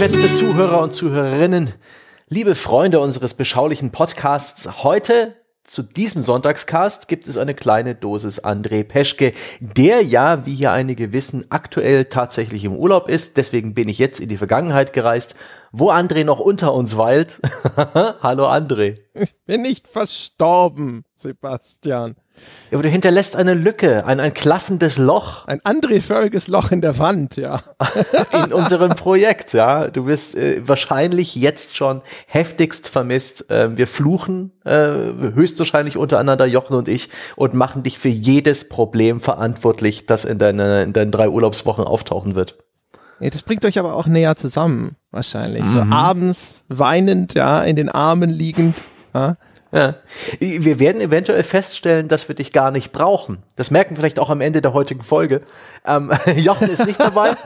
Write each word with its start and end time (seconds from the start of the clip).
Geschätzte 0.00 0.32
Zuhörer 0.32 0.80
und 0.80 0.94
Zuhörerinnen, 0.94 1.74
liebe 2.26 2.54
Freunde 2.54 3.00
unseres 3.00 3.34
beschaulichen 3.34 3.90
Podcasts, 3.90 4.82
heute 4.82 5.36
zu 5.62 5.82
diesem 5.82 6.22
Sonntagscast 6.22 7.06
gibt 7.06 7.28
es 7.28 7.36
eine 7.36 7.54
kleine 7.54 7.94
Dosis 7.94 8.42
André 8.42 8.82
Peschke, 8.82 9.34
der 9.60 10.02
ja, 10.02 10.46
wie 10.46 10.54
hier 10.54 10.72
einige 10.72 11.12
wissen, 11.12 11.44
aktuell 11.50 12.06
tatsächlich 12.06 12.64
im 12.64 12.74
Urlaub 12.74 13.10
ist. 13.10 13.36
Deswegen 13.36 13.74
bin 13.74 13.90
ich 13.90 13.98
jetzt 13.98 14.20
in 14.20 14.30
die 14.30 14.38
Vergangenheit 14.38 14.94
gereist, 14.94 15.36
wo 15.70 15.92
André 15.92 16.24
noch 16.24 16.40
unter 16.40 16.72
uns 16.72 16.96
weilt. 16.96 17.42
Hallo 17.76 18.48
André. 18.48 19.00
Ich 19.12 19.34
bin 19.44 19.60
nicht 19.60 19.86
verstorben, 19.86 21.04
Sebastian. 21.14 22.16
Ja, 22.70 22.76
aber 22.76 22.84
du 22.84 22.88
hinterlässt 22.88 23.34
eine 23.34 23.54
Lücke, 23.54 24.06
ein, 24.06 24.20
ein 24.20 24.32
klaffendes 24.32 24.96
Loch. 24.96 25.44
Ein 25.46 25.60
André-förmiges 25.60 26.46
Loch 26.46 26.70
in 26.70 26.80
der 26.80 26.98
Wand, 27.00 27.36
ja. 27.36 27.60
in 28.44 28.52
unserem 28.52 28.94
Projekt, 28.94 29.52
ja. 29.52 29.88
Du 29.88 30.06
wirst 30.06 30.36
äh, 30.36 30.62
wahrscheinlich 30.66 31.34
jetzt 31.34 31.76
schon 31.76 32.00
heftigst 32.26 32.88
vermisst. 32.88 33.50
Äh, 33.50 33.76
wir 33.76 33.88
fluchen 33.88 34.52
äh, 34.64 34.70
höchstwahrscheinlich 34.70 35.96
untereinander, 35.96 36.46
Jochen 36.46 36.74
und 36.74 36.86
ich, 36.86 37.08
und 37.34 37.54
machen 37.54 37.82
dich 37.82 37.98
für 37.98 38.08
jedes 38.08 38.68
Problem 38.68 39.20
verantwortlich, 39.20 40.06
das 40.06 40.24
in, 40.24 40.38
deine, 40.38 40.82
in 40.84 40.92
deinen 40.92 41.10
drei 41.10 41.28
Urlaubswochen 41.28 41.84
auftauchen 41.84 42.36
wird. 42.36 42.56
Ja, 43.18 43.30
das 43.30 43.42
bringt 43.42 43.64
euch 43.64 43.78
aber 43.80 43.94
auch 43.94 44.06
näher 44.06 44.36
zusammen, 44.36 44.96
wahrscheinlich. 45.10 45.64
Mhm. 45.64 45.68
So 45.68 45.80
abends 45.80 46.64
weinend, 46.68 47.34
ja, 47.34 47.62
in 47.62 47.74
den 47.74 47.88
Armen 47.88 48.30
liegend. 48.30 48.76
Ja. 49.12 49.36
Ja. 49.72 49.94
Wir 50.40 50.80
werden 50.80 51.00
eventuell 51.00 51.44
feststellen, 51.44 52.08
dass 52.08 52.26
wir 52.26 52.34
dich 52.34 52.52
gar 52.52 52.72
nicht 52.72 52.90
brauchen. 52.90 53.38
Das 53.54 53.70
merken 53.70 53.90
wir 53.90 53.98
vielleicht 53.98 54.18
auch 54.18 54.30
am 54.30 54.40
Ende 54.40 54.60
der 54.60 54.72
heutigen 54.72 55.02
Folge. 55.02 55.42
Ähm, 55.86 56.12
Jochen 56.36 56.68
ist 56.68 56.86
nicht 56.86 56.98
dabei. 56.98 57.36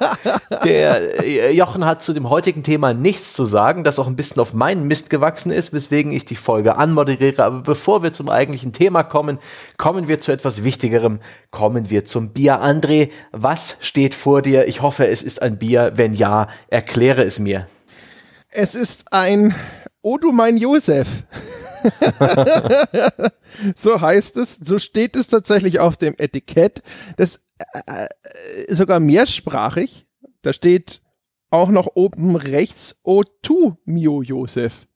Der 0.65 1.23
äh, 1.23 1.53
Jochen 1.53 1.85
hat 1.85 2.03
zu 2.03 2.15
dem 2.15 2.31
heutigen 2.31 2.63
Thema 2.63 2.95
nichts 2.95 3.35
zu 3.35 3.45
sagen, 3.45 3.85
das 3.85 3.99
auch 3.99 4.07
ein 4.07 4.17
bisschen 4.17 4.41
auf 4.41 4.55
meinen 4.55 4.87
Mist 4.87 5.11
gewachsen 5.11 5.53
ist, 5.53 5.75
weswegen 5.75 6.13
ich 6.13 6.25
die 6.25 6.37
Folge 6.37 6.77
anmoderiere. 6.77 7.45
Aber 7.45 7.61
bevor 7.61 8.03
wir 8.03 8.15
zum 8.15 8.31
eigentlichen 8.31 8.73
Thema 8.73 9.03
kommen, 9.03 9.39
kommen 9.77 10.09
wir 10.09 10.19
zu 10.19 10.33
etwas 10.33 10.65
Wichtigerem. 10.65 11.21
Kommen 11.51 11.91
wir 11.91 12.07
zum 12.07 12.31
Bier. 12.31 12.63
André, 12.63 13.11
was 13.33 13.77
steht 13.81 14.15
vor 14.15 14.41
dir? 14.41 14.67
Ich 14.67 14.81
hoffe, 14.81 15.07
es 15.07 15.23
ist 15.23 15.43
ein 15.43 15.59
Bier. 15.59 15.93
Wenn 15.97 16.15
ja, 16.15 16.49
erkläre 16.69 17.23
es 17.23 17.39
mir. 17.39 17.67
Es 18.51 18.75
ist 18.75 19.13
ein 19.13 19.55
Oh 20.07 20.19
du 20.19 20.33
mein 20.33 20.59
Josef. 20.59 21.25
so 23.75 24.01
heißt 24.01 24.37
es, 24.37 24.55
so 24.55 24.79
steht 24.79 25.17
es 25.17 25.29
tatsächlich 25.29 25.81
auf 25.81 25.97
dem 25.97 26.15
Etikett. 26.19 26.83
Das 27.17 27.45
äh, 27.87 28.07
äh, 28.69 28.75
sogar 28.75 29.01
mehrsprachig. 29.01 30.07
Da 30.43 30.53
steht 30.53 31.01
auch 31.51 31.69
noch 31.69 31.89
oben 31.95 32.37
rechts 32.37 32.97
O2 33.05 33.77
Mio 33.85 34.23
Josef. 34.23 34.87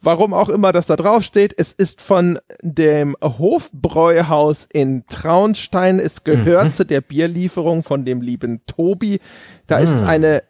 Warum 0.00 0.34
auch 0.34 0.50
immer 0.50 0.70
das 0.70 0.86
da 0.86 0.96
drauf 0.96 1.24
steht, 1.24 1.54
es 1.58 1.72
ist 1.72 2.02
von 2.02 2.38
dem 2.60 3.16
Hofbräuhaus 3.22 4.68
in 4.70 5.04
Traunstein. 5.08 5.98
Es 5.98 6.24
gehört 6.24 6.66
mhm. 6.66 6.74
zu 6.74 6.84
der 6.84 7.00
Bierlieferung 7.00 7.82
von 7.82 8.04
dem 8.04 8.20
lieben 8.20 8.60
Tobi. 8.66 9.18
Da 9.66 9.78
mhm. 9.78 9.84
ist 9.84 10.02
eine 10.02 10.42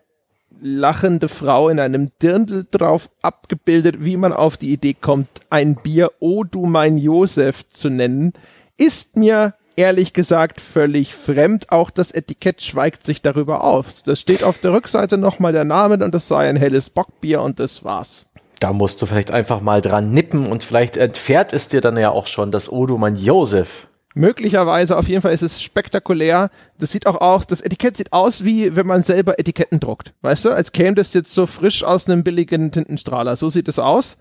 lachende 0.65 1.29
Frau 1.29 1.69
in 1.69 1.79
einem 1.79 2.11
Dirndl 2.23 2.67
drauf 2.71 3.11
abgebildet, 3.21 3.97
wie 3.99 4.17
man 4.17 4.33
auf 4.33 4.57
die 4.57 4.73
Idee 4.73 4.97
kommt, 4.99 5.29
ein 5.51 5.77
Bier 5.77 6.11
Oh 6.21 6.43
du 6.43 6.65
mein 6.65 6.97
Josef 6.97 7.69
zu 7.69 7.91
nennen, 7.91 8.33
ist 8.79 9.17
mir 9.17 9.55
ehrlich 9.77 10.15
gesagt 10.15 10.63
völlig 10.63 11.15
fremd. 11.15 11.71
Auch 11.71 11.91
das 11.91 12.13
Etikett 12.13 12.63
schweigt 12.63 13.05
sich 13.05 13.21
darüber 13.21 13.63
aus. 13.63 14.05
Das 14.05 14.21
steht 14.21 14.43
auf 14.43 14.57
der 14.59 14.73
Rückseite 14.73 15.19
nochmal 15.19 15.53
der 15.53 15.65
Name 15.65 16.03
und 16.03 16.15
das 16.15 16.29
sei 16.29 16.49
ein 16.49 16.57
helles 16.57 16.89
Bockbier 16.89 17.43
und 17.43 17.61
das 17.61 17.85
war's. 17.85 18.25
Da 18.61 18.73
musst 18.73 19.03
du 19.03 19.07
vielleicht 19.07 19.33
einfach 19.33 19.61
mal 19.61 19.83
dran 19.83 20.13
nippen 20.13 20.47
und 20.47 20.65
vielleicht 20.65 20.97
entfährt 20.97 21.53
es 21.53 21.69
dir 21.69 21.83
dann 21.83 21.99
ja 21.99 22.11
auch 22.11 22.27
schon 22.27 22.51
das 22.51 22.73
Oh 22.73 22.87
du 22.87 22.97
mein 22.97 23.17
Josef. 23.17 23.89
Möglicherweise, 24.15 24.97
auf 24.97 25.09
jeden 25.09 25.23
Fall 25.23 25.33
ist 25.33 25.43
es 25.43 25.61
spektakulär. 25.61 26.51
Das 26.79 26.93
sieht 26.93 27.07
auch 27.07 27.21
aus, 27.21 27.49
das 27.49 27.61
Etikett 27.61 27.97
sieht 27.97 28.13
aus, 28.13 28.45
wie 28.45 28.77
wenn 28.77 28.87
man 28.87 29.03
selber 29.03 29.41
Etiketten 29.41 29.81
druckt. 29.81 30.15
Weißt 30.23 30.45
du, 30.45 30.51
als 30.51 30.71
käme 30.71 30.95
das 30.95 31.13
jetzt 31.15 31.35
so 31.35 31.47
frisch 31.47 31.83
aus 31.83 32.09
einem 32.09 32.23
billigen 32.23 32.71
Tintenstrahler. 32.71 33.35
So 33.35 33.51
sieht 33.51 33.67
es 33.67 33.81
aus. 33.81 34.17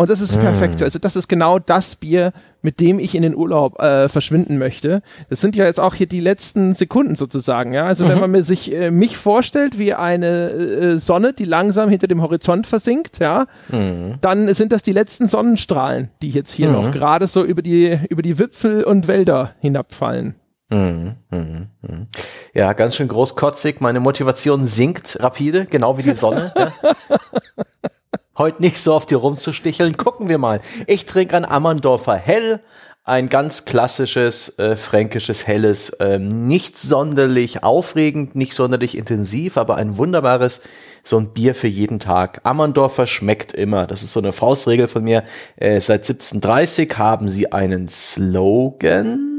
Und 0.00 0.08
das 0.08 0.22
ist 0.22 0.40
perfekt. 0.40 0.80
Mm. 0.80 0.84
Also 0.84 0.98
das 0.98 1.14
ist 1.14 1.28
genau 1.28 1.58
das 1.58 1.94
Bier, 1.94 2.32
mit 2.62 2.80
dem 2.80 2.98
ich 2.98 3.14
in 3.14 3.20
den 3.20 3.36
Urlaub 3.36 3.82
äh, 3.82 4.08
verschwinden 4.08 4.56
möchte. 4.56 5.02
Das 5.28 5.42
sind 5.42 5.56
ja 5.56 5.66
jetzt 5.66 5.78
auch 5.78 5.94
hier 5.94 6.06
die 6.06 6.20
letzten 6.20 6.72
Sekunden 6.72 7.16
sozusagen. 7.16 7.74
Ja, 7.74 7.84
also 7.84 8.06
mhm. 8.06 8.08
wenn 8.08 8.20
man 8.20 8.30
mir 8.30 8.42
sich 8.42 8.74
äh, 8.74 8.90
mich 8.90 9.18
vorstellt 9.18 9.78
wie 9.78 9.92
eine 9.92 10.48
äh, 10.52 10.98
Sonne, 10.98 11.34
die 11.34 11.44
langsam 11.44 11.90
hinter 11.90 12.06
dem 12.06 12.22
Horizont 12.22 12.66
versinkt, 12.66 13.18
ja, 13.18 13.44
mhm. 13.68 14.14
dann 14.22 14.48
sind 14.54 14.72
das 14.72 14.80
die 14.80 14.94
letzten 14.94 15.26
Sonnenstrahlen, 15.26 16.08
die 16.22 16.30
jetzt 16.30 16.52
hier 16.52 16.68
mhm. 16.68 16.76
noch 16.76 16.90
gerade 16.92 17.26
so 17.26 17.44
über 17.44 17.60
die 17.60 17.98
über 18.08 18.22
die 18.22 18.38
Wipfel 18.38 18.84
und 18.84 19.06
Wälder 19.06 19.54
hinabfallen. 19.58 20.34
Mhm, 20.70 21.16
mhm, 21.30 21.66
mhm. 21.82 22.06
Ja, 22.54 22.72
ganz 22.72 22.96
schön 22.96 23.08
großkotzig. 23.08 23.82
Meine 23.82 24.00
Motivation 24.00 24.64
sinkt 24.64 25.18
rapide, 25.20 25.66
genau 25.66 25.98
wie 25.98 26.02
die 26.04 26.14
Sonne. 26.14 26.54
ja. 26.56 26.72
heute 28.40 28.62
nicht 28.62 28.78
so 28.78 28.94
auf 28.94 29.04
dir 29.04 29.18
rumzusticheln. 29.18 29.98
Gucken 29.98 30.28
wir 30.30 30.38
mal. 30.38 30.60
Ich 30.86 31.04
trinke 31.04 31.36
ein 31.36 31.44
Ammerndorfer 31.44 32.16
Hell, 32.16 32.60
ein 33.04 33.28
ganz 33.28 33.66
klassisches 33.66 34.58
äh, 34.58 34.76
fränkisches 34.76 35.46
Helles, 35.46 35.96
ähm, 36.00 36.46
nicht 36.46 36.78
sonderlich 36.78 37.62
aufregend, 37.62 38.34
nicht 38.34 38.54
sonderlich 38.54 38.96
intensiv, 38.96 39.58
aber 39.58 39.76
ein 39.76 39.98
wunderbares 39.98 40.62
so 41.02 41.18
ein 41.18 41.32
Bier 41.32 41.54
für 41.54 41.68
jeden 41.68 41.98
Tag. 41.98 42.40
Ammerndorfer 42.44 43.06
schmeckt 43.06 43.52
immer. 43.52 43.86
Das 43.86 44.02
ist 44.02 44.12
so 44.12 44.20
eine 44.20 44.32
Faustregel 44.32 44.88
von 44.88 45.04
mir. 45.04 45.22
Äh, 45.56 45.80
seit 45.80 46.00
1730 46.00 46.96
haben 46.96 47.28
sie 47.28 47.52
einen 47.52 47.88
Slogan 47.88 49.30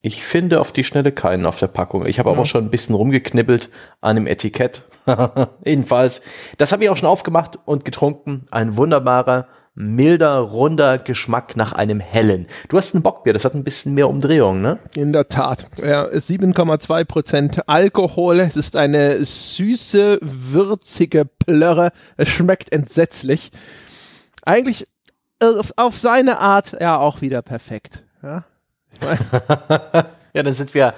ich 0.00 0.22
finde 0.22 0.60
auf 0.60 0.72
die 0.72 0.84
Schnelle 0.84 1.12
keinen 1.12 1.44
auf 1.44 1.58
der 1.58 1.66
Packung. 1.66 2.06
Ich 2.06 2.18
habe 2.18 2.30
ja. 2.30 2.36
auch 2.36 2.46
schon 2.46 2.64
ein 2.64 2.70
bisschen 2.70 2.94
rumgeknibbelt 2.94 3.68
an 4.00 4.16
dem 4.16 4.26
Etikett. 4.26 4.82
Jedenfalls, 5.64 6.22
das 6.58 6.72
habe 6.72 6.84
ich 6.84 6.90
auch 6.90 6.96
schon 6.96 7.08
aufgemacht 7.08 7.58
und 7.64 7.84
getrunken. 7.84 8.44
Ein 8.50 8.76
wunderbarer, 8.76 9.46
milder, 9.74 10.38
runder 10.38 10.98
Geschmack 10.98 11.56
nach 11.56 11.72
einem 11.72 12.00
hellen. 12.00 12.46
Du 12.68 12.76
hast 12.76 12.94
ein 12.94 13.02
Bockbier, 13.02 13.32
das 13.32 13.44
hat 13.44 13.54
ein 13.54 13.64
bisschen 13.64 13.94
mehr 13.94 14.08
Umdrehung, 14.08 14.60
ne? 14.60 14.78
In 14.94 15.12
der 15.12 15.28
Tat. 15.28 15.66
Ja, 15.78 16.04
7,2 16.04 17.04
Prozent 17.04 17.68
Alkohol. 17.68 18.40
Es 18.40 18.56
ist 18.56 18.76
eine 18.76 19.24
süße, 19.24 20.18
würzige 20.20 21.24
Plörre. 21.24 21.92
Es 22.16 22.28
schmeckt 22.28 22.72
entsetzlich. 22.72 23.50
Eigentlich 24.44 24.86
auf, 25.40 25.72
auf 25.76 25.96
seine 25.96 26.40
Art 26.40 26.76
ja 26.80 26.98
auch 26.98 27.20
wieder 27.20 27.42
perfekt. 27.42 28.04
Ja, 28.22 28.44
ja, 30.38 30.42
dann 30.42 30.54
sind 30.54 30.72
wir 30.72 30.94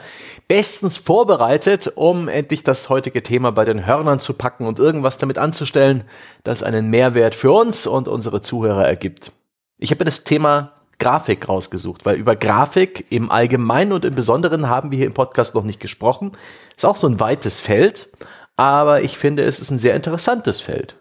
bestens 0.47 0.99
vorbereitet, 0.99 1.93
um 1.97 2.29
endlich 2.29 2.63
das 2.63 2.89
heutige 2.89 3.23
Thema 3.23 3.51
bei 3.51 3.65
den 3.65 3.87
Hörnern 3.87 4.21
zu 4.21 4.35
packen 4.35 4.67
und 4.67 4.79
irgendwas 4.79 5.19
damit 5.19 5.39
anzustellen, 5.39 6.05
das 6.45 6.63
einen 6.63 6.91
Mehrwert 6.91 7.35
für 7.35 7.51
uns 7.51 7.87
und 7.87 8.07
unsere 8.07 8.43
Zuhörer 8.43 8.87
ergibt. 8.87 9.33
Ich 9.79 9.91
habe 9.91 10.05
das 10.05 10.25
Thema 10.25 10.73
Grafik 10.99 11.49
rausgesucht, 11.49 12.05
weil 12.05 12.17
über 12.17 12.37
Grafik 12.37 13.07
im 13.09 13.31
Allgemeinen 13.31 13.93
und 13.93 14.05
im 14.05 14.15
Besonderen 14.15 14.69
haben 14.69 14.91
wir 14.91 14.99
hier 14.99 15.07
im 15.07 15.15
Podcast 15.15 15.55
noch 15.55 15.65
nicht 15.65 15.81
gesprochen. 15.81 16.33
Ist 16.77 16.85
auch 16.85 16.97
so 16.97 17.09
ein 17.09 17.19
weites 17.19 17.63
Feld, 17.63 18.11
aber 18.57 19.01
ich 19.01 19.17
finde, 19.17 19.43
es 19.45 19.59
ist 19.59 19.71
ein 19.71 19.79
sehr 19.79 19.95
interessantes 19.95 20.61
Feld. 20.61 20.97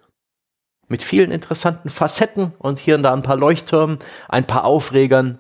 Mit 0.88 1.04
vielen 1.04 1.32
interessanten 1.32 1.90
Facetten 1.90 2.54
und 2.58 2.80
hier 2.80 2.96
und 2.96 3.04
da 3.04 3.14
ein 3.14 3.22
paar 3.22 3.36
Leuchttürmen, 3.36 4.00
ein 4.30 4.48
paar 4.48 4.64
Aufregern 4.64 5.40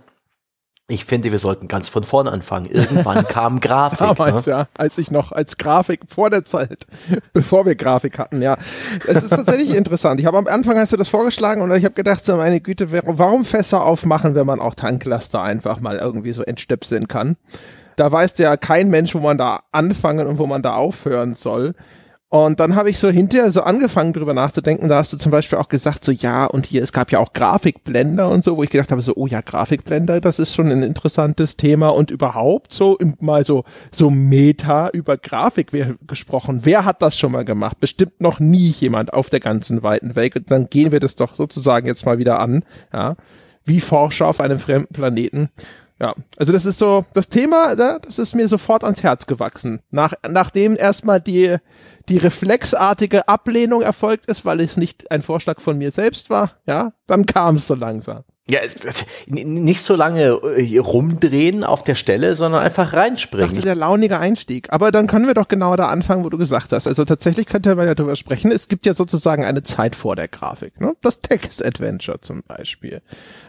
ich 0.90 1.06
finde, 1.06 1.32
wir 1.32 1.38
sollten 1.38 1.68
ganz 1.68 1.88
von 1.88 2.04
vorne 2.04 2.32
anfangen. 2.32 2.66
Irgendwann 2.66 3.24
kam 3.28 3.60
Grafik. 3.60 4.00
Damals, 4.00 4.48
ne? 4.48 4.52
ja, 4.52 4.68
als 4.76 4.98
ich 4.98 5.12
noch 5.12 5.32
als 5.32 5.58
Grafik 5.58 6.02
vor 6.08 6.32
der 6.32 6.46
Zeit, 6.46 6.88
bevor 7.34 7.66
wir 7.66 7.76
Grafik 7.76 8.18
hatten, 8.18 8.42
ja. 8.42 8.58
Es 9.06 9.22
ist 9.22 9.30
tatsächlich 9.30 9.74
interessant. 9.76 10.20
Ich 10.20 10.26
habe 10.26 10.38
am 10.38 10.48
Anfang 10.48 10.78
hast 10.78 10.92
du 10.92 10.98
das 10.98 11.08
vorgeschlagen 11.08 11.62
und 11.62 11.72
ich 11.76 11.86
habe 11.86 11.94
gedacht, 11.94 12.26
so 12.26 12.36
meine 12.36 12.60
Güte, 12.60 12.92
warum 12.92 13.46
Fässer 13.46 13.86
aufmachen, 13.86 14.34
wenn 14.34 14.48
man 14.48 14.60
auch 14.60 14.74
Tanklaster 14.74 15.44
einfach 15.44 15.80
mal 15.80 15.98
irgendwie 15.98 16.32
so 16.32 16.42
entstöpseln 16.42 17.08
kann? 17.08 17.38
Da 17.96 18.12
weiß 18.12 18.34
ja 18.38 18.58
kein 18.58 18.90
Mensch, 18.90 19.14
wo 19.14 19.20
man 19.20 19.38
da 19.38 19.62
anfangen 19.72 20.26
und 20.26 20.40
wo 20.40 20.48
man 20.48 20.64
da 20.64 20.74
aufhören 20.74 21.36
soll. 21.36 21.76
Und 22.32 22.60
dann 22.60 22.76
habe 22.76 22.92
ich 22.92 23.00
so 23.00 23.10
hinterher 23.10 23.52
so 23.52 23.62
angefangen 23.62 24.14
drüber 24.14 24.36
nachzudenken. 24.36 24.88
Da 24.88 24.98
hast 24.98 25.12
du 25.12 25.18
zum 25.18 25.32
Beispiel 25.32 25.58
auch 25.58 25.68
gesagt, 25.68 26.04
so 26.04 26.12
ja, 26.12 26.46
und 26.46 26.68
hier, 26.68 26.84
es 26.84 26.94
gab 26.94 27.12
ja 27.12 27.18
auch 27.18 27.34
Grafikblender 27.34 28.30
und 28.30 28.44
so, 28.44 28.56
wo 28.56 28.62
ich 28.62 28.70
gedacht 28.70 28.92
habe, 28.92 29.02
so, 29.02 29.14
oh 29.16 29.26
ja, 29.26 29.42
Grafikblender, 29.42 30.22
das 30.22 30.38
ist 30.38 30.54
schon 30.54 30.72
ein 30.72 30.84
interessantes 30.84 31.58
Thema. 31.58 31.90
Und 31.90 32.12
überhaupt 32.12 32.72
so 32.72 33.00
mal 33.20 33.44
so, 33.44 33.64
so 33.92 34.12
Meta 34.12 34.90
über 34.90 35.18
Grafik 35.18 35.72
gesprochen. 36.06 36.66
Wer 36.66 36.86
hat 36.86 37.02
das 37.02 37.18
schon 37.18 37.32
mal 37.32 37.46
gemacht? 37.46 37.80
Bestimmt 37.80 38.22
noch 38.22 38.40
nie 38.40 38.70
jemand 38.70 39.12
auf 39.12 39.32
der 39.32 39.40
ganzen 39.40 39.82
weiten 39.82 40.16
Welt. 40.16 40.36
Und 40.36 40.52
dann 40.52 40.70
gehen 40.70 40.92
wir 40.92 41.00
das 41.00 41.16
doch 41.16 41.34
sozusagen 41.34 41.88
jetzt 41.88 42.06
mal 42.06 42.20
wieder 42.20 42.40
an, 42.40 42.64
ja. 42.94 43.16
Wie 43.66 43.80
Forscher 43.82 44.28
auf 44.28 44.40
einem 44.40 44.60
fremden 44.60 44.94
Planeten. 44.94 45.50
Ja, 46.00 46.16
also 46.38 46.54
das 46.54 46.66
ist 46.66 46.80
so, 46.80 47.06
das 47.14 47.28
Thema, 47.28 47.76
das 47.76 48.20
ist 48.20 48.34
mir 48.34 48.48
sofort 48.48 48.84
ans 48.86 49.04
Herz 49.04 49.26
gewachsen. 49.26 49.82
Nach, 49.92 50.14
nachdem 50.30 50.78
erstmal 50.78 51.20
die, 51.20 51.58
die 52.08 52.18
reflexartige 52.18 53.28
Ablehnung 53.28 53.82
erfolgt 53.82 54.28
ist, 54.28 54.46
weil 54.46 54.62
es 54.62 54.78
nicht 54.78 55.12
ein 55.12 55.22
Vorschlag 55.22 55.60
von 55.60 55.78
mir 55.78 55.92
selbst 55.92 56.30
war, 56.30 56.52
ja, 56.66 56.94
dann 57.06 57.26
kam 57.26 57.56
es 57.56 57.68
so 57.68 57.76
langsam. 57.76 58.24
Ja, 58.50 58.60
nicht 59.28 59.82
so 59.82 59.96
lange 59.96 60.24
äh, 60.24 60.78
rumdrehen 60.80 61.64
auf 61.64 61.84
der 61.84 61.96
Stelle, 61.96 62.34
sondern 62.34 62.64
einfach 62.64 62.94
reinspringen. 62.94 63.48
Das 63.48 63.58
ist 63.58 63.66
der 63.66 63.76
launige 63.76 64.20
Einstieg. 64.20 64.68
Aber 64.72 64.92
dann 64.92 65.08
können 65.08 65.28
wir 65.28 65.36
doch 65.36 65.48
genau 65.48 65.76
da 65.76 65.88
anfangen, 65.88 66.24
wo 66.24 66.30
du 66.30 66.38
gesagt 66.38 66.72
hast. 66.72 66.88
Also 66.88 67.06
tatsächlich 67.06 67.46
könnte 67.46 67.76
man 67.76 67.86
ja 67.86 67.96
darüber 67.96 68.16
sprechen. 68.16 68.52
Es 68.52 68.68
gibt 68.68 68.86
ja 68.86 68.96
sozusagen 68.96 69.46
eine 69.46 69.62
Zeit 69.62 69.96
vor 69.96 70.16
der 70.16 70.28
Grafik. 70.28 70.82
Ne? 70.82 70.96
Das 71.02 71.22
Text-Adventure 71.22 72.22
zum 72.22 72.42
Beispiel. 72.44 73.02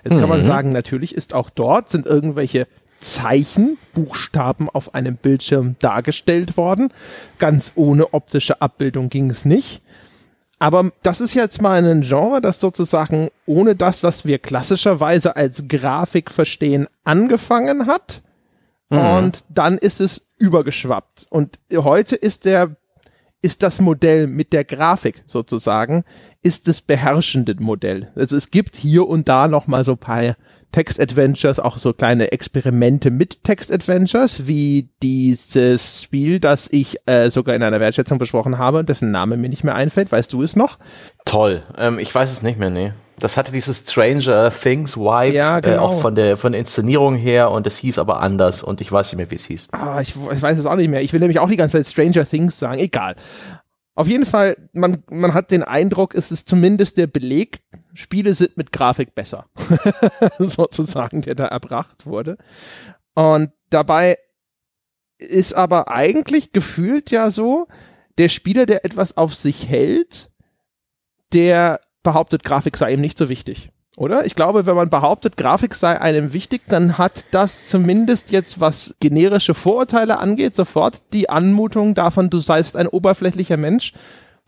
Jetzt 0.05 0.14
kann 0.14 0.25
mhm. 0.25 0.29
man 0.29 0.43
sagen, 0.43 0.73
natürlich 0.73 1.14
ist 1.14 1.35
auch 1.35 1.49
dort 1.49 1.91
sind 1.91 2.06
irgendwelche 2.06 2.67
Zeichen, 3.00 3.79
Buchstaben 3.94 4.69
auf 4.69 4.94
einem 4.94 5.17
Bildschirm 5.17 5.76
dargestellt 5.79 6.56
worden. 6.56 6.93
Ganz 7.38 7.73
ohne 7.75 8.12
optische 8.12 8.61
Abbildung 8.61 9.08
ging 9.08 9.31
es 9.31 9.47
nicht. 9.47 9.81
Aber 10.61 10.93
das 11.03 11.23
ist 11.23 11.33
jetzt 11.33 11.62
mal 11.62 11.83
ein 11.83 12.03
Genre, 12.03 12.43
das 12.43 12.61
sozusagen 12.61 13.31
ohne 13.47 13.75
das, 13.75 14.03
was 14.05 14.27
wir 14.27 14.39
klassischerweise 14.39 15.35
als 15.35 15.69
Grafik 15.69 16.31
verstehen, 16.31 16.87
angefangen 17.03 17.87
hat. 17.87 18.23
Mhm. 18.91 18.99
Und 18.99 19.45
dann 19.49 19.79
ist 19.79 20.01
es 20.03 20.29
übergeschwappt. 20.39 21.27
Und 21.31 21.59
heute 21.75 22.15
ist 22.15 22.45
der, 22.45 22.77
ist 23.41 23.62
das 23.62 23.81
Modell 23.81 24.27
mit 24.27 24.53
der 24.53 24.65
Grafik 24.65 25.23
sozusagen, 25.27 26.05
ist 26.43 26.69
das 26.69 26.83
beherrschende 26.83 27.57
Modell. 27.59 28.12
Also 28.15 28.37
es 28.37 28.51
gibt 28.51 28.77
hier 28.77 29.09
und 29.09 29.31
da 29.31 29.49
noch 29.49 29.67
mal 29.67 29.83
so 29.83 29.93
ein 29.93 29.99
paar 29.99 30.37
Text-Adventures, 30.72 31.61
auch 31.61 31.78
so 31.78 31.93
kleine 31.93 32.32
Experimente 32.32 33.11
mit 33.11 33.44
Text-Adventures, 33.44 34.46
wie 34.46 34.88
dieses 35.02 36.02
Spiel, 36.02 36.40
das 36.40 36.69
ich 36.70 36.96
äh, 37.06 37.31
sogar 37.31 37.55
in 37.55 37.62
einer 37.62 37.81
Wertschätzung 37.81 38.19
besprochen 38.19 38.58
habe, 38.58 38.84
dessen 38.84 39.11
Name 39.11 39.37
mir 39.37 39.49
nicht 39.49 39.64
mehr 39.64 39.75
einfällt. 39.75 40.12
Weißt 40.12 40.32
du 40.32 40.43
es 40.43 40.56
noch? 40.56 40.78
Toll. 41.25 41.62
Ähm, 41.76 41.99
ich 41.99 42.14
weiß 42.14 42.31
es 42.31 42.43
nicht 42.43 42.58
mehr, 42.58 42.70
nee. 42.70 42.93
Das 43.20 43.37
hatte 43.37 43.52
dieses 43.52 43.84
Stranger 43.87 44.50
Things 44.50 44.96
Vibe, 44.96 45.34
ja, 45.34 45.61
genau. 45.61 45.76
äh, 45.76 45.78
auch 45.78 46.00
von 46.00 46.14
der, 46.14 46.37
von 46.37 46.52
der 46.52 46.61
Inszenierung 46.61 47.14
her 47.14 47.50
und 47.50 47.66
es 47.66 47.76
hieß 47.78 47.99
aber 47.99 48.20
anders 48.20 48.62
und 48.62 48.81
ich 48.81 48.90
weiß 48.90 49.12
nicht 49.12 49.19
mehr, 49.19 49.31
wie 49.31 49.34
es 49.34 49.44
hieß. 49.44 49.69
Ah, 49.73 50.00
ich, 50.00 50.14
ich 50.16 50.43
weiß 50.43 50.58
es 50.58 50.66
auch 50.66 50.76
nicht 50.76 50.88
mehr. 50.88 51.02
Ich 51.02 51.12
will 51.12 51.20
nämlich 51.20 51.38
auch 51.38 51.50
die 51.50 51.56
ganze 51.56 51.78
Zeit 51.78 51.87
Stranger 51.87 52.26
Things 52.26 52.58
sagen. 52.58 52.78
Egal. 52.78 53.16
Auf 54.00 54.08
jeden 54.08 54.25
Fall, 54.25 54.56
man, 54.73 55.02
man 55.11 55.35
hat 55.35 55.50
den 55.50 55.62
Eindruck, 55.62 56.14
es 56.14 56.32
ist 56.32 56.49
zumindest 56.49 56.97
der 56.97 57.06
Beleg, 57.06 57.61
Spiele 57.93 58.32
sind 58.32 58.56
mit 58.56 58.73
Grafik 58.73 59.14
besser. 59.14 59.44
Sozusagen, 60.38 61.20
der 61.20 61.35
da 61.35 61.44
erbracht 61.44 62.06
wurde. 62.06 62.38
Und 63.14 63.50
dabei 63.69 64.17
ist 65.19 65.52
aber 65.52 65.91
eigentlich 65.91 66.52
gefühlt 66.52 67.11
ja 67.11 67.31
so, 67.31 67.67
der 68.17 68.31
Spieler, 68.31 68.64
der 68.64 68.87
etwas 68.87 69.19
auf 69.19 69.35
sich 69.35 69.69
hält, 69.69 70.31
der 71.35 71.82
behauptet, 72.02 72.43
Grafik 72.43 72.79
sei 72.79 72.94
ihm 72.94 73.02
nicht 73.02 73.19
so 73.19 73.29
wichtig 73.29 73.70
oder? 73.96 74.25
Ich 74.25 74.34
glaube, 74.34 74.66
wenn 74.66 74.76
man 74.76 74.88
behauptet, 74.88 75.37
Grafik 75.37 75.75
sei 75.75 76.00
einem 76.00 76.32
wichtig, 76.32 76.62
dann 76.69 76.98
hat 76.98 77.25
das 77.32 77.66
zumindest 77.69 78.31
jetzt, 78.31 78.60
was 78.60 78.94
generische 79.00 79.54
Vorurteile 79.54 80.19
angeht, 80.19 80.54
sofort 80.54 81.02
die 81.12 81.28
Anmutung 81.28 81.94
davon, 81.94 82.31
du 82.31 82.38
seist 82.38 82.76
ein 82.76 82.87
oberflächlicher 82.87 83.56
Mensch 83.56 83.92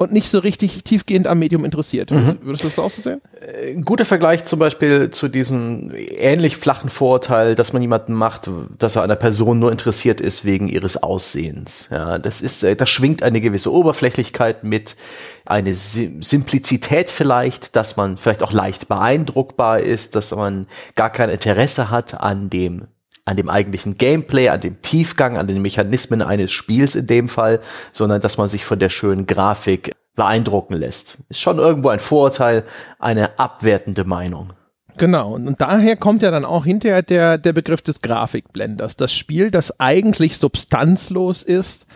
und 0.03 0.13
nicht 0.13 0.29
so 0.29 0.41
richtig 0.41 0.85
tiefgehend 0.85 1.27
am 1.27 1.39
Medium 1.39 1.65
interessiert. 1.65 2.11
Mhm. 2.11 2.39
Würdest 2.43 2.65
du 2.65 2.69
das 2.69 2.79
auch 2.79 2.91
so 2.91 3.03
sehen? 3.03 3.21
Ein 3.41 3.79
äh, 3.79 3.81
guter 3.83 4.05
Vergleich 4.05 4.45
zum 4.45 4.59
Beispiel 4.59 5.11
zu 5.11 5.29
diesem 5.29 5.93
ähnlich 5.95 6.57
flachen 6.57 6.91
Vorurteil, 6.91 7.55
dass 7.55 7.73
man 7.73 7.83
jemanden 7.83 8.13
macht, 8.13 8.51
dass 8.79 8.97
er 8.97 9.03
einer 9.03 9.17
Person 9.17 9.59
nur 9.59 9.71
interessiert 9.73 10.21
ist 10.21 10.45
wegen 10.45 10.69
ihres 10.69 11.03
Aussehens. 11.03 11.89
Ja, 11.91 12.19
das 12.19 12.43
ist, 12.43 12.63
äh, 12.65 12.77
da 12.77 12.87
schwingt 12.87 13.23
eine 13.23 13.41
gewisse 13.41 13.73
Oberflächlichkeit 13.73 14.65
mit, 14.65 14.97
eine 15.45 15.75
Simplizität 15.75 17.11
vielleicht, 17.11 17.75
dass 17.77 17.97
man 17.97 18.17
vielleicht 18.17 18.43
auch 18.43 18.53
leicht 18.53 18.89
beeindruckbar 18.89 19.81
ist, 19.81 20.15
dass 20.15 20.35
man 20.35 20.67
gar 20.95 21.11
kein 21.11 21.31
Interesse 21.31 21.91
hat 21.91 22.21
an 22.21 22.51
dem 22.51 22.87
an 23.25 23.37
dem 23.37 23.49
eigentlichen 23.49 23.99
Gameplay, 23.99 24.49
an 24.49 24.61
dem 24.61 24.83
Tiefgang, 24.83 25.39
an 25.39 25.47
den 25.47 25.63
Mechanismen 25.63 26.23
eines 26.23 26.51
Spiels 26.51 26.95
in 26.95 27.07
dem 27.07 27.29
Fall, 27.29 27.61
sondern 27.93 28.21
dass 28.21 28.37
man 28.37 28.49
sich 28.49 28.65
von 28.65 28.79
der 28.79 28.91
schönen 28.91 29.27
Grafik 29.27 29.95
beeindrucken 30.15 30.75
lässt. 30.75 31.19
Ist 31.29 31.41
schon 31.41 31.59
irgendwo 31.59 31.89
ein 31.89 32.01
Vorurteil, 32.01 32.65
eine 32.99 33.39
abwertende 33.39 34.05
Meinung. 34.05 34.53
Genau, 34.99 35.33
und, 35.33 35.61
daher 35.61 35.97
kommt 35.97 36.23
ja 36.23 36.31
dann 36.31 36.45
auch 36.45 36.65
hinterher 36.65 37.03
der, 37.03 37.39
der 37.39 37.53
Begriff 37.53 37.81
des 37.83 38.03
Grafikblenders. 38.03 38.97
Das 38.97 39.15
Spiel, 39.15 39.51
das 39.51 39.81
eigentlich 39.81 40.37
substanzlos 40.37 41.43
ist 41.43 41.87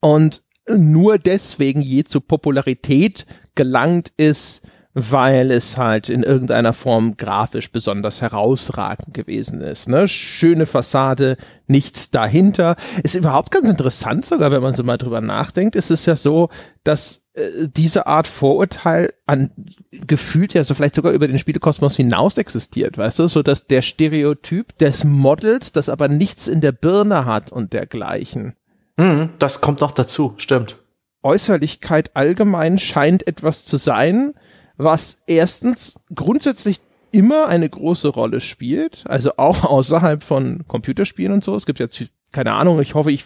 und 0.00 0.42
nur 0.68 1.18
deswegen 1.18 1.80
je 1.80 2.04
zu 2.04 2.20
Popularität 2.20 3.26
gelangt 3.54 4.12
ist, 4.16 4.62
weil 4.94 5.50
es 5.50 5.76
halt 5.76 6.08
in 6.08 6.22
irgendeiner 6.22 6.72
Form 6.72 7.16
grafisch 7.16 7.70
besonders 7.70 8.22
herausragend 8.22 9.12
gewesen 9.12 9.60
ist. 9.60 9.88
Ne? 9.88 10.06
Schöne 10.06 10.66
Fassade, 10.66 11.36
nichts 11.66 12.10
dahinter. 12.10 12.76
Ist 13.02 13.16
überhaupt 13.16 13.50
ganz 13.50 13.68
interessant 13.68 14.24
sogar, 14.24 14.52
wenn 14.52 14.62
man 14.62 14.72
so 14.72 14.84
mal 14.84 14.96
drüber 14.96 15.20
nachdenkt. 15.20 15.74
Ist 15.74 15.90
es 15.90 16.06
ja 16.06 16.14
so, 16.14 16.48
dass 16.84 17.24
äh, 17.34 17.68
diese 17.76 18.06
Art 18.06 18.28
Vorurteil 18.28 19.12
an 19.26 19.50
gefühlt 20.06 20.54
ja 20.54 20.62
so 20.62 20.74
vielleicht 20.74 20.94
sogar 20.94 21.12
über 21.12 21.26
den 21.26 21.40
Spielekosmos 21.40 21.96
hinaus 21.96 22.38
existiert, 22.38 22.96
weißt 22.96 23.18
du, 23.18 23.26
so 23.26 23.42
dass 23.42 23.66
der 23.66 23.82
Stereotyp 23.82 24.78
des 24.78 25.04
Models, 25.04 25.72
das 25.72 25.88
aber 25.88 26.06
nichts 26.06 26.46
in 26.46 26.60
der 26.60 26.72
Birne 26.72 27.24
hat 27.24 27.50
und 27.50 27.72
dergleichen. 27.72 28.54
Mhm, 28.96 29.30
das 29.40 29.60
kommt 29.60 29.80
noch 29.80 29.90
dazu, 29.90 30.34
stimmt. 30.36 30.78
Äußerlichkeit 31.24 32.14
allgemein 32.14 32.78
scheint 32.78 33.26
etwas 33.26 33.64
zu 33.64 33.78
sein, 33.78 34.34
was 34.76 35.22
erstens 35.26 35.96
grundsätzlich 36.14 36.80
immer 37.12 37.46
eine 37.46 37.68
große 37.68 38.08
Rolle 38.08 38.40
spielt, 38.40 39.04
also 39.06 39.32
auch 39.36 39.64
außerhalb 39.70 40.22
von 40.22 40.64
Computerspielen 40.66 41.32
und 41.32 41.44
so. 41.44 41.54
Es 41.54 41.66
gibt 41.66 41.78
ja 41.78 41.86
keine 42.32 42.52
Ahnung, 42.52 42.80
ich 42.80 42.94
hoffe, 42.94 43.12
ich 43.12 43.24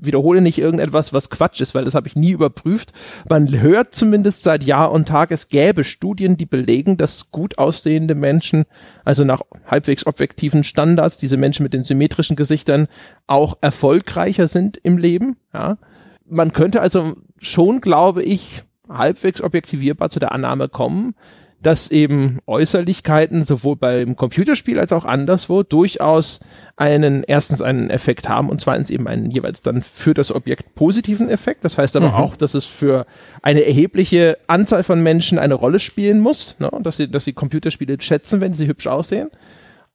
wiederhole 0.00 0.40
nicht 0.40 0.58
irgendetwas, 0.58 1.12
was 1.12 1.30
Quatsch 1.30 1.60
ist, 1.60 1.74
weil 1.74 1.84
das 1.84 1.94
habe 1.94 2.06
ich 2.06 2.16
nie 2.16 2.30
überprüft. 2.30 2.92
Man 3.28 3.60
hört 3.60 3.94
zumindest 3.94 4.44
seit 4.44 4.64
Jahr 4.64 4.92
und 4.92 5.08
Tag, 5.08 5.30
es 5.30 5.48
gäbe 5.48 5.84
Studien, 5.84 6.36
die 6.36 6.46
belegen, 6.46 6.96
dass 6.96 7.30
gut 7.30 7.58
aussehende 7.58 8.14
Menschen, 8.14 8.64
also 9.04 9.24
nach 9.24 9.42
halbwegs 9.66 10.06
objektiven 10.06 10.64
Standards, 10.64 11.16
diese 11.16 11.36
Menschen 11.36 11.64
mit 11.64 11.74
den 11.74 11.84
symmetrischen 11.84 12.36
Gesichtern 12.36 12.86
auch 13.26 13.58
erfolgreicher 13.60 14.48
sind 14.48 14.78
im 14.82 14.98
Leben. 14.98 15.36
Ja. 15.52 15.78
Man 16.26 16.52
könnte 16.52 16.80
also 16.80 17.16
schon, 17.38 17.80
glaube 17.80 18.22
ich, 18.22 18.62
halbwegs 18.88 19.42
objektivierbar 19.42 20.10
zu 20.10 20.18
der 20.18 20.32
Annahme 20.32 20.68
kommen, 20.68 21.14
dass 21.60 21.90
eben 21.90 22.38
Äußerlichkeiten 22.46 23.42
sowohl 23.42 23.76
beim 23.76 24.14
Computerspiel 24.14 24.78
als 24.78 24.92
auch 24.92 25.04
anderswo 25.04 25.64
durchaus 25.64 26.40
einen, 26.76 27.24
erstens 27.24 27.62
einen 27.62 27.90
Effekt 27.90 28.28
haben 28.28 28.48
und 28.48 28.60
zweitens 28.60 28.90
eben 28.90 29.08
einen 29.08 29.30
jeweils 29.30 29.62
dann 29.62 29.82
für 29.82 30.14
das 30.14 30.32
Objekt 30.32 30.76
positiven 30.76 31.28
Effekt. 31.28 31.64
Das 31.64 31.76
heißt 31.76 31.96
aber 31.96 32.10
mhm. 32.10 32.14
auch, 32.14 32.36
dass 32.36 32.54
es 32.54 32.64
für 32.64 33.06
eine 33.42 33.64
erhebliche 33.64 34.38
Anzahl 34.46 34.84
von 34.84 35.02
Menschen 35.02 35.38
eine 35.38 35.54
Rolle 35.54 35.80
spielen 35.80 36.20
muss, 36.20 36.56
ne? 36.60 36.70
dass 36.82 36.96
sie, 36.96 37.10
dass 37.10 37.24
sie 37.24 37.32
Computerspiele 37.32 38.00
schätzen, 38.00 38.40
wenn 38.40 38.54
sie 38.54 38.68
hübsch 38.68 38.86
aussehen. 38.86 39.30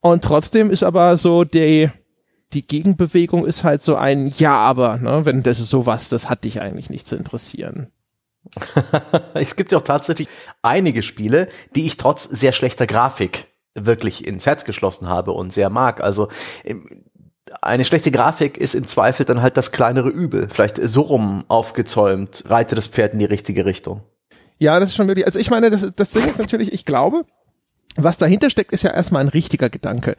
Und 0.00 0.22
trotzdem 0.22 0.70
ist 0.70 0.82
aber 0.82 1.16
so 1.16 1.44
die, 1.44 1.88
die 2.52 2.66
Gegenbewegung 2.66 3.46
ist 3.46 3.64
halt 3.64 3.80
so 3.80 3.96
ein 3.96 4.30
Ja, 4.36 4.58
aber, 4.58 4.98
ne, 4.98 5.24
wenn 5.24 5.42
das 5.42 5.60
ist 5.60 5.70
sowas, 5.70 6.10
das 6.10 6.28
hat 6.28 6.44
dich 6.44 6.60
eigentlich 6.60 6.90
nicht 6.90 7.06
zu 7.06 7.16
interessieren. 7.16 7.88
es 9.34 9.56
gibt 9.56 9.72
ja 9.72 9.78
auch 9.78 9.82
tatsächlich 9.82 10.28
einige 10.62 11.02
Spiele, 11.02 11.48
die 11.74 11.86
ich 11.86 11.96
trotz 11.96 12.24
sehr 12.24 12.52
schlechter 12.52 12.86
Grafik 12.86 13.46
wirklich 13.74 14.26
ins 14.26 14.46
Herz 14.46 14.64
geschlossen 14.64 15.08
habe 15.08 15.32
und 15.32 15.52
sehr 15.52 15.70
mag. 15.70 16.02
Also 16.02 16.28
eine 17.60 17.84
schlechte 17.84 18.10
Grafik 18.10 18.56
ist 18.56 18.74
im 18.74 18.86
Zweifel 18.86 19.26
dann 19.26 19.42
halt 19.42 19.56
das 19.56 19.72
kleinere 19.72 20.08
Übel. 20.08 20.48
Vielleicht 20.50 20.76
so 20.82 21.02
rum 21.02 21.44
aufgezäumt, 21.48 22.44
reite 22.46 22.74
das 22.74 22.86
Pferd 22.86 23.12
in 23.12 23.18
die 23.18 23.24
richtige 23.24 23.64
Richtung. 23.64 24.02
Ja, 24.58 24.78
das 24.78 24.90
ist 24.90 24.96
schon 24.96 25.08
wirklich. 25.08 25.26
Also 25.26 25.38
ich 25.38 25.50
meine, 25.50 25.70
das, 25.70 25.92
das 25.94 26.10
Ding 26.10 26.26
ist 26.26 26.38
natürlich, 26.38 26.72
ich 26.72 26.84
glaube, 26.84 27.24
was 27.96 28.18
dahinter 28.18 28.50
steckt, 28.50 28.72
ist 28.72 28.82
ja 28.82 28.92
erstmal 28.92 29.22
ein 29.22 29.28
richtiger 29.28 29.70
Gedanke. 29.70 30.16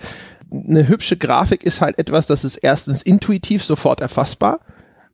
Eine 0.51 0.87
hübsche 0.87 1.17
Grafik 1.17 1.63
ist 1.63 1.81
halt 1.81 1.99
etwas, 1.99 2.27
das 2.27 2.45
ist 2.45 2.57
erstens 2.57 3.01
intuitiv 3.01 3.63
sofort 3.63 4.01
erfassbar 4.01 4.59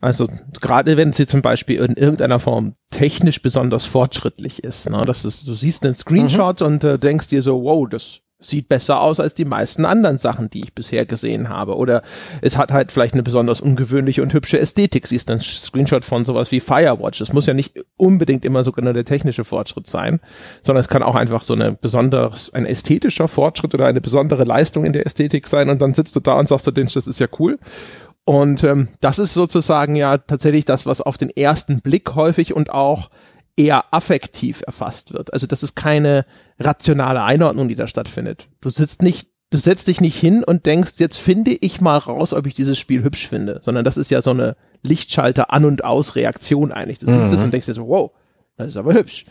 also 0.01 0.27
gerade 0.59 0.97
wenn 0.97 1.13
sie 1.13 1.27
zum 1.27 1.41
Beispiel 1.41 1.79
in 1.79 1.95
irgendeiner 1.95 2.39
Form 2.39 2.73
technisch 2.89 3.41
besonders 3.41 3.85
fortschrittlich 3.85 4.63
ist. 4.63 4.89
Ne? 4.89 5.03
Das 5.05 5.23
ist 5.25 5.47
du 5.47 5.53
siehst 5.53 5.85
einen 5.85 5.93
Screenshot 5.93 6.61
mhm. 6.61 6.67
und 6.67 6.83
äh, 6.83 6.99
denkst 6.99 7.27
dir 7.27 7.41
so, 7.41 7.63
wow, 7.63 7.87
das 7.87 8.21
sieht 8.41 8.67
besser 8.67 8.99
aus 9.01 9.19
als 9.19 9.35
die 9.35 9.45
meisten 9.45 9.85
anderen 9.85 10.17
Sachen, 10.17 10.49
die 10.49 10.63
ich 10.63 10.73
bisher 10.73 11.05
gesehen 11.05 11.49
habe. 11.49 11.77
Oder 11.77 12.01
es 12.41 12.57
hat 12.57 12.71
halt 12.71 12.91
vielleicht 12.91 13.13
eine 13.13 13.23
besonders 13.23 13.61
ungewöhnliche 13.61 14.23
und 14.23 14.33
hübsche 14.33 14.59
Ästhetik. 14.59 15.07
Siehst 15.07 15.29
ein 15.29 15.39
Screenshot 15.39 16.03
von 16.03 16.25
sowas 16.25 16.51
wie 16.51 16.59
Firewatch. 16.59 17.21
Es 17.21 17.33
muss 17.33 17.45
ja 17.45 17.53
nicht 17.53 17.79
unbedingt 17.97 18.43
immer 18.43 18.63
sogar 18.63 18.83
nur 18.83 18.93
der 18.93 19.05
technische 19.05 19.43
Fortschritt 19.43 19.87
sein, 19.87 20.19
sondern 20.63 20.79
es 20.79 20.89
kann 20.89 21.03
auch 21.03 21.15
einfach 21.15 21.43
so 21.43 21.53
eine 21.53 21.73
besonderes, 21.73 22.51
ein 22.53 22.65
ästhetischer 22.65 23.27
Fortschritt 23.27 23.75
oder 23.75 23.85
eine 23.85 24.01
besondere 24.01 24.43
Leistung 24.43 24.85
in 24.85 24.93
der 24.93 25.05
Ästhetik 25.05 25.47
sein. 25.47 25.69
Und 25.69 25.81
dann 25.81 25.93
sitzt 25.93 26.15
du 26.15 26.19
da 26.19 26.33
und 26.33 26.47
sagst 26.47 26.65
du, 26.65 26.71
das 26.71 26.95
ist 26.95 27.19
ja 27.19 27.27
cool. 27.39 27.59
Und 28.25 28.63
ähm, 28.63 28.89
das 28.99 29.19
ist 29.19 29.33
sozusagen 29.33 29.95
ja 29.95 30.17
tatsächlich 30.17 30.65
das, 30.65 30.85
was 30.85 31.01
auf 31.01 31.17
den 31.17 31.29
ersten 31.29 31.81
Blick 31.81 32.15
häufig 32.15 32.53
und 32.53 32.69
auch 32.69 33.09
eher 33.57 33.93
affektiv 33.93 34.61
erfasst 34.65 35.13
wird. 35.13 35.33
Also 35.33 35.47
das 35.47 35.63
ist 35.63 35.75
keine 35.75 36.25
rationale 36.59 37.23
Einordnung, 37.23 37.67
die 37.67 37.75
da 37.75 37.87
stattfindet. 37.87 38.47
Du 38.61 38.69
sitzt 38.69 39.01
nicht, 39.01 39.29
du 39.49 39.57
setzt 39.57 39.87
dich 39.87 40.01
nicht 40.01 40.17
hin 40.17 40.43
und 40.43 40.65
denkst, 40.65 40.93
jetzt 40.97 41.17
finde 41.17 41.57
ich 41.59 41.81
mal 41.81 41.97
raus, 41.97 42.33
ob 42.33 42.47
ich 42.47 42.53
dieses 42.53 42.79
Spiel 42.79 43.03
hübsch 43.03 43.27
finde, 43.27 43.59
sondern 43.61 43.83
das 43.83 43.97
ist 43.97 44.11
ja 44.11 44.21
so 44.21 44.31
eine 44.31 44.55
Lichtschalter 44.83 45.51
An- 45.51 45.65
und 45.65 45.83
Aus-Reaktion 45.83 46.71
eigentlich. 46.71 46.99
Du 46.99 47.07
siehst 47.07 47.17
mhm. 47.17 47.33
es 47.33 47.43
und 47.43 47.51
denkst 47.51 47.65
dir 47.65 47.73
so, 47.73 47.87
wow, 47.87 48.11
das 48.57 48.67
ist 48.67 48.77
aber 48.77 48.93
hübsch. 48.93 49.25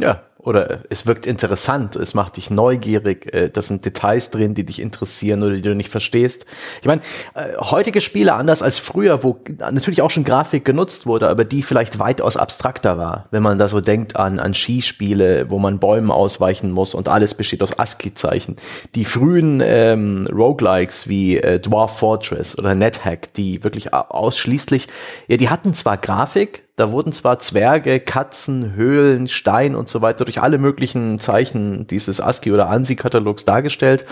Ja, 0.00 0.22
oder 0.46 0.82
es 0.90 1.06
wirkt 1.06 1.26
interessant, 1.26 1.96
es 1.96 2.14
macht 2.14 2.36
dich 2.36 2.50
neugierig, 2.50 3.34
äh, 3.34 3.50
das 3.50 3.66
sind 3.66 3.84
Details 3.84 4.30
drin, 4.30 4.54
die 4.54 4.64
dich 4.64 4.80
interessieren 4.80 5.42
oder 5.42 5.56
die 5.56 5.62
du 5.62 5.74
nicht 5.74 5.90
verstehst. 5.90 6.46
Ich 6.80 6.86
meine, 6.86 7.00
äh, 7.34 7.56
heutige 7.58 8.00
Spiele 8.00 8.32
anders 8.34 8.62
als 8.62 8.78
früher, 8.78 9.24
wo 9.24 9.40
natürlich 9.58 10.02
auch 10.02 10.10
schon 10.10 10.22
Grafik 10.22 10.64
genutzt 10.64 11.04
wurde, 11.04 11.28
aber 11.28 11.44
die 11.44 11.64
vielleicht 11.64 11.98
weitaus 11.98 12.36
abstrakter 12.36 12.96
war. 12.96 13.26
Wenn 13.32 13.42
man 13.42 13.58
da 13.58 13.66
so 13.66 13.80
denkt 13.80 14.14
an, 14.14 14.38
an 14.38 14.54
Skispiele, 14.54 15.50
wo 15.50 15.58
man 15.58 15.80
Bäumen 15.80 16.12
ausweichen 16.12 16.70
muss 16.70 16.94
und 16.94 17.08
alles 17.08 17.34
besteht 17.34 17.60
aus 17.60 17.76
ASCII-Zeichen. 17.76 18.54
Die 18.94 19.04
frühen 19.04 19.60
ähm, 19.64 20.28
Roguelikes 20.32 21.08
wie 21.08 21.38
äh, 21.38 21.58
Dwarf 21.58 21.98
Fortress 21.98 22.56
oder 22.56 22.76
NetHack, 22.76 23.32
die 23.34 23.64
wirklich 23.64 23.92
ausschließlich, 23.92 24.86
ja, 25.26 25.38
die 25.38 25.48
hatten 25.48 25.74
zwar 25.74 25.96
Grafik, 25.96 26.65
da 26.76 26.92
wurden 26.92 27.12
zwar 27.12 27.38
Zwerge, 27.38 28.00
Katzen, 28.00 28.74
Höhlen, 28.74 29.28
Stein 29.28 29.74
und 29.74 29.88
so 29.88 30.02
weiter 30.02 30.26
durch 30.26 30.42
alle 30.42 30.58
möglichen 30.58 31.18
Zeichen 31.18 31.86
dieses 31.86 32.20
ASCII 32.20 32.52
oder 32.52 32.68
ANSI-Katalogs 32.68 33.46
dargestellt. 33.46 34.06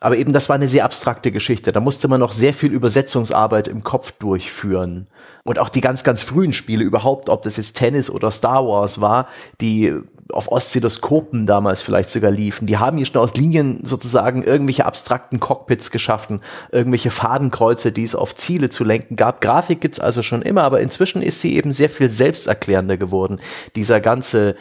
Aber 0.00 0.16
eben, 0.16 0.32
das 0.32 0.48
war 0.48 0.56
eine 0.56 0.68
sehr 0.68 0.84
abstrakte 0.84 1.32
Geschichte. 1.32 1.72
Da 1.72 1.80
musste 1.80 2.06
man 2.08 2.20
noch 2.20 2.32
sehr 2.32 2.54
viel 2.54 2.72
Übersetzungsarbeit 2.72 3.66
im 3.66 3.82
Kopf 3.82 4.12
durchführen. 4.12 5.08
Und 5.44 5.58
auch 5.58 5.68
die 5.68 5.80
ganz, 5.80 6.04
ganz 6.04 6.22
frühen 6.22 6.52
Spiele 6.52 6.84
überhaupt, 6.84 7.28
ob 7.28 7.42
das 7.42 7.56
jetzt 7.56 7.76
Tennis 7.76 8.10
oder 8.10 8.30
Star 8.30 8.66
Wars 8.66 9.00
war, 9.00 9.28
die 9.60 9.94
auf 10.32 10.52
Oszilloskopen 10.52 11.46
damals 11.46 11.82
vielleicht 11.82 12.10
sogar 12.10 12.30
liefen, 12.30 12.66
die 12.66 12.76
haben 12.76 12.98
hier 12.98 13.06
schon 13.06 13.20
aus 13.20 13.34
Linien 13.34 13.80
sozusagen 13.84 14.42
irgendwelche 14.42 14.84
abstrakten 14.84 15.40
Cockpits 15.40 15.90
geschaffen, 15.90 16.42
irgendwelche 16.70 17.10
Fadenkreuze, 17.10 17.92
die 17.92 18.04
es 18.04 18.14
auf 18.14 18.34
Ziele 18.34 18.68
zu 18.70 18.84
lenken 18.84 19.16
gab. 19.16 19.40
Grafik 19.40 19.80
gibt's 19.80 20.00
also 20.00 20.22
schon 20.22 20.42
immer, 20.42 20.62
aber 20.62 20.80
inzwischen 20.80 21.22
ist 21.22 21.40
sie 21.40 21.56
eben 21.56 21.72
sehr 21.72 21.90
viel 21.90 22.10
selbsterklärender 22.10 22.96
geworden. 22.96 23.38
Dieser 23.74 24.00
ganze 24.00 24.56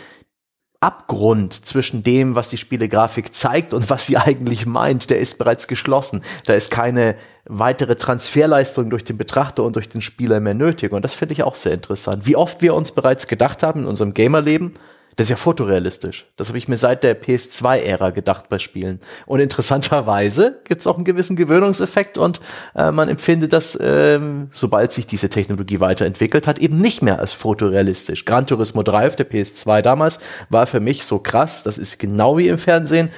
Abgrund 0.80 1.66
zwischen 1.66 2.04
dem, 2.04 2.36
was 2.36 2.50
die 2.50 2.58
Spielegrafik 2.58 3.34
zeigt 3.34 3.74
und 3.74 3.90
was 3.90 4.06
sie 4.06 4.18
eigentlich 4.18 4.68
meint, 4.68 5.10
der 5.10 5.18
ist 5.18 5.40
bereits 5.40 5.68
geschlossen. 5.68 6.22
Da 6.46 6.54
ist 6.54 6.70
keine 6.70 7.16
weitere 7.46 7.96
Transferleistung 7.96 8.90
durch 8.90 9.04
den 9.04 9.18
Betrachter 9.18 9.64
und 9.64 9.76
durch 9.76 9.90
den 9.90 10.02
Spieler 10.02 10.40
mehr 10.40 10.54
nötig. 10.54 10.92
Und 10.92 11.02
das 11.02 11.16
finde 11.16 11.34
ich 11.34 11.44
auch 11.44 11.56
sehr 11.56 11.74
interessant. 11.74 12.28
Wie 12.28 12.36
oft 12.36 12.62
wir 12.62 12.76
uns 12.76 12.92
bereits 12.92 13.28
gedacht 13.28 13.64
haben 13.64 13.82
in 13.82 13.88
unserem 13.88 14.14
Gamerleben, 14.14 14.76
das 15.18 15.26
ist 15.26 15.32
ja 15.32 15.36
fotorealistisch. 15.36 16.28
Das 16.38 16.50
habe 16.50 16.60
ich 16.60 16.68
mir 16.68 16.78
seit 16.78 17.04
der 17.04 17.20
PS2-Ära 17.20 18.12
gedacht 18.12 18.50
bei 18.50 18.60
Spielen. 18.60 19.00
Und 19.26 19.40
interessanterweise 19.40 20.62
gibt 20.64 20.82
es 20.82 20.88
auch 20.88 20.96
einen 20.96 21.06
gewissen 21.06 21.36
Gewöhnungseffekt 21.36 22.20
und 22.20 22.40
äh, 22.76 22.92
man 22.92 23.10
empfindet 23.10 23.52
das, 23.52 23.76
äh, 23.76 24.20
sobald 24.52 24.92
sich 24.92 25.08
diese 25.08 25.30
Technologie 25.30 25.80
weiterentwickelt 25.80 26.46
hat, 26.46 26.60
eben 26.60 26.80
nicht 26.80 27.02
mehr 27.02 27.18
als 27.18 27.34
fotorealistisch. 27.34 28.26
Gran 28.26 28.46
Turismo 28.46 28.84
3 28.84 29.08
auf 29.08 29.16
der 29.16 29.30
PS2 29.30 29.82
damals 29.82 30.20
war 30.50 30.68
für 30.68 30.80
mich 30.80 31.04
so 31.04 31.18
krass, 31.18 31.64
das 31.64 31.80
ist 31.80 31.98
genau 31.98 32.38
wie 32.38 32.48
im 32.48 32.60
Fernsehen. 32.60 33.10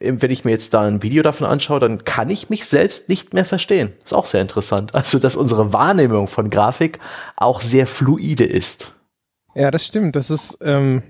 Ähm, 0.00 0.20
wenn 0.20 0.32
ich 0.32 0.44
mir 0.44 0.50
jetzt 0.50 0.74
da 0.74 0.80
ein 0.80 1.04
Video 1.04 1.22
davon 1.22 1.46
anschaue, 1.46 1.78
dann 1.78 2.02
kann 2.02 2.30
ich 2.30 2.50
mich 2.50 2.66
selbst 2.66 3.08
nicht 3.08 3.32
mehr 3.32 3.44
verstehen. 3.44 3.92
ist 4.02 4.12
auch 4.12 4.26
sehr 4.26 4.40
interessant. 4.40 4.92
Also, 4.92 5.20
dass 5.20 5.36
unsere 5.36 5.72
Wahrnehmung 5.72 6.26
von 6.26 6.50
Grafik 6.50 6.98
auch 7.36 7.60
sehr 7.60 7.86
fluide 7.86 8.44
ist. 8.44 8.92
Ja, 9.54 9.70
das 9.70 9.86
stimmt. 9.86 10.16
Das 10.16 10.30
ist, 10.30 10.58
ähm, 10.62 11.02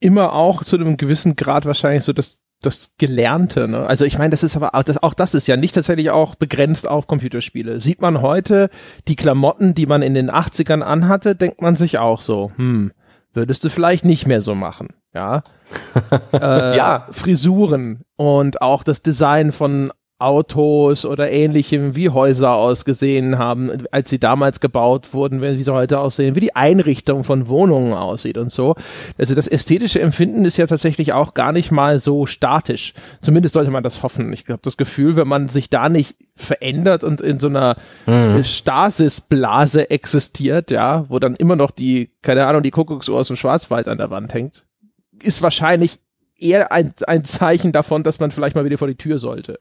immer 0.00 0.32
auch 0.32 0.64
zu 0.64 0.76
einem 0.76 0.96
gewissen 0.96 1.36
Grad 1.36 1.66
wahrscheinlich 1.66 2.04
so 2.04 2.12
das 2.12 2.42
das 2.62 2.96
Gelernte. 2.98 3.68
Ne? 3.68 3.86
Also 3.86 4.04
ich 4.04 4.18
meine, 4.18 4.30
das 4.30 4.42
ist 4.42 4.56
aber 4.56 4.74
auch 4.74 4.82
das, 4.82 5.02
auch 5.02 5.14
das 5.14 5.34
ist 5.34 5.46
ja 5.46 5.56
nicht 5.56 5.74
tatsächlich 5.74 6.10
auch 6.10 6.34
begrenzt 6.34 6.86
auf 6.86 7.06
Computerspiele. 7.06 7.80
Sieht 7.80 8.02
man 8.02 8.20
heute 8.20 8.68
die 9.08 9.16
Klamotten, 9.16 9.74
die 9.74 9.86
man 9.86 10.02
in 10.02 10.14
den 10.14 10.30
80ern 10.30 10.82
anhatte, 10.82 11.34
denkt 11.34 11.62
man 11.62 11.76
sich 11.76 11.98
auch 11.98 12.20
so, 12.20 12.52
hm, 12.56 12.92
würdest 13.32 13.64
du 13.64 13.70
vielleicht 13.70 14.04
nicht 14.04 14.26
mehr 14.26 14.40
so 14.40 14.54
machen. 14.54 14.88
Ja. 15.14 15.42
äh, 16.32 16.76
ja. 16.76 17.06
Frisuren 17.10 18.02
und 18.16 18.60
auch 18.62 18.82
das 18.82 19.02
Design 19.02 19.52
von 19.52 19.90
Autos 20.20 21.06
oder 21.06 21.30
ähnlichem, 21.30 21.96
wie 21.96 22.10
Häuser 22.10 22.52
ausgesehen 22.54 23.38
haben, 23.38 23.86
als 23.90 24.10
sie 24.10 24.18
damals 24.18 24.60
gebaut 24.60 25.14
wurden, 25.14 25.40
wie 25.40 25.62
sie 25.62 25.72
heute 25.72 25.98
aussehen, 25.98 26.36
wie 26.36 26.40
die 26.40 26.54
Einrichtung 26.54 27.24
von 27.24 27.48
Wohnungen 27.48 27.94
aussieht 27.94 28.36
und 28.36 28.52
so. 28.52 28.74
Also 29.16 29.34
das 29.34 29.46
ästhetische 29.46 30.00
Empfinden 30.00 30.44
ist 30.44 30.58
ja 30.58 30.66
tatsächlich 30.66 31.14
auch 31.14 31.32
gar 31.34 31.52
nicht 31.52 31.70
mal 31.72 31.98
so 31.98 32.26
statisch. 32.26 32.92
Zumindest 33.22 33.54
sollte 33.54 33.70
man 33.70 33.82
das 33.82 34.02
hoffen. 34.02 34.32
Ich 34.32 34.48
habe 34.48 34.60
das 34.62 34.76
Gefühl, 34.76 35.16
wenn 35.16 35.26
man 35.26 35.48
sich 35.48 35.70
da 35.70 35.88
nicht 35.88 36.16
verändert 36.36 37.02
und 37.02 37.20
in 37.20 37.38
so 37.38 37.48
einer 37.48 37.76
mhm. 38.06 38.44
Stasisblase 38.44 39.90
existiert, 39.90 40.70
ja, 40.70 41.06
wo 41.08 41.18
dann 41.18 41.34
immer 41.34 41.56
noch 41.56 41.70
die, 41.70 42.10
keine 42.22 42.46
Ahnung, 42.46 42.62
die 42.62 42.70
Kuckucksuhr 42.70 43.18
aus 43.20 43.28
dem 43.28 43.36
Schwarzwald 43.36 43.88
an 43.88 43.98
der 43.98 44.10
Wand 44.10 44.34
hängt, 44.34 44.66
ist 45.22 45.42
wahrscheinlich 45.42 45.98
eher 46.38 46.72
ein, 46.72 46.92
ein 47.06 47.24
Zeichen 47.24 47.72
davon, 47.72 48.02
dass 48.02 48.20
man 48.20 48.30
vielleicht 48.30 48.56
mal 48.56 48.64
wieder 48.64 48.78
vor 48.78 48.88
die 48.88 48.96
Tür 48.96 49.18
sollte 49.18 49.58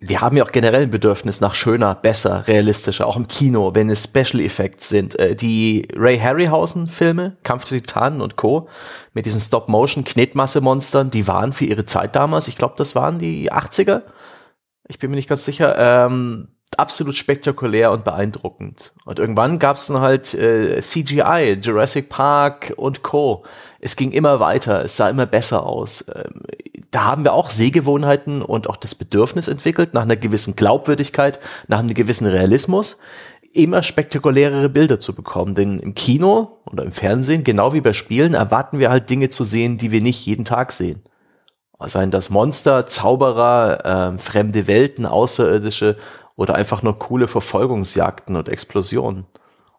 wir 0.00 0.20
haben 0.20 0.36
ja 0.36 0.44
auch 0.44 0.52
generell 0.52 0.82
ein 0.82 0.90
Bedürfnis 0.90 1.40
nach 1.40 1.54
schöner, 1.54 1.94
besser, 1.94 2.46
realistischer, 2.46 3.06
auch 3.06 3.16
im 3.16 3.26
Kino, 3.26 3.74
wenn 3.74 3.90
es 3.90 4.04
Special 4.04 4.40
Effects 4.40 4.88
sind. 4.88 5.18
Äh, 5.18 5.34
die 5.34 5.88
Ray 5.94 6.18
Harryhausen 6.18 6.88
Filme, 6.88 7.36
Kampf 7.42 7.64
der 7.64 7.78
Titanen 7.78 8.20
und 8.20 8.36
Co. 8.36 8.68
mit 9.12 9.26
diesen 9.26 9.40
Stop-Motion 9.40 10.04
Knetmasse-Monstern, 10.04 11.10
die 11.10 11.26
waren 11.26 11.52
für 11.52 11.64
ihre 11.64 11.84
Zeit 11.84 12.14
damals, 12.14 12.48
ich 12.48 12.56
glaube, 12.56 12.74
das 12.76 12.94
waren 12.94 13.18
die 13.18 13.52
80er. 13.52 14.02
Ich 14.86 14.98
bin 14.98 15.10
mir 15.10 15.16
nicht 15.16 15.28
ganz 15.28 15.44
sicher. 15.44 15.76
Ähm, 15.76 16.48
absolut 16.76 17.16
spektakulär 17.16 17.90
und 17.90 18.04
beeindruckend. 18.04 18.92
Und 19.04 19.18
irgendwann 19.18 19.58
gab 19.58 19.76
es 19.76 19.86
dann 19.86 20.00
halt 20.00 20.32
äh, 20.34 20.80
CGI, 20.80 21.58
Jurassic 21.60 22.08
Park 22.08 22.72
und 22.76 23.02
Co. 23.02 23.44
Es 23.80 23.96
ging 23.96 24.12
immer 24.12 24.38
weiter, 24.38 24.84
es 24.84 24.96
sah 24.96 25.08
immer 25.08 25.26
besser 25.26 25.64
aus. 25.64 26.04
Ähm, 26.14 26.42
da 26.90 27.04
haben 27.04 27.24
wir 27.24 27.34
auch 27.34 27.50
Sehgewohnheiten 27.50 28.42
und 28.42 28.68
auch 28.68 28.76
das 28.76 28.94
Bedürfnis 28.94 29.48
entwickelt, 29.48 29.94
nach 29.94 30.02
einer 30.02 30.16
gewissen 30.16 30.56
Glaubwürdigkeit, 30.56 31.38
nach 31.66 31.80
einem 31.80 31.92
gewissen 31.92 32.26
Realismus, 32.26 32.98
immer 33.52 33.82
spektakulärere 33.82 34.68
Bilder 34.68 35.00
zu 35.00 35.14
bekommen. 35.14 35.54
Denn 35.54 35.80
im 35.80 35.94
Kino 35.94 36.58
oder 36.66 36.84
im 36.84 36.92
Fernsehen, 36.92 37.44
genau 37.44 37.72
wie 37.72 37.80
bei 37.80 37.92
Spielen, 37.92 38.34
erwarten 38.34 38.78
wir 38.78 38.90
halt 38.90 39.10
Dinge 39.10 39.28
zu 39.28 39.44
sehen, 39.44 39.78
die 39.78 39.92
wir 39.92 40.00
nicht 40.00 40.24
jeden 40.24 40.44
Tag 40.44 40.72
sehen. 40.72 41.02
Seien 41.84 42.10
das 42.10 42.30
Monster, 42.30 42.86
Zauberer, 42.86 44.14
äh, 44.14 44.18
fremde 44.18 44.66
Welten, 44.66 45.06
Außerirdische 45.06 45.96
oder 46.34 46.56
einfach 46.56 46.82
nur 46.82 46.98
coole 46.98 47.28
Verfolgungsjagden 47.28 48.34
und 48.34 48.48
Explosionen. 48.48 49.26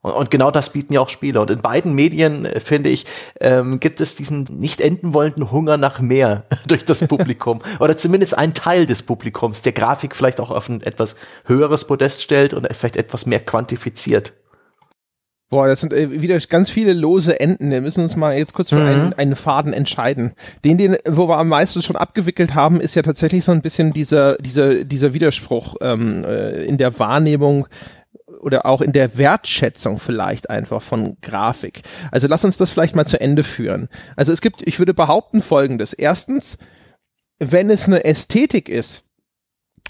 Und, 0.01 0.13
und, 0.13 0.31
genau 0.31 0.49
das 0.51 0.71
bieten 0.71 0.93
ja 0.93 1.01
auch 1.01 1.09
Spiele. 1.09 1.41
Und 1.41 1.51
in 1.51 1.61
beiden 1.61 1.93
Medien, 1.93 2.45
äh, 2.45 2.59
finde 2.59 2.89
ich, 2.89 3.05
ähm, 3.41 3.79
gibt 3.79 3.99
es 3.99 4.15
diesen 4.15 4.43
nicht 4.43 4.81
enden 4.81 5.13
wollenden 5.13 5.51
Hunger 5.51 5.77
nach 5.77 5.99
mehr 5.99 6.45
durch 6.67 6.85
das 6.85 7.05
Publikum. 7.07 7.61
Oder 7.79 7.97
zumindest 7.97 8.37
ein 8.37 8.53
Teil 8.53 8.85
des 8.85 9.03
Publikums, 9.03 9.61
der 9.61 9.73
Grafik 9.73 10.15
vielleicht 10.15 10.39
auch 10.39 10.51
auf 10.51 10.69
ein 10.69 10.81
etwas 10.81 11.15
höheres 11.45 11.85
Podest 11.85 12.21
stellt 12.21 12.53
und 12.53 12.67
vielleicht 12.73 12.95
etwas 12.97 13.25
mehr 13.25 13.39
quantifiziert. 13.39 14.33
Boah, 15.49 15.67
das 15.67 15.81
sind 15.81 15.93
äh, 15.93 16.21
wieder 16.21 16.37
ganz 16.41 16.69
viele 16.69 16.93
lose 16.93 17.39
Enden. 17.39 17.71
Wir 17.71 17.81
müssen 17.81 18.01
uns 18.01 18.15
mal 18.15 18.37
jetzt 18.37 18.53
kurz 18.53 18.69
für 18.69 18.75
mhm. 18.75 18.85
einen, 18.85 19.13
einen 19.13 19.35
Faden 19.35 19.73
entscheiden. 19.73 20.33
Den, 20.63 20.77
den, 20.77 20.95
wo 21.07 21.27
wir 21.27 21.37
am 21.37 21.47
meisten 21.49 21.81
schon 21.81 21.95
abgewickelt 21.95 22.53
haben, 22.53 22.79
ist 22.79 22.93
ja 22.93 23.01
tatsächlich 23.01 23.43
so 23.43 23.51
ein 23.51 23.63
bisschen 23.63 23.91
dieser, 23.91 24.37
dieser, 24.37 24.83
dieser 24.83 25.15
Widerspruch 25.15 25.75
ähm, 25.81 26.23
äh, 26.23 26.63
in 26.65 26.77
der 26.77 26.99
Wahrnehmung 26.99 27.65
oder 28.39 28.65
auch 28.65 28.81
in 28.81 28.91
der 28.91 29.17
Wertschätzung 29.17 29.97
vielleicht 29.97 30.49
einfach 30.49 30.81
von 30.81 31.17
Grafik. 31.21 31.81
Also 32.11 32.27
lass 32.27 32.45
uns 32.45 32.57
das 32.57 32.71
vielleicht 32.71 32.95
mal 32.95 33.05
zu 33.05 33.19
Ende 33.19 33.43
führen. 33.43 33.89
Also 34.15 34.33
es 34.33 34.41
gibt, 34.41 34.67
ich 34.67 34.79
würde 34.79 34.93
behaupten 34.93 35.41
folgendes. 35.41 35.93
Erstens, 35.93 36.57
wenn 37.39 37.69
es 37.69 37.87
eine 37.87 38.03
Ästhetik 38.05 38.69
ist, 38.69 39.05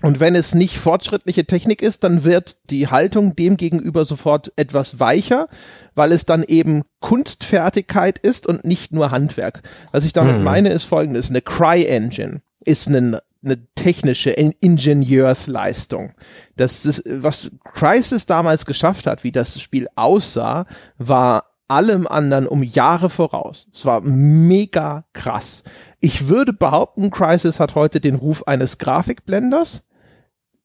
und 0.01 0.22
wenn 0.22 0.34
es 0.34 0.56
nicht 0.56 0.77
fortschrittliche 0.77 1.46
Technik 1.46 1.82
ist, 1.82 2.06
dann 2.06 2.24
wird 2.24 2.70
die 2.70 2.88
Haltung 2.88 3.36
dem 3.36 3.58
gegenüber 3.58 4.06
sofort 4.06 4.53
etwas 4.56 5.01
weicher, 5.01 5.50
weil 5.94 6.13
es 6.13 6.25
dann 6.25 6.44
eben 6.44 6.84
Kunstfertigkeit 7.01 8.18
ist 8.18 8.48
und 8.48 8.63
nicht 8.63 8.94
nur 8.94 9.12
Handwerk. 9.12 9.62
Was 9.91 10.06
ich 10.06 10.13
damit 10.13 10.36
hm. 10.36 10.44
meine, 10.44 10.70
ist 10.70 10.86
folgendes. 10.86 11.29
Eine 11.29 11.41
Cry-Engine 11.41 12.41
ist 12.65 12.87
eine, 12.87 13.21
eine 13.43 13.65
technische 13.75 14.31
Ingenieursleistung. 14.31 16.13
Das 16.55 16.85
ist, 16.85 17.03
was 17.05 17.51
Crisis 17.63 18.25
damals 18.25 18.65
geschafft 18.65 19.07
hat, 19.07 19.23
wie 19.23 19.31
das 19.31 19.59
Spiel 19.61 19.87
aussah, 19.95 20.65
war 20.97 21.45
allem 21.67 22.07
anderen 22.07 22.47
um 22.47 22.63
Jahre 22.63 23.09
voraus. 23.09 23.67
Es 23.73 23.85
war 23.85 24.01
mega 24.01 25.05
krass. 25.13 25.63
Ich 25.99 26.27
würde 26.27 26.51
behaupten, 26.51 27.11
Crisis 27.11 27.59
hat 27.59 27.75
heute 27.75 28.01
den 28.01 28.15
Ruf 28.15 28.43
eines 28.47 28.77
Grafikblenders. 28.77 29.87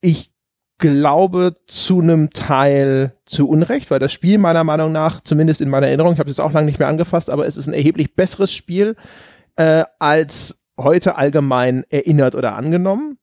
Ich 0.01 0.33
glaube 0.79 1.55
zu 1.67 2.01
einem 2.01 2.31
Teil 2.31 3.17
zu 3.27 3.49
Unrecht, 3.49 3.91
weil 3.91 4.01
das 4.01 4.13
Spiel 4.13 4.39
meiner 4.39 4.65
Meinung 4.65 4.93
nach, 4.93 5.21
zumindest 5.21 5.61
in 5.61 5.69
meiner 5.71 5.87
Erinnerung, 5.87 6.15
ich 6.15 6.19
habe 6.19 6.31
es 6.31 6.41
auch 6.41 6.53
lange 6.53 6.67
nicht 6.67 6.79
mehr 6.79 6.89
angefasst, 6.89 7.31
aber 7.31 7.47
es 7.47 7.57
ist 7.57 7.69
ein 7.69 7.75
erheblich 7.75 8.17
besseres 8.17 8.53
Spiel 8.53 8.97
äh, 9.57 9.85
als 9.99 10.64
heute 10.79 11.17
allgemein 11.17 11.85
erinnert 11.89 12.35
oder 12.35 12.57
angenommen. 12.57 13.19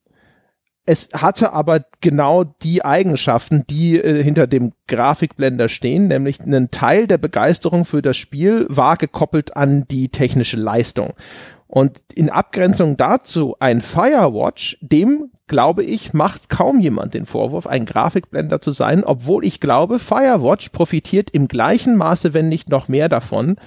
Es 0.85 1.09
hatte 1.13 1.53
aber 1.53 1.85
genau 2.01 2.43
die 2.43 2.83
Eigenschaften, 2.83 3.65
die 3.69 3.97
äh, 3.97 4.23
hinter 4.23 4.47
dem 4.47 4.73
Grafikblender 4.87 5.69
stehen, 5.69 6.07
nämlich 6.07 6.39
ein 6.39 6.71
Teil 6.71 7.05
der 7.05 7.19
Begeisterung 7.19 7.85
für 7.85 8.01
das 8.01 8.17
Spiel 8.17 8.65
war 8.67 8.97
gekoppelt 8.97 9.55
an 9.55 9.85
die 9.89 10.09
technische 10.09 10.57
Leistung. 10.57 11.13
Und 11.67 12.01
in 12.15 12.29
Abgrenzung 12.29 12.97
dazu 12.97 13.55
ein 13.59 13.79
Firewatch, 13.79 14.77
dem 14.81 15.31
glaube 15.47 15.83
ich, 15.83 16.13
macht 16.13 16.49
kaum 16.49 16.79
jemand 16.79 17.13
den 17.13 17.25
Vorwurf, 17.25 17.67
ein 17.67 17.85
Grafikblender 17.85 18.61
zu 18.61 18.71
sein, 18.71 19.03
obwohl 19.03 19.45
ich 19.45 19.59
glaube, 19.59 19.99
Firewatch 19.99 20.69
profitiert 20.69 21.29
im 21.29 21.47
gleichen 21.47 21.95
Maße, 21.97 22.33
wenn 22.33 22.49
nicht 22.49 22.69
noch 22.69 22.87
mehr 22.87 23.09
davon, 23.09 23.57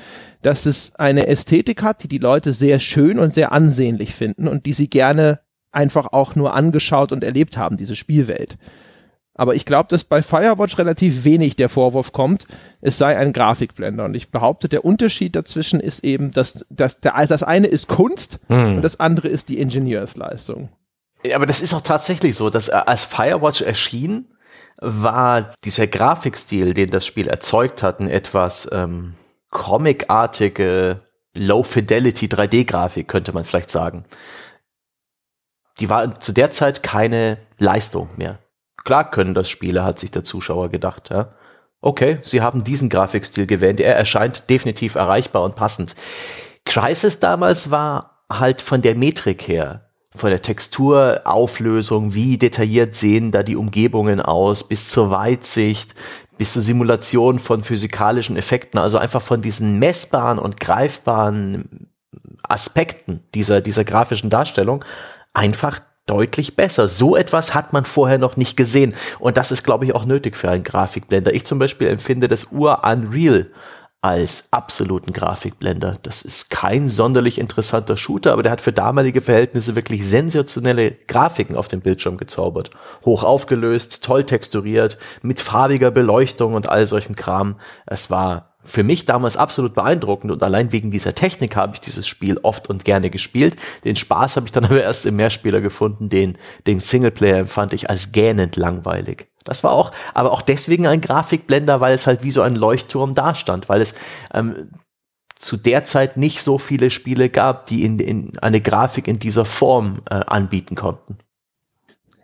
dass 0.44 0.66
es 0.66 0.94
eine 0.96 1.26
Ästhetik 1.26 1.82
hat, 1.82 2.02
die 2.02 2.08
die 2.08 2.18
Leute 2.18 2.52
sehr 2.52 2.78
schön 2.78 3.18
und 3.18 3.30
sehr 3.30 3.50
ansehnlich 3.50 4.14
finden 4.14 4.46
und 4.46 4.66
die 4.66 4.74
sie 4.74 4.90
gerne 4.90 5.40
einfach 5.72 6.12
auch 6.12 6.36
nur 6.36 6.52
angeschaut 6.54 7.12
und 7.12 7.24
erlebt 7.24 7.56
haben, 7.56 7.78
diese 7.78 7.96
Spielwelt. 7.96 8.58
Aber 9.34 9.54
ich 9.54 9.64
glaube, 9.64 9.88
dass 9.88 10.04
bei 10.04 10.22
Firewatch 10.22 10.76
relativ 10.78 11.24
wenig 11.24 11.56
der 11.56 11.70
Vorwurf 11.70 12.12
kommt, 12.12 12.46
es 12.82 12.98
sei 12.98 13.16
ein 13.16 13.32
Grafikblender. 13.32 14.04
Und 14.04 14.14
ich 14.14 14.30
behaupte, 14.30 14.68
der 14.68 14.84
Unterschied 14.84 15.34
dazwischen 15.34 15.80
ist 15.80 16.04
eben, 16.04 16.30
dass, 16.30 16.66
dass 16.68 17.00
der, 17.00 17.14
das 17.26 17.42
eine 17.42 17.66
ist 17.66 17.88
Kunst 17.88 18.38
hm. 18.48 18.76
und 18.76 18.82
das 18.82 19.00
andere 19.00 19.28
ist 19.28 19.48
die 19.48 19.58
Ingenieursleistung. 19.58 20.68
Aber 21.34 21.46
das 21.46 21.62
ist 21.62 21.72
auch 21.72 21.80
tatsächlich 21.80 22.36
so, 22.36 22.50
dass 22.50 22.68
als 22.68 23.04
Firewatch 23.04 23.62
erschien, 23.62 24.26
war 24.76 25.54
dieser 25.64 25.86
Grafikstil, 25.86 26.74
den 26.74 26.90
das 26.90 27.06
Spiel 27.06 27.28
erzeugt 27.28 27.82
hat, 27.82 28.00
ein 28.00 28.10
etwas 28.10 28.68
ähm, 28.72 29.14
comicartige 29.54 31.00
Low-Fidelity 31.32 32.26
3D-Grafik, 32.26 33.08
könnte 33.08 33.32
man 33.32 33.44
vielleicht 33.44 33.70
sagen 33.70 34.04
die 35.80 35.88
war 35.88 36.20
zu 36.20 36.32
der 36.32 36.50
Zeit 36.50 36.82
keine 36.82 37.38
Leistung 37.58 38.08
mehr. 38.16 38.38
Klar 38.84 39.10
können 39.10 39.34
das 39.34 39.48
Spiele, 39.48 39.84
hat 39.84 39.98
sich 39.98 40.10
der 40.10 40.24
Zuschauer 40.24 40.68
gedacht. 40.68 41.10
Ja. 41.10 41.34
Okay, 41.80 42.18
sie 42.22 42.42
haben 42.42 42.64
diesen 42.64 42.88
Grafikstil 42.88 43.46
gewählt. 43.46 43.80
Er 43.80 43.96
erscheint 43.96 44.48
definitiv 44.50 44.94
erreichbar 44.94 45.42
und 45.42 45.56
passend. 45.56 45.94
Crisis 46.64 47.18
damals 47.18 47.70
war 47.70 48.24
halt 48.30 48.60
von 48.60 48.82
der 48.82 48.96
Metrik 48.96 49.48
her, 49.48 49.90
von 50.14 50.30
der 50.30 50.42
Texturauflösung, 50.42 52.14
wie 52.14 52.38
detailliert 52.38 52.94
sehen 52.94 53.32
da 53.32 53.42
die 53.42 53.56
Umgebungen 53.56 54.20
aus, 54.20 54.66
bis 54.66 54.88
zur 54.88 55.10
Weitsicht, 55.10 55.94
bis 56.36 56.52
zur 56.52 56.62
Simulation 56.62 57.38
von 57.38 57.62
physikalischen 57.64 58.36
Effekten, 58.36 58.78
also 58.78 58.98
einfach 58.98 59.22
von 59.22 59.40
diesen 59.40 59.78
messbaren 59.78 60.38
und 60.38 60.58
greifbaren 60.58 61.88
Aspekten 62.42 63.22
dieser, 63.34 63.60
dieser 63.60 63.84
grafischen 63.84 64.30
Darstellung 64.30 64.84
einfach 65.32 65.80
deutlich 66.06 66.56
besser. 66.56 66.86
So 66.88 67.16
etwas 67.16 67.54
hat 67.54 67.72
man 67.72 67.84
vorher 67.84 68.18
noch 68.18 68.36
nicht 68.36 68.56
gesehen. 68.56 68.94
Und 69.18 69.36
das 69.36 69.50
ist, 69.50 69.64
glaube 69.64 69.84
ich, 69.84 69.94
auch 69.94 70.04
nötig 70.04 70.36
für 70.36 70.50
einen 70.50 70.64
Grafikblender. 70.64 71.34
Ich 71.34 71.46
zum 71.46 71.58
Beispiel 71.58 71.88
empfinde 71.88 72.28
das 72.28 72.52
Ur-Unreal 72.52 73.50
als 74.04 74.48
absoluten 74.50 75.14
Grafikblender. 75.14 75.96
Das 76.02 76.20
ist 76.26 76.50
kein 76.50 76.90
sonderlich 76.90 77.38
interessanter 77.38 77.96
Shooter, 77.96 78.34
aber 78.34 78.42
der 78.42 78.52
hat 78.52 78.60
für 78.60 78.70
damalige 78.70 79.22
Verhältnisse 79.22 79.76
wirklich 79.76 80.06
sensationelle 80.06 80.90
Grafiken 80.90 81.56
auf 81.56 81.68
dem 81.68 81.80
Bildschirm 81.80 82.18
gezaubert. 82.18 82.68
Hoch 83.06 83.24
aufgelöst, 83.24 84.04
toll 84.04 84.24
texturiert, 84.24 84.98
mit 85.22 85.40
farbiger 85.40 85.90
Beleuchtung 85.90 86.52
und 86.52 86.68
all 86.68 86.84
solchem 86.84 87.16
Kram. 87.16 87.56
Es 87.86 88.10
war 88.10 88.53
für 88.64 88.82
mich 88.82 89.04
damals 89.06 89.36
absolut 89.36 89.74
beeindruckend 89.74 90.32
und 90.32 90.42
allein 90.42 90.72
wegen 90.72 90.90
dieser 90.90 91.14
Technik 91.14 91.56
habe 91.56 91.74
ich 91.74 91.80
dieses 91.80 92.06
Spiel 92.06 92.38
oft 92.42 92.68
und 92.68 92.84
gerne 92.84 93.10
gespielt. 93.10 93.56
Den 93.84 93.96
Spaß 93.96 94.36
habe 94.36 94.46
ich 94.46 94.52
dann 94.52 94.64
aber 94.64 94.82
erst 94.82 95.06
im 95.06 95.16
Mehrspieler 95.16 95.60
gefunden, 95.60 96.08
den, 96.08 96.38
den 96.66 96.80
Singleplayer 96.80 97.38
empfand 97.38 97.72
ich 97.72 97.90
als 97.90 98.12
gähnend 98.12 98.56
langweilig. 98.56 99.28
Das 99.44 99.62
war 99.62 99.72
auch, 99.72 99.92
aber 100.14 100.32
auch 100.32 100.42
deswegen 100.42 100.86
ein 100.86 101.00
Grafikblender, 101.00 101.80
weil 101.80 101.94
es 101.94 102.06
halt 102.06 102.22
wie 102.22 102.30
so 102.30 102.40
ein 102.40 102.56
Leuchtturm 102.56 103.14
dastand, 103.14 103.68
weil 103.68 103.82
es 103.82 103.94
ähm, 104.32 104.70
zu 105.36 105.58
der 105.58 105.84
Zeit 105.84 106.16
nicht 106.16 106.42
so 106.42 106.58
viele 106.58 106.90
Spiele 106.90 107.28
gab, 107.28 107.66
die 107.66 107.84
in, 107.84 107.98
in 107.98 108.38
eine 108.38 108.62
Grafik 108.62 109.06
in 109.06 109.18
dieser 109.18 109.44
Form 109.44 110.00
äh, 110.08 110.14
anbieten 110.14 110.74
konnten. 110.74 111.18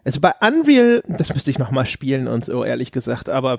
Also 0.05 0.21
bei 0.21 0.33
Unreal, 0.41 1.03
das 1.07 1.35
müsste 1.35 1.51
ich 1.51 1.59
noch 1.59 1.71
mal 1.71 1.85
spielen 1.85 2.27
und 2.27 2.45
so 2.45 2.65
ehrlich 2.65 2.91
gesagt, 2.91 3.29
aber 3.29 3.59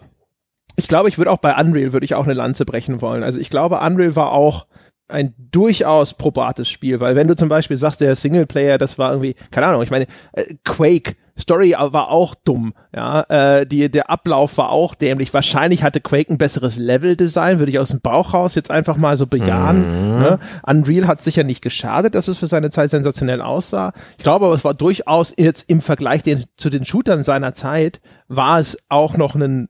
ich 0.76 0.88
glaube, 0.88 1.10
ich 1.10 1.18
würde 1.18 1.32
auch 1.32 1.38
bei 1.38 1.56
Unreal 1.56 1.94
würde 1.94 2.06
ich 2.06 2.16
auch 2.16 2.26
eine 2.26 2.34
Lanze 2.34 2.66
brechen 2.66 3.02
wollen. 3.02 3.24
Also 3.24 3.40
ich 3.40 3.50
glaube, 3.50 3.80
Unreal 3.80 4.16
war 4.16 4.32
auch 4.32 4.68
ein 5.12 5.34
durchaus 5.38 6.14
probates 6.14 6.70
Spiel, 6.70 7.00
weil 7.00 7.16
wenn 7.16 7.28
du 7.28 7.36
zum 7.36 7.50
Beispiel 7.50 7.78
sagst, 7.78 8.02
der 8.02 8.16
Singleplayer, 8.16 8.78
das 8.78 8.98
war 8.98 9.12
irgendwie, 9.12 9.36
keine 9.52 9.68
Ahnung, 9.68 9.84
ich 9.84 9.92
meine, 9.92 10.08
äh, 10.34 10.44
Quake, 10.64 11.16
Story 11.38 11.72
war 11.78 12.10
auch 12.10 12.36
dumm, 12.36 12.74
ja, 12.96 13.22
äh, 13.30 13.66
die, 13.66 13.90
der 13.90 14.10
Ablauf 14.10 14.58
war 14.58 14.70
auch 14.70 14.94
dämlich. 14.96 15.34
Wahrscheinlich 15.34 15.82
hatte 15.82 16.00
Quake 16.00 16.32
ein 16.32 16.38
besseres 16.38 16.78
Level-Design, 16.78 17.58
würde 17.58 17.72
ich 17.72 17.80
aus 17.80 17.90
dem 17.90 18.02
Bauch 18.02 18.34
raus 18.34 18.54
jetzt 18.54 18.70
einfach 18.70 18.98
mal 18.98 19.18
so 19.18 19.26
bejahen. 19.26 20.14
Mhm. 20.14 20.20
Ne? 20.20 20.40
Unreal 20.64 21.08
hat 21.08 21.22
sicher 21.22 21.44
nicht 21.44 21.62
geschadet, 21.62 22.16
dass 22.16 22.28
es 22.28 22.38
für 22.38 22.48
seine 22.48 22.70
Zeit 22.70 22.90
sensationell 22.90 23.42
aussah. 23.42 23.94
Ich 24.18 24.24
glaube 24.24 24.46
aber, 24.46 24.56
es 24.56 24.64
war 24.64 24.74
durchaus 24.74 25.34
jetzt 25.36 25.70
im 25.70 25.82
Vergleich 25.82 26.22
den, 26.22 26.44
zu 26.58 26.70
den 26.70 26.86
Shootern 26.86 27.24
seiner 27.24 27.54
Zeit, 27.54 28.02
war 28.28 28.60
es 28.60 28.78
auch 28.90 29.18
noch 29.18 29.36
ein 29.36 29.68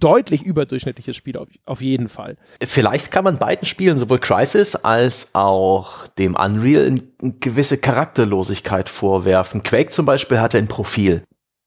deutlich 0.00 0.42
überdurchschnittliches 0.42 1.16
Spiel 1.16 1.36
auf, 1.36 1.48
auf 1.66 1.80
jeden 1.80 2.08
Fall. 2.08 2.36
Vielleicht 2.62 3.12
kann 3.12 3.24
man 3.24 3.38
beiden 3.38 3.66
Spielen, 3.66 3.98
sowohl 3.98 4.18
Crisis 4.18 4.74
als 4.74 5.34
auch 5.34 6.08
dem 6.18 6.34
Unreal, 6.34 6.86
eine 6.86 7.32
gewisse 7.38 7.78
Charakterlosigkeit 7.78 8.88
vorwerfen. 8.88 9.62
Quake 9.62 9.90
zum 9.90 10.06
Beispiel 10.06 10.40
hatte 10.40 10.58
ein 10.58 10.68
Profil. 10.68 11.22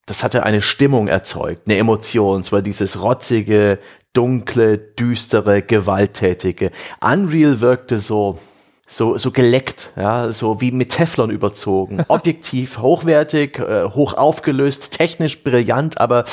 Das 0.05 0.23
hatte 0.23 0.43
eine 0.43 0.61
Stimmung 0.61 1.07
erzeugt, 1.07 1.67
eine 1.67 1.77
Emotion, 1.77 2.43
zwar 2.43 2.61
dieses 2.61 3.01
rotzige, 3.01 3.79
dunkle, 4.11 4.77
düstere, 4.77 5.61
gewalttätige. 5.61 6.71
Unreal 6.99 7.61
wirkte 7.61 7.97
so, 7.99 8.37
so, 8.85 9.17
so 9.17 9.31
geleckt, 9.31 9.93
ja, 9.95 10.31
so 10.31 10.59
wie 10.59 10.71
mit 10.71 10.91
Teflon 10.91 11.31
überzogen. 11.31 12.03
Objektiv, 12.09 12.79
hochwertig, 12.79 13.59
äh, 13.59 13.85
hoch 13.85 14.13
aufgelöst, 14.13 14.91
technisch 14.91 15.41
brillant, 15.43 15.99
aber 16.01 16.25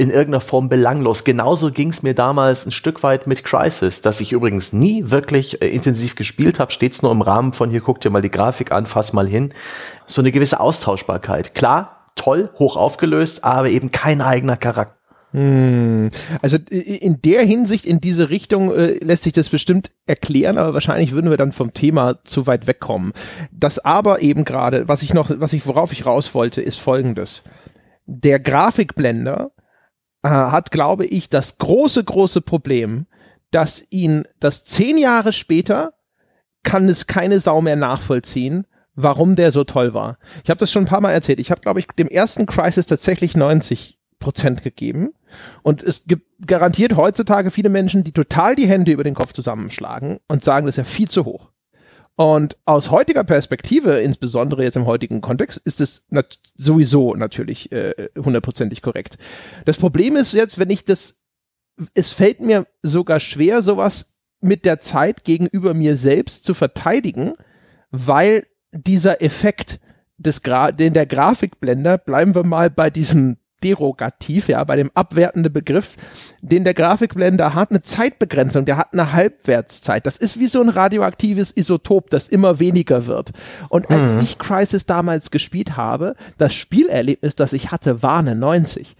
in 0.00 0.10
irgendeiner 0.10 0.40
Form 0.40 0.68
belanglos. 0.68 1.24
Genauso 1.24 1.72
ging 1.72 1.90
es 1.90 2.04
mir 2.04 2.14
damals 2.14 2.64
ein 2.64 2.70
Stück 2.70 3.02
weit 3.02 3.26
mit 3.26 3.42
Crisis, 3.42 4.00
dass 4.00 4.20
ich 4.20 4.30
übrigens 4.30 4.72
nie 4.72 5.10
wirklich 5.10 5.60
äh, 5.60 5.68
intensiv 5.68 6.14
gespielt 6.14 6.60
habe, 6.60 6.70
stets 6.70 7.02
nur 7.02 7.10
im 7.10 7.20
Rahmen 7.20 7.52
von 7.52 7.68
hier 7.70 7.80
guck 7.80 8.00
dir 8.00 8.10
mal 8.10 8.22
die 8.22 8.30
Grafik 8.30 8.70
an, 8.70 8.86
fass 8.86 9.12
mal 9.12 9.26
hin. 9.26 9.52
So 10.06 10.22
eine 10.22 10.30
gewisse 10.30 10.60
Austauschbarkeit. 10.60 11.54
Klar, 11.54 12.06
toll, 12.14 12.50
hoch 12.60 12.76
aufgelöst, 12.76 13.42
aber 13.42 13.70
eben 13.70 13.90
kein 13.90 14.20
eigener 14.20 14.56
Charakter. 14.56 14.94
Hm. 15.32 16.08
Also 16.40 16.56
in 16.70 17.20
der 17.20 17.42
Hinsicht, 17.42 17.84
in 17.84 18.00
diese 18.00 18.30
Richtung 18.30 18.72
äh, 18.74 19.04
lässt 19.04 19.24
sich 19.24 19.32
das 19.32 19.50
bestimmt 19.50 19.90
erklären, 20.06 20.56
aber 20.56 20.74
wahrscheinlich 20.74 21.12
würden 21.12 21.28
wir 21.28 21.36
dann 21.36 21.52
vom 21.52 21.74
Thema 21.74 22.24
zu 22.24 22.46
weit 22.46 22.66
wegkommen. 22.66 23.12
Das 23.50 23.78
aber 23.80 24.22
eben 24.22 24.44
gerade, 24.44 24.88
was 24.88 25.02
ich 25.02 25.12
noch, 25.12 25.28
was 25.34 25.52
ich, 25.52 25.66
worauf 25.66 25.92
ich 25.92 26.06
raus 26.06 26.34
wollte, 26.34 26.62
ist 26.62 26.78
folgendes. 26.78 27.42
Der 28.06 28.40
Grafikblender 28.40 29.50
äh, 30.22 30.28
hat, 30.28 30.70
glaube 30.70 31.06
ich, 31.06 31.28
das 31.28 31.58
große, 31.58 32.04
große 32.04 32.40
Problem, 32.40 33.06
dass 33.50 33.84
ihn 33.90 34.24
das 34.40 34.64
zehn 34.64 34.98
Jahre 34.98 35.32
später 35.32 35.94
kann 36.62 36.88
es 36.88 37.06
keine 37.06 37.40
Sau 37.40 37.62
mehr 37.62 37.76
nachvollziehen, 37.76 38.66
warum 38.94 39.36
der 39.36 39.52
so 39.52 39.64
toll 39.64 39.94
war. 39.94 40.18
Ich 40.42 40.50
habe 40.50 40.58
das 40.58 40.72
schon 40.72 40.84
ein 40.84 40.88
paar 40.88 41.00
Mal 41.00 41.12
erzählt. 41.12 41.40
Ich 41.40 41.50
habe, 41.50 41.60
glaube 41.60 41.80
ich, 41.80 41.86
dem 41.86 42.08
ersten 42.08 42.46
Crisis 42.46 42.86
tatsächlich 42.86 43.36
90 43.36 43.98
Prozent 44.18 44.62
gegeben. 44.62 45.10
Und 45.62 45.82
es 45.82 46.04
gibt 46.06 46.26
garantiert 46.44 46.96
heutzutage 46.96 47.50
viele 47.50 47.68
Menschen, 47.68 48.02
die 48.04 48.12
total 48.12 48.56
die 48.56 48.66
Hände 48.66 48.92
über 48.92 49.04
den 49.04 49.14
Kopf 49.14 49.32
zusammenschlagen 49.32 50.18
und 50.26 50.42
sagen, 50.42 50.66
das 50.66 50.74
ist 50.74 50.78
ja 50.78 50.84
viel 50.84 51.08
zu 51.08 51.24
hoch. 51.24 51.50
Und 52.18 52.56
aus 52.64 52.90
heutiger 52.90 53.22
Perspektive, 53.22 54.00
insbesondere 54.00 54.64
jetzt 54.64 54.76
im 54.76 54.86
heutigen 54.86 55.20
Kontext, 55.20 55.60
ist 55.64 55.80
es 55.80 56.04
nat 56.08 56.40
sowieso 56.56 57.14
natürlich 57.14 57.70
äh, 57.70 58.08
hundertprozentig 58.18 58.82
korrekt. 58.82 59.18
Das 59.66 59.76
Problem 59.76 60.16
ist 60.16 60.32
jetzt, 60.32 60.58
wenn 60.58 60.68
ich 60.68 60.84
das, 60.84 61.20
es 61.94 62.10
fällt 62.10 62.40
mir 62.40 62.66
sogar 62.82 63.20
schwer, 63.20 63.62
sowas 63.62 64.18
mit 64.40 64.64
der 64.64 64.80
Zeit 64.80 65.22
gegenüber 65.22 65.74
mir 65.74 65.96
selbst 65.96 66.44
zu 66.44 66.54
verteidigen, 66.54 67.34
weil 67.92 68.48
dieser 68.72 69.22
Effekt 69.22 69.78
des 70.16 70.42
Gra 70.42 70.72
den 70.72 70.94
der 70.94 71.06
Grafikblender, 71.06 71.98
bleiben 71.98 72.34
wir 72.34 72.42
mal 72.42 72.68
bei 72.68 72.90
diesem 72.90 73.36
derogativ, 73.62 74.48
ja, 74.48 74.62
bei 74.64 74.76
dem 74.76 74.90
abwertenden 74.94 75.52
Begriff, 75.52 75.96
den 76.40 76.64
der 76.64 76.74
Grafikblender 76.74 77.54
hat, 77.54 77.70
eine 77.70 77.82
Zeitbegrenzung, 77.82 78.64
der 78.64 78.76
hat 78.76 78.92
eine 78.92 79.12
Halbwertszeit. 79.12 80.06
Das 80.06 80.16
ist 80.16 80.38
wie 80.38 80.46
so 80.46 80.60
ein 80.60 80.68
radioaktives 80.68 81.50
Isotop, 81.50 82.10
das 82.10 82.28
immer 82.28 82.58
weniger 82.58 83.06
wird. 83.06 83.32
Und 83.68 83.90
als 83.90 84.12
mhm. 84.12 84.18
ich 84.18 84.38
Crisis 84.38 84.86
damals 84.86 85.30
gespielt 85.30 85.76
habe, 85.76 86.14
das 86.36 86.54
Spielerlebnis, 86.54 87.36
das 87.36 87.52
ich 87.52 87.70
hatte, 87.70 88.02
war 88.02 88.18
eine 88.18 88.34
90. 88.34 88.96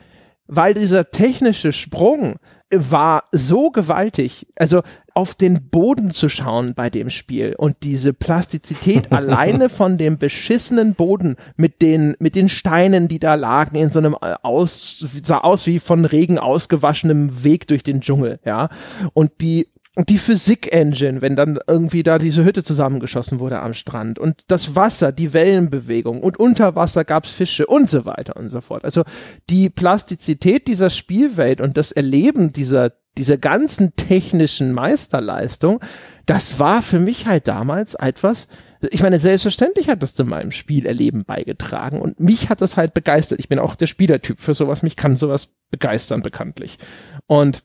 Weil 0.46 0.74
dieser 0.74 1.10
technische 1.10 1.72
Sprung 1.72 2.36
war 2.70 3.24
so 3.32 3.70
gewaltig. 3.70 4.46
Also 4.56 4.82
auf 5.18 5.34
den 5.34 5.68
Boden 5.68 6.12
zu 6.12 6.28
schauen 6.28 6.74
bei 6.74 6.90
dem 6.90 7.10
Spiel 7.10 7.56
und 7.58 7.78
diese 7.82 8.12
Plastizität 8.14 9.10
alleine 9.12 9.68
von 9.68 9.98
dem 9.98 10.16
beschissenen 10.16 10.94
Boden 10.94 11.34
mit 11.56 11.82
den, 11.82 12.14
mit 12.20 12.36
den 12.36 12.48
Steinen, 12.48 13.08
die 13.08 13.18
da 13.18 13.34
lagen 13.34 13.74
in 13.74 13.90
so 13.90 13.98
einem 13.98 14.14
äh, 14.14 14.34
aus, 14.42 15.04
sah 15.24 15.38
aus 15.38 15.66
wie 15.66 15.80
von 15.80 16.04
Regen 16.04 16.38
ausgewaschenem 16.38 17.42
Weg 17.42 17.66
durch 17.66 17.82
den 17.82 18.00
Dschungel, 18.00 18.38
ja. 18.44 18.68
Und 19.12 19.32
die 19.40 19.66
die 20.08 20.18
Physik-Engine, 20.18 21.22
wenn 21.22 21.34
dann 21.34 21.58
irgendwie 21.66 22.04
da 22.04 22.18
diese 22.18 22.44
Hütte 22.44 22.62
zusammengeschossen 22.62 23.40
wurde 23.40 23.58
am 23.58 23.74
Strand 23.74 24.20
und 24.20 24.42
das 24.46 24.76
Wasser, 24.76 25.10
die 25.10 25.32
Wellenbewegung 25.32 26.22
und 26.22 26.38
unter 26.38 26.76
Wasser 26.76 27.04
gab's 27.04 27.32
Fische 27.32 27.66
und 27.66 27.90
so 27.90 28.04
weiter 28.04 28.36
und 28.36 28.48
so 28.48 28.60
fort. 28.60 28.84
Also 28.84 29.02
die 29.50 29.70
Plastizität 29.70 30.68
dieser 30.68 30.90
Spielwelt 30.90 31.60
und 31.60 31.76
das 31.76 31.90
Erleben 31.90 32.52
dieser, 32.52 32.92
dieser 33.18 33.36
ganzen 33.36 33.94
technischen 33.96 34.72
Meisterleistung, 34.72 35.80
das 36.26 36.58
war 36.58 36.82
für 36.82 37.00
mich 37.00 37.26
halt 37.26 37.48
damals 37.48 37.94
etwas, 37.94 38.48
ich 38.90 39.02
meine, 39.02 39.18
selbstverständlich 39.18 39.88
hat 39.88 40.02
das 40.02 40.14
zu 40.14 40.24
meinem 40.24 40.52
Spielerleben 40.52 41.24
beigetragen 41.24 42.00
und 42.00 42.20
mich 42.20 42.48
hat 42.48 42.60
das 42.60 42.76
halt 42.76 42.94
begeistert. 42.94 43.40
Ich 43.40 43.48
bin 43.48 43.58
auch 43.58 43.74
der 43.74 43.86
Spielertyp 43.86 44.40
für 44.40 44.54
sowas, 44.54 44.82
mich 44.82 44.96
kann 44.96 45.16
sowas 45.16 45.48
begeistern 45.70 46.22
bekanntlich. 46.22 46.78
Und 47.26 47.64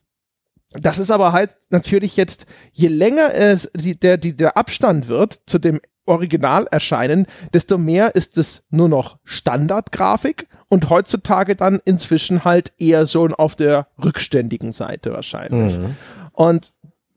das 0.72 0.98
ist 0.98 1.12
aber 1.12 1.32
halt 1.32 1.56
natürlich 1.70 2.16
jetzt, 2.16 2.46
je 2.72 2.88
länger 2.88 3.32
es 3.32 3.70
die, 3.76 3.98
der, 3.98 4.16
die, 4.16 4.34
der 4.34 4.56
Abstand 4.56 5.08
wird 5.08 5.40
zu 5.46 5.58
dem 5.58 5.80
Original 6.06 6.66
erscheinen, 6.70 7.26
desto 7.52 7.78
mehr 7.78 8.14
ist 8.14 8.38
es 8.38 8.64
nur 8.70 8.88
noch 8.88 9.18
Standardgrafik 9.24 10.46
und 10.68 10.90
heutzutage 10.90 11.56
dann 11.56 11.80
inzwischen 11.84 12.44
halt 12.44 12.72
eher 12.78 13.06
so 13.06 13.26
auf 13.26 13.56
der 13.56 13.88
rückständigen 14.02 14.72
Seite 14.72 15.12
wahrscheinlich. 15.12 15.78
Mhm. 15.78 15.96
Und 16.32 16.72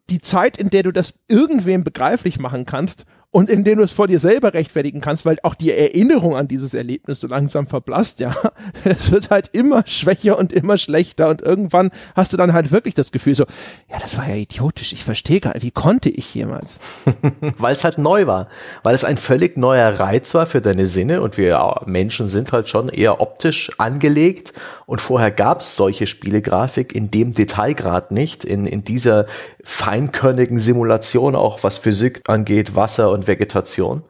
die 0.10 0.21
Zeit, 0.21 0.58
in 0.58 0.69
der 0.69 0.84
du 0.84 0.91
das 0.91 1.15
irgendwem 1.28 1.84
begreiflich 1.84 2.39
machen 2.39 2.65
kannst, 2.65 3.06
und 3.32 3.50
in 3.50 3.63
denen 3.63 3.78
du 3.78 3.84
es 3.84 3.92
vor 3.92 4.08
dir 4.08 4.20
selber 4.20 4.54
rechtfertigen 4.54 5.02
kannst, 5.02 5.26
weil 5.26 5.38
auch 5.44 5.54
die 5.54 5.72
Erinnerung 5.72 6.36
an 6.36 6.48
dieses 6.48 6.74
Erlebnis 6.74 7.20
so 7.20 7.28
langsam 7.28 7.68
verblasst, 7.68 8.20
ja. 8.20 8.34
Es 8.84 9.12
wird 9.12 9.30
halt 9.30 9.50
immer 9.52 9.84
schwächer 9.86 10.38
und 10.38 10.54
immer 10.54 10.78
schlechter 10.78 11.28
und 11.30 11.42
irgendwann 11.42 11.92
hast 12.16 12.32
du 12.32 12.38
dann 12.38 12.54
halt 12.54 12.72
wirklich 12.72 12.94
das 12.94 13.12
Gefühl 13.12 13.36
so, 13.36 13.44
ja, 13.90 14.00
das 14.00 14.18
war 14.18 14.28
ja 14.30 14.36
idiotisch, 14.36 14.94
ich 14.94 15.04
verstehe 15.04 15.42
gar 15.42 15.54
nicht, 15.54 15.63
wie 15.63 15.72
konnte 15.72 16.10
ich 16.10 16.34
jemals? 16.34 16.80
weil 17.58 17.74
es 17.74 17.84
halt 17.84 17.98
neu 17.98 18.28
war, 18.28 18.48
weil 18.84 18.96
es 18.96 19.04
ein 19.04 19.18
völlig 19.18 19.58
neuer 19.58 20.00
Reiz 20.00 20.34
war 20.34 20.46
für 20.46 20.62
deine 20.62 20.86
Sinne 20.86 21.22
und 21.22 21.38
wir 21.38 21.82
Menschen 21.86 22.28
sind 22.28 22.54
halt 22.54 22.70
schon 22.70 22.88
eher 22.88 23.20
optisch 23.20 23.72
angelegt 23.78 24.54
und 24.86 25.02
vorher 25.02 25.32
gab 25.32 25.62
es 25.62 25.76
solche 25.76 26.08
Spielegrafik 26.08 26.96
in 26.96 27.12
dem 27.12 27.34
Detailgrad 27.34 28.12
nicht, 28.12 28.46
in, 28.46 28.66
in 28.66 28.84
dieser 28.84 29.26
feinkörnigen 29.68 30.60
Simulation 30.60 31.36
auch, 31.36 31.62
was 31.62 31.78
Physik 31.78 32.22
angeht, 32.30 32.76
Wasser 32.76 33.12
und 33.12 33.28
Vegetation. 33.28 34.04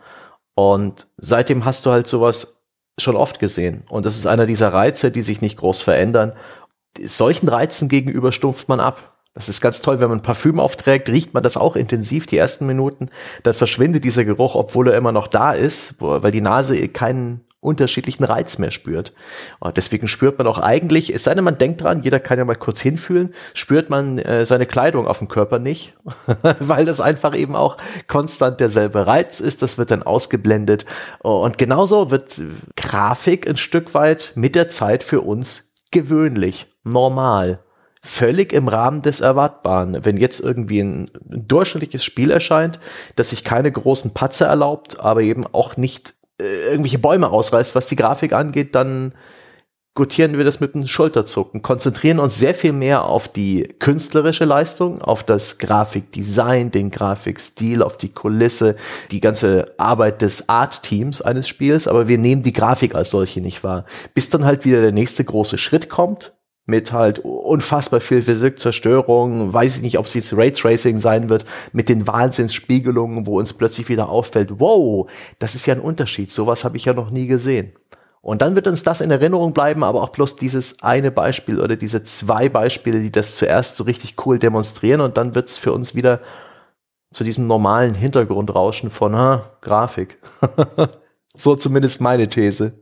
Und 0.53 1.07
seitdem 1.17 1.65
hast 1.65 1.83
du 1.87 1.89
halt 1.89 2.05
sowas 2.05 2.61
schon 2.99 3.15
oft 3.15 3.39
gesehen. 3.39 3.83
Und 3.89 4.05
das 4.05 4.17
ist 4.17 4.27
einer 4.27 4.45
dieser 4.45 4.71
Reize, 4.71 5.09
die 5.09 5.23
sich 5.23 5.41
nicht 5.41 5.57
groß 5.57 5.81
verändern. 5.81 6.33
Solchen 7.01 7.49
Reizen 7.49 7.89
gegenüber 7.89 8.31
stumpft 8.31 8.69
man 8.69 8.79
ab. 8.79 9.17
Das 9.33 9.49
ist 9.49 9.59
ganz 9.59 9.81
toll, 9.81 9.99
wenn 9.99 10.09
man 10.09 10.21
Parfüm 10.21 10.59
aufträgt, 10.59 11.09
riecht 11.09 11.33
man 11.33 11.41
das 11.41 11.57
auch 11.57 11.75
intensiv 11.75 12.27
die 12.27 12.37
ersten 12.37 12.67
Minuten. 12.67 13.09
Dann 13.41 13.55
verschwindet 13.55 14.03
dieser 14.03 14.25
Geruch, 14.25 14.53
obwohl 14.53 14.89
er 14.89 14.97
immer 14.97 15.11
noch 15.11 15.27
da 15.27 15.53
ist, 15.53 15.95
weil 15.99 16.31
die 16.31 16.41
Nase 16.41 16.87
keinen 16.87 17.46
unterschiedlichen 17.59 18.23
Reiz 18.23 18.57
mehr 18.59 18.71
spürt. 18.71 19.13
Und 19.59 19.77
deswegen 19.77 20.07
spürt 20.07 20.37
man 20.37 20.47
auch 20.47 20.59
eigentlich, 20.59 21.13
es 21.13 21.23
sei 21.23 21.33
denn, 21.33 21.43
man 21.43 21.57
denkt 21.57 21.81
dran, 21.81 22.03
jeder 22.03 22.19
kann 22.19 22.37
ja 22.37 22.45
mal 22.45 22.55
kurz 22.55 22.81
hinfühlen, 22.81 23.33
spürt 23.53 23.89
man 23.89 24.19
äh, 24.19 24.45
seine 24.45 24.65
Kleidung 24.65 25.07
auf 25.07 25.19
dem 25.19 25.27
Körper 25.27 25.59
nicht, 25.59 25.95
weil 26.59 26.85
das 26.85 27.01
einfach 27.01 27.35
eben 27.35 27.55
auch 27.55 27.77
konstant 28.07 28.59
derselbe 28.59 29.07
Reiz 29.07 29.39
ist. 29.39 29.61
Das 29.61 29.77
wird 29.77 29.91
dann 29.91 30.03
ausgeblendet. 30.03 30.85
Und 31.19 31.57
genauso 31.57 32.11
wird 32.11 32.41
Grafik 32.75 33.49
ein 33.49 33.57
Stück 33.57 33.93
weit 33.93 34.33
mit 34.35 34.55
der 34.55 34.69
Zeit 34.69 35.03
für 35.03 35.21
uns 35.21 35.73
gewöhnlich, 35.91 36.67
normal 36.83 37.59
völlig 38.07 38.53
im 38.53 38.67
Rahmen 38.67 39.01
des 39.01 39.19
Erwartbaren. 39.19 40.05
Wenn 40.05 40.17
jetzt 40.17 40.39
irgendwie 40.39 40.79
ein, 40.79 41.11
durchschnittliches 41.25 42.03
Spiel 42.03 42.31
erscheint, 42.31 42.79
das 43.15 43.31
sich 43.31 43.43
keine 43.43 43.71
großen 43.71 44.13
Patzer 44.13 44.47
erlaubt, 44.47 44.99
aber 44.99 45.21
eben 45.21 45.45
auch 45.45 45.77
nicht 45.77 46.13
äh, 46.41 46.71
irgendwelche 46.71 46.99
Bäume 46.99 47.29
ausreißt, 47.29 47.75
was 47.75 47.87
die 47.87 47.95
Grafik 47.95 48.33
angeht, 48.33 48.75
dann 48.75 49.13
gutieren 49.97 50.37
wir 50.37 50.45
das 50.45 50.59
mit 50.59 50.75
einem 50.75 50.85
Schulterzucken, 50.85 51.63
konzentrieren 51.63 52.19
uns 52.19 52.37
sehr 52.37 52.53
viel 52.53 52.71
mehr 52.71 53.05
auf 53.05 53.27
die 53.27 53.63
künstlerische 53.79 54.45
Leistung, 54.45 55.01
auf 55.01 55.23
das 55.23 55.57
Grafikdesign, 55.57 56.69
den 56.69 56.91
Grafikstil, 56.91 57.81
auf 57.81 57.97
die 57.97 58.09
Kulisse, 58.09 58.75
die 59.09 59.21
ganze 59.21 59.73
Arbeit 59.77 60.21
des 60.21 60.49
Art-Teams 60.49 61.23
eines 61.23 61.47
Spiels, 61.47 61.87
aber 61.87 62.07
wir 62.07 62.19
nehmen 62.19 62.43
die 62.43 62.53
Grafik 62.53 62.93
als 62.93 63.09
solche 63.09 63.41
nicht 63.41 63.63
wahr. 63.63 63.85
Bis 64.13 64.29
dann 64.29 64.45
halt 64.45 64.65
wieder 64.65 64.81
der 64.81 64.91
nächste 64.91 65.23
große 65.23 65.57
Schritt 65.57 65.89
kommt, 65.89 66.36
mit 66.67 66.91
halt 66.91 67.19
unfassbar 67.19 68.01
viel 68.01 68.21
Physik, 68.21 68.59
Zerstörung, 68.59 69.53
weiß 69.53 69.77
ich 69.77 69.81
nicht, 69.81 69.97
ob 69.97 70.05
es 70.05 70.13
jetzt 70.13 70.35
Raytracing 70.35 70.97
sein 70.97 71.29
wird, 71.29 71.45
mit 71.71 71.87
den 71.89 72.05
Wahnsinnsspiegelungen, 72.05 73.25
wo 73.25 73.39
uns 73.39 73.53
plötzlich 73.53 73.87
wieder 73.89 74.09
auffällt, 74.09 74.59
wow, 74.59 75.09
das 75.39 75.55
ist 75.55 75.65
ja 75.65 75.73
ein 75.73 75.79
Unterschied, 75.79 76.31
sowas 76.31 76.65
habe 76.65 76.77
ich 76.77 76.85
ja 76.85 76.93
noch 76.93 77.09
nie 77.09 77.25
gesehen. 77.25 77.71
Und 78.21 78.41
dann 78.41 78.55
wird 78.55 78.67
uns 78.67 78.83
das 78.83 78.99
in 78.99 79.09
Erinnerung 79.09 79.53
bleiben, 79.53 79.85
aber 79.85 80.03
auch 80.03 80.09
bloß 80.09 80.35
dieses 80.35 80.83
eine 80.83 81.09
Beispiel 81.09 81.61
oder 81.61 81.77
diese 81.77 82.03
zwei 82.03 82.49
Beispiele, 82.49 82.99
die 82.99 83.11
das 83.11 83.37
zuerst 83.37 83.77
so 83.77 83.85
richtig 83.85 84.15
cool 84.25 84.37
demonstrieren 84.37 84.99
und 84.99 85.15
dann 85.15 85.35
wird 85.35 85.47
es 85.47 85.57
für 85.57 85.71
uns 85.71 85.95
wieder 85.95 86.19
zu 87.13 87.23
diesem 87.23 87.47
normalen 87.47 87.93
Hintergrundrauschen 87.93 88.91
von 88.91 89.15
ha, 89.15 89.57
Grafik. 89.61 90.19
so 91.33 91.55
zumindest 91.55 92.01
meine 92.01 92.27
These. 92.27 92.73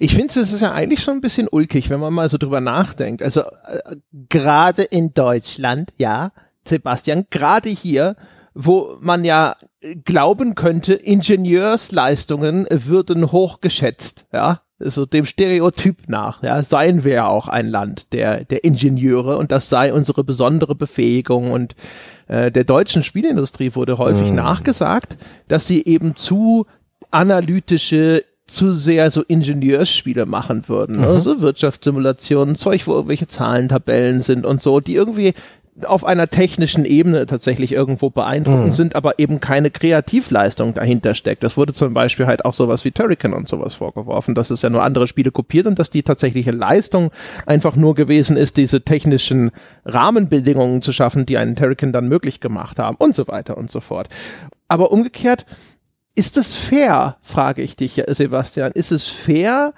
Ich 0.00 0.14
finde, 0.14 0.40
es 0.40 0.52
ist 0.52 0.62
ja 0.62 0.72
eigentlich 0.72 1.02
schon 1.02 1.18
ein 1.18 1.20
bisschen 1.20 1.48
ulkig, 1.50 1.90
wenn 1.90 2.00
man 2.00 2.14
mal 2.14 2.28
so 2.28 2.38
drüber 2.38 2.60
nachdenkt. 2.60 3.22
Also 3.22 3.42
äh, 3.42 3.96
gerade 4.28 4.82
in 4.82 5.12
Deutschland, 5.12 5.92
ja, 5.96 6.32
Sebastian, 6.64 7.26
gerade 7.30 7.68
hier, 7.68 8.16
wo 8.54 8.96
man 9.00 9.24
ja 9.24 9.56
glauben 10.04 10.54
könnte, 10.54 10.94
Ingenieursleistungen 10.94 12.66
würden 12.70 13.30
hochgeschätzt, 13.30 14.26
ja, 14.32 14.60
so 14.78 15.06
dem 15.06 15.24
Stereotyp 15.24 16.08
nach, 16.08 16.42
ja, 16.42 16.62
seien 16.62 17.04
wir 17.04 17.14
ja 17.14 17.26
auch 17.26 17.48
ein 17.48 17.68
Land 17.68 18.12
der, 18.12 18.44
der 18.44 18.64
Ingenieure 18.64 19.38
und 19.38 19.52
das 19.52 19.68
sei 19.68 19.92
unsere 19.92 20.24
besondere 20.24 20.74
Befähigung 20.74 21.50
und 21.50 21.74
äh, 22.28 22.50
der 22.50 22.64
deutschen 22.64 23.02
Spielindustrie 23.02 23.74
wurde 23.74 23.98
häufig 23.98 24.32
mm. 24.32 24.34
nachgesagt, 24.34 25.16
dass 25.48 25.66
sie 25.66 25.84
eben 25.84 26.14
zu 26.14 26.66
analytische 27.10 28.24
zu 28.46 28.74
sehr 28.74 29.10
so 29.10 29.22
Ingenieursspiele 29.22 30.24
machen 30.26 30.68
würden. 30.68 31.00
Ne? 31.00 31.14
Mhm. 31.14 31.20
So 31.20 31.40
Wirtschaftssimulationen, 31.40 32.54
Zeug, 32.54 32.86
wo 32.86 32.92
irgendwelche 32.92 33.26
Zahlentabellen 33.26 34.20
sind 34.20 34.46
und 34.46 34.62
so, 34.62 34.80
die 34.80 34.94
irgendwie 34.94 35.34
auf 35.84 36.04
einer 36.04 36.28
technischen 36.28 36.84
Ebene 36.84 37.26
tatsächlich 37.26 37.72
irgendwo 37.72 38.08
beeindruckend 38.08 38.68
mhm. 38.68 38.72
sind, 38.72 38.96
aber 38.96 39.18
eben 39.18 39.40
keine 39.40 39.70
Kreativleistung 39.70 40.72
dahinter 40.72 41.14
steckt. 41.14 41.42
Das 41.42 41.56
wurde 41.56 41.72
zum 41.74 41.92
Beispiel 41.92 42.26
halt 42.26 42.44
auch 42.44 42.54
sowas 42.54 42.84
wie 42.84 42.92
Turrican 42.92 43.34
und 43.34 43.46
sowas 43.46 43.74
vorgeworfen, 43.74 44.34
dass 44.34 44.50
es 44.50 44.62
ja 44.62 44.70
nur 44.70 44.82
andere 44.82 45.06
Spiele 45.06 45.30
kopiert 45.30 45.66
und 45.66 45.78
dass 45.78 45.90
die 45.90 46.02
tatsächliche 46.02 46.50
Leistung 46.50 47.10
einfach 47.44 47.76
nur 47.76 47.94
gewesen 47.94 48.36
ist, 48.38 48.56
diese 48.56 48.82
technischen 48.82 49.50
Rahmenbedingungen 49.84 50.80
zu 50.80 50.92
schaffen, 50.92 51.26
die 51.26 51.36
einen 51.36 51.56
Turrican 51.56 51.92
dann 51.92 52.08
möglich 52.08 52.40
gemacht 52.40 52.78
haben 52.78 52.96
und 52.98 53.14
so 53.14 53.28
weiter 53.28 53.58
und 53.58 53.70
so 53.70 53.80
fort. 53.80 54.08
Aber 54.68 54.92
umgekehrt, 54.92 55.44
ist 56.16 56.36
es 56.36 56.54
fair, 56.54 57.18
frage 57.22 57.62
ich 57.62 57.76
dich, 57.76 58.02
Sebastian, 58.08 58.72
ist 58.72 58.90
es 58.90 59.06
fair, 59.06 59.72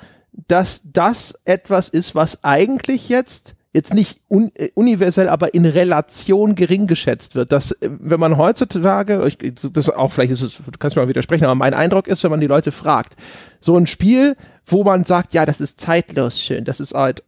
dass 0.46 0.82
das 0.92 1.34
etwas 1.44 1.88
ist, 1.88 2.14
was 2.14 2.42
eigentlich 2.44 3.08
jetzt 3.08 3.54
jetzt 3.74 3.92
nicht 3.92 4.20
un 4.28 4.50
äh, 4.54 4.70
universell, 4.74 5.28
aber 5.28 5.52
in 5.52 5.66
Relation 5.66 6.54
gering 6.54 6.86
geschätzt 6.86 7.34
wird. 7.34 7.52
Dass, 7.52 7.72
äh, 7.72 7.90
wenn 8.00 8.18
man 8.18 8.38
heutzutage, 8.38 9.26
ich, 9.26 9.54
das 9.54 9.90
auch 9.90 10.12
vielleicht 10.12 10.32
ist 10.32 10.42
es, 10.42 10.56
du 10.56 10.78
kannst 10.78 10.96
mir 10.96 11.02
mal 11.02 11.08
widersprechen, 11.08 11.44
aber 11.44 11.54
mein 11.54 11.74
Eindruck 11.74 12.06
ist, 12.08 12.24
wenn 12.24 12.30
man 12.30 12.40
die 12.40 12.46
Leute 12.46 12.72
fragt, 12.72 13.16
so 13.60 13.76
ein 13.76 13.86
Spiel, 13.86 14.36
wo 14.64 14.84
man 14.84 15.04
sagt, 15.04 15.34
ja, 15.34 15.44
das 15.44 15.60
ist 15.60 15.80
zeitlos 15.80 16.40
schön, 16.40 16.64
das 16.64 16.80
ist 16.80 16.94
alt, 16.94 17.24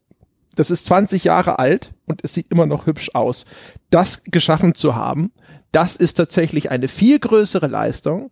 das 0.57 0.71
ist 0.71 0.87
20 0.87 1.25
Jahre 1.25 1.59
alt 1.59 1.93
und 2.07 2.25
es 2.25 2.35
sieht 2.35 2.51
immer 2.51 2.67
noch 2.67 2.87
hübsch 2.87 3.11
aus. 3.15 3.45
Das 3.91 4.23
geschaffen 4.25 4.75
zu 4.75 4.97
haben, 4.97 5.33
das 5.73 5.95
ist 5.97 6.15
tatsächlich 6.15 6.71
eine 6.71 6.89
viel 6.89 7.19
größere 7.19 7.67
Leistung, 7.67 8.31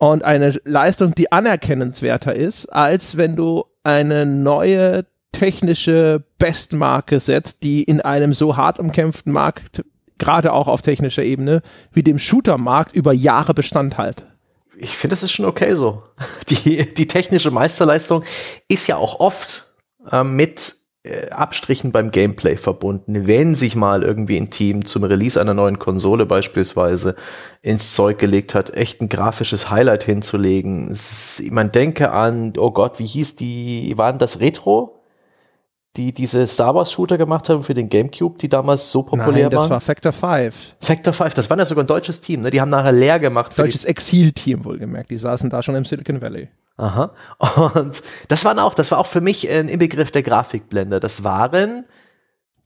und 0.00 0.24
eine 0.24 0.58
Leistung, 0.64 1.14
die 1.14 1.30
anerkennenswerter 1.30 2.34
ist, 2.34 2.66
als 2.66 3.18
wenn 3.18 3.36
du 3.36 3.66
eine 3.82 4.24
neue 4.24 5.04
technische 5.32 6.24
Bestmarke 6.38 7.20
setzt, 7.20 7.62
die 7.62 7.82
in 7.82 8.00
einem 8.00 8.32
so 8.32 8.56
hart 8.56 8.78
umkämpften 8.78 9.30
Markt, 9.30 9.84
gerade 10.16 10.54
auch 10.54 10.68
auf 10.68 10.80
technischer 10.80 11.22
Ebene, 11.22 11.60
wie 11.92 12.02
dem 12.02 12.18
Shooter-Markt 12.18 12.96
über 12.96 13.12
Jahre 13.12 13.52
Bestand 13.52 13.98
hat. 13.98 14.24
Ich 14.78 14.96
finde, 14.96 15.12
das 15.12 15.22
ist 15.22 15.32
schon 15.32 15.44
okay 15.44 15.74
so. 15.74 16.02
Die, 16.48 16.94
die 16.94 17.06
technische 17.06 17.50
Meisterleistung 17.50 18.24
ist 18.68 18.86
ja 18.86 18.96
auch 18.96 19.20
oft 19.20 19.66
äh, 20.10 20.24
mit 20.24 20.76
Abstrichen 21.30 21.92
beim 21.92 22.10
Gameplay 22.10 22.56
verbunden. 22.56 23.26
Wenn 23.26 23.54
sich 23.54 23.76
mal 23.76 24.02
irgendwie 24.02 24.36
ein 24.36 24.50
Team 24.50 24.84
zum 24.84 25.04
Release 25.04 25.40
einer 25.40 25.54
neuen 25.54 25.78
Konsole 25.78 26.26
beispielsweise 26.26 27.16
ins 27.62 27.94
Zeug 27.94 28.18
gelegt 28.18 28.54
hat, 28.54 28.70
echt 28.74 29.00
ein 29.00 29.08
grafisches 29.08 29.70
Highlight 29.70 30.04
hinzulegen. 30.04 30.96
Man 31.50 31.72
denke 31.72 32.12
an, 32.12 32.52
oh 32.58 32.70
Gott, 32.70 32.98
wie 32.98 33.06
hieß 33.06 33.36
die, 33.36 33.92
waren 33.96 34.18
das 34.18 34.40
Retro? 34.40 35.00
die 35.96 36.12
diese 36.12 36.46
Star 36.46 36.74
Wars 36.74 36.92
Shooter 36.92 37.18
gemacht 37.18 37.48
haben 37.48 37.62
für 37.62 37.74
den 37.74 37.88
GameCube, 37.88 38.38
die 38.38 38.48
damals 38.48 38.92
so 38.92 39.02
populär 39.02 39.44
Nein, 39.44 39.50
das 39.50 39.62
waren. 39.62 39.62
das 39.62 39.70
war 39.70 39.80
Factor 39.80 40.12
5. 40.12 40.76
Factor 40.80 41.12
5, 41.12 41.34
das 41.34 41.50
war 41.50 41.58
ja 41.58 41.64
sogar 41.64 41.84
ein 41.84 41.88
deutsches 41.88 42.20
Team, 42.20 42.42
ne? 42.42 42.50
Die 42.50 42.60
haben 42.60 42.68
nachher 42.68 42.92
leer 42.92 43.18
gemacht. 43.18 43.58
Deutsches 43.58 43.84
Exil-Team 43.84 44.64
wohlgemerkt, 44.64 45.10
die 45.10 45.18
saßen 45.18 45.50
da 45.50 45.62
schon 45.62 45.74
im 45.74 45.84
Silicon 45.84 46.22
Valley. 46.22 46.48
Aha. 46.80 47.12
Und 47.74 48.02
das 48.28 48.44
waren 48.46 48.58
auch, 48.58 48.72
das 48.72 48.90
war 48.90 48.98
auch 48.98 49.06
für 49.06 49.20
mich 49.20 49.48
ein 49.50 49.68
Inbegriff 49.68 50.10
der 50.10 50.22
Grafikblender. 50.22 50.98
Das 50.98 51.22
waren 51.22 51.84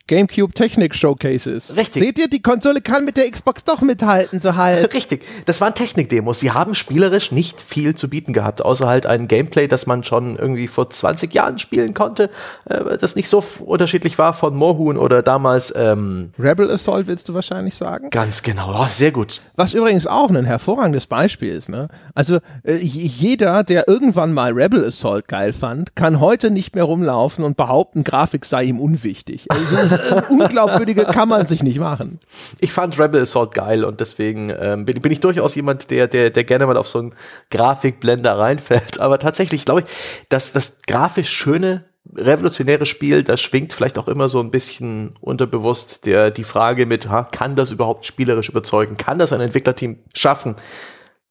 GameCube 0.07 0.53
Technik 0.53 0.95
Showcases. 0.95 1.79
Richtig. 1.79 2.03
Seht 2.03 2.19
ihr, 2.19 2.29
die 2.29 2.43
Konsole 2.43 2.83
kann 2.83 3.07
mit 3.07 3.17
der 3.17 3.31
Xbox 3.31 3.65
doch 3.65 3.81
mithalten, 3.81 4.39
so 4.39 4.55
halt. 4.55 4.93
Richtig. 4.95 5.23
Das 5.47 5.63
waren 5.63 5.75
Technik-Demos. 5.75 6.41
Sie 6.41 6.51
haben 6.51 6.75
spielerisch 6.75 7.33
nicht 7.33 7.63
viel 7.63 7.95
zu 7.95 8.11
bieten 8.11 8.35
gehabt, 8.35 8.63
außer 8.63 8.87
halt 8.87 9.07
ein 9.07 9.29
Gameplay, 9.29 9.67
das 9.67 9.87
man 9.87 10.05
schon 10.05 10.37
irgendwie 10.37 10.69
vor 10.69 10.91
20 10.91 11.33
Jahren 11.33 11.59
spielen 11.59 11.95
konnte, 11.95 12.29
äh, 12.67 12.99
das 12.99 13.17
nicht 13.17 13.31
so 13.31 13.43
unterschiedlich 13.61 14.19
war 14.19 14.35
von 14.35 14.55
Moorhuhn 14.55 14.99
oder 14.99 15.23
damals 15.23 15.73
ähm, 15.75 16.33
Rebel 16.39 16.71
Assault 16.71 17.07
willst 17.07 17.31
du 17.31 17.35
wahrscheinlich 17.35 17.75
sagen? 17.75 18.11
Ganz 18.11 18.43
genau. 18.43 18.75
Oh, 18.79 18.87
sehr 18.93 19.11
gut. 19.11 19.41
Was 19.57 19.73
übrigens 19.73 20.07
auch 20.07 20.29
ein 20.29 20.45
hervorragendes 20.45 21.07
Beispiel 21.07 21.55
ist, 21.55 21.71
ne? 21.71 21.89
Also 22.15 22.41
äh, 22.63 22.75
jeder, 22.77 23.65
der 23.65 23.89
irgendwann 23.89 24.35
mal 24.35 24.53
Rebel 24.53 24.85
Assault 24.85 25.29
geil 25.29 25.55
fand, 25.55 25.97
kann 25.97 26.21
heute 26.21 26.51
nicht 26.51 26.75
mehr 26.75 26.85
rumlaufen 26.85 27.43
und 27.43 27.57
behaupten, 27.57 28.05
Grafik 28.05 28.45
sei 28.45 28.65
ihm 28.65 28.81
unwichtig. 28.81 29.47
Also 29.55 29.94
unglaubwürdige 30.29 31.05
kann 31.05 31.29
man 31.29 31.47
sich 31.47 31.63
nicht 31.63 31.79
machen. 31.79 32.19
Ich 32.61 32.73
fand 32.73 32.99
Rebel 32.99 33.23
Assault 33.23 33.55
geil 33.55 33.85
und 33.85 34.01
deswegen 34.01 34.53
ähm, 34.59 34.85
bin, 34.85 35.01
bin, 35.01 35.13
ich 35.13 35.21
durchaus 35.21 35.55
jemand, 35.55 35.91
der, 35.91 36.09
der, 36.09 36.31
der 36.31 36.45
gerne 36.45 36.67
mal 36.67 36.77
auf 36.77 36.89
so 36.89 36.99
einen 36.99 37.15
Grafikblender 37.51 38.39
reinfällt. 38.39 39.01
Aber 39.01 39.19
tatsächlich 39.19 39.65
glaube 39.65 39.81
ich, 39.81 39.87
dass 40.29 40.53
das 40.53 40.79
grafisch 40.87 41.31
schöne 41.31 41.85
revolutionäre 42.15 42.87
Spiel, 42.87 43.23
das 43.23 43.41
schwingt 43.41 43.73
vielleicht 43.73 43.99
auch 43.99 44.09
immer 44.09 44.29
so 44.29 44.41
ein 44.41 44.51
bisschen 44.51 45.15
unterbewusst 45.21 46.07
der, 46.07 46.31
die 46.31 46.45
Frage 46.45 46.87
mit, 46.87 47.09
ha, 47.09 47.25
kann 47.25 47.57
das 47.57 47.71
überhaupt 47.71 48.05
spielerisch 48.05 48.49
überzeugen? 48.49 48.97
Kann 48.97 49.19
das 49.19 49.33
ein 49.33 49.41
Entwicklerteam 49.41 49.99
schaffen? 50.15 50.57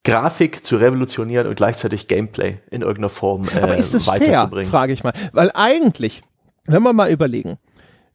Grafik 0.03 0.65
zu 0.65 0.77
revolutionieren 0.77 1.47
und 1.47 1.55
gleichzeitig 1.55 2.07
Gameplay 2.07 2.57
in 2.69 2.81
irgendeiner 2.81 3.09
Form 3.09 3.43
äh, 3.55 3.59
Aber 3.59 3.75
ist 3.75 3.93
es 3.93 4.07
weiterzubringen. 4.07 4.69
Fair, 4.69 4.79
frage 4.79 4.93
ich 4.93 5.03
mal. 5.03 5.13
Weil 5.31 5.51
eigentlich, 5.53 6.23
wenn 6.65 6.83
wir 6.83 6.91
mal 6.91 7.09
überlegen, 7.09 7.57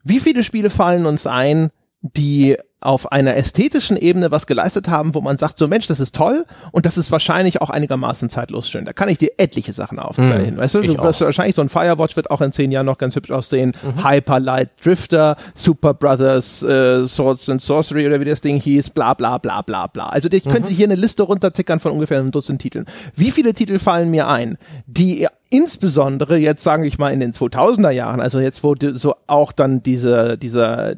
wie 0.09 0.19
viele 0.19 0.43
Spiele 0.43 0.69
fallen 0.69 1.05
uns 1.05 1.27
ein, 1.27 1.69
die 2.01 2.57
auf 2.81 3.11
einer 3.11 3.35
ästhetischen 3.35 3.97
Ebene 3.97 4.31
was 4.31 4.47
geleistet 4.47 4.87
haben, 4.87 5.13
wo 5.13 5.19
man 5.19 5.37
sagt, 5.37 5.57
so 5.57 5.67
Mensch, 5.67 5.87
das 5.87 5.99
ist 5.99 6.15
toll 6.15 6.45
und 6.71 6.85
das 6.85 6.97
ist 6.97 7.11
wahrscheinlich 7.11 7.61
auch 7.61 7.69
einigermaßen 7.69 8.29
zeitlos 8.29 8.69
schön. 8.69 8.85
Da 8.85 8.93
kann 8.93 9.09
ich 9.09 9.17
dir 9.17 9.31
etliche 9.37 9.73
Sachen 9.73 9.99
aufzählen. 9.99 10.55
Mhm, 10.55 10.57
weißt 10.57 10.75
du, 10.75 10.81
du 10.81 10.97
wirst 10.97 11.19
wahrscheinlich 11.19 11.55
so 11.55 11.61
ein 11.61 11.67
Firewatch 11.67 12.15
wird 12.15 12.31
auch 12.31 12.39
in 12.39 12.53
zehn 12.53 12.71
Jahren 12.71 12.85
noch 12.85 12.97
ganz 12.97 13.15
hübsch 13.17 13.31
aussehen. 13.31 13.73
Mhm. 13.83 14.07
Hyperlight 14.07 14.69
Drifter, 14.81 15.35
Super 15.55 15.93
Brothers, 15.93 16.63
äh, 16.63 17.05
Swords 17.05 17.49
and 17.49 17.61
Sorcery 17.61 18.07
oder 18.07 18.21
wie 18.21 18.25
das 18.25 18.39
Ding 18.39 18.61
hieß, 18.61 18.91
bla 18.91 19.13
bla 19.13 19.37
bla 19.37 19.61
bla 19.61 19.87
bla. 19.87 20.07
Also 20.07 20.29
ich 20.31 20.45
mhm. 20.45 20.51
könnte 20.51 20.71
hier 20.71 20.87
eine 20.87 20.95
Liste 20.95 21.23
runtertickern 21.23 21.81
von 21.81 21.91
ungefähr 21.91 22.19
einem 22.19 22.31
Dutzend 22.31 22.61
Titeln. 22.61 22.85
Wie 23.13 23.31
viele 23.31 23.53
Titel 23.53 23.77
fallen 23.77 24.09
mir 24.09 24.29
ein, 24.29 24.57
die 24.85 25.27
insbesondere 25.49 26.37
jetzt 26.37 26.63
sage 26.63 26.85
ich 26.85 26.97
mal 26.97 27.11
in 27.11 27.19
den 27.19 27.33
2000er 27.33 27.89
Jahren, 27.89 28.21
also 28.21 28.39
jetzt 28.39 28.63
wo 28.63 28.75
so 28.93 29.15
auch 29.27 29.51
dann 29.51 29.81
diese 29.81 30.37
dieser 30.37 30.95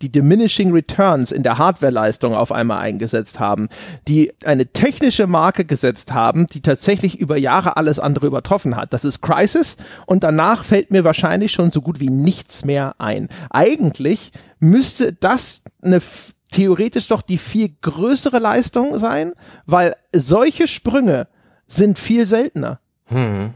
die 0.00 0.10
diminishing 0.10 0.72
returns 0.72 1.32
in 1.32 1.42
der 1.42 1.58
Hardwareleistung 1.58 2.34
auf 2.34 2.52
einmal 2.52 2.78
eingesetzt 2.78 3.40
haben, 3.40 3.68
die 4.08 4.32
eine 4.44 4.66
technische 4.66 5.26
Marke 5.26 5.64
gesetzt 5.64 6.12
haben, 6.12 6.46
die 6.46 6.60
tatsächlich 6.60 7.18
über 7.18 7.36
Jahre 7.36 7.76
alles 7.76 7.98
andere 7.98 8.26
übertroffen 8.26 8.76
hat. 8.76 8.92
Das 8.92 9.04
ist 9.04 9.20
Crisis 9.20 9.76
und 10.06 10.22
danach 10.22 10.64
fällt 10.64 10.90
mir 10.90 11.04
wahrscheinlich 11.04 11.52
schon 11.52 11.70
so 11.70 11.80
gut 11.80 12.00
wie 12.00 12.10
nichts 12.10 12.64
mehr 12.64 12.94
ein. 12.98 13.28
Eigentlich 13.50 14.32
müsste 14.58 15.12
das 15.12 15.62
eine 15.82 16.00
theoretisch 16.50 17.08
doch 17.08 17.22
die 17.22 17.38
viel 17.38 17.70
größere 17.80 18.38
Leistung 18.38 18.98
sein, 18.98 19.32
weil 19.66 19.94
solche 20.14 20.68
Sprünge 20.68 21.26
sind 21.66 21.98
viel 21.98 22.26
seltener. 22.26 22.80
Hm. 23.06 23.54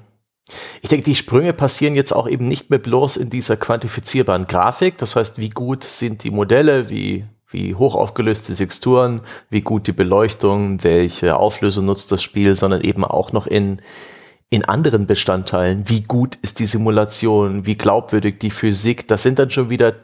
Ich 0.80 0.88
denke, 0.88 1.04
die 1.04 1.16
Sprünge 1.16 1.52
passieren 1.52 1.94
jetzt 1.94 2.12
auch 2.12 2.28
eben 2.28 2.46
nicht 2.46 2.70
mehr 2.70 2.78
bloß 2.78 3.16
in 3.16 3.30
dieser 3.30 3.56
quantifizierbaren 3.56 4.46
Grafik. 4.46 4.98
Das 4.98 5.16
heißt, 5.16 5.38
wie 5.38 5.50
gut 5.50 5.82
sind 5.82 6.22
die 6.22 6.30
Modelle, 6.30 6.88
wie, 6.88 7.24
wie 7.50 7.74
hoch 7.74 7.94
aufgelöste 7.94 8.54
Texturen, 8.54 9.22
wie 9.50 9.62
gut 9.62 9.86
die 9.86 9.92
Beleuchtung, 9.92 10.82
welche 10.84 11.36
Auflösung 11.36 11.86
nutzt 11.86 12.12
das 12.12 12.22
Spiel, 12.22 12.54
sondern 12.54 12.82
eben 12.82 13.04
auch 13.04 13.32
noch 13.32 13.46
in, 13.46 13.82
in 14.48 14.64
anderen 14.64 15.06
Bestandteilen. 15.06 15.88
Wie 15.88 16.02
gut 16.02 16.36
ist 16.42 16.60
die 16.60 16.66
Simulation, 16.66 17.66
wie 17.66 17.76
glaubwürdig 17.76 18.38
die 18.38 18.50
Physik. 18.50 19.08
Das 19.08 19.24
sind 19.24 19.40
dann 19.40 19.50
schon 19.50 19.70
wieder 19.70 19.96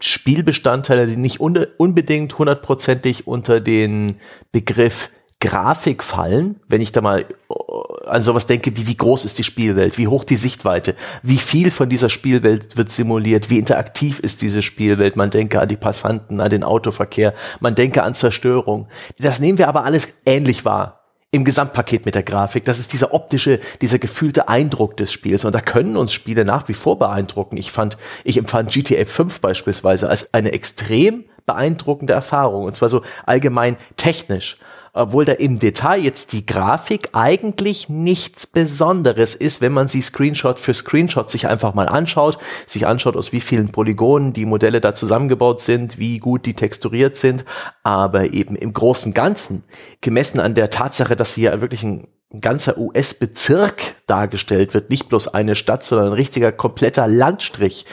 Spielbestandteile, 0.00 1.06
die 1.06 1.16
nicht 1.16 1.38
unbedingt 1.40 2.38
hundertprozentig 2.38 3.26
unter 3.26 3.60
den 3.60 4.16
Begriff 4.50 5.10
Grafik 5.42 6.04
fallen, 6.04 6.60
wenn 6.68 6.80
ich 6.80 6.92
da 6.92 7.00
mal 7.00 7.22
äh, 7.22 8.06
an 8.06 8.22
sowas 8.22 8.46
denke, 8.46 8.76
wie, 8.76 8.86
wie 8.86 8.96
groß 8.96 9.24
ist 9.24 9.40
die 9.40 9.44
Spielwelt, 9.44 9.98
wie 9.98 10.06
hoch 10.06 10.22
die 10.22 10.36
Sichtweite, 10.36 10.94
wie 11.24 11.38
viel 11.38 11.72
von 11.72 11.88
dieser 11.88 12.10
Spielwelt 12.10 12.76
wird 12.76 12.92
simuliert, 12.92 13.50
wie 13.50 13.58
interaktiv 13.58 14.20
ist 14.20 14.40
diese 14.42 14.62
Spielwelt. 14.62 15.16
Man 15.16 15.30
denke 15.30 15.60
an 15.60 15.66
die 15.66 15.76
Passanten, 15.76 16.40
an 16.40 16.48
den 16.48 16.62
Autoverkehr, 16.62 17.34
man 17.58 17.74
denke 17.74 18.04
an 18.04 18.14
Zerstörung. 18.14 18.86
Das 19.18 19.40
nehmen 19.40 19.58
wir 19.58 19.68
aber 19.68 19.84
alles 19.84 20.14
ähnlich 20.24 20.64
wahr 20.64 21.00
im 21.32 21.44
Gesamtpaket 21.44 22.06
mit 22.06 22.14
der 22.14 22.22
Grafik. 22.22 22.62
Das 22.62 22.78
ist 22.78 22.92
dieser 22.92 23.12
optische, 23.12 23.58
dieser 23.80 23.98
gefühlte 23.98 24.48
Eindruck 24.48 24.96
des 24.96 25.12
Spiels. 25.12 25.44
Und 25.44 25.54
da 25.54 25.60
können 25.60 25.96
uns 25.96 26.12
Spiele 26.12 26.44
nach 26.44 26.68
wie 26.68 26.74
vor 26.74 27.00
beeindrucken. 27.00 27.56
Ich 27.56 27.72
fand, 27.72 27.96
ich 28.22 28.36
empfand 28.38 28.70
GTA 28.70 29.04
5 29.04 29.40
beispielsweise 29.40 30.08
als 30.08 30.32
eine 30.32 30.52
extrem 30.52 31.24
beeindruckende 31.46 32.12
Erfahrung. 32.12 32.64
Und 32.64 32.76
zwar 32.76 32.88
so 32.88 33.02
allgemein 33.26 33.76
technisch 33.96 34.58
obwohl 34.92 35.24
da 35.24 35.32
im 35.32 35.58
Detail 35.58 36.02
jetzt 36.02 36.32
die 36.32 36.44
Grafik 36.44 37.10
eigentlich 37.12 37.88
nichts 37.88 38.46
Besonderes 38.46 39.34
ist, 39.34 39.60
wenn 39.62 39.72
man 39.72 39.88
sie 39.88 40.02
Screenshot 40.02 40.60
für 40.60 40.74
Screenshot 40.74 41.30
sich 41.30 41.46
einfach 41.46 41.72
mal 41.72 41.88
anschaut, 41.88 42.38
sich 42.66 42.86
anschaut, 42.86 43.16
aus 43.16 43.32
wie 43.32 43.40
vielen 43.40 43.72
Polygonen 43.72 44.34
die 44.34 44.44
Modelle 44.44 44.80
da 44.80 44.94
zusammengebaut 44.94 45.60
sind, 45.60 45.98
wie 45.98 46.18
gut 46.18 46.44
die 46.44 46.54
texturiert 46.54 47.16
sind, 47.16 47.44
aber 47.82 48.32
eben 48.32 48.54
im 48.54 48.74
großen 48.74 49.14
Ganzen, 49.14 49.64
gemessen 50.02 50.40
an 50.40 50.54
der 50.54 50.68
Tatsache, 50.68 51.16
dass 51.16 51.34
hier 51.34 51.60
wirklich 51.62 51.82
ein 51.82 52.08
ganzer 52.40 52.78
US-Bezirk 52.78 53.96
dargestellt 54.06 54.74
wird, 54.74 54.90
nicht 54.90 55.08
bloß 55.08 55.28
eine 55.28 55.54
Stadt, 55.54 55.84
sondern 55.84 56.08
ein 56.08 56.12
richtiger 56.14 56.52
kompletter 56.52 57.06
Landstrich. 57.06 57.86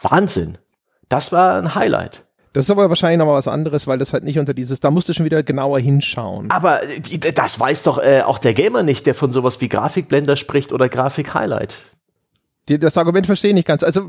Wahnsinn. 0.00 0.58
Das 1.08 1.32
war 1.32 1.56
ein 1.56 1.74
Highlight. 1.74 2.24
Das 2.52 2.66
ist 2.66 2.70
aber 2.70 2.88
wahrscheinlich 2.88 3.18
nochmal 3.18 3.36
was 3.36 3.48
anderes, 3.48 3.86
weil 3.86 3.98
das 3.98 4.12
halt 4.12 4.24
nicht 4.24 4.38
unter 4.38 4.52
dieses, 4.52 4.80
da 4.80 4.90
musst 4.90 5.08
du 5.08 5.14
schon 5.14 5.24
wieder 5.24 5.42
genauer 5.42 5.78
hinschauen. 5.80 6.50
Aber 6.50 6.80
das 7.34 7.58
weiß 7.58 7.82
doch 7.82 7.98
äh, 7.98 8.22
auch 8.22 8.38
der 8.38 8.52
Gamer 8.52 8.82
nicht, 8.82 9.06
der 9.06 9.14
von 9.14 9.32
sowas 9.32 9.60
wie 9.60 9.68
Grafikblender 9.68 10.36
spricht 10.36 10.72
oder 10.72 10.88
Grafik-Highlight. 10.88 11.76
Das 12.66 12.96
Argument 12.96 13.26
verstehe 13.26 13.50
ich 13.50 13.54
nicht 13.54 13.66
ganz. 13.66 13.82
Also 13.82 14.06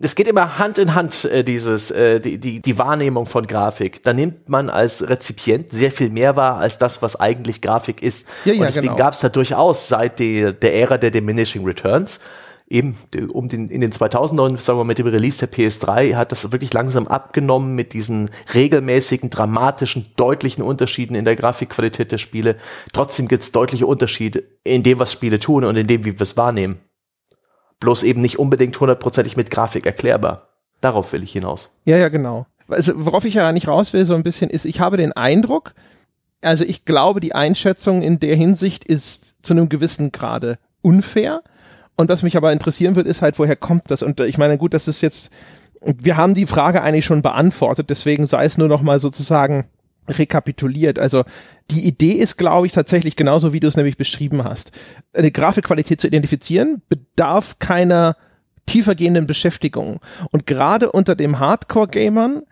es 0.00 0.14
geht 0.14 0.26
immer 0.26 0.58
Hand 0.58 0.78
in 0.78 0.94
Hand, 0.94 1.24
äh, 1.26 1.44
dieses, 1.44 1.90
äh, 1.90 2.20
die, 2.20 2.38
die, 2.38 2.60
die 2.60 2.78
Wahrnehmung 2.78 3.26
von 3.26 3.46
Grafik. 3.46 4.02
Da 4.02 4.14
nimmt 4.14 4.48
man 4.48 4.70
als 4.70 5.06
Rezipient 5.06 5.68
sehr 5.70 5.92
viel 5.92 6.08
mehr 6.08 6.36
wahr 6.36 6.56
als 6.56 6.78
das, 6.78 7.02
was 7.02 7.16
eigentlich 7.16 7.60
Grafik 7.60 8.02
ist. 8.02 8.26
Ja, 8.46 8.52
ja, 8.52 8.60
Und 8.60 8.66
deswegen 8.68 8.86
genau. 8.86 8.96
gab 8.96 9.12
es 9.12 9.20
da 9.20 9.28
durchaus 9.28 9.88
seit 9.88 10.18
die, 10.18 10.54
der 10.54 10.76
Ära 10.76 10.96
der 10.96 11.10
Diminishing 11.10 11.64
Returns 11.64 12.20
eben 12.70 12.96
um 13.32 13.48
den, 13.48 13.68
in 13.68 13.80
den 13.80 13.90
2000ern, 13.90 14.58
sagen 14.60 14.78
wir 14.78 14.84
mal, 14.84 14.84
mit 14.84 14.98
dem 14.98 15.08
Release 15.08 15.44
der 15.44 15.50
PS3 15.50 16.14
hat 16.14 16.30
das 16.30 16.50
wirklich 16.52 16.72
langsam 16.72 17.08
abgenommen 17.08 17.74
mit 17.74 17.92
diesen 17.92 18.30
regelmäßigen, 18.54 19.28
dramatischen, 19.28 20.06
deutlichen 20.16 20.62
Unterschieden 20.62 21.16
in 21.16 21.24
der 21.24 21.36
Grafikqualität 21.36 22.12
der 22.12 22.18
Spiele. 22.18 22.56
Trotzdem 22.92 23.26
gibt 23.26 23.42
es 23.42 23.52
deutliche 23.52 23.86
Unterschiede 23.86 24.44
in 24.62 24.84
dem, 24.84 25.00
was 25.00 25.12
Spiele 25.12 25.40
tun 25.40 25.64
und 25.64 25.76
in 25.76 25.88
dem, 25.88 26.04
wie 26.04 26.14
wir 26.14 26.20
es 26.20 26.36
wahrnehmen. 26.36 26.80
Bloß 27.80 28.04
eben 28.04 28.20
nicht 28.20 28.38
unbedingt 28.38 28.78
hundertprozentig 28.78 29.36
mit 29.36 29.50
Grafik 29.50 29.84
erklärbar. 29.84 30.48
Darauf 30.80 31.12
will 31.12 31.24
ich 31.24 31.32
hinaus. 31.32 31.74
Ja, 31.84 31.96
ja, 31.96 32.08
genau. 32.08 32.46
Also, 32.68 32.92
worauf 33.04 33.24
ich 33.24 33.34
ja 33.34 33.50
nicht 33.52 33.66
raus 33.66 33.92
will, 33.92 34.04
so 34.04 34.14
ein 34.14 34.22
bisschen, 34.22 34.48
ist, 34.48 34.64
ich 34.64 34.80
habe 34.80 34.96
den 34.96 35.12
Eindruck, 35.12 35.74
also 36.42 36.64
ich 36.64 36.84
glaube, 36.84 37.18
die 37.18 37.34
Einschätzung 37.34 38.02
in 38.02 38.20
der 38.20 38.36
Hinsicht 38.36 38.84
ist 38.84 39.34
zu 39.42 39.54
einem 39.54 39.68
gewissen 39.68 40.12
Grade 40.12 40.58
unfair. 40.82 41.42
Und 42.00 42.08
was 42.08 42.22
mich 42.22 42.36
aber 42.36 42.52
interessieren 42.52 42.96
wird, 42.96 43.06
ist 43.06 43.22
halt, 43.22 43.38
woher 43.38 43.56
kommt 43.56 43.90
das? 43.90 44.02
Und 44.02 44.20
ich 44.20 44.38
meine, 44.38 44.56
gut, 44.58 44.72
das 44.74 44.88
ist 44.88 45.02
jetzt, 45.02 45.30
wir 45.82 46.16
haben 46.16 46.34
die 46.34 46.46
Frage 46.46 46.82
eigentlich 46.82 47.04
schon 47.04 47.22
beantwortet, 47.22 47.90
deswegen 47.90 48.26
sei 48.26 48.46
es 48.46 48.58
nur 48.58 48.68
noch 48.68 48.82
mal 48.82 48.98
sozusagen 48.98 49.66
rekapituliert. 50.08 50.98
Also 50.98 51.24
die 51.70 51.86
Idee 51.86 52.12
ist, 52.12 52.38
glaube 52.38 52.66
ich, 52.66 52.72
tatsächlich 52.72 53.16
genauso, 53.16 53.52
wie 53.52 53.60
du 53.60 53.68
es 53.68 53.76
nämlich 53.76 53.98
beschrieben 53.98 54.44
hast. 54.44 54.72
Eine 55.14 55.30
Grafikqualität 55.30 56.00
zu 56.00 56.06
identifizieren 56.06 56.82
bedarf 56.88 57.58
keiner 57.58 58.16
tiefergehenden 58.66 59.26
Beschäftigung. 59.26 60.00
Und 60.30 60.46
gerade 60.46 60.90
unter 60.90 61.14
dem 61.14 61.38
Hardcore-Gamern 61.38 62.44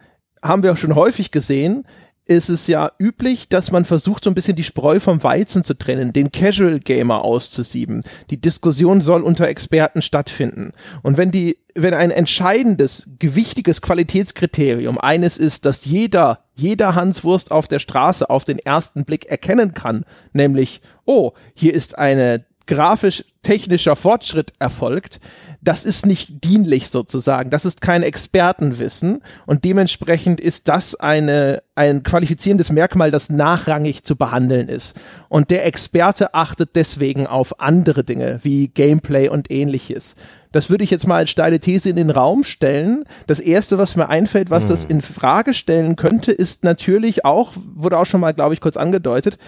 haben 0.42 0.62
wir 0.62 0.72
auch 0.72 0.76
schon 0.76 0.94
häufig 0.94 1.30
gesehen, 1.30 1.84
ist 2.28 2.50
es 2.50 2.66
ja 2.66 2.92
üblich, 2.98 3.48
dass 3.48 3.72
man 3.72 3.86
versucht, 3.86 4.22
so 4.22 4.30
ein 4.30 4.34
bisschen 4.34 4.54
die 4.54 4.62
Spreu 4.62 5.00
vom 5.00 5.22
Weizen 5.22 5.64
zu 5.64 5.74
trennen, 5.74 6.12
den 6.12 6.30
Casual 6.30 6.78
Gamer 6.78 7.24
auszusieben. 7.24 8.04
Die 8.30 8.40
Diskussion 8.40 9.00
soll 9.00 9.22
unter 9.22 9.48
Experten 9.48 10.02
stattfinden. 10.02 10.72
Und 11.02 11.16
wenn 11.16 11.30
die, 11.30 11.58
wenn 11.74 11.94
ein 11.94 12.10
entscheidendes, 12.10 13.08
gewichtiges 13.18 13.80
Qualitätskriterium 13.80 14.98
eines 14.98 15.38
ist, 15.38 15.64
dass 15.64 15.86
jeder, 15.86 16.40
jeder 16.54 16.94
Hanswurst 16.94 17.50
auf 17.50 17.66
der 17.66 17.78
Straße 17.78 18.28
auf 18.28 18.44
den 18.44 18.58
ersten 18.58 19.04
Blick 19.04 19.24
erkennen 19.26 19.72
kann, 19.72 20.04
nämlich, 20.34 20.82
oh, 21.06 21.32
hier 21.54 21.72
ist 21.72 21.98
eine 21.98 22.44
grafisch-technischer 22.68 23.96
Fortschritt 23.96 24.52
erfolgt, 24.60 25.18
das 25.60 25.82
ist 25.82 26.06
nicht 26.06 26.44
dienlich 26.44 26.88
sozusagen. 26.88 27.50
Das 27.50 27.64
ist 27.64 27.80
kein 27.80 28.04
Expertenwissen 28.04 29.22
und 29.46 29.64
dementsprechend 29.64 30.40
ist 30.40 30.68
das 30.68 30.94
eine, 30.94 31.62
ein 31.74 32.04
qualifizierendes 32.04 32.70
Merkmal, 32.70 33.10
das 33.10 33.28
nachrangig 33.30 34.04
zu 34.04 34.14
behandeln 34.14 34.68
ist. 34.68 34.94
Und 35.28 35.50
der 35.50 35.66
Experte 35.66 36.34
achtet 36.34 36.76
deswegen 36.76 37.26
auf 37.26 37.58
andere 37.60 38.04
Dinge 38.04 38.38
wie 38.42 38.68
Gameplay 38.68 39.28
und 39.28 39.50
ähnliches. 39.50 40.14
Das 40.52 40.70
würde 40.70 40.84
ich 40.84 40.90
jetzt 40.90 41.06
mal 41.06 41.16
als 41.16 41.30
steile 41.30 41.58
These 41.58 41.90
in 41.90 41.96
den 41.96 42.10
Raum 42.10 42.44
stellen. 42.44 43.04
Das 43.26 43.40
erste, 43.40 43.78
was 43.78 43.96
mir 43.96 44.08
einfällt, 44.08 44.50
was 44.50 44.64
hm. 44.64 44.70
das 44.70 44.84
in 44.84 45.00
Frage 45.00 45.54
stellen 45.54 45.96
könnte, 45.96 46.32
ist 46.32 46.64
natürlich 46.64 47.24
auch, 47.24 47.52
wurde 47.74 47.98
auch 47.98 48.06
schon 48.06 48.20
mal, 48.20 48.32
glaube 48.32 48.54
ich, 48.54 48.60
kurz 48.60 48.76
angedeutet, 48.76 49.38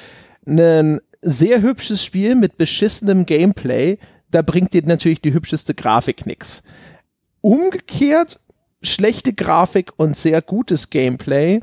ein 0.47 1.01
sehr 1.23 1.63
hübsches 1.63 2.05
Spiel 2.05 2.35
mit 2.35 2.57
beschissenem 2.57 3.27
Gameplay, 3.27 3.99
da 4.31 4.43
bringt 4.43 4.73
dir 4.73 4.83
natürlich 4.85 5.21
die 5.21 5.33
hübscheste 5.33 5.75
Grafik 5.75 6.27
nix. 6.27 6.63
Umgekehrt, 7.41 8.41
schlechte 8.83 9.33
Grafik 9.33 9.93
und 9.97 10.17
sehr 10.17 10.41
gutes 10.43 10.91
Gameplay, 10.91 11.61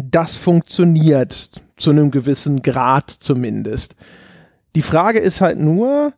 das 0.00 0.34
funktioniert 0.34 1.62
zu 1.76 1.90
einem 1.90 2.10
gewissen 2.10 2.60
Grad 2.62 3.10
zumindest. 3.10 3.96
Die 4.74 4.82
Frage 4.82 5.18
ist 5.18 5.40
halt 5.40 5.58
nur, 5.58 6.12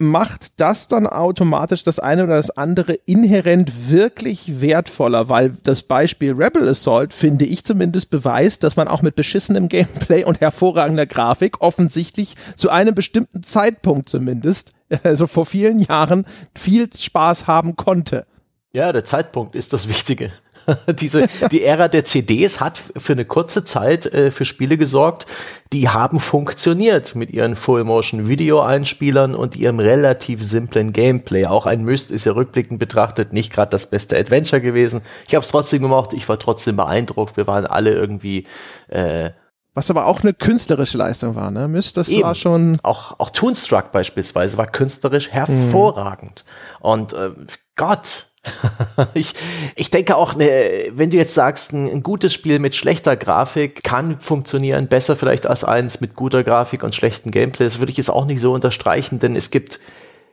macht 0.00 0.60
das 0.60 0.88
dann 0.88 1.06
automatisch 1.06 1.84
das 1.84 1.98
eine 1.98 2.24
oder 2.24 2.36
das 2.36 2.56
andere 2.56 2.94
inhärent 3.04 3.90
wirklich 3.90 4.60
wertvoller, 4.62 5.28
weil 5.28 5.52
das 5.62 5.82
Beispiel 5.82 6.32
Rebel 6.32 6.66
Assault, 6.66 7.12
finde 7.12 7.44
ich 7.44 7.64
zumindest, 7.64 8.10
beweist, 8.10 8.64
dass 8.64 8.76
man 8.76 8.88
auch 8.88 9.02
mit 9.02 9.14
beschissenem 9.14 9.68
Gameplay 9.68 10.24
und 10.24 10.40
hervorragender 10.40 11.04
Grafik 11.04 11.60
offensichtlich 11.60 12.34
zu 12.56 12.70
einem 12.70 12.94
bestimmten 12.94 13.42
Zeitpunkt 13.42 14.08
zumindest, 14.08 14.72
also 15.02 15.26
vor 15.26 15.44
vielen 15.44 15.80
Jahren, 15.80 16.24
viel 16.56 16.88
Spaß 16.92 17.46
haben 17.46 17.76
konnte. 17.76 18.26
Ja, 18.72 18.92
der 18.92 19.04
Zeitpunkt 19.04 19.54
ist 19.54 19.72
das 19.74 19.88
Wichtige. 19.88 20.32
Diese, 21.00 21.28
die 21.50 21.64
Ära 21.64 21.88
der 21.88 22.04
CDs 22.04 22.60
hat 22.60 22.78
für 22.78 23.12
eine 23.12 23.24
kurze 23.24 23.64
Zeit 23.64 24.06
äh, 24.06 24.30
für 24.30 24.44
Spiele 24.44 24.76
gesorgt, 24.76 25.26
die 25.72 25.88
haben 25.88 26.20
funktioniert 26.20 27.14
mit 27.14 27.30
ihren 27.30 27.56
Full-Motion-Video-Einspielern 27.56 29.34
und 29.34 29.56
ihrem 29.56 29.78
relativ 29.78 30.42
simplen 30.42 30.92
Gameplay. 30.92 31.46
Auch 31.46 31.66
ein 31.66 31.84
Myst 31.84 32.10
ist 32.10 32.24
ja 32.24 32.32
rückblickend 32.32 32.78
betrachtet 32.78 33.32
nicht 33.32 33.52
gerade 33.52 33.70
das 33.70 33.88
beste 33.88 34.18
Adventure 34.18 34.60
gewesen. 34.60 35.02
Ich 35.28 35.34
habe 35.34 35.44
es 35.44 35.50
trotzdem 35.50 35.82
gemacht, 35.82 36.12
ich 36.12 36.28
war 36.28 36.38
trotzdem 36.38 36.76
beeindruckt. 36.76 37.36
Wir 37.36 37.46
waren 37.46 37.66
alle 37.66 37.92
irgendwie 37.92 38.46
äh, 38.88 39.30
was 39.72 39.88
aber 39.88 40.06
auch 40.06 40.22
eine 40.22 40.34
künstlerische 40.34 40.98
Leistung 40.98 41.36
war, 41.36 41.50
ne? 41.50 41.68
Myst, 41.68 41.96
das 41.96 42.08
Eben. 42.08 42.24
war 42.24 42.34
schon. 42.34 42.78
Auch, 42.82 43.18
auch 43.20 43.30
Toonstruck 43.30 43.92
beispielsweise 43.92 44.58
war 44.58 44.66
künstlerisch 44.66 45.30
hervorragend. 45.30 46.44
Mhm. 46.44 46.84
Und 46.84 47.12
äh, 47.12 47.30
Gott, 47.76 48.26
ich, 49.14 49.34
ich 49.76 49.90
denke 49.90 50.16
auch, 50.16 50.34
ne, 50.34 50.90
wenn 50.92 51.10
du 51.10 51.16
jetzt 51.16 51.34
sagst, 51.34 51.72
ein, 51.72 51.90
ein, 51.90 52.02
gutes 52.02 52.32
Spiel 52.32 52.58
mit 52.58 52.74
schlechter 52.74 53.16
Grafik 53.16 53.82
kann 53.82 54.20
funktionieren, 54.20 54.88
besser 54.88 55.16
vielleicht 55.16 55.46
als 55.46 55.64
eins 55.64 56.00
mit 56.00 56.14
guter 56.16 56.44
Grafik 56.44 56.82
und 56.82 56.94
schlechten 56.94 57.30
Gameplay, 57.30 57.64
das 57.64 57.78
würde 57.78 57.90
ich 57.90 57.98
jetzt 57.98 58.10
auch 58.10 58.26
nicht 58.26 58.40
so 58.40 58.52
unterstreichen, 58.52 59.18
denn 59.18 59.36
es 59.36 59.50
gibt 59.50 59.80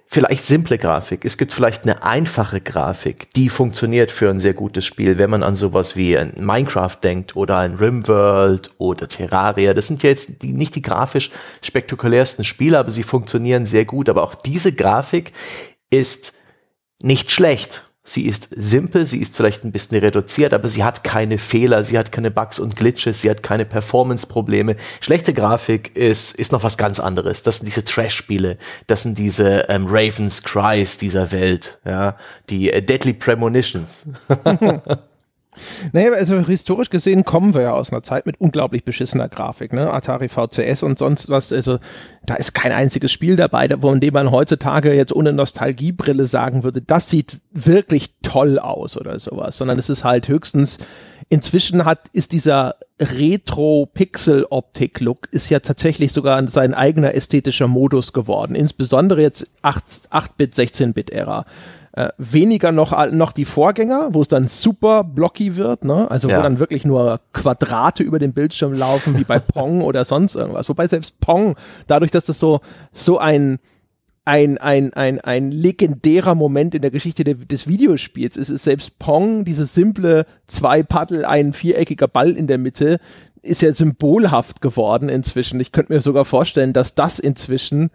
vielleicht 0.08 0.46
simple 0.46 0.78
Grafik, 0.78 1.26
es 1.26 1.38
gibt 1.38 1.54
vielleicht 1.54 1.84
eine 1.84 2.02
einfache 2.02 2.62
Grafik, 2.62 3.30
die 3.34 3.50
funktioniert 3.50 4.10
für 4.10 4.30
ein 4.30 4.40
sehr 4.40 4.54
gutes 4.54 4.86
Spiel, 4.86 5.18
wenn 5.18 5.30
man 5.30 5.44
an 5.44 5.54
sowas 5.54 5.96
wie 5.98 6.18
ein 6.18 6.34
Minecraft 6.38 6.96
denkt 7.04 7.36
oder 7.36 7.58
ein 7.58 7.76
Rimworld 7.76 8.72
oder 8.78 9.10
Terraria. 9.10 9.74
Das 9.74 9.88
sind 9.88 10.02
ja 10.04 10.10
jetzt 10.10 10.42
die, 10.42 10.54
nicht 10.54 10.76
die 10.76 10.82
grafisch 10.82 11.30
spektakulärsten 11.62 12.46
Spiele, 12.46 12.80
aber 12.80 12.90
sie 12.90 13.04
funktionieren 13.04 13.66
sehr 13.66 13.84
gut. 13.84 14.08
Aber 14.08 14.24
auch 14.24 14.34
diese 14.34 14.74
Grafik 14.74 15.34
ist 15.90 16.34
nicht 17.02 17.32
schlecht 17.32 17.87
Sie 18.08 18.26
ist 18.26 18.48
simpel, 18.56 19.06
sie 19.06 19.20
ist 19.20 19.36
vielleicht 19.36 19.66
ein 19.66 19.74
bisschen 19.74 19.98
reduziert, 19.98 20.54
aber 20.54 20.70
sie 20.70 20.86
hat 20.86 21.04
keine 21.04 21.38
Fehler, 21.38 21.84
sie 21.84 21.98
hat 21.98 22.14
keine 22.14 22.32
Bugs 22.32 22.58
und 22.58 22.78
Glitches, 22.78 23.20
sie 23.20 23.30
hat 23.30 23.44
keine 23.44 23.66
Performance-Probleme. 23.66 24.78
Schlechte 25.02 25.34
Grafik 25.34 25.94
ist, 25.94 26.34
ist 26.34 26.54
noch 26.54 26.64
was 26.64 26.78
ganz 26.78 27.02
anderes. 27.02 27.44
Das 27.44 27.58
sind 27.58 27.66
diese 27.66 27.84
Trash-Spiele, 27.84 28.58
das 28.88 29.04
sind 29.04 29.18
diese 29.18 29.66
ähm, 29.68 29.88
Raven's 29.90 30.42
Cries 30.44 30.98
dieser 30.98 31.34
Welt, 31.34 31.80
ja, 31.86 32.16
die 32.50 32.72
äh, 32.72 32.82
Deadly 32.82 33.12
Premonitions. 33.12 34.08
Naja, 35.94 36.12
also 36.14 36.40
historisch 36.40 36.90
gesehen 36.90 37.24
kommen 37.24 37.54
wir 37.54 37.62
ja 37.62 37.74
aus 37.74 37.92
einer 37.92 38.04
Zeit 38.04 38.26
mit 38.26 38.40
unglaublich 38.40 38.84
beschissener 38.84 39.30
Grafik, 39.30 39.74
ne? 39.74 39.92
Atari 39.92 40.30
VCS 40.30 40.84
und 40.84 41.00
sonst 41.00 41.30
was. 41.30 41.52
Also 41.52 41.80
da 42.26 42.36
ist 42.36 42.54
kein 42.54 42.72
einziges 42.72 43.12
Spiel 43.12 43.36
dabei, 43.36 43.70
von 43.70 44.00
dem 44.00 44.14
man 44.14 44.32
heutzutage 44.32 44.94
jetzt 44.94 45.16
ohne 45.16 45.34
Nostalgiebrille 45.34 46.26
sagen 46.26 46.64
würde, 46.64 46.82
das 46.82 47.10
sieht 47.10 47.40
wirklich 47.52 48.14
toll 48.22 48.60
aus 48.60 48.98
oder 48.98 49.20
sowas, 49.20 49.58
sondern 49.58 49.80
es 49.80 49.90
ist 49.90 50.04
halt 50.04 50.28
höchstens 50.28 50.80
Inzwischen 51.30 51.84
hat, 51.84 52.08
ist 52.14 52.32
dieser 52.32 52.76
Retro-Pixel-Optik-Look 53.02 55.28
ist 55.32 55.50
ja 55.50 55.60
tatsächlich 55.60 56.14
sogar 56.14 56.48
sein 56.48 56.74
eigener 56.74 57.16
ästhetischer 57.16 57.68
Modus 57.68 58.14
geworden. 58.14 58.56
Insbesondere 58.56 59.22
jetzt 59.22 59.50
8-Bit, 59.62 60.54
16-Bit-Ära. 60.54 61.44
Äh, 61.98 62.10
weniger 62.20 62.72
noch, 62.72 63.12
noch 63.12 63.32
die 63.32 63.44
Vorgänger, 63.44 64.10
wo 64.12 64.22
es 64.22 64.28
dann 64.28 64.46
super 64.46 65.04
blocky 65.04 65.56
wird, 65.56 65.84
ne? 65.84 66.12
Also 66.12 66.30
ja. 66.30 66.38
wo 66.38 66.44
dann 66.44 66.60
wirklich 66.60 66.86
nur 66.86 67.20
Quadrate 67.34 68.04
über 68.04 68.20
den 68.20 68.34
Bildschirm 68.34 68.74
laufen, 68.74 69.18
wie 69.18 69.24
bei 69.24 69.40
Pong 69.54 69.82
oder 69.82 70.06
sonst 70.06 70.36
irgendwas. 70.36 70.70
Wobei 70.70 70.88
selbst 70.88 71.20
Pong, 71.20 71.56
dadurch, 71.88 72.12
dass 72.12 72.26
das 72.26 72.38
so, 72.38 72.60
so 72.92 73.18
ein, 73.18 73.58
ein, 74.26 74.60
ein, 74.60 74.94
ein, 74.94 75.20
ein 75.22 75.50
legendärer 75.50 76.36
Moment 76.36 76.76
in 76.76 76.84
der 76.84 76.92
Geschichte 76.92 77.24
de, 77.24 77.34
des 77.34 77.68
Videospiels 77.68 78.38
ist, 78.38 78.50
ist 78.50 78.66
selbst 78.66 79.00
Pong, 79.00 79.44
dieses 79.44 79.74
simple 79.74 80.28
zwei 80.46 80.84
Paddel, 80.84 81.26
ein 81.26 81.52
viereckiger 81.52 82.08
Ball 82.08 82.30
in 82.30 82.46
der 82.46 82.60
Mitte, 82.60 83.00
ist 83.42 83.64
ja 83.64 83.74
symbolhaft 83.74 84.62
geworden 84.62 85.10
inzwischen. 85.10 85.60
Ich 85.60 85.72
könnte 85.72 85.94
mir 85.94 86.02
sogar 86.02 86.26
vorstellen, 86.26 86.74
dass 86.74 86.94
das 86.94 87.18
inzwischen 87.18 87.90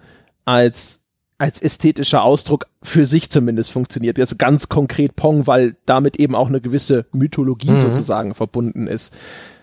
als 0.45 1.02
als 1.43 1.61
ästhetischer 1.61 2.23
Ausdruck 2.23 2.69
für 2.85 3.05
sich 3.05 3.29
zumindest 3.29 3.73
funktioniert. 3.73 4.17
Also 4.17 4.37
ganz 4.37 4.69
konkret 4.69 5.17
Pong, 5.17 5.49
weil 5.49 5.75
damit 5.87 6.21
eben 6.21 6.37
auch 6.37 6.47
eine 6.47 6.61
gewisse 6.61 7.05
Mythologie 7.11 7.73
mhm. 7.73 7.79
sozusagen 7.79 8.33
verbunden 8.33 8.87
ist. 8.87 9.13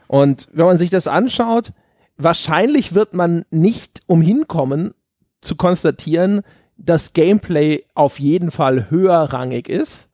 Und 0.10 0.50
wenn 0.52 0.66
man 0.66 0.78
sich 0.78 0.90
das 0.90 1.08
anschaut, 1.08 1.72
wahrscheinlich 2.18 2.96
wird 2.96 3.14
man 3.14 3.46
nicht 3.50 4.02
umhin 4.08 4.46
kommen 4.50 4.94
zu 5.40 5.56
konstatieren, 5.56 6.42
dass 6.76 7.14
Gameplay 7.14 7.86
auf 7.96 8.20
jeden 8.20 8.52
Fall 8.52 8.90
höherrangig 8.90 9.70
ist. 9.70 10.10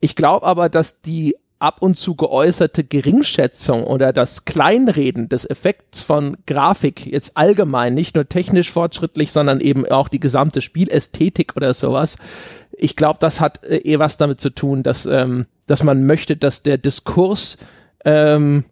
Ich 0.00 0.16
glaube 0.16 0.44
aber, 0.44 0.68
dass 0.68 1.02
die 1.02 1.36
ab 1.58 1.80
und 1.80 1.96
zu 1.96 2.14
geäußerte 2.14 2.84
Geringschätzung 2.84 3.84
oder 3.84 4.12
das 4.12 4.44
Kleinreden 4.44 5.28
des 5.28 5.48
Effekts 5.48 6.02
von 6.02 6.36
Grafik 6.46 7.06
jetzt 7.06 7.36
allgemein, 7.36 7.94
nicht 7.94 8.14
nur 8.14 8.28
technisch 8.28 8.70
fortschrittlich, 8.70 9.32
sondern 9.32 9.60
eben 9.60 9.86
auch 9.86 10.08
die 10.08 10.20
gesamte 10.20 10.60
Spielästhetik 10.60 11.56
oder 11.56 11.72
sowas. 11.72 12.16
Ich 12.72 12.94
glaube, 12.94 13.18
das 13.20 13.40
hat 13.40 13.64
äh, 13.66 13.78
eher 13.78 13.98
was 13.98 14.18
damit 14.18 14.40
zu 14.40 14.50
tun, 14.50 14.82
dass, 14.82 15.06
ähm, 15.06 15.46
dass 15.66 15.82
man 15.82 16.04
möchte, 16.04 16.36
dass 16.36 16.62
der 16.62 16.76
Diskurs 16.76 17.56
ähm, 18.04 18.64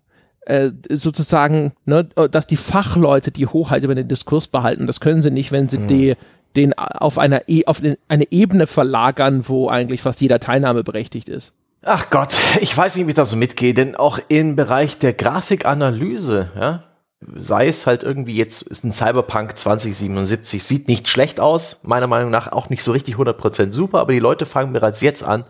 äh, 0.43 0.71
sozusagen, 0.91 1.73
ne, 1.87 2.05
dass 2.31 2.47
die 2.47 2.57
Fachleute 2.57 3.31
die 3.31 3.47
Hoheit 3.47 3.83
über 3.83 3.95
den 3.95 4.09
Diskurs 4.09 4.49
behalten. 4.49 4.87
Das 4.87 5.01
können 5.01 5.23
sie 5.23 5.31
nicht, 5.31 5.53
wenn 5.53 5.69
sie 5.69 5.79
mhm. 5.79 5.87
die 5.87 6.15
den 6.57 6.73
auf 6.79 7.19
einer 7.19 7.49
e 7.49 7.65
auf 7.67 7.83
eine 8.09 8.31
Ebene 8.31 8.67
verlagern, 8.67 9.49
wo 9.49 9.69
eigentlich 9.69 10.03
fast 10.03 10.21
jeder 10.21 10.39
Teilnahme 10.39 10.85
berechtigt 10.85 11.29
ist. 11.29 11.55
Ach 11.87 12.09
Gott, 12.11 12.31
ich 12.61 12.77
weiß 12.77 12.97
nicht, 12.97 13.07
wie 13.07 13.11
ich 13.11 13.17
da 13.17 13.25
so 13.25 13.37
mitgehe, 13.37 13.75
denn 13.75 13.95
auch 13.95 14.19
im 14.29 14.57
Bereich 14.57 14.99
der 14.99 15.13
Grafikanalyse, 15.13 16.51
ja, 16.59 16.85
sei 17.35 17.69
es 17.69 17.87
halt 17.87 18.03
irgendwie 18.03 18.37
jetzt 18.37 18.63
ist 18.63 18.85
ein 18.85 18.93
Cyberpunk 18.93 19.57
2077, 19.57 20.63
sieht 20.63 20.89
nicht 20.89 21.09
schlecht 21.09 21.41
aus, 21.41 21.81
meiner 21.83 22.07
Meinung 22.07 22.31
nach 22.31 22.53
auch 22.53 22.71
nicht 22.71 22.83
so 22.83 22.93
richtig 22.93 23.17
100% 23.17 23.73
super, 23.73 24.01
aber 24.01 24.13
die 24.13 24.19
Leute 24.19 24.47
fangen 24.47 24.73
bereits 24.73 25.01
jetzt 25.01 25.23
an, 25.23 25.45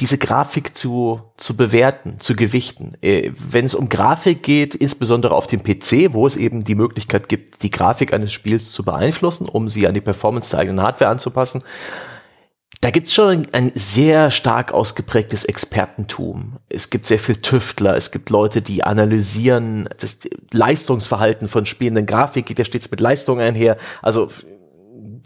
diese 0.00 0.18
Grafik 0.18 0.76
zu, 0.76 1.20
zu 1.36 1.56
bewerten, 1.56 2.18
zu 2.20 2.36
gewichten. 2.36 2.90
Äh, 3.00 3.32
wenn 3.36 3.64
es 3.64 3.74
um 3.74 3.88
Grafik 3.88 4.44
geht, 4.44 4.76
insbesondere 4.76 5.34
auf 5.34 5.48
dem 5.48 5.64
PC, 5.64 6.12
wo 6.12 6.24
es 6.26 6.36
eben 6.36 6.62
die 6.62 6.76
Möglichkeit 6.76 7.28
gibt, 7.28 7.64
die 7.64 7.70
Grafik 7.70 8.12
eines 8.12 8.32
Spiels 8.32 8.70
zu 8.70 8.84
beeinflussen, 8.84 9.48
um 9.48 9.68
sie 9.68 9.88
an 9.88 9.94
die 9.94 10.00
Performance 10.00 10.50
der 10.50 10.60
eigenen 10.60 10.82
Hardware 10.82 11.10
anzupassen, 11.10 11.64
da 12.80 12.90
gibt's 12.90 13.12
schon 13.12 13.48
ein 13.52 13.72
sehr 13.74 14.30
stark 14.30 14.72
ausgeprägtes 14.72 15.44
Expertentum. 15.44 16.58
Es 16.68 16.90
gibt 16.90 17.06
sehr 17.06 17.18
viel 17.18 17.36
Tüftler, 17.36 17.96
es 17.96 18.12
gibt 18.12 18.30
Leute, 18.30 18.62
die 18.62 18.84
analysieren 18.84 19.88
das 20.00 20.18
Leistungsverhalten 20.52 21.48
von 21.48 21.66
spielenden 21.66 22.06
Grafik, 22.06 22.46
geht 22.46 22.58
ja 22.58 22.64
stets 22.64 22.90
mit 22.90 23.00
Leistung 23.00 23.40
einher. 23.40 23.76
Also 24.00 24.28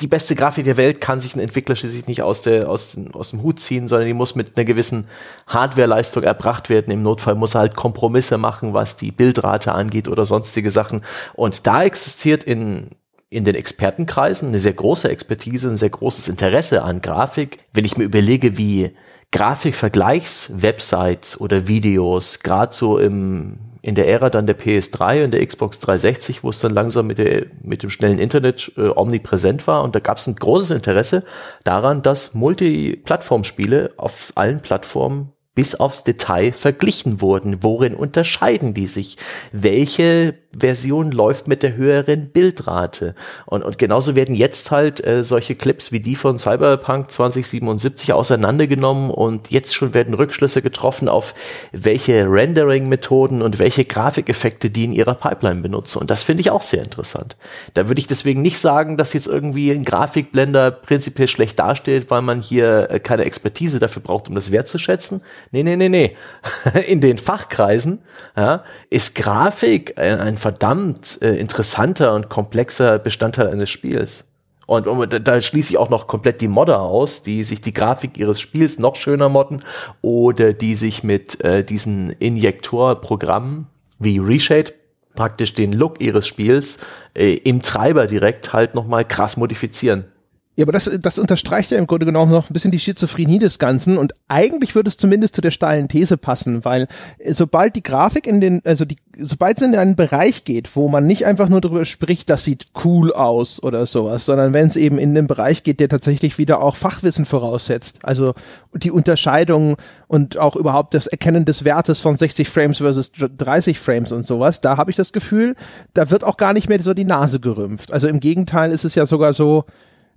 die 0.03 0.07
beste 0.07 0.35
Grafik 0.35 0.65
der 0.65 0.79
Welt 0.79 1.01
kann 1.01 1.21
sich 1.21 1.37
ein 1.37 1.41
Entwickler 1.41 1.77
schließlich 1.77 2.07
nicht 2.07 2.23
aus, 2.23 2.41
der, 2.41 2.69
aus, 2.69 2.99
aus 3.13 3.31
dem 3.31 3.43
Hut 3.43 3.61
ziehen, 3.61 3.87
sondern 3.87 4.09
die 4.09 4.15
muss 4.15 4.35
mit 4.35 4.57
einer 4.57 4.65
gewissen 4.65 5.07
Hardwareleistung 5.47 6.23
erbracht 6.23 6.71
werden. 6.71 6.91
Im 6.91 7.03
Notfall 7.03 7.35
muss 7.35 7.55
er 7.55 7.61
halt 7.61 7.77
Kompromisse 7.77 8.39
machen, 8.39 8.73
was 8.73 8.97
die 8.97 9.13
Bildrate 9.13 9.73
angeht 9.73 10.09
oder 10.09 10.25
sonstige 10.25 10.71
Sachen. 10.71 11.03
Und 11.35 11.67
da 11.67 11.85
existiert 11.85 12.45
in, 12.45 12.91
in 13.33 13.45
den 13.45 13.55
Expertenkreisen 13.55 14.49
eine 14.49 14.59
sehr 14.59 14.75
große 14.75 15.09
Expertise, 15.09 15.69
ein 15.69 15.77
sehr 15.77 15.91
großes 15.91 16.29
Interesse 16.29 16.83
an 16.83 17.01
Grafik. 17.01 17.61
Wenn 17.73 17.85
ich 17.85 17.97
mir 17.97 18.03
überlege, 18.05 18.59
wie 18.59 18.91
Grafikvergleichs-Websites 19.33 21.41
oder 21.41 21.67
Videos 21.67 22.39
gerade 22.41 22.75
so 22.75 22.99
im 22.99 23.59
in 23.85 23.97
der 23.97 24.07
Ära 24.07 24.31
dann 24.31 24.47
der 24.47 24.57
PS3 24.57 25.25
und 25.25 25.33
der 25.33 25.45
Xbox 25.45 25.81
360, 25.81 26.45
wo 26.45 26.51
es 26.51 26.61
dann 26.61 26.73
langsam 26.73 27.09
mit, 27.09 27.19
der, 27.19 27.47
mit 27.63 27.83
dem 27.83 27.91
schnellen 27.91 28.21
Internet 28.21 28.71
äh, 28.77 28.87
omnipräsent 28.89 29.67
war. 29.67 29.83
Und 29.83 29.97
da 29.97 29.99
gab 29.99 30.19
es 30.19 30.29
ein 30.29 30.37
großes 30.37 30.71
Interesse 30.71 31.25
daran, 31.65 32.01
dass 32.01 32.33
Multiplattformspiele 32.33 33.95
auf 33.97 34.31
allen 34.37 34.61
Plattformen 34.61 35.33
bis 35.57 35.75
aufs 35.75 36.05
Detail 36.05 36.53
verglichen 36.53 37.21
wurden. 37.21 37.63
Worin 37.63 37.95
unterscheiden 37.95 38.73
die 38.73 38.87
sich? 38.87 39.17
Welche 39.51 40.35
Version 40.57 41.11
läuft 41.13 41.49
mit 41.49 41.63
der 41.63 41.75
höheren 41.75 42.29
Bildrate? 42.29 43.15
Und, 43.47 43.63
und 43.63 43.79
genauso 43.79 44.15
werden 44.15 44.35
jetzt 44.35 44.71
halt 44.71 45.05
äh, 45.07 45.23
solche 45.23 45.55
Clips 45.55 45.93
wie 45.93 46.01
die 46.01 46.17
von 46.17 46.39
Cyberpunk 46.39 47.11
2077 47.11 48.13
auseinandergenommen 48.13 49.11
und 49.11 49.51
jetzt 49.51 49.75
schon 49.75 49.95
werden 49.95 50.15
Rückschlüsse 50.15 50.63
getroffen 50.63 51.09
auf 51.09 51.35
welche 51.73 52.31
Rendering-Methoden 52.31 53.43
und 53.43 53.59
welche 53.59 53.85
Grafikeffekte 53.85 54.71
die 54.71 54.85
in 54.85 54.93
ihrer 54.93 55.15
Pipeline 55.15 55.63
benutzen. 55.63 55.99
Und 55.99 56.11
das 56.11 56.23
finde 56.23 56.43
ich 56.43 56.51
auch 56.51 56.63
sehr 56.63 56.83
interessant. 56.83 57.37
Da 57.75 57.89
würde 57.89 57.99
ich 57.99 58.07
deswegen 58.07 58.43
nicht 58.43 58.59
sagen, 58.59 58.97
dass 58.97 59.13
jetzt 59.13 59.27
irgendwie 59.27 59.71
ein 59.71 59.85
Grafikblender 59.85 60.71
prinzipiell 60.71 61.29
schlecht 61.29 61.59
dasteht, 61.59 62.11
weil 62.11 62.23
man 62.23 62.43
hier 62.43 62.91
äh, 62.91 63.01
keine 63.01 63.25
Expertise 63.25 63.79
dafür 63.79 64.03
braucht, 64.03 64.29
um 64.29 64.35
das 64.35 64.53
wertzuschätzen 64.53 65.23
Nee, 65.51 65.63
nee, 65.63 65.77
nee, 65.77 65.89
nee. 65.89 66.17
In 66.87 67.01
den 67.01 67.19
Fachkreisen 67.19 68.01
ja, 68.37 68.65
ist 68.91 69.15
Grafik 69.15 69.99
ein, 69.99 70.21
ein 70.21 70.39
verdammt 70.43 71.19
äh, 71.23 71.37
interessanter 71.37 72.15
und 72.15 72.29
komplexer 72.29 72.99
Bestandteil 72.99 73.49
eines 73.49 73.71
Spiels. 73.71 74.29
Und, 74.67 74.87
und 74.87 75.27
da 75.27 75.41
schließe 75.41 75.73
ich 75.73 75.79
auch 75.79 75.91
noch 75.91 76.07
komplett 76.07 76.41
die 76.41 76.49
Modder 76.49 76.81
aus, 76.81 77.23
die 77.23 77.45
sich 77.45 77.61
die 77.61 77.73
Grafik 77.73 78.19
ihres 78.19 78.41
Spiels 78.41 78.79
noch 78.79 78.97
schöner 78.97 79.29
modden 79.29 79.63
oder 80.03 80.53
die 80.53 80.75
sich 80.75 81.03
mit 81.03 81.43
äh, 81.45 81.65
diesen 81.65 82.11
Injektorprogrammen 82.11 83.67
wie 83.99 84.19
Reshade 84.19 84.73
praktisch 85.15 85.55
den 85.55 85.73
Look 85.73 86.01
ihres 86.01 86.27
Spiels 86.27 86.79
äh, 87.15 87.35
im 87.35 87.61
Treiber 87.61 88.07
direkt 88.07 88.53
halt 88.53 88.75
nochmal 88.75 89.05
krass 89.05 89.37
modifizieren. 89.37 90.07
Ja, 90.55 90.67
aber 90.67 90.73
das, 90.73 90.91
das 91.01 91.19
unterstreicht 91.19 91.71
ja 91.71 91.79
im 91.79 91.87
Grunde 91.87 92.05
genommen 92.05 92.31
noch 92.31 92.51
ein 92.51 92.53
bisschen 92.53 92.71
die 92.71 92.79
Schizophrenie 92.79 93.39
des 93.39 93.59
Ganzen 93.59 93.97
und 93.97 94.13
eigentlich 94.29 94.75
würde 94.75 94.89
es 94.89 94.99
zumindest 94.99 95.35
zu 95.35 95.41
der 95.41 95.51
steilen 95.51 95.89
These 95.89 96.19
passen, 96.19 96.63
weil 96.67 96.89
äh, 97.19 97.33
sobald 97.33 97.75
die 97.75 97.83
Grafik 97.83 98.27
in 98.27 98.43
den, 98.43 98.61
also 98.67 98.85
die, 98.85 98.97
sobald 99.17 99.57
es 99.57 99.67
in 99.67 99.75
einen 99.75 99.97
Bereich 99.97 100.45
geht, 100.45 100.77
wo 100.77 100.91
man 100.91 101.07
nicht 101.07 101.25
einfach 101.25 101.49
nur 101.49 101.63
darüber 101.63 101.87
spricht, 101.87 102.29
das 102.29 102.45
sieht 102.45 102.67
cool 102.85 103.15
aus 103.15 103.63
oder 103.63 103.87
sowas, 103.87 104.27
sondern 104.27 104.53
wenn 104.53 104.67
es 104.67 104.77
eben 104.77 104.99
in 104.99 105.15
den 105.15 105.27
Bereich 105.27 105.63
geht, 105.63 105.81
der 105.81 105.89
tatsächlich 105.89 106.37
wieder 106.37 106.61
auch 106.61 106.77
Fachwissen 106.77 107.25
voraussetzt, 107.25 108.01
also 108.03 108.35
die 108.75 108.91
Unterscheidung 108.91 109.79
und 110.07 110.39
auch 110.39 110.55
überhaupt 110.57 110.93
das 110.93 111.07
Erkennen 111.07 111.47
des 111.47 111.65
Wertes 111.65 112.01
von 112.01 112.15
60 112.15 112.51
Frames 112.51 112.77
versus 112.77 113.11
30 113.13 113.79
Frames 113.79 114.13
und 114.13 114.27
sowas, 114.27 114.61
da 114.61 114.77
habe 114.77 114.91
ich 114.91 114.99
das 114.99 115.15
Gefühl, 115.15 115.57
da 115.95 116.11
wird 116.11 116.25
auch 116.25 116.37
gar 116.37 116.53
nicht 116.53 116.69
mehr 116.69 116.83
so 116.83 116.93
die 116.93 117.05
Nase 117.05 117.41
gerümpft. 117.41 117.91
Also 117.91 118.07
im 118.07 118.21
Gegenteil 118.21 118.71
ist 118.71 118.85
es 118.85 118.95
ja 118.95 119.07
sogar 119.07 119.33
so, 119.33 119.65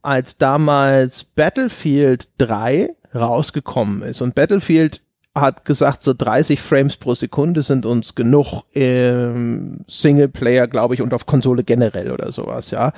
als 0.05 0.37
damals 0.37 1.23
Battlefield 1.23 2.29
3 2.37 2.95
rausgekommen 3.13 4.01
ist 4.03 4.21
und 4.21 4.35
Battlefield 4.35 5.01
hat 5.35 5.65
gesagt, 5.65 6.01
so 6.01 6.13
30 6.13 6.61
Frames 6.61 6.95
pro 6.95 7.13
Sekunde 7.13 7.61
sind 7.61 7.85
uns 7.85 8.15
genug 8.15 8.63
im 8.73 9.81
Singleplayer, 9.85 10.67
glaube 10.67 10.93
ich, 10.93 11.01
und 11.01 11.13
auf 11.13 11.25
Konsole 11.25 11.65
generell 11.65 12.11
oder 12.11 12.31
sowas, 12.31 12.71
ja. 12.71 12.93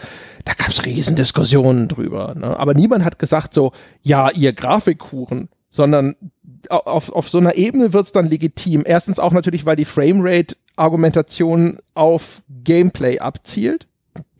Da 0.45 0.53
gab 0.53 0.67
es 0.67 0.85
Riesendiskussionen 0.85 1.87
drüber. 1.87 2.35
Ne? 2.35 2.57
Aber 2.59 2.75
niemand 2.75 3.03
hat 3.03 3.17
gesagt 3.17 3.55
so, 3.55 3.71
ja, 4.03 4.29
ihr 4.29 4.53
Grafikkuchen, 4.53 5.49
sondern 5.71 6.15
auf, 6.69 7.11
auf 7.11 7.27
so 7.27 7.39
einer 7.39 7.55
Ebene 7.55 7.93
wird's 7.93 8.11
dann 8.11 8.27
legitim. 8.27 8.83
Erstens 8.85 9.17
auch 9.17 9.33
natürlich, 9.33 9.65
weil 9.65 9.75
die 9.75 9.85
Framerate-Argumentation 9.85 11.79
auf 11.95 12.43
Gameplay 12.63 13.17
abzielt, 13.17 13.87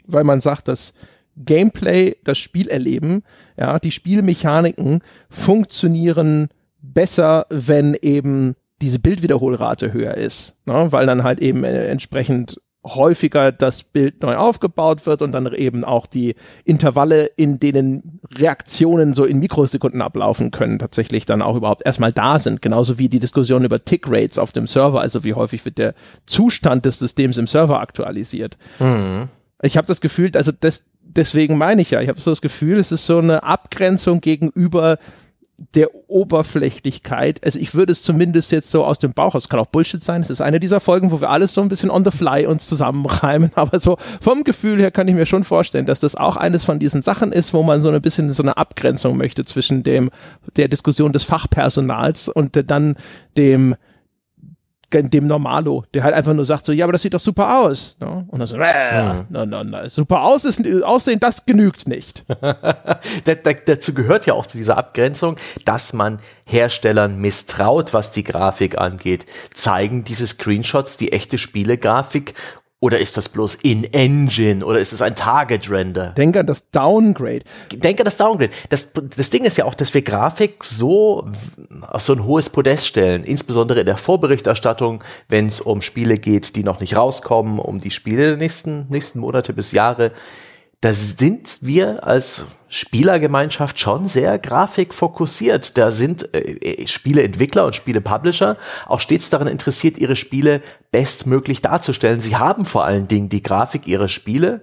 weil 0.06 0.24
man 0.24 0.40
sagt, 0.40 0.68
dass 0.68 0.94
Gameplay, 1.38 2.16
das 2.24 2.38
Spielerleben, 2.38 3.24
ja, 3.58 3.80
die 3.80 3.92
Spielmechaniken 3.92 5.02
funktionieren 5.30 6.50
besser, 6.82 7.46
wenn 7.50 7.96
eben 8.02 8.56
diese 8.82 9.00
Bildwiederholrate 9.00 9.94
höher 9.94 10.16
ist, 10.16 10.56
ne? 10.66 10.88
weil 10.92 11.06
dann 11.06 11.24
halt 11.24 11.40
eben 11.40 11.64
äh, 11.64 11.88
entsprechend 11.88 12.62
häufiger 12.96 13.52
das 13.52 13.84
Bild 13.84 14.22
neu 14.22 14.36
aufgebaut 14.38 15.06
wird 15.06 15.22
und 15.22 15.32
dann 15.34 15.52
eben 15.54 15.84
auch 15.84 16.06
die 16.06 16.36
Intervalle, 16.64 17.26
in 17.36 17.60
denen 17.60 18.22
Reaktionen 18.34 19.14
so 19.14 19.26
in 19.26 19.40
Mikrosekunden 19.40 20.02
ablaufen 20.02 20.52
können, 20.52 20.80
tatsächlich 20.80 21.26
dann 21.26 21.42
auch 21.42 21.56
überhaupt 21.56 21.86
erstmal 21.86 22.14
da 22.14 22.40
sind. 22.40 22.62
Genauso 22.62 22.98
wie 22.98 23.10
die 23.10 23.20
Diskussion 23.20 23.66
über 23.66 23.84
Tick-Rates 23.84 24.40
auf 24.40 24.52
dem 24.52 24.68
Server, 24.68 25.02
also 25.02 25.24
wie 25.24 25.34
häufig 25.34 25.66
wird 25.66 25.78
der 25.78 25.96
Zustand 26.26 26.86
des 26.86 27.00
Systems 27.00 27.38
im 27.38 27.48
Server 27.48 27.82
aktualisiert. 27.82 28.58
Mhm. 28.80 29.30
Ich 29.64 29.76
habe 29.76 29.88
das 29.88 30.02
Gefühl, 30.02 30.32
also 30.36 30.52
das, 30.58 30.86
deswegen 31.18 31.58
meine 31.58 31.82
ich 31.82 31.92
ja, 31.92 32.02
ich 32.02 32.10
habe 32.10 32.20
so 32.20 32.32
das 32.32 32.42
Gefühl, 32.42 32.78
es 32.78 32.92
ist 32.92 33.06
so 33.06 33.18
eine 33.18 33.44
Abgrenzung 33.44 34.22
gegenüber 34.22 34.98
der 35.74 35.90
Oberflächlichkeit. 36.08 37.44
Also 37.44 37.60
ich 37.60 37.74
würde 37.74 37.92
es 37.92 38.04
zumindest 38.04 38.52
jetzt 38.52 38.70
so 38.70 38.86
aus 38.86 39.00
dem 39.00 39.14
Bauch 39.14 39.34
aus, 39.34 39.50
kann 39.50 39.60
auch 39.60 39.66
Bullshit 39.66 40.04
sein. 40.04 40.22
Es 40.22 40.30
ist 40.30 40.40
eine 40.40 40.60
dieser 40.60 40.80
Folgen, 40.80 41.12
wo 41.12 41.20
wir 41.20 41.32
alles 41.32 41.56
so 41.56 41.62
ein 41.62 41.70
bisschen 41.70 41.90
on 41.90 42.06
the 42.06 42.12
fly 42.12 42.46
uns 42.46 42.68
zusammenreimen. 42.68 43.52
Aber 43.56 43.80
so 43.80 43.98
vom 44.22 44.44
Gefühl 44.44 44.80
her 44.80 44.92
kann 44.92 45.08
ich 45.08 45.16
mir 45.16 45.26
schon 45.26 45.44
vorstellen, 45.44 45.88
dass 45.88 46.00
das 46.00 46.16
auch 46.16 46.38
eines 46.38 46.64
von 46.64 46.78
diesen 46.78 47.02
Sachen 47.02 47.32
ist, 47.32 47.56
wo 47.56 47.64
man 47.64 47.82
so 47.82 47.90
ein 47.90 48.02
bisschen 48.02 48.32
so 48.32 48.44
eine 48.44 48.56
Abgrenzung 48.56 49.18
möchte 49.18 49.46
zwischen 49.46 49.82
dem, 49.82 50.12
der 50.58 50.68
Diskussion 50.68 51.12
des 51.12 51.24
Fachpersonals 51.24 52.30
und 52.30 52.70
dann 52.70 52.96
dem, 53.36 53.76
dem 54.94 55.28
Normalo, 55.28 55.84
der 55.94 56.04
halt 56.04 56.14
einfach 56.14 56.34
nur 56.34 56.46
sagt 56.46 56.66
so, 56.66 56.72
ja, 56.72 56.86
aber 56.86 56.94
das 56.94 57.02
sieht 57.02 57.14
doch 57.14 57.20
super 57.20 57.60
aus. 57.60 57.98
Ne? 58.00 58.26
Und 58.30 58.40
dann 58.40 58.48
so, 58.48 58.56
äh, 58.56 59.04
mhm. 59.04 59.26
na, 59.30 59.46
na, 59.46 59.64
na, 59.64 59.90
super 59.90 60.24
aus 60.24 60.46
ist, 60.46 60.66
aussehen, 60.84 61.20
das 61.20 61.46
genügt 61.46 61.88
nicht. 61.88 62.24
dazu 63.66 63.94
gehört 63.94 64.26
ja 64.26 64.34
auch 64.34 64.46
zu 64.46 64.58
dieser 64.58 64.78
Abgrenzung, 64.78 65.36
dass 65.66 65.92
man 65.92 66.20
Herstellern 66.46 67.20
misstraut, 67.20 67.94
was 67.94 68.12
die 68.12 68.24
Grafik 68.24 68.78
angeht. 68.78 69.26
Zeigen 69.54 70.06
diese 70.06 70.26
Screenshots 70.26 70.96
die 70.96 71.12
echte 71.12 71.38
Spielegrafik 71.38 72.34
oder 72.80 73.00
ist 73.00 73.18
das 73.18 73.30
bloß 73.30 73.56
in-Engine? 73.56 74.64
Oder 74.64 74.80
ist 74.80 74.94
es 74.94 75.02
ein 75.02 75.16
Target-Render? 75.16 76.12
Denke 76.12 76.42
an 76.42 76.46
das 76.46 76.70
Downgrade. 76.70 77.42
Denke 77.74 78.02
an 78.02 78.06
das 78.06 78.18
Downgrade. 78.18 78.52
Das, 78.70 78.92
das 78.94 79.32
Ding 79.32 79.46
ist 79.46 79.58
ja 79.58 79.66
auch, 79.66 79.74
dass 79.74 79.96
wir 79.96 80.04
Grafik 80.04 80.64
so 80.64 81.28
auf 81.82 82.02
so 82.04 82.14
ein 82.14 82.24
hohes 82.24 82.52
Podest 82.52 82.86
stellen. 82.86 83.24
Insbesondere 83.24 83.80
in 83.80 83.88
der 83.88 83.98
Vorberichterstattung, 83.98 85.04
wenn 85.28 85.48
es 85.48 85.60
um 85.60 85.82
Spiele 85.82 86.20
geht, 86.20 86.56
die 86.56 86.64
noch 86.64 86.80
nicht 86.80 86.96
rauskommen, 86.96 87.58
um 87.58 87.80
die 87.80 87.90
Spiele 87.92 88.28
der 88.28 88.38
nächsten, 88.38 88.86
nächsten 88.90 89.20
Monate 89.20 89.54
bis 89.54 89.72
Jahre 89.72 90.12
da 90.82 90.94
sind 90.94 91.58
wir 91.62 92.06
als 92.06 92.46
Spielergemeinschaft 92.70 93.80
schon 93.80 94.08
sehr 94.08 94.38
grafikfokussiert. 94.38 95.78
Da 95.78 95.90
sind 95.90 96.34
äh, 96.36 96.84
äh, 96.84 96.88
Spieleentwickler 96.88 97.66
und 97.66 97.76
Spielepublisher 97.76 98.58
auch 98.86 99.02
stets 99.02 99.32
daran 99.32 99.48
interessiert, 99.48 99.98
ihre 99.98 100.16
Spiele 100.16 100.62
bestmöglich 100.92 101.62
darzustellen. 101.62 102.22
Sie 102.22 102.36
haben 102.36 102.64
vor 102.64 102.86
allen 102.86 103.08
Dingen 103.08 103.30
die 103.30 103.42
Grafik 103.42 103.88
ihrer 103.88 104.08
Spiele, 104.08 104.62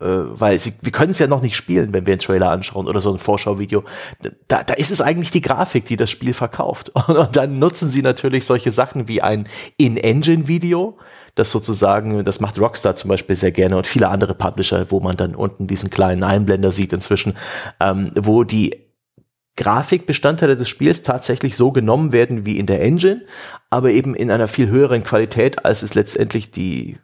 äh, 0.00 0.06
weil 0.06 0.58
sie, 0.58 0.72
wir 0.80 0.90
können 0.90 1.12
es 1.12 1.20
ja 1.20 1.28
noch 1.28 1.42
nicht 1.42 1.54
spielen, 1.54 1.92
wenn 1.92 2.06
wir 2.06 2.14
einen 2.14 2.20
Trailer 2.20 2.50
anschauen 2.50 2.88
oder 2.88 3.00
so 3.00 3.12
ein 3.12 3.18
Vorschauvideo. 3.18 3.84
Da, 4.48 4.64
da 4.64 4.74
ist 4.74 4.90
es 4.90 5.00
eigentlich 5.00 5.30
die 5.30 5.42
Grafik, 5.42 5.84
die 5.84 5.96
das 5.96 6.10
Spiel 6.10 6.34
verkauft. 6.34 6.88
Und, 6.88 7.08
und 7.16 7.36
dann 7.36 7.60
nutzen 7.60 7.88
sie 7.88 8.02
natürlich 8.02 8.46
solche 8.46 8.72
Sachen 8.72 9.06
wie 9.06 9.22
ein 9.22 9.46
In-Engine-Video, 9.76 10.98
das 11.34 11.50
sozusagen, 11.50 12.24
das 12.24 12.40
macht 12.40 12.58
Rockstar 12.58 12.96
zum 12.96 13.08
Beispiel 13.08 13.36
sehr 13.36 13.52
gerne 13.52 13.76
und 13.76 13.86
viele 13.86 14.08
andere 14.08 14.34
Publisher, 14.34 14.86
wo 14.90 15.00
man 15.00 15.16
dann 15.16 15.34
unten 15.34 15.66
diesen 15.66 15.90
kleinen 15.90 16.22
Einblender 16.22 16.72
sieht 16.72 16.92
inzwischen, 16.92 17.34
ähm, 17.80 18.12
wo 18.14 18.44
die 18.44 18.90
Grafikbestandteile 19.56 20.56
des 20.56 20.68
Spiels 20.68 21.02
tatsächlich 21.02 21.56
so 21.56 21.72
genommen 21.72 22.12
werden 22.12 22.46
wie 22.46 22.58
in 22.58 22.66
der 22.66 22.80
Engine, 22.80 23.22
aber 23.68 23.90
eben 23.90 24.14
in 24.14 24.30
einer 24.30 24.48
viel 24.48 24.68
höheren 24.68 25.04
Qualität, 25.04 25.64
als 25.64 25.82
es 25.82 25.94
letztendlich 25.94 26.50
die 26.50 26.98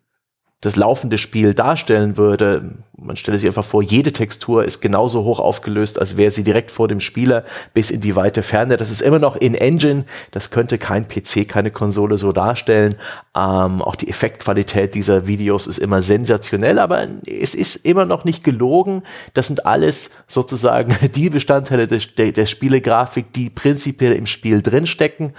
das 0.62 0.74
laufende 0.74 1.18
Spiel 1.18 1.52
darstellen 1.52 2.16
würde. 2.16 2.76
Man 2.96 3.16
stelle 3.16 3.38
sich 3.38 3.46
einfach 3.46 3.64
vor, 3.64 3.82
jede 3.82 4.12
Textur 4.12 4.64
ist 4.64 4.80
genauso 4.80 5.22
hoch 5.22 5.38
aufgelöst, 5.38 5.98
als 5.98 6.16
wäre 6.16 6.30
sie 6.30 6.44
direkt 6.44 6.70
vor 6.70 6.88
dem 6.88 7.00
Spieler 7.00 7.44
bis 7.74 7.90
in 7.90 8.00
die 8.00 8.16
weite 8.16 8.42
Ferne. 8.42 8.78
Das 8.78 8.90
ist 8.90 9.02
immer 9.02 9.18
noch 9.18 9.36
in 9.36 9.54
Engine. 9.54 10.06
Das 10.30 10.50
könnte 10.50 10.78
kein 10.78 11.08
PC, 11.08 11.46
keine 11.46 11.70
Konsole 11.70 12.16
so 12.16 12.32
darstellen. 12.32 12.96
Ähm, 13.36 13.82
auch 13.82 13.96
die 13.96 14.08
Effektqualität 14.08 14.94
dieser 14.94 15.26
Videos 15.26 15.66
ist 15.66 15.78
immer 15.78 16.00
sensationell, 16.00 16.78
aber 16.78 17.06
es 17.26 17.54
ist 17.54 17.76
immer 17.76 18.06
noch 18.06 18.24
nicht 18.24 18.42
gelogen. 18.42 19.02
Das 19.34 19.48
sind 19.48 19.66
alles 19.66 20.10
sozusagen 20.26 20.96
die 21.14 21.28
Bestandteile 21.28 21.86
des, 21.86 22.14
der, 22.14 22.32
der 22.32 22.46
Spielegrafik, 22.46 23.30
die 23.34 23.50
prinzipiell 23.50 24.14
im 24.14 24.24
Spiel 24.26 24.62
drinstecken. 24.62 25.34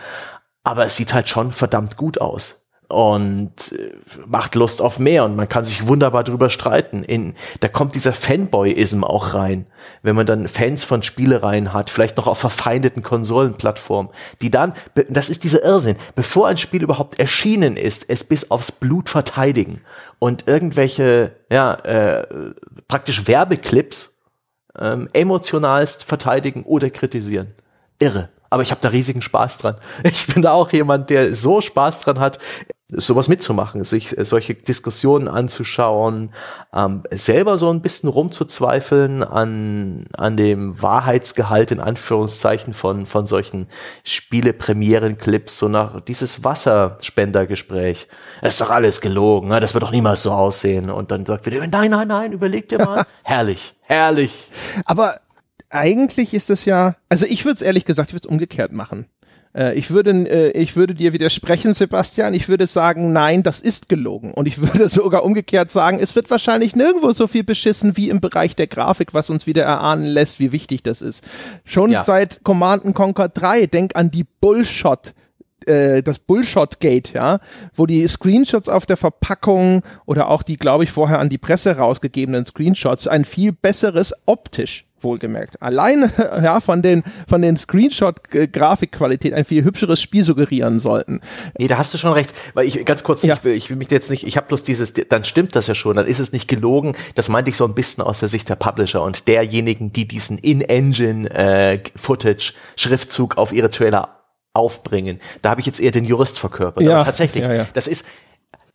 Aber 0.64 0.86
es 0.86 0.96
sieht 0.96 1.16
halt 1.16 1.28
schon 1.28 1.54
verdammt 1.54 1.98
gut 1.98 2.22
aus 2.22 2.67
und 2.88 3.74
äh, 3.74 3.92
macht 4.26 4.56
Lust 4.56 4.82
auf 4.82 4.98
mehr 4.98 5.26
und 5.26 5.36
man 5.36 5.50
kann 5.50 5.66
sich 5.66 5.88
wunderbar 5.88 6.24
drüber 6.24 6.50
streiten. 6.50 7.04
In, 7.04 7.36
da 7.60 7.68
kommt 7.68 7.96
dieser 7.96 8.14
Fanboyism 8.14 9.04
auch 9.04 9.34
rein, 9.34 9.68
wenn 10.04 10.16
man 10.16 10.26
dann 10.26 10.48
Fans 10.48 10.84
von 10.84 11.04
Spielereien 11.04 11.74
hat, 11.74 11.90
vielleicht 11.90 12.18
noch 12.18 12.28
auf 12.28 12.38
verfeindeten 12.38 13.04
Konsolenplattformen, 13.04 14.12
die 14.42 14.52
dann, 14.52 14.74
das 15.10 15.30
ist 15.30 15.44
dieser 15.44 15.64
Irrsinn, 15.64 15.98
bevor 16.16 16.48
ein 16.48 16.58
Spiel 16.58 16.82
überhaupt 16.82 17.20
erschienen 17.20 17.76
ist, 17.76 18.06
es 18.08 18.24
bis 18.24 18.52
aufs 18.52 18.72
Blut 18.72 19.10
verteidigen 19.10 19.82
und 20.20 20.48
irgendwelche, 20.48 21.36
ja, 21.52 21.74
äh, 21.74 22.26
praktisch 22.88 23.28
Werbeclips 23.28 24.18
ähm, 24.80 25.10
emotionalst 25.12 26.06
verteidigen 26.06 26.64
oder 26.64 26.90
kritisieren. 26.90 27.54
Irre. 28.00 28.30
Aber 28.50 28.64
ich 28.64 28.72
habe 28.72 28.82
da 28.82 28.90
riesigen 28.90 29.22
Spaß 29.22 29.60
dran. 29.60 29.76
Ich 30.04 30.28
bin 30.28 30.42
da 30.42 30.52
auch 30.52 30.72
jemand, 30.72 31.10
der 31.10 31.36
so 31.36 31.62
Spaß 31.62 32.02
dran 32.02 32.20
hat, 32.20 32.40
sowas 32.90 33.28
mitzumachen, 33.28 33.84
sich 33.84 34.16
solche 34.20 34.56
Diskussionen 34.56 35.28
anzuschauen, 35.28 36.34
ähm, 36.74 37.04
selber 37.12 37.58
so 37.58 37.70
ein 37.70 37.82
bisschen 37.82 38.08
rumzuzweifeln 38.08 39.24
an, 39.24 40.06
an 40.16 40.38
dem 40.38 40.82
Wahrheitsgehalt 40.82 41.72
in 41.72 41.82
Anführungszeichen 41.82 42.74
von, 42.74 43.06
von 43.06 43.26
solchen 43.26 43.68
Spielepremieren-Clips, 44.06 45.58
so 45.58 45.68
nach 45.68 46.00
dieses 46.02 46.46
Wasserspendergespräch. 46.46 48.08
Das 48.42 48.54
ist 48.54 48.62
doch 48.62 48.70
alles 48.70 49.02
gelogen, 49.02 49.50
ne? 49.50 49.60
das 49.60 49.74
wird 49.74 49.84
doch 49.84 49.92
niemals 49.92 50.24
so 50.24 50.32
aussehen. 50.32 50.90
Und 50.90 51.12
dann 51.12 51.26
sagt 51.26 51.46
wieder, 51.46 51.66
nein, 51.68 51.92
nein, 51.92 52.08
nein, 52.08 52.32
überleg 52.32 52.70
dir 52.70 52.78
mal. 52.78 53.06
herrlich, 53.24 53.76
herrlich. 53.82 54.50
Aber 54.86 55.20
eigentlich 55.78 56.34
ist 56.34 56.50
es 56.50 56.66
ja, 56.66 56.96
also 57.10 57.26
ich 57.26 57.46
würde 57.46 57.56
es 57.56 57.62
ehrlich 57.62 57.86
gesagt, 57.86 58.10
ich 58.10 58.14
würde 58.14 58.28
es 58.28 58.32
umgekehrt 58.32 58.72
machen. 58.72 59.06
Äh, 59.58 59.74
ich 59.76 59.90
würde, 59.90 60.12
äh, 60.12 60.52
ich 60.52 60.76
würde 60.76 60.94
dir 60.94 61.14
widersprechen, 61.14 61.74
Sebastian. 61.74 62.34
Ich 62.34 62.48
würde 62.48 62.68
sagen, 62.68 63.12
nein, 63.14 63.44
das 63.44 63.60
ist 63.60 63.90
gelogen. 63.90 64.34
Und 64.34 64.48
ich 64.48 64.62
würde 64.62 64.88
sogar 64.90 65.24
umgekehrt 65.24 65.72
sagen, 65.72 66.00
es 66.00 66.16
wird 66.16 66.30
wahrscheinlich 66.30 66.76
nirgendwo 66.76 67.12
so 67.12 67.28
viel 67.28 67.44
beschissen 67.44 67.98
wie 67.98 68.10
im 68.10 68.22
Bereich 68.22 68.56
der 68.56 68.68
Grafik, 68.68 69.14
was 69.14 69.30
uns 69.30 69.48
wieder 69.48 69.64
erahnen 69.64 70.06
lässt, 70.06 70.40
wie 70.40 70.52
wichtig 70.52 70.84
das 70.84 71.02
ist. 71.02 71.24
Schon 71.66 71.92
ja. 71.92 72.04
seit 72.04 72.44
Command 72.44 72.94
Conquer 72.94 73.30
3, 73.30 73.68
denk 73.68 73.96
an 73.96 74.12
die 74.12 74.26
Bullshot 74.26 75.14
äh, 75.66 76.02
das 76.04 76.20
Bullshot-Gate, 76.20 77.14
ja, 77.14 77.40
wo 77.74 77.86
die 77.86 78.08
Screenshots 78.08 78.70
auf 78.70 78.86
der 78.86 78.96
Verpackung 78.96 79.82
oder 80.06 80.30
auch 80.30 80.44
die, 80.44 80.56
glaube 80.56 80.84
ich, 80.84 80.92
vorher 80.92 81.20
an 81.20 81.30
die 81.30 81.38
Presse 81.38 81.78
rausgegebenen 81.78 82.46
Screenshots 82.46 83.08
ein 83.08 83.26
viel 83.26 83.52
besseres 83.52 84.14
optisch 84.26 84.87
wohlgemerkt. 85.04 85.62
Allein 85.62 86.12
ja, 86.42 86.60
von 86.60 86.82
den, 86.82 87.04
von 87.28 87.42
den 87.42 87.58
Screenshot-Grafikqualität 87.58 89.34
ein 89.34 89.46
viel 89.46 89.64
hübscheres 89.64 90.02
Spiel 90.02 90.24
suggerieren 90.24 90.80
sollten. 90.80 91.22
Nee, 91.58 91.68
da 91.68 91.78
hast 91.78 91.94
du 91.94 91.98
schon 91.98 92.14
recht. 92.14 92.34
Weil 92.54 92.68
ich 92.68 92.84
ganz 92.86 93.04
kurz, 93.04 93.24
ja. 93.24 93.36
ich, 93.36 93.44
will, 93.44 93.54
ich 93.54 93.70
will 93.70 93.78
mich 93.78 93.92
jetzt 93.92 94.10
nicht, 94.10 94.26
ich 94.26 94.38
habe 94.38 94.48
bloß 94.48 94.64
dieses, 94.64 94.94
dann 94.94 95.24
stimmt 95.24 95.56
das 95.56 95.68
ja 95.68 95.76
schon, 95.76 95.96
dann 95.96 96.08
ist 96.08 96.20
es 96.20 96.32
nicht 96.32 96.48
gelogen. 96.48 96.96
Das 97.16 97.30
meinte 97.30 97.50
ich 97.50 97.58
so 97.58 97.66
ein 97.66 97.76
bisschen 97.76 98.04
aus 98.04 98.20
der 98.20 98.30
Sicht 98.30 98.50
der 98.50 98.56
Publisher 98.56 99.04
und 99.04 99.28
derjenigen, 99.28 99.94
die 99.94 100.08
diesen 100.08 100.38
In-Engine-Footage, 100.38 102.54
äh, 102.54 102.80
Schriftzug 102.80 103.38
auf 103.38 103.52
ihre 103.52 103.70
Trailer 103.70 104.24
aufbringen. 104.54 105.20
Da 105.42 105.52
habe 105.52 105.62
ich 105.62 105.68
jetzt 105.68 105.80
eher 105.80 105.92
den 105.92 106.06
Jurist 106.06 106.40
verkörpert. 106.40 106.84
Ja. 106.84 106.96
Aber 106.96 107.06
tatsächlich, 107.06 107.44
ja, 107.44 107.54
ja. 107.54 107.68
das 107.74 107.88
ist, 107.88 108.06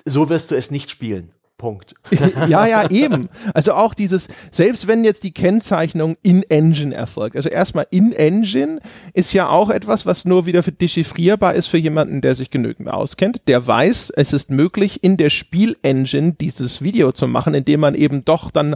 so 0.04 0.28
wirst 0.28 0.50
du 0.50 0.54
es 0.54 0.70
nicht 0.70 0.90
spielen. 0.90 1.32
Punkt. 1.62 1.94
ja, 2.48 2.66
ja, 2.66 2.90
eben. 2.90 3.28
Also 3.54 3.74
auch 3.74 3.94
dieses, 3.94 4.26
selbst 4.50 4.88
wenn 4.88 5.04
jetzt 5.04 5.22
die 5.22 5.30
Kennzeichnung 5.30 6.16
in-Engine 6.24 6.92
erfolgt. 6.92 7.36
Also 7.36 7.50
erstmal 7.50 7.86
in-Engine 7.88 8.80
ist 9.14 9.32
ja 9.32 9.48
auch 9.48 9.70
etwas, 9.70 10.04
was 10.04 10.24
nur 10.24 10.44
wieder 10.44 10.64
für 10.64 10.72
dechiffrierbar 10.72 11.54
ist 11.54 11.68
für 11.68 11.78
jemanden, 11.78 12.20
der 12.20 12.34
sich 12.34 12.50
genügend 12.50 12.90
auskennt. 12.90 13.42
Der 13.46 13.64
weiß, 13.64 14.10
es 14.10 14.32
ist 14.32 14.50
möglich, 14.50 15.04
in 15.04 15.16
der 15.16 15.30
Spiel-Engine 15.30 16.32
dieses 16.32 16.82
Video 16.82 17.12
zu 17.12 17.28
machen, 17.28 17.54
indem 17.54 17.78
man 17.78 17.94
eben 17.94 18.24
doch 18.24 18.50
dann 18.50 18.74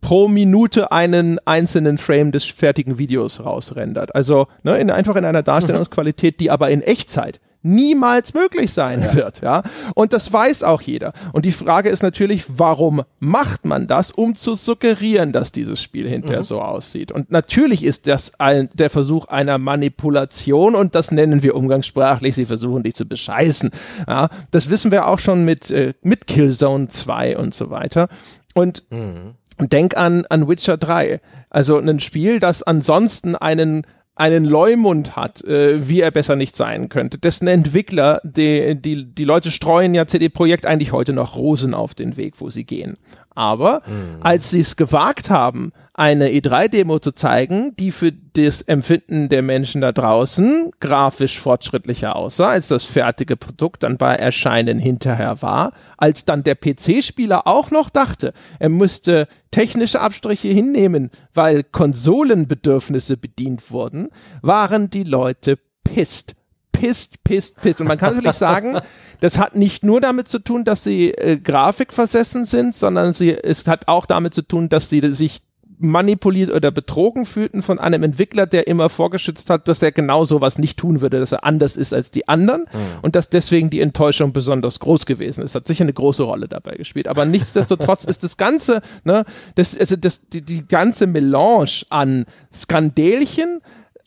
pro 0.00 0.28
Minute 0.28 0.92
einen 0.92 1.40
einzelnen 1.46 1.98
Frame 1.98 2.30
des 2.30 2.44
fertigen 2.44 2.96
Videos 2.96 3.44
rausrendert. 3.44 4.14
Also 4.14 4.46
ne, 4.62 4.78
in, 4.78 4.92
einfach 4.92 5.16
in 5.16 5.24
einer 5.24 5.42
Darstellungsqualität, 5.52 6.38
die 6.38 6.52
aber 6.52 6.70
in 6.70 6.82
Echtzeit 6.82 7.40
niemals 7.62 8.34
möglich 8.34 8.72
sein 8.72 9.02
ja. 9.02 9.14
wird, 9.14 9.42
ja. 9.42 9.62
Und 9.94 10.12
das 10.12 10.32
weiß 10.32 10.62
auch 10.62 10.80
jeder. 10.80 11.12
Und 11.32 11.44
die 11.44 11.52
Frage 11.52 11.88
ist 11.88 12.02
natürlich, 12.02 12.44
warum 12.48 13.02
macht 13.18 13.64
man 13.64 13.86
das, 13.86 14.10
um 14.10 14.34
zu 14.34 14.54
suggerieren, 14.54 15.32
dass 15.32 15.52
dieses 15.52 15.82
Spiel 15.82 16.08
hinterher 16.08 16.40
mhm. 16.40 16.44
so 16.44 16.60
aussieht? 16.60 17.12
Und 17.12 17.30
natürlich 17.30 17.84
ist 17.84 18.06
das 18.06 18.38
ein, 18.40 18.70
der 18.74 18.90
Versuch 18.90 19.26
einer 19.26 19.58
Manipulation 19.58 20.74
und 20.74 20.94
das 20.94 21.10
nennen 21.10 21.42
wir 21.42 21.54
umgangssprachlich, 21.54 22.34
sie 22.34 22.46
versuchen 22.46 22.82
dich 22.82 22.94
zu 22.94 23.06
bescheißen. 23.06 23.70
Ja, 24.08 24.28
das 24.50 24.70
wissen 24.70 24.90
wir 24.90 25.06
auch 25.08 25.18
schon 25.18 25.44
mit, 25.44 25.70
äh, 25.70 25.94
mit 26.02 26.26
Killzone 26.26 26.88
2 26.88 27.36
und 27.36 27.54
so 27.54 27.70
weiter. 27.70 28.08
Und 28.54 28.84
mhm. 28.90 29.34
denk 29.58 29.96
an, 29.96 30.24
an 30.28 30.48
Witcher 30.48 30.76
3. 30.76 31.20
Also 31.50 31.78
ein 31.78 32.00
Spiel, 32.00 32.38
das 32.38 32.62
ansonsten 32.62 33.36
einen 33.36 33.86
einen 34.14 34.44
Leumund 34.44 35.16
hat, 35.16 35.42
äh, 35.44 35.88
wie 35.88 36.00
er 36.00 36.10
besser 36.10 36.36
nicht 36.36 36.54
sein 36.54 36.88
könnte. 36.88 37.18
Dessen 37.18 37.48
Entwickler, 37.48 38.20
die, 38.22 38.80
die, 38.80 39.14
die 39.14 39.24
Leute 39.24 39.50
streuen 39.50 39.94
ja 39.94 40.06
CD 40.06 40.28
Projekt 40.28 40.66
eigentlich 40.66 40.92
heute 40.92 41.12
noch 41.12 41.36
Rosen 41.36 41.74
auf 41.74 41.94
den 41.94 42.16
Weg, 42.16 42.34
wo 42.38 42.50
sie 42.50 42.64
gehen. 42.64 42.98
Aber 43.34 43.82
mhm. 43.86 44.20
als 44.20 44.50
sie 44.50 44.60
es 44.60 44.76
gewagt 44.76 45.30
haben, 45.30 45.72
eine 46.00 46.30
E3-Demo 46.30 46.98
zu 46.98 47.12
zeigen, 47.12 47.76
die 47.76 47.92
für 47.92 48.10
das 48.10 48.62
Empfinden 48.62 49.28
der 49.28 49.42
Menschen 49.42 49.82
da 49.82 49.92
draußen 49.92 50.70
grafisch 50.80 51.38
fortschrittlicher 51.38 52.16
aussah, 52.16 52.48
als 52.48 52.68
das 52.68 52.84
fertige 52.84 53.36
Produkt 53.36 53.82
dann 53.82 53.98
bei 53.98 54.14
Erscheinen 54.14 54.78
hinterher 54.78 55.42
war, 55.42 55.74
als 55.98 56.24
dann 56.24 56.42
der 56.42 56.54
PC-Spieler 56.54 57.46
auch 57.46 57.70
noch 57.70 57.90
dachte, 57.90 58.32
er 58.58 58.70
müsste 58.70 59.28
technische 59.50 60.00
Abstriche 60.00 60.48
hinnehmen, 60.48 61.10
weil 61.34 61.64
Konsolenbedürfnisse 61.64 63.18
bedient 63.18 63.70
wurden, 63.70 64.08
waren 64.40 64.88
die 64.88 65.04
Leute 65.04 65.58
pisst 65.84 66.34
pisst, 66.72 67.24
pisst, 67.24 67.60
pisst. 67.60 67.82
Und 67.82 67.88
man 67.88 67.98
kann 67.98 68.14
natürlich 68.14 68.36
sagen, 68.38 68.78
das 69.20 69.36
hat 69.36 69.54
nicht 69.54 69.84
nur 69.84 70.00
damit 70.00 70.28
zu 70.28 70.38
tun, 70.38 70.64
dass 70.64 70.82
sie 70.82 71.10
äh, 71.10 71.36
grafikversessen 71.36 72.46
sind, 72.46 72.74
sondern 72.74 73.12
sie, 73.12 73.34
es 73.34 73.66
hat 73.66 73.86
auch 73.86 74.06
damit 74.06 74.32
zu 74.32 74.40
tun, 74.40 74.70
dass 74.70 74.88
sie 74.88 75.00
sich 75.12 75.42
manipuliert 75.80 76.50
oder 76.50 76.70
betrogen 76.70 77.26
fühlten 77.26 77.62
von 77.62 77.78
einem 77.78 78.02
Entwickler, 78.02 78.46
der 78.46 78.66
immer 78.66 78.88
vorgeschützt 78.88 79.50
hat, 79.50 79.66
dass 79.66 79.82
er 79.82 79.92
genau 79.92 80.24
sowas 80.24 80.58
nicht 80.58 80.78
tun 80.78 81.00
würde, 81.00 81.18
dass 81.18 81.32
er 81.32 81.44
anders 81.44 81.76
ist 81.76 81.92
als 81.92 82.10
die 82.10 82.28
anderen 82.28 82.62
mhm. 82.62 83.00
und 83.02 83.16
dass 83.16 83.30
deswegen 83.30 83.70
die 83.70 83.80
Enttäuschung 83.80 84.32
besonders 84.32 84.78
groß 84.80 85.06
gewesen 85.06 85.42
ist. 85.42 85.54
Hat 85.54 85.66
sicher 85.66 85.84
eine 85.84 85.92
große 85.92 86.22
Rolle 86.22 86.48
dabei 86.48 86.76
gespielt. 86.76 87.08
Aber 87.08 87.24
nichtsdestotrotz 87.24 88.04
ist 88.04 88.22
das 88.22 88.36
Ganze, 88.36 88.82
ne, 89.04 89.24
das, 89.54 89.78
also 89.78 89.96
das, 89.96 90.28
die, 90.28 90.42
die 90.42 90.66
ganze 90.66 91.06
Melange 91.06 91.84
an 91.88 92.26
Skandelchen, 92.52 93.60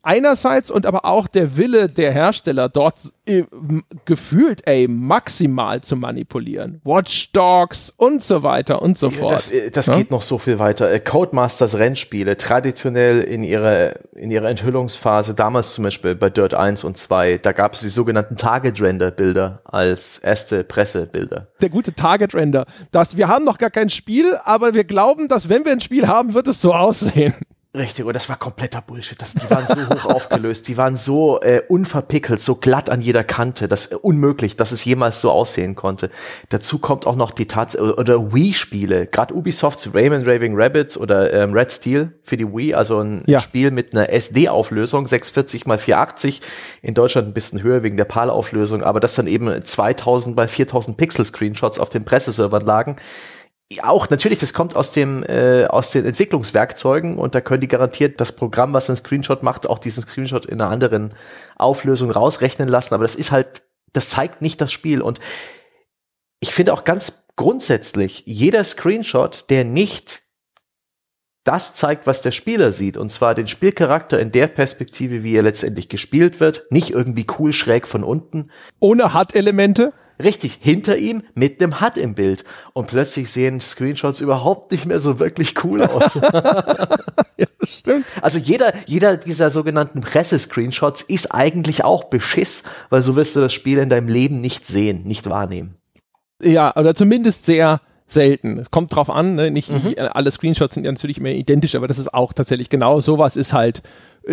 einerseits 0.03 0.69
und 0.69 0.85
aber 0.85 1.05
auch 1.05 1.27
der 1.27 1.57
Wille 1.57 1.87
der 1.87 2.11
Hersteller 2.11 2.69
dort 2.69 3.11
äh, 3.25 3.43
gefühlt, 4.05 4.67
ey, 4.67 4.87
maximal 4.87 5.81
zu 5.81 5.95
manipulieren. 5.95 6.81
Watch 6.83 7.31
Dogs 7.31 7.93
und 7.95 8.21
so 8.21 8.43
weiter 8.43 8.81
und 8.81 8.97
so 8.97 9.09
fort. 9.09 9.31
Das, 9.31 9.51
äh, 9.51 9.71
das 9.71 9.87
ja? 9.87 9.95
geht 9.95 10.11
noch 10.11 10.21
so 10.21 10.37
viel 10.37 10.59
weiter. 10.59 10.91
Äh, 10.91 10.99
Codemasters 10.99 11.77
Rennspiele, 11.77 12.35
traditionell 12.37 13.21
in 13.21 13.43
ihrer, 13.43 13.93
in 14.13 14.29
ihrer 14.29 14.49
Enthüllungsphase, 14.49 15.33
damals 15.33 15.73
zum 15.73 15.85
Beispiel 15.85 16.15
bei 16.15 16.29
Dirt 16.29 16.53
1 16.53 16.83
und 16.83 16.97
2, 16.97 17.37
da 17.37 17.53
gab 17.53 17.73
es 17.73 17.81
die 17.81 17.89
sogenannten 17.89 18.35
Target 18.35 18.81
Render 18.81 19.09
Bilder 19.09 19.61
als 19.63 20.17
erste 20.17 20.65
Pressebilder. 20.65 21.47
Der 21.61 21.69
gute 21.69 21.93
Target 21.93 22.35
Render. 22.35 22.65
Das, 22.91 23.15
wir 23.15 23.29
haben 23.29 23.45
noch 23.45 23.57
gar 23.57 23.69
kein 23.69 23.89
Spiel, 23.89 24.37
aber 24.43 24.73
wir 24.73 24.83
glauben, 24.83 25.29
dass 25.29 25.47
wenn 25.47 25.63
wir 25.63 25.71
ein 25.71 25.81
Spiel 25.81 26.07
haben, 26.07 26.33
wird 26.33 26.47
es 26.47 26.59
so 26.59 26.73
aussehen. 26.73 27.33
Richtig, 27.75 28.05
und 28.05 28.13
das 28.13 28.29
war 28.29 28.37
kompletter 28.37 28.83
Bullshit. 28.83 29.19
Das, 29.19 29.33
die 29.33 29.49
waren 29.49 29.65
so 29.65 29.75
hoch 29.89 30.05
aufgelöst, 30.05 30.67
die 30.67 30.77
waren 30.77 30.95
so 30.95 31.41
äh, 31.41 31.63
unverpickelt, 31.67 32.39
so 32.39 32.53
glatt 32.53 32.91
an 32.91 33.01
jeder 33.01 33.23
Kante, 33.23 33.67
das 33.67 33.87
äh, 33.87 33.95
unmöglich, 33.95 34.55
dass 34.55 34.71
es 34.71 34.85
jemals 34.85 35.21
so 35.21 35.31
aussehen 35.31 35.73
konnte. 35.75 36.11
Dazu 36.49 36.77
kommt 36.77 37.07
auch 37.07 37.15
noch 37.15 37.31
die 37.31 37.47
Tatsache, 37.47 37.95
oder 37.95 38.31
Wii-Spiele, 38.31 39.07
gerade 39.07 39.33
Ubisofts 39.33 39.89
Rayman 39.95 40.21
Raving 40.21 40.53
Rabbits 40.55 40.99
oder 40.99 41.33
ähm, 41.33 41.53
Red 41.53 41.71
Steel 41.71 42.13
für 42.21 42.37
die 42.37 42.45
Wii, 42.45 42.75
also 42.75 42.99
ein 42.99 43.23
ja. 43.25 43.39
Spiel 43.39 43.71
mit 43.71 43.95
einer 43.95 44.07
SD-Auflösung, 44.11 45.07
640 45.07 45.65
mal 45.65 45.79
480, 45.79 46.43
in 46.83 46.93
Deutschland 46.93 47.29
ein 47.29 47.33
bisschen 47.33 47.63
höher 47.63 47.81
wegen 47.81 47.97
der 47.97 48.05
PAL-Auflösung, 48.05 48.83
aber 48.83 48.99
das 48.99 49.15
dann 49.15 49.25
eben 49.25 49.65
2000 49.65 50.35
mal 50.35 50.47
4000 50.47 50.95
Pixel-Screenshots 50.95 51.79
auf 51.79 51.89
den 51.89 52.05
Presseservern 52.05 52.63
lagen 52.63 52.97
auch 53.81 54.09
natürlich, 54.09 54.39
das 54.39 54.53
kommt 54.53 54.75
aus 54.75 54.91
dem 54.91 55.23
äh, 55.23 55.65
aus 55.65 55.91
den 55.91 56.05
Entwicklungswerkzeugen 56.05 57.17
und 57.17 57.33
da 57.33 57.41
können 57.41 57.61
die 57.61 57.67
garantiert 57.67 58.21
das 58.21 58.31
Programm, 58.31 58.73
was 58.73 58.89
einen 58.89 58.97
Screenshot 58.97 59.41
macht, 59.41 59.67
auch 59.67 59.79
diesen 59.79 60.03
Screenshot 60.03 60.45
in 60.45 60.61
einer 60.61 60.69
anderen 60.69 61.13
Auflösung 61.55 62.11
rausrechnen 62.11 62.67
lassen. 62.67 62.93
Aber 62.93 63.03
das 63.03 63.15
ist 63.15 63.31
halt, 63.31 63.63
das 63.93 64.09
zeigt 64.09 64.41
nicht 64.41 64.61
das 64.61 64.71
Spiel. 64.71 65.01
Und 65.01 65.19
ich 66.39 66.53
finde 66.53 66.73
auch 66.73 66.83
ganz 66.83 67.23
grundsätzlich, 67.35 68.23
jeder 68.25 68.63
Screenshot, 68.63 69.49
der 69.49 69.63
nicht 69.63 70.21
das 71.43 71.73
zeigt, 71.73 72.07
was 72.07 72.21
der 72.21 72.31
Spieler 72.31 72.71
sieht, 72.71 72.95
und 72.95 73.11
zwar 73.11 73.35
den 73.35 73.47
Spielcharakter 73.47 74.19
in 74.19 74.31
der 74.31 74.47
Perspektive, 74.47 75.23
wie 75.23 75.35
er 75.35 75.43
letztendlich 75.43 75.89
gespielt 75.89 76.39
wird, 76.39 76.65
nicht 76.69 76.91
irgendwie 76.91 77.27
cool 77.37 77.51
schräg 77.51 77.87
von 77.87 78.03
unten. 78.03 78.49
Ohne 78.79 79.13
HUD-Elemente? 79.13 79.93
Richtig, 80.21 80.59
hinter 80.61 80.97
ihm 80.97 81.23
mit 81.33 81.61
einem 81.61 81.81
HUD 81.81 81.97
im 81.97 82.13
Bild. 82.13 82.43
Und 82.73 82.87
plötzlich 82.87 83.29
sehen 83.29 83.59
Screenshots 83.61 84.19
überhaupt 84.19 84.71
nicht 84.71 84.85
mehr 84.85 84.99
so 84.99 85.19
wirklich 85.19 85.63
cool 85.63 85.83
aus. 85.83 86.13
ja, 86.23 87.47
das 87.59 87.79
stimmt. 87.79 88.05
Also 88.21 88.37
jeder, 88.37 88.73
jeder 88.85 89.17
dieser 89.17 89.49
sogenannten 89.49 90.01
Presse-Screenshots 90.01 91.01
ist 91.01 91.33
eigentlich 91.33 91.83
auch 91.83 92.05
Beschiss, 92.05 92.63
weil 92.89 93.01
so 93.01 93.15
wirst 93.15 93.35
du 93.35 93.39
das 93.39 93.53
Spiel 93.53 93.79
in 93.79 93.89
deinem 93.89 94.07
Leben 94.07 94.39
nicht 94.39 94.67
sehen, 94.67 95.03
nicht 95.03 95.27
wahrnehmen. 95.27 95.75
Ja, 96.41 96.75
oder 96.75 96.93
zumindest 96.93 97.45
sehr 97.45 97.81
selten. 98.05 98.59
Es 98.59 98.69
kommt 98.69 98.95
drauf 98.95 99.09
an, 99.09 99.35
ne? 99.35 99.49
nicht 99.49 99.69
mhm. 99.69 99.95
alle 99.97 100.29
Screenshots 100.29 100.75
sind 100.75 100.85
ja 100.85 100.91
natürlich 100.91 101.17
immer 101.17 101.29
identisch, 101.29 101.75
aber 101.75 101.87
das 101.87 101.99
ist 101.99 102.13
auch 102.13 102.33
tatsächlich 102.33 102.69
genau 102.69 102.99
sowas 102.99 103.35
ist 103.35 103.53
halt 103.53 103.81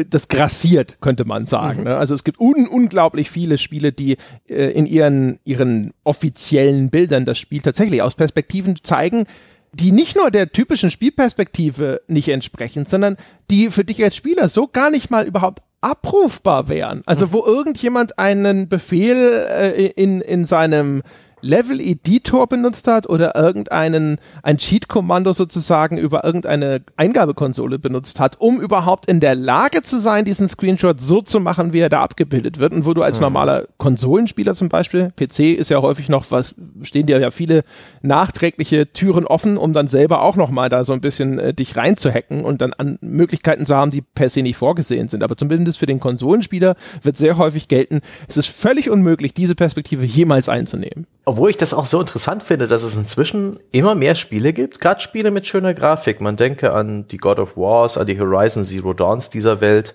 das 0.09 0.29
grassiert, 0.29 0.99
könnte 1.01 1.25
man 1.25 1.47
sagen. 1.47 1.81
Mhm. 1.81 1.85
Ne? 1.85 1.97
Also 1.97 2.15
es 2.15 2.25
gibt 2.25 2.41
un 2.41 2.67
unglaublich 2.69 3.31
viele 3.31 3.59
Spiele, 3.59 3.93
die 3.93 4.17
äh, 4.49 4.71
in 4.71 4.87
ihren, 4.87 5.41
ihren 5.45 5.93
offiziellen 6.05 6.91
Bildern 6.91 7.25
das 7.25 7.39
Spiel 7.39 7.61
tatsächlich 7.61 8.03
aus 8.03 8.15
Perspektiven 8.15 8.77
zeigen, 8.83 9.25
die 9.73 9.93
nicht 9.93 10.17
nur 10.17 10.31
der 10.31 10.51
typischen 10.51 10.91
Spielperspektive 10.91 12.01
nicht 12.09 12.29
entsprechen, 12.29 12.87
sondern 12.87 13.17
die 13.51 13.71
für 13.71 13.85
dich 13.85 14.03
als 14.03 14.17
Spieler 14.17 14.49
so 14.49 14.67
gar 14.67 14.91
nicht 14.91 15.11
mal 15.11 15.27
überhaupt 15.27 15.63
abrufbar 15.81 16.69
wären. 16.69 17.03
Also 17.07 17.27
mhm. 17.27 17.33
wo 17.33 17.45
irgendjemand 17.45 18.19
einen 18.19 18.69
Befehl 18.69 19.17
äh, 19.17 19.87
in, 19.87 20.21
in 20.21 20.45
seinem 20.45 21.03
Level-Editor 21.43 22.47
benutzt 22.47 22.87
hat 22.87 23.09
oder 23.09 23.35
irgendeinen 23.37 24.19
ein 24.43 24.59
Cheat-Kommando 24.59 25.33
sozusagen 25.33 25.99
über 25.99 26.25
irgendeine 26.25 26.83
Eingabekonsole 26.97 27.79
benutzt 27.79 28.21
hat, 28.21 28.41
um 28.41 28.61
überhaupt 28.61 29.11
in 29.11 29.21
der 29.21 29.35
Lage 29.35 29.83
zu 29.83 30.01
sein, 30.01 30.25
diesen 30.25 30.49
Screenshot 30.49 31.01
so 31.01 31.21
zu 31.21 31.41
machen, 31.41 31.73
wie 31.73 31.81
er 31.81 31.89
da 31.89 32.01
abgebildet 32.01 32.59
wird. 32.59 32.73
Und 32.73 32.87
wo 32.87 32.95
du 32.95 33.03
als 33.03 33.19
mhm. 33.19 33.25
normaler 33.25 33.67
Konsolenspieler 33.79 34.55
zum 34.55 34.69
Beispiel, 34.69 35.13
PC 35.17 35.41
ist 35.57 35.71
ja 35.71 35.83
häufig 35.83 36.09
noch 36.09 36.31
was, 36.31 36.55
stehen 36.83 37.07
dir 37.07 37.19
ja 37.19 37.31
viele 37.31 37.65
nachträgliche 38.03 38.93
Türen 38.93 39.27
offen, 39.27 39.57
um 39.57 39.73
dann 39.73 39.87
selber 39.87 40.23
auch 40.23 40.37
nochmal 40.37 40.69
da 40.69 40.85
so 40.85 40.93
ein 40.93 41.01
bisschen 41.01 41.39
äh, 41.39 41.55
dich 41.55 41.77
reinzuhacken 41.77 42.45
und 42.45 42.61
dann 42.61 42.73
an 42.73 42.99
Möglichkeiten 43.01 43.67
zu 43.67 43.75
haben, 43.75 43.91
die 43.91 44.03
per 44.03 44.31
se 44.31 44.43
nicht 44.43 44.57
vorgesehen 44.57 45.09
sind. 45.09 45.23
Aber 45.23 45.37
zumindest 45.37 45.79
für 45.79 45.87
den 45.87 46.01
Konsolenspieler 46.01 46.77
wird 47.03 47.17
sehr 47.17 47.37
häufig 47.37 47.69
gelten, 47.69 48.01
es 48.29 48.37
ist 48.37 48.47
völlig 48.47 48.91
unmöglich, 48.91 49.35
diese 49.35 49.55
Perspektive 49.55 50.05
jemals 50.05 50.49
einzunehmen. 50.49 51.07
Obwohl 51.31 51.51
ich 51.51 51.57
das 51.57 51.75
auch 51.75 51.87
so 51.87 52.01
interessant 52.01 52.43
finde, 52.43 52.67
dass 52.67 52.83
es 52.83 52.97
inzwischen 52.97 53.61
immer 53.71 53.95
mehr 53.95 54.17
Spiele 54.17 54.53
gibt, 54.53 54.81
gerade 54.81 55.01
Spiele 55.01 55.31
mit 55.31 55.47
schöner 55.47 55.75
Grafik. 55.75 56.21
Man 56.21 56.37
denke 56.37 56.75
an 56.75 57.07
die 57.07 57.19
God 57.19 57.39
of 57.39 57.57
Wars, 57.57 57.97
an 57.97 58.09
die 58.09 58.19
Horizon 58.19 58.65
Zero 58.65 58.95
Dawns 58.95 59.31
dieser 59.31 59.61
Welt, 59.61 59.95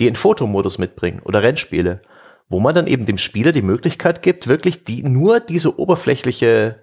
die 0.00 0.06
einen 0.06 0.16
Fotomodus 0.16 0.78
mitbringen 0.78 1.20
oder 1.22 1.42
Rennspiele, 1.42 2.00
wo 2.48 2.60
man 2.60 2.74
dann 2.74 2.86
eben 2.86 3.04
dem 3.04 3.18
Spieler 3.18 3.52
die 3.52 3.60
Möglichkeit 3.60 4.22
gibt, 4.22 4.48
wirklich 4.48 4.84
die 4.84 5.02
nur 5.02 5.38
diese 5.38 5.78
oberflächliche 5.78 6.82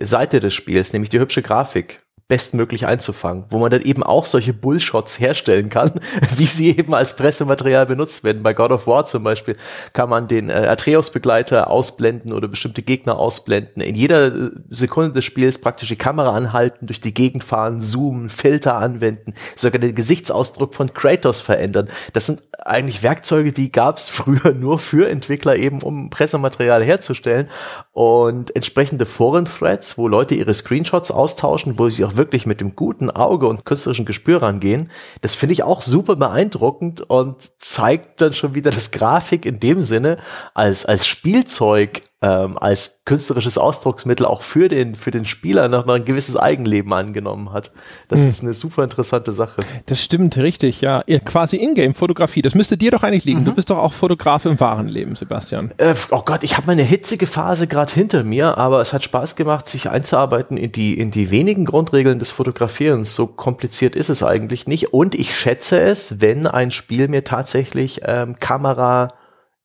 Seite 0.00 0.40
des 0.40 0.54
Spiels, 0.54 0.94
nämlich 0.94 1.10
die 1.10 1.20
hübsche 1.20 1.42
Grafik 1.42 1.98
bestmöglich 2.30 2.86
einzufangen, 2.86 3.44
wo 3.50 3.58
man 3.58 3.72
dann 3.72 3.82
eben 3.82 4.04
auch 4.04 4.24
solche 4.24 4.52
Bullshots 4.54 5.18
herstellen 5.18 5.68
kann, 5.68 5.90
wie 6.36 6.46
sie 6.46 6.70
eben 6.78 6.94
als 6.94 7.16
Pressematerial 7.16 7.86
benutzt 7.86 8.22
werden. 8.22 8.44
Bei 8.44 8.54
God 8.54 8.70
of 8.70 8.86
War 8.86 9.04
zum 9.04 9.24
Beispiel 9.24 9.56
kann 9.94 10.08
man 10.08 10.28
den 10.28 10.48
äh, 10.48 10.52
Atreus-Begleiter 10.52 11.70
ausblenden 11.70 12.32
oder 12.32 12.46
bestimmte 12.46 12.82
Gegner 12.82 13.18
ausblenden. 13.18 13.82
In 13.82 13.96
jeder 13.96 14.28
äh, 14.28 14.50
Sekunde 14.70 15.10
des 15.12 15.24
Spiels 15.24 15.58
praktisch 15.58 15.88
die 15.88 15.96
Kamera 15.96 16.32
anhalten, 16.32 16.86
durch 16.86 17.00
die 17.00 17.12
Gegend 17.12 17.42
fahren, 17.42 17.80
zoomen, 17.80 18.30
Filter 18.30 18.76
anwenden, 18.76 19.34
sogar 19.56 19.80
den 19.80 19.96
Gesichtsausdruck 19.96 20.76
von 20.76 20.94
Kratos 20.94 21.40
verändern. 21.40 21.88
Das 22.12 22.26
sind 22.26 22.42
eigentlich 22.64 23.02
Werkzeuge, 23.02 23.50
die 23.52 23.72
gab 23.72 23.98
es 23.98 24.08
früher 24.20 24.54
nur 24.54 24.78
für 24.78 25.10
Entwickler 25.10 25.56
eben, 25.56 25.82
um 25.82 26.10
Pressematerial 26.10 26.84
herzustellen. 26.84 27.48
Und 27.92 28.54
entsprechende 28.54 29.04
Foren-Threads, 29.04 29.98
wo 29.98 30.06
Leute 30.06 30.36
ihre 30.36 30.54
Screenshots 30.54 31.10
austauschen, 31.10 31.76
wo 31.78 31.88
sie 31.88 32.04
auch 32.04 32.16
wirklich 32.20 32.44
mit 32.44 32.60
dem 32.60 32.76
guten 32.76 33.10
Auge 33.10 33.48
und 33.48 33.64
künstlerischen 33.64 34.04
Gespür 34.04 34.42
rangehen, 34.42 34.90
das 35.22 35.34
finde 35.34 35.54
ich 35.54 35.62
auch 35.62 35.80
super 35.80 36.16
beeindruckend 36.16 37.00
und 37.00 37.36
zeigt 37.58 38.20
dann 38.20 38.34
schon 38.34 38.54
wieder, 38.54 38.70
dass 38.70 38.90
Grafik 38.90 39.46
in 39.46 39.58
dem 39.58 39.80
Sinne 39.80 40.18
als, 40.52 40.84
als 40.84 41.06
Spielzeug 41.06 42.02
ähm, 42.22 42.58
als 42.58 43.02
künstlerisches 43.06 43.56
Ausdrucksmittel 43.56 44.26
auch 44.26 44.42
für 44.42 44.68
den, 44.68 44.94
für 44.94 45.10
den 45.10 45.24
Spieler 45.24 45.68
noch, 45.68 45.86
noch 45.86 45.94
ein 45.94 46.04
gewisses 46.04 46.36
Eigenleben 46.36 46.92
angenommen 46.92 47.52
hat. 47.52 47.72
Das 48.08 48.20
mhm. 48.20 48.28
ist 48.28 48.42
eine 48.42 48.52
super 48.52 48.84
interessante 48.84 49.32
Sache. 49.32 49.62
Das 49.86 50.02
stimmt, 50.02 50.36
richtig, 50.36 50.82
ja. 50.82 51.02
Quasi 51.24 51.56
Ingame-Fotografie, 51.56 52.42
das 52.42 52.54
müsste 52.54 52.76
dir 52.76 52.90
doch 52.90 53.02
eigentlich 53.02 53.24
liegen. 53.24 53.40
Mhm. 53.40 53.46
Du 53.46 53.54
bist 53.54 53.70
doch 53.70 53.78
auch 53.78 53.94
Fotograf 53.94 54.44
im 54.44 54.60
wahren 54.60 54.88
Leben, 54.88 55.14
Sebastian. 55.14 55.72
Äh, 55.78 55.94
oh 56.10 56.22
Gott, 56.22 56.42
ich 56.42 56.58
habe 56.58 56.66
meine 56.66 56.82
hitzige 56.82 57.26
Phase 57.26 57.66
gerade 57.66 57.92
hinter 57.92 58.22
mir, 58.22 58.58
aber 58.58 58.82
es 58.82 58.92
hat 58.92 59.02
Spaß 59.02 59.36
gemacht, 59.36 59.68
sich 59.68 59.88
einzuarbeiten 59.88 60.58
in 60.58 60.72
die, 60.72 60.98
in 60.98 61.10
die 61.10 61.30
wenigen 61.30 61.64
Grundregeln 61.64 62.18
des 62.18 62.30
Fotografierens. 62.32 63.14
So 63.14 63.26
kompliziert 63.26 63.96
ist 63.96 64.10
es 64.10 64.22
eigentlich 64.22 64.66
nicht. 64.66 64.92
Und 64.92 65.14
ich 65.14 65.34
schätze 65.34 65.80
es, 65.80 66.20
wenn 66.20 66.46
ein 66.46 66.70
Spiel 66.70 67.08
mir 67.08 67.24
tatsächlich 67.24 68.02
ähm, 68.04 68.36
Kamera 68.38 69.08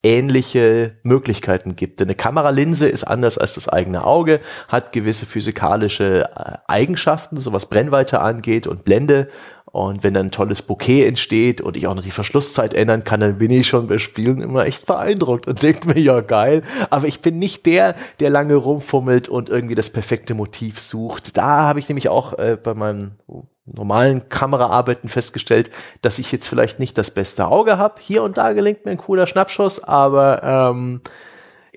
ähnliche 0.05 0.97
Möglichkeiten 1.01 1.75
gibt. 1.75 1.99
Denn 1.99 2.07
eine 2.07 2.15
Kameralinse 2.15 2.87
ist 2.87 3.03
anders 3.03 3.39
als 3.39 3.55
das 3.55 3.67
eigene 3.67 4.05
Auge, 4.05 4.39
hat 4.69 4.91
gewisse 4.91 5.25
physikalische 5.25 6.29
äh, 6.35 6.57
Eigenschaften, 6.67 7.37
so 7.37 7.51
was 7.51 7.65
Brennweite 7.65 8.21
angeht 8.21 8.67
und 8.67 8.85
Blende. 8.85 9.29
Und 9.65 10.03
wenn 10.03 10.13
dann 10.13 10.27
ein 10.27 10.31
tolles 10.31 10.61
Bouquet 10.61 11.05
entsteht 11.05 11.59
und 11.59 11.75
ich 11.75 11.87
auch 11.87 11.95
noch 11.95 12.03
die 12.03 12.11
Verschlusszeit 12.11 12.75
ändern 12.75 13.03
kann, 13.03 13.19
dann 13.19 13.39
bin 13.39 13.51
ich 13.51 13.67
schon 13.67 13.87
bei 13.87 13.97
Spielen 13.97 14.41
immer 14.41 14.65
echt 14.65 14.85
beeindruckt 14.85 15.47
und 15.47 15.63
denke 15.63 15.87
mir, 15.87 15.99
ja 15.99 16.21
geil. 16.21 16.61
Aber 16.91 17.07
ich 17.07 17.19
bin 17.19 17.39
nicht 17.39 17.65
der, 17.65 17.95
der 18.19 18.29
lange 18.29 18.55
rumfummelt 18.55 19.27
und 19.27 19.49
irgendwie 19.49 19.75
das 19.75 19.89
perfekte 19.89 20.35
Motiv 20.35 20.79
sucht. 20.79 21.35
Da 21.35 21.67
habe 21.67 21.79
ich 21.79 21.89
nämlich 21.89 22.09
auch 22.09 22.37
äh, 22.37 22.57
bei 22.61 22.75
meinem 22.75 23.13
normalen 23.65 24.29
Kameraarbeiten 24.29 25.09
festgestellt, 25.09 25.71
dass 26.01 26.19
ich 26.19 26.31
jetzt 26.31 26.47
vielleicht 26.47 26.79
nicht 26.79 26.97
das 26.97 27.11
beste 27.11 27.47
Auge 27.47 27.77
habe. 27.77 28.01
Hier 28.01 28.23
und 28.23 28.37
da 28.37 28.53
gelingt 28.53 28.85
mir 28.85 28.91
ein 28.91 28.97
cooler 28.97 29.27
Schnappschuss, 29.27 29.83
aber, 29.83 30.43
ähm, 30.43 31.01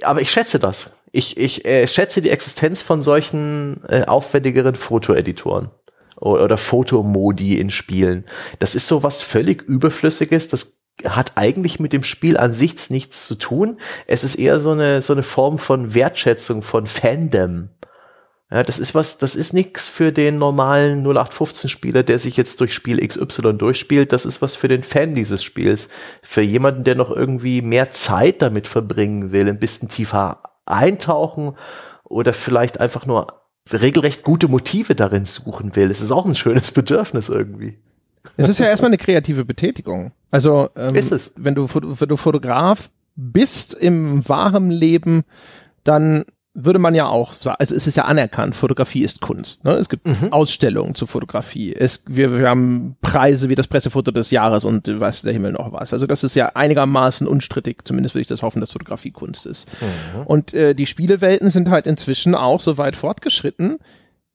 aber 0.03 0.21
ich 0.21 0.31
schätze 0.31 0.59
das. 0.59 0.91
Ich, 1.11 1.39
ich 1.39 1.65
äh, 1.65 1.87
schätze 1.87 2.21
die 2.21 2.31
Existenz 2.31 2.83
von 2.83 3.01
solchen 3.01 3.83
äh, 3.89 4.05
aufwendigeren 4.05 4.75
Fotoeditoren 4.75 5.71
oder, 6.21 6.45
oder 6.45 6.57
Fotomodi 6.59 7.59
in 7.59 7.71
Spielen. 7.71 8.25
Das 8.59 8.75
ist 8.75 8.87
so 8.87 9.03
was 9.03 9.23
völlig 9.23 9.63
Überflüssiges. 9.63 10.49
Das 10.49 10.79
hat 11.05 11.33
eigentlich 11.37 11.81
mit 11.81 11.93
dem 11.93 12.03
Spiel 12.03 12.37
an 12.37 12.53
sich 12.53 12.91
nichts 12.91 13.27
zu 13.27 13.37
tun. 13.37 13.79
Es 14.07 14.25
ist 14.25 14.35
eher 14.35 14.59
so 14.59 14.73
eine, 14.73 15.01
so 15.01 15.13
eine 15.13 15.23
Form 15.23 15.59
von 15.59 15.95
Wertschätzung, 15.95 16.63
von 16.63 16.87
Fandom. 16.87 17.71
Ja, 18.51 18.63
das 18.63 18.79
ist 18.79 18.95
was, 18.95 19.19
das 19.19 19.37
ist 19.37 19.53
nichts 19.53 19.91
für 19.91 20.11
den 20.11 20.39
normalen 20.39 21.07
0815-Spieler, 21.07 22.03
der 22.03 22.19
sich 22.19 22.39
jetzt 22.39 22.61
durch 22.61 22.73
Spiel 22.73 23.07
XY 23.07 23.55
durchspielt. 23.55 24.13
Das 24.13 24.25
ist 24.25 24.41
was 24.41 24.57
für 24.57 24.69
den 24.69 24.83
Fan 24.83 25.15
dieses 25.15 25.43
Spiels. 25.43 25.91
Für 26.23 26.41
jemanden, 26.41 26.83
der 26.85 26.95
noch 26.95 27.11
irgendwie 27.11 27.61
mehr 27.61 27.91
Zeit 27.91 28.41
damit 28.41 28.67
verbringen 28.67 29.33
will, 29.33 29.49
ein 29.49 29.59
bisschen 29.59 29.91
tiefer 29.91 30.43
eintauchen 30.65 31.57
oder 32.05 32.33
vielleicht 32.33 32.81
einfach 32.81 33.05
nur 33.05 33.27
regelrecht 33.71 34.23
gute 34.23 34.49
Motive 34.49 34.95
darin 34.95 35.27
suchen 35.27 35.77
will. 35.77 35.91
Es 35.91 36.01
ist 36.01 36.11
auch 36.11 36.25
ein 36.25 36.35
schönes 36.35 36.71
Bedürfnis 36.73 37.29
irgendwie. 37.29 37.79
Es 38.39 38.49
ist 38.49 38.61
ja 38.61 38.67
erstmal 38.67 38.89
eine 38.91 38.99
kreative 38.99 39.45
Betätigung. 39.45 40.13
Also, 40.31 40.71
ähm, 40.75 40.95
ist 40.95 41.13
es. 41.13 41.35
Wenn, 41.37 41.55
du, 41.55 41.69
wenn 41.69 42.09
du 42.09 42.17
Fotograf 42.17 42.91
bist 43.15 43.75
im 43.75 44.27
wahren 44.29 44.71
Leben, 44.71 45.25
dann 45.85 46.25
würde 46.65 46.81
man 46.81 46.95
ja 46.95 47.07
auch 47.07 47.33
sagen, 47.33 47.57
also 47.61 47.75
es 47.75 47.87
ist 47.87 47.97
ja 47.97 48.07
anerkannt, 48.07 48.57
Fotografie 48.57 49.03
ist 49.03 49.21
Kunst. 49.21 49.65
Ne? 49.65 49.73
Es 49.73 49.89
gibt 49.89 50.07
mhm. 50.07 50.33
Ausstellungen 50.33 50.97
zur 50.97 51.07
Fotografie. 51.07 51.73
Es, 51.73 52.03
wir, 52.09 52.37
wir 52.37 52.49
haben 52.49 52.97
Preise 53.01 53.49
wie 53.49 53.55
das 53.55 53.69
Pressefoto 53.69 54.11
des 54.11 54.33
Jahres 54.33 54.65
und 54.65 54.89
weiß 54.89 55.23
der 55.23 55.33
Himmel 55.33 55.53
noch 55.53 55.73
was. 55.73 55.93
Also 55.93 56.09
das 56.09 56.25
ist 56.25 56.35
ja 56.35 56.47
einigermaßen 56.55 57.29
unstrittig, 57.29 57.85
zumindest 57.85 58.17
würde 58.17 58.23
ich 58.23 58.27
das 58.27 58.43
hoffen, 58.43 58.61
dass 58.61 58.73
Fotografie 58.73 59.13
Kunst 59.13 59.47
ist. 59.47 59.69
Mhm. 59.81 60.27
Und 60.27 60.53
äh, 60.53 60.75
die 60.75 60.87
Spielewelten 60.87 61.49
sind 61.49 61.71
halt 61.71 61.87
inzwischen 61.87 62.35
auch 62.35 62.61
so 62.61 62.77
weit 62.77 62.97
fortgeschritten, 62.97 63.79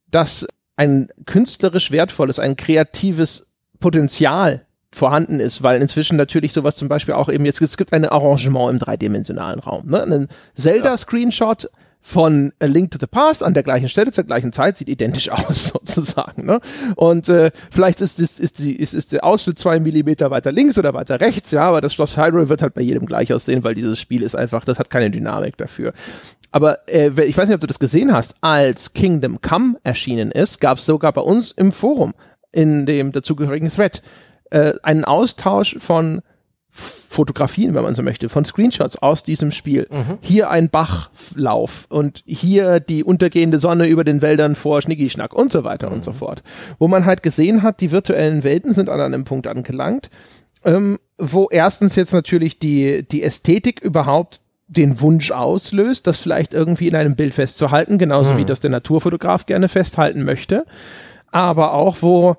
dass 0.10 0.48
ein 0.78 1.10
künstlerisch 1.26 1.92
wertvolles, 1.92 2.40
ein 2.40 2.56
kreatives 2.56 3.48
Potenzial 3.82 4.66
vorhanden 4.92 5.40
ist, 5.40 5.62
weil 5.62 5.82
inzwischen 5.82 6.16
natürlich 6.16 6.54
sowas 6.54 6.78
zum 6.78 6.88
Beispiel 6.88 7.16
auch 7.16 7.28
eben 7.28 7.46
jetzt, 7.46 7.62
es 7.62 7.78
gibt 7.78 7.92
ein 7.92 8.06
Arrangement 8.06 8.72
im 8.72 8.80
dreidimensionalen 8.80 9.60
Raum. 9.60 9.88
Ne? 9.88 10.04
Ein 10.04 10.28
Zelda-Screenshot 10.56 11.70
von 12.06 12.52
A 12.60 12.66
Link 12.66 12.92
to 12.92 12.98
the 13.00 13.08
Past 13.08 13.44
an 13.44 13.54
der 13.54 13.64
gleichen 13.64 13.88
Stelle 13.88 14.12
zur 14.12 14.26
gleichen 14.26 14.52
Zeit 14.52 14.76
sieht 14.76 14.90
identisch 14.90 15.30
aus 15.32 15.70
sozusagen. 15.70 16.46
Ne? 16.46 16.60
Und 16.96 17.30
äh, 17.30 17.50
vielleicht 17.72 18.02
ist, 18.02 18.20
ist, 18.20 18.40
ist, 18.40 18.60
die, 18.60 18.76
ist, 18.76 18.94
ist 18.94 19.14
der 19.14 19.24
Ausschnitt 19.24 19.58
zwei 19.58 19.80
Millimeter 19.80 20.30
weiter 20.30 20.52
links 20.52 20.78
oder 20.78 20.94
weiter 20.94 21.22
rechts, 21.22 21.52
ja, 21.52 21.64
aber 21.64 21.80
das 21.80 21.94
Schloss 21.94 22.18
Hyrule 22.18 22.50
wird 22.50 22.62
halt 22.62 22.74
bei 22.74 22.82
jedem 22.82 23.06
gleich 23.06 23.32
aussehen, 23.34 23.64
weil 23.64 23.74
dieses 23.74 24.00
Spiel 24.00 24.22
ist 24.22 24.36
einfach, 24.36 24.66
das 24.66 24.80
hat 24.80 24.90
keine 24.90 25.10
Dynamik 25.10 25.56
dafür. 25.56 25.94
Aber 26.52 26.88
äh, 26.90 27.10
ich 27.26 27.38
weiß 27.38 27.48
nicht, 27.48 27.56
ob 27.56 27.62
du 27.62 27.68
das 27.68 27.80
gesehen 27.80 28.14
hast, 28.14 28.36
als 28.42 28.94
Kingdom 28.94 29.40
Come 29.42 29.78
erschienen 29.84 30.30
ist, 30.30 30.60
gab 30.60 30.80
es 30.80 30.86
sogar 30.86 31.14
bei 31.14 31.22
uns 31.22 31.52
im 31.52 31.72
Forum 31.72 32.14
in 32.52 32.86
dem 32.86 33.14
dazugehörigen 33.14 33.70
Thread 33.70 34.04
äh, 34.52 34.74
einen 34.84 35.06
Austausch 35.06 35.78
von 35.80 36.22
Fotografien, 36.76 37.76
wenn 37.76 37.84
man 37.84 37.94
so 37.94 38.02
möchte, 38.02 38.30
von 38.30 38.46
Screenshots 38.46 38.98
aus 38.98 39.24
diesem 39.24 39.52
Spiel. 39.52 39.88
Mhm. 39.92 40.18
Hier 40.22 40.50
ein 40.50 40.70
Bachlauf 40.70 41.86
und 41.90 42.24
hier 42.26 42.80
die 42.80 43.04
untergehende 43.04 43.60
Sonne 43.60 43.88
über 43.88 44.04
den 44.04 44.24
Wäldern 44.24 44.56
vor 44.56 44.82
Schnicki-Schnack 44.82 45.36
und 45.36 45.52
so 45.52 45.64
weiter 45.64 45.90
mhm. 45.90 45.96
und 45.98 46.04
so 46.04 46.14
fort. 46.14 46.42
Wo 46.80 46.88
man 46.88 47.06
halt 47.06 47.22
gesehen 47.22 47.62
hat, 47.62 47.80
die 47.80 47.92
virtuellen 47.92 48.44
Welten 48.44 48.74
sind 48.74 48.90
an 48.90 49.00
einem 49.00 49.24
Punkt 49.24 49.46
angelangt, 49.46 50.10
ähm, 50.66 50.98
wo 51.20 51.48
erstens 51.52 51.96
jetzt 51.96 52.14
natürlich 52.14 52.58
die, 52.58 53.08
die 53.08 53.22
Ästhetik 53.22 53.80
überhaupt 53.82 54.40
den 54.68 55.00
Wunsch 55.00 55.30
auslöst, 55.30 56.08
das 56.08 56.18
vielleicht 56.18 56.56
irgendwie 56.56 56.88
in 56.88 56.96
einem 56.96 57.16
Bild 57.16 57.36
festzuhalten, 57.36 58.00
genauso 58.00 58.34
mhm. 58.34 58.38
wie 58.38 58.46
das 58.46 58.62
der 58.62 58.72
Naturfotograf 58.72 59.46
gerne 59.46 59.68
festhalten 59.68 60.24
möchte. 60.24 60.66
Aber 61.30 61.74
auch, 61.74 61.98
wo 62.02 62.38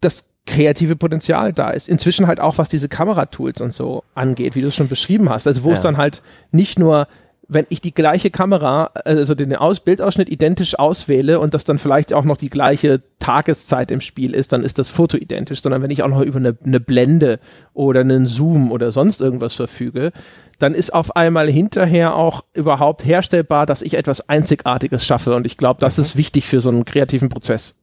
das 0.00 0.31
kreative 0.46 0.96
Potenzial 0.96 1.52
da 1.52 1.70
ist. 1.70 1.88
Inzwischen 1.88 2.26
halt 2.26 2.40
auch, 2.40 2.58
was 2.58 2.68
diese 2.68 2.88
Kameratools 2.88 3.60
und 3.60 3.72
so 3.72 4.02
angeht, 4.14 4.54
wie 4.54 4.60
du 4.60 4.68
es 4.68 4.74
schon 4.74 4.88
beschrieben 4.88 5.30
hast. 5.30 5.46
Also 5.46 5.62
wo 5.64 5.68
ja. 5.68 5.74
es 5.74 5.80
dann 5.80 5.96
halt 5.96 6.22
nicht 6.50 6.78
nur 6.78 7.06
wenn 7.48 7.66
ich 7.68 7.80
die 7.80 7.94
gleiche 7.94 8.30
Kamera, 8.30 8.90
also 9.04 9.34
den 9.34 9.54
Aus 9.54 9.80
Bildausschnitt 9.80 10.30
identisch 10.30 10.78
auswähle 10.78 11.40
und 11.40 11.54
das 11.54 11.64
dann 11.64 11.78
vielleicht 11.78 12.12
auch 12.12 12.24
noch 12.24 12.36
die 12.36 12.50
gleiche 12.50 13.02
Tageszeit 13.18 13.90
im 13.90 14.00
Spiel 14.00 14.34
ist, 14.34 14.52
dann 14.52 14.62
ist 14.62 14.78
das 14.78 14.90
Foto 14.90 15.16
identisch, 15.16 15.62
sondern 15.62 15.82
wenn 15.82 15.90
ich 15.90 16.02
auch 16.02 16.08
noch 16.08 16.22
über 16.22 16.38
eine, 16.38 16.56
eine 16.64 16.80
Blende 16.80 17.40
oder 17.74 18.00
einen 18.00 18.26
Zoom 18.26 18.72
oder 18.72 18.92
sonst 18.92 19.20
irgendwas 19.20 19.54
verfüge, 19.54 20.12
dann 20.58 20.74
ist 20.74 20.94
auf 20.94 21.16
einmal 21.16 21.50
hinterher 21.50 22.14
auch 22.14 22.44
überhaupt 22.54 23.04
herstellbar, 23.04 23.66
dass 23.66 23.82
ich 23.82 23.94
etwas 23.94 24.28
Einzigartiges 24.28 25.04
schaffe 25.04 25.34
und 25.34 25.46
ich 25.46 25.56
glaube, 25.56 25.80
das 25.80 25.98
mhm. 25.98 26.02
ist 26.02 26.16
wichtig 26.16 26.46
für 26.46 26.60
so 26.60 26.70
einen 26.70 26.84
kreativen 26.84 27.28
Prozess. 27.28 27.74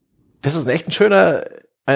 Das 0.41 0.55
ist 0.55 0.67
echt 0.67 0.87
ein 0.87 0.93
schöner 0.93 1.43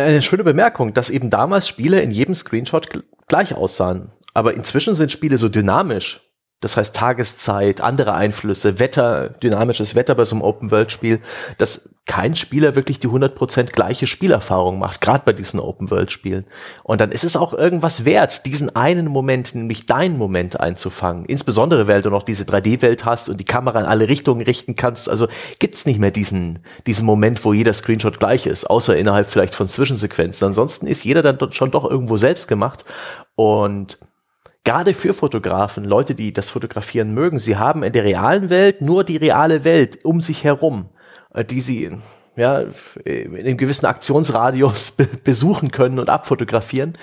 eine 0.02 0.22
schöne 0.22 0.44
Bemerkung, 0.44 0.94
dass 0.94 1.10
eben 1.10 1.30
damals 1.30 1.68
Spiele 1.68 2.02
in 2.02 2.12
jedem 2.12 2.36
Screenshot 2.36 2.90
gleich 3.28 3.56
aussahen. 3.56 4.12
Aber 4.34 4.54
inzwischen 4.54 4.96
sind 4.96 5.12
Spiele 5.12 5.38
so 5.38 5.50
dynamisch. 5.50 6.22
Das 6.64 6.78
heißt 6.78 6.96
Tageszeit, 6.96 7.82
andere 7.82 8.14
Einflüsse, 8.14 8.80
Wetter, 8.80 9.30
dynamisches 9.30 9.96
Wetter 9.96 10.16
bei 10.16 10.24
so 10.24 10.36
einem 10.36 10.44
Open-World-Spiel, 10.44 11.20
dass 11.58 11.90
kein 12.06 12.36
Spieler 12.36 12.76
wirklich 12.76 13.00
die 13.00 13.08
100% 13.08 13.72
gleiche 13.72 14.08
Spielerfahrung 14.08 14.80
macht, 14.80 15.02
gerade 15.02 15.24
bei 15.26 15.34
diesen 15.34 15.60
Open-World-Spielen. 15.60 16.46
Und 16.84 17.02
dann 17.02 17.12
ist 17.12 17.26
es 17.26 17.36
auch 17.36 17.54
irgendwas 17.54 18.06
wert, 18.06 18.46
diesen 18.46 18.76
einen 18.76 19.08
Moment, 19.08 19.56
nämlich 19.56 19.86
deinen 19.86 20.18
Moment 20.18 20.60
einzufangen. 20.60 21.26
Insbesondere, 21.26 21.88
weil 21.88 22.02
du 22.02 22.10
noch 22.10 22.24
diese 22.24 22.44
3D-Welt 22.44 23.04
hast 23.04 23.28
und 23.28 23.38
die 23.38 23.46
Kamera 23.46 23.80
in 23.82 23.86
alle 23.86 24.08
Richtungen 24.08 24.42
richten 24.42 24.76
kannst. 24.76 25.10
Also 25.10 25.28
gibt's 25.60 25.86
nicht 25.86 26.00
mehr 26.00 26.12
diesen, 26.12 26.60
diesen 26.86 27.06
Moment, 27.06 27.44
wo 27.44 27.52
jeder 27.52 27.74
Screenshot 27.74 28.20
gleich 28.20 28.46
ist, 28.46 28.70
außer 28.70 28.96
innerhalb 28.96 29.30
vielleicht 29.30 29.56
von 29.56 29.68
Zwischensequenzen. 29.68 30.48
Ansonsten 30.48 30.88
ist 30.88 31.04
jeder 31.04 31.22
dann 31.22 31.38
schon 31.52 31.72
doch 31.72 31.90
irgendwo 31.90 32.16
selbst 32.16 32.48
gemacht. 32.48 32.86
Und 33.36 33.98
gerade 34.64 34.94
für 34.94 35.14
Fotografen, 35.14 35.84
Leute, 35.84 36.16
die 36.16 36.34
das 36.34 36.50
Fotografieren 36.50 37.14
mögen, 37.14 37.40
sie 37.40 37.58
haben 37.58 37.84
in 37.84 37.94
der 37.94 38.04
realen 38.04 38.50
Welt 38.50 38.82
nur 38.82 39.04
die 39.04 39.18
reale 39.18 39.64
Welt 39.64 40.04
um 40.06 40.22
sich 40.22 40.44
herum, 40.44 40.90
äh, 41.34 41.44
die 41.44 41.62
sie 41.62 41.98
ja, 42.36 42.66
in 43.06 43.38
einem 43.38 43.58
gewissen 43.58 43.86
Aktionsradius 43.86 44.92
be 44.92 45.08
besuchen 45.24 45.72
können 45.72 46.00
und 46.00 46.10
abfotografieren. 46.10 46.98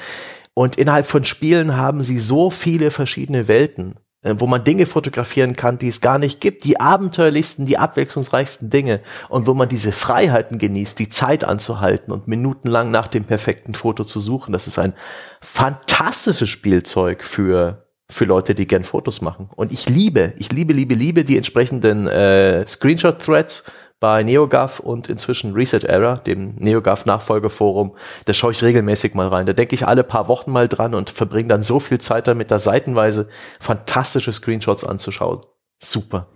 Und 0.55 0.77
innerhalb 0.77 1.07
von 1.07 1.25
Spielen 1.25 1.77
haben 1.77 2.03
sie 2.03 2.19
so 2.19 2.51
viele 2.51 2.91
verschiedene 2.91 3.47
Welten. 3.47 3.95
Äh, 4.23 4.35
wo 4.37 4.47
man 4.47 4.65
Dinge 4.65 4.85
fotografieren 4.85 5.57
kann, 5.57 5.79
die 5.79 5.89
es 5.89 6.03
gar 6.03 6.19
nicht 6.19 6.43
gibt, 6.43 6.65
die 6.65 6.79
abenteuerlichsten, 6.79 7.65
die 7.65 7.79
abwechslungsreichsten 7.79 8.69
Dinge 8.69 9.01
und 9.31 9.47
wo 9.47 9.55
man 9.55 9.69
diese 9.69 9.93
Freiheiten 9.93 10.59
genießt, 10.59 10.99
die 10.99 11.09
Zeit 11.09 11.43
anzuhalten 11.43 12.13
und 12.13 12.29
minutenlang 12.29 12.91
nach 12.91 13.07
dem 13.07 13.25
perfekten 13.25 13.75
Foto 13.75 14.05
zu 14.05 14.21
suchen. 14.21 14.53
Das 14.53 14.67
ist 14.67 14.79
ein 14.79 14.93
fantastisches 15.41 16.51
Spielzeug 16.51 17.25
für 17.25 17.87
für 18.11 18.25
Leute, 18.25 18.57
die 18.57 18.67
gern 18.67 18.83
Fotos 18.83 19.21
machen. 19.21 19.49
Und 19.55 19.73
ich 19.73 19.89
liebe, 19.89 20.35
ich 20.37 20.51
liebe, 20.51 20.73
liebe, 20.73 20.95
liebe 20.95 21.23
die 21.23 21.37
entsprechenden 21.37 22.09
äh, 22.09 22.67
Screenshot-Threads 22.67 23.65
bei 24.01 24.23
NeoGAF 24.23 24.81
und 24.81 25.09
inzwischen 25.09 25.53
Reset 25.53 25.85
Error, 25.85 26.17
dem 26.17 26.55
NeoGAF 26.57 27.05
Nachfolgeforum. 27.05 27.95
Da 28.25 28.33
schaue 28.33 28.53
ich 28.53 28.63
regelmäßig 28.63 29.15
mal 29.15 29.29
rein. 29.29 29.47
Da 29.47 29.53
denke 29.53 29.75
ich 29.75 29.87
alle 29.87 30.03
paar 30.03 30.27
Wochen 30.27 30.51
mal 30.51 30.69
dran 30.69 30.95
und 30.95 31.11
verbringe 31.11 31.49
dann 31.49 31.63
so 31.63 31.79
viel 31.79 31.99
Zeit 31.99 32.27
damit, 32.27 32.51
da 32.51 32.59
seitenweise 32.59 33.29
fantastische 33.61 34.33
Screenshots 34.33 34.85
anzuschauen. 34.85 35.41
Super. 35.79 36.27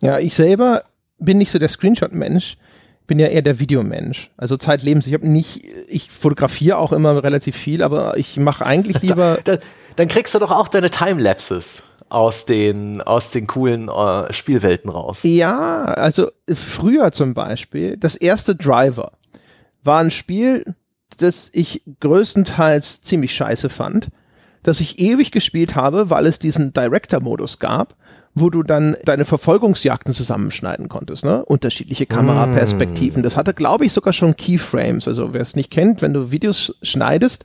Ja, 0.00 0.18
ich 0.18 0.34
selber 0.34 0.82
bin 1.18 1.38
nicht 1.38 1.50
so 1.50 1.58
der 1.58 1.68
Screenshot-Mensch 1.68 2.56
bin 3.06 3.18
ja 3.18 3.26
eher 3.26 3.42
der 3.42 3.60
Videomensch. 3.60 4.30
Also 4.36 4.56
zeitlebens. 4.56 5.06
Ich 5.06 5.14
habe 5.14 5.28
nicht, 5.28 5.62
ich 5.88 6.10
fotografiere 6.10 6.78
auch 6.78 6.92
immer 6.92 7.22
relativ 7.22 7.56
viel, 7.56 7.82
aber 7.82 8.16
ich 8.16 8.38
mache 8.38 8.64
eigentlich 8.64 9.02
lieber. 9.02 9.38
Dann, 9.44 9.58
dann, 9.96 10.08
kriegst 10.08 10.34
du 10.34 10.38
doch 10.38 10.50
auch 10.50 10.68
deine 10.68 10.90
Timelapses 10.90 11.82
aus 12.14 12.46
den, 12.46 13.02
aus 13.02 13.30
den 13.30 13.46
coolen 13.46 13.88
äh, 13.88 14.32
Spielwelten 14.32 14.88
raus. 14.88 15.20
Ja, 15.24 15.84
also 15.84 16.30
früher 16.52 17.12
zum 17.12 17.34
Beispiel, 17.34 17.96
das 17.96 18.14
erste 18.14 18.54
Driver 18.54 19.12
war 19.82 20.00
ein 20.00 20.10
Spiel, 20.10 20.64
das 21.18 21.50
ich 21.52 21.82
größtenteils 22.00 23.02
ziemlich 23.02 23.34
scheiße 23.34 23.68
fand, 23.68 24.08
das 24.62 24.80
ich 24.80 25.00
ewig 25.00 25.32
gespielt 25.32 25.74
habe, 25.74 26.08
weil 26.08 26.26
es 26.26 26.38
diesen 26.38 26.72
Director-Modus 26.72 27.58
gab, 27.58 27.96
wo 28.34 28.50
du 28.50 28.62
dann 28.62 28.96
deine 29.04 29.24
Verfolgungsjagden 29.24 30.14
zusammenschneiden 30.14 30.88
konntest, 30.88 31.24
ne? 31.24 31.44
Unterschiedliche 31.44 32.06
Kameraperspektiven. 32.06 33.22
Das 33.22 33.36
hatte, 33.36 33.54
glaube 33.54 33.84
ich, 33.84 33.92
sogar 33.92 34.12
schon 34.12 34.34
Keyframes. 34.34 35.06
Also 35.06 35.34
wer 35.34 35.40
es 35.40 35.54
nicht 35.54 35.70
kennt, 35.70 36.02
wenn 36.02 36.12
du 36.12 36.32
Videos 36.32 36.76
schneidest, 36.82 37.44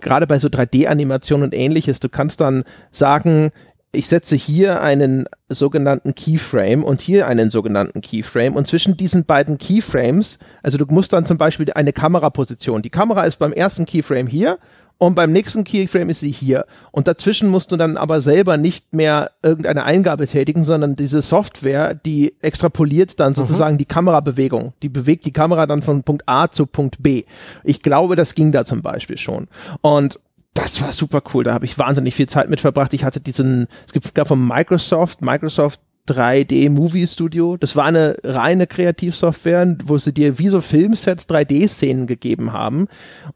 gerade 0.00 0.26
bei 0.26 0.38
so 0.38 0.48
3D-Animationen 0.48 1.44
und 1.44 1.54
ähnliches, 1.54 2.00
du 2.00 2.08
kannst 2.08 2.40
dann 2.40 2.64
sagen, 2.90 3.50
ich 3.92 4.08
setze 4.08 4.36
hier 4.36 4.80
einen 4.80 5.26
sogenannten 5.48 6.14
Keyframe 6.14 6.82
und 6.82 7.02
hier 7.02 7.26
einen 7.26 7.50
sogenannten 7.50 8.00
Keyframe 8.00 8.56
und 8.56 8.66
zwischen 8.66 8.96
diesen 8.96 9.26
beiden 9.26 9.58
Keyframes, 9.58 10.38
also 10.62 10.78
du 10.78 10.86
musst 10.88 11.12
dann 11.12 11.26
zum 11.26 11.36
Beispiel 11.36 11.70
eine 11.74 11.92
Kameraposition, 11.92 12.80
die 12.80 12.90
Kamera 12.90 13.24
ist 13.24 13.36
beim 13.36 13.52
ersten 13.52 13.84
Keyframe 13.84 14.26
hier 14.26 14.58
und 15.02 15.16
beim 15.16 15.32
nächsten 15.32 15.64
Keyframe 15.64 16.10
ist 16.10 16.20
sie 16.20 16.30
hier. 16.30 16.64
Und 16.92 17.08
dazwischen 17.08 17.48
musst 17.48 17.72
du 17.72 17.76
dann 17.76 17.96
aber 17.96 18.20
selber 18.20 18.56
nicht 18.56 18.92
mehr 18.92 19.32
irgendeine 19.42 19.82
Eingabe 19.82 20.28
tätigen, 20.28 20.62
sondern 20.62 20.94
diese 20.94 21.22
Software, 21.22 21.92
die 21.94 22.36
extrapoliert 22.40 23.18
dann 23.18 23.32
mhm. 23.32 23.34
sozusagen 23.36 23.74
mhm. 23.74 23.78
die 23.78 23.84
Kamerabewegung. 23.84 24.74
Die 24.80 24.88
bewegt 24.88 25.26
die 25.26 25.32
Kamera 25.32 25.66
dann 25.66 25.82
von 25.82 26.04
Punkt 26.04 26.22
A 26.26 26.48
zu 26.48 26.66
Punkt 26.66 27.02
B. 27.02 27.24
Ich 27.64 27.82
glaube, 27.82 28.14
das 28.14 28.36
ging 28.36 28.52
da 28.52 28.64
zum 28.64 28.80
Beispiel 28.80 29.18
schon. 29.18 29.48
Und 29.80 30.20
das 30.54 30.82
war 30.82 30.92
super 30.92 31.22
cool. 31.32 31.44
Da 31.44 31.54
habe 31.54 31.64
ich 31.64 31.78
wahnsinnig 31.78 32.14
viel 32.14 32.28
Zeit 32.28 32.50
mit 32.50 32.60
verbracht. 32.60 32.92
Ich 32.92 33.04
hatte 33.04 33.20
diesen, 33.20 33.68
es 33.86 33.92
gibt, 33.92 34.14
gab 34.14 34.28
von 34.28 34.46
Microsoft, 34.46 35.22
Microsoft 35.22 35.80
3D 36.08 36.68
Movie 36.68 37.06
Studio. 37.06 37.56
Das 37.56 37.76
war 37.76 37.84
eine 37.84 38.16
reine 38.24 38.66
Kreativsoftware, 38.66 39.76
wo 39.84 39.96
sie 39.96 40.12
dir 40.12 40.38
wie 40.38 40.48
so 40.48 40.60
Filmsets 40.60 41.28
3D-Szenen 41.28 42.08
gegeben 42.08 42.52
haben, 42.52 42.88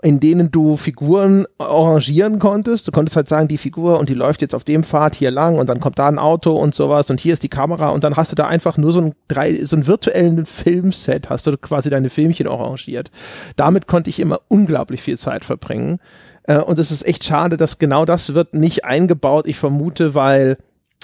in 0.02 0.18
denen 0.18 0.50
du 0.50 0.76
Figuren 0.76 1.46
arrangieren 1.58 2.40
konntest. 2.40 2.88
Du 2.88 2.92
konntest 2.92 3.14
halt 3.14 3.28
sagen, 3.28 3.46
die 3.46 3.58
Figur 3.58 4.00
und 4.00 4.08
die 4.08 4.14
läuft 4.14 4.42
jetzt 4.42 4.54
auf 4.54 4.64
dem 4.64 4.82
Pfad 4.82 5.14
hier 5.14 5.30
lang 5.30 5.58
und 5.58 5.68
dann 5.68 5.78
kommt 5.78 6.00
da 6.00 6.08
ein 6.08 6.18
Auto 6.18 6.56
und 6.56 6.74
sowas 6.74 7.08
und 7.08 7.20
hier 7.20 7.34
ist 7.34 7.44
die 7.44 7.48
Kamera 7.48 7.90
und 7.90 8.02
dann 8.02 8.16
hast 8.16 8.32
du 8.32 8.36
da 8.36 8.48
einfach 8.48 8.78
nur 8.78 8.90
so 8.90 9.00
ein 9.00 9.14
drei, 9.28 9.62
so 9.62 9.76
ein 9.76 9.86
virtuellen 9.86 10.44
Filmset, 10.44 11.30
hast 11.30 11.46
du 11.46 11.56
quasi 11.56 11.88
deine 11.88 12.08
Filmchen 12.08 12.48
arrangiert. 12.48 13.12
Damit 13.54 13.86
konnte 13.86 14.10
ich 14.10 14.18
immer 14.18 14.40
unglaublich 14.48 15.02
viel 15.02 15.16
Zeit 15.16 15.44
verbringen. 15.44 16.00
Äh, 16.46 16.58
und 16.58 16.78
es 16.78 16.90
ist 16.90 17.06
echt 17.06 17.24
schade, 17.24 17.56
dass 17.56 17.78
genau 17.78 18.04
das 18.04 18.34
wird 18.34 18.54
nicht 18.54 18.84
eingebaut. 18.84 19.46
Ich 19.46 19.58
vermute, 19.58 20.14
weil 20.14 20.58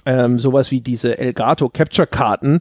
ähm, 0.06 0.38
sowas 0.38 0.70
wie 0.70 0.80
diese 0.80 1.18
Elgato 1.18 1.68
Capture 1.68 2.06
Karten 2.06 2.60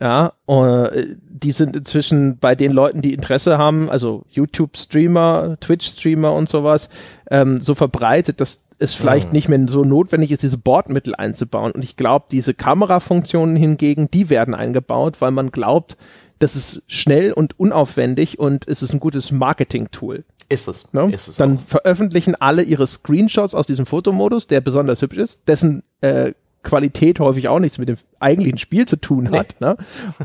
Ja, 0.00 0.32
äh, 0.46 1.16
die 1.42 1.52
sind 1.52 1.76
inzwischen 1.76 2.38
bei 2.38 2.54
den 2.54 2.72
Leuten, 2.72 3.02
die 3.02 3.14
Interesse 3.14 3.58
haben, 3.58 3.90
also 3.90 4.24
YouTube-Streamer, 4.30 5.56
Twitch-Streamer 5.60 6.32
und 6.32 6.48
sowas, 6.48 6.88
ähm, 7.30 7.60
so 7.60 7.74
verbreitet, 7.74 8.40
dass 8.40 8.66
es 8.78 8.94
vielleicht 8.94 9.28
mhm. 9.28 9.32
nicht 9.32 9.48
mehr 9.48 9.60
so 9.68 9.84
notwendig 9.84 10.30
ist, 10.30 10.42
diese 10.42 10.58
Bordmittel 10.58 11.14
einzubauen. 11.14 11.72
Und 11.72 11.84
ich 11.84 11.96
glaube, 11.96 12.26
diese 12.30 12.54
Kamerafunktionen 12.54 13.56
hingegen, 13.56 14.10
die 14.10 14.30
werden 14.30 14.54
eingebaut, 14.54 15.20
weil 15.20 15.30
man 15.30 15.50
glaubt, 15.50 15.96
das 16.38 16.56
ist 16.56 16.82
schnell 16.88 17.32
und 17.32 17.58
unaufwendig 17.58 18.38
und 18.38 18.68
es 18.68 18.82
ist 18.82 18.92
ein 18.92 19.00
gutes 19.00 19.30
Marketing-Tool. 19.30 20.24
Ist 20.48 20.68
es. 20.68 20.92
Ne? 20.92 21.12
Ist 21.12 21.28
es 21.28 21.36
Dann 21.36 21.56
auch. 21.56 21.60
veröffentlichen 21.60 22.34
alle 22.34 22.62
ihre 22.62 22.86
Screenshots 22.86 23.54
aus 23.54 23.66
diesem 23.66 23.86
Fotomodus, 23.86 24.46
der 24.46 24.60
besonders 24.60 25.02
hübsch 25.02 25.18
ist, 25.18 25.48
dessen 25.48 25.82
äh, 26.00 26.32
Qualität 26.62 27.18
häufig 27.18 27.48
auch 27.48 27.58
nichts 27.58 27.78
mit 27.78 27.88
dem 27.88 27.96
eigentlichen 28.20 28.58
Spiel 28.58 28.86
zu 28.86 28.96
tun 28.96 29.30
hat. 29.32 29.56
Nee. 29.60 29.66
Ne? 29.66 29.76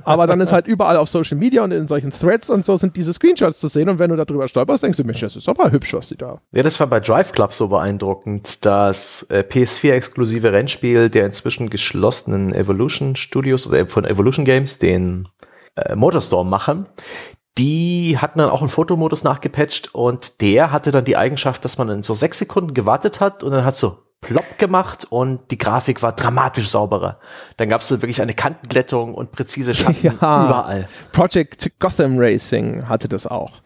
Aber 0.03 0.27
dann 0.27 0.39
ist 0.39 0.51
halt 0.51 0.67
überall 0.67 0.97
auf 0.97 1.09
Social 1.09 1.37
Media 1.37 1.63
und 1.63 1.71
in 1.71 1.87
solchen 1.87 2.11
Threads 2.11 2.49
und 2.49 2.63
so 2.63 2.77
sind 2.77 2.95
diese 2.95 3.13
Screenshots 3.13 3.59
zu 3.59 3.67
sehen 3.67 3.89
und 3.89 3.99
wenn 3.99 4.11
du 4.11 4.15
darüber 4.15 4.47
stolperst, 4.47 4.83
denkst 4.83 4.97
du, 4.97 5.03
Mensch, 5.03 5.19
das 5.19 5.35
ist 5.35 5.49
aber 5.49 5.71
hübsch, 5.71 5.93
was 5.93 6.09
die 6.09 6.17
da. 6.17 6.39
Ja, 6.51 6.63
das 6.63 6.79
war 6.79 6.87
bei 6.87 6.99
Drive 6.99 7.31
Club 7.31 7.53
so 7.53 7.67
beeindruckend, 7.69 8.65
das 8.65 9.25
äh, 9.29 9.43
PS4-exklusive 9.49 10.51
Rennspiel 10.51 11.09
der 11.09 11.25
inzwischen 11.25 11.69
geschlossenen 11.69 12.53
Evolution 12.53 13.15
Studios 13.15 13.67
oder 13.67 13.87
von 13.87 14.05
Evolution 14.05 14.45
Games, 14.45 14.77
den 14.77 15.27
äh, 15.75 15.95
Motorstorm 15.95 16.49
machen, 16.49 16.85
die 17.57 18.17
hatten 18.19 18.39
dann 18.39 18.49
auch 18.49 18.61
einen 18.61 18.69
Fotomodus 18.69 19.23
nachgepatcht 19.23 19.93
und 19.93 20.41
der 20.41 20.71
hatte 20.71 20.91
dann 20.91 21.05
die 21.05 21.17
Eigenschaft, 21.17 21.65
dass 21.65 21.77
man 21.77 21.89
in 21.89 22.03
so 22.03 22.13
sechs 22.13 22.39
Sekunden 22.39 22.73
gewartet 22.73 23.19
hat 23.19 23.43
und 23.43 23.51
dann 23.51 23.65
hat 23.65 23.77
so 23.77 23.99
plopp 24.21 24.57
gemacht 24.57 25.05
und 25.09 25.51
die 25.51 25.57
Grafik 25.57 26.01
war 26.01 26.13
dramatisch 26.13 26.69
sauberer. 26.69 27.19
Dann 27.57 27.69
gab 27.69 27.81
es 27.81 27.89
wirklich 27.91 28.21
eine 28.21 28.33
Kantenglättung 28.33 29.13
und 29.13 29.31
präzise 29.31 29.75
Schatten 29.75 29.97
ja, 30.01 30.11
überall. 30.13 30.87
Project 31.11 31.71
Gotham 31.79 32.17
Racing 32.17 32.87
hatte 32.87 33.07
das 33.07 33.27
auch. 33.27 33.61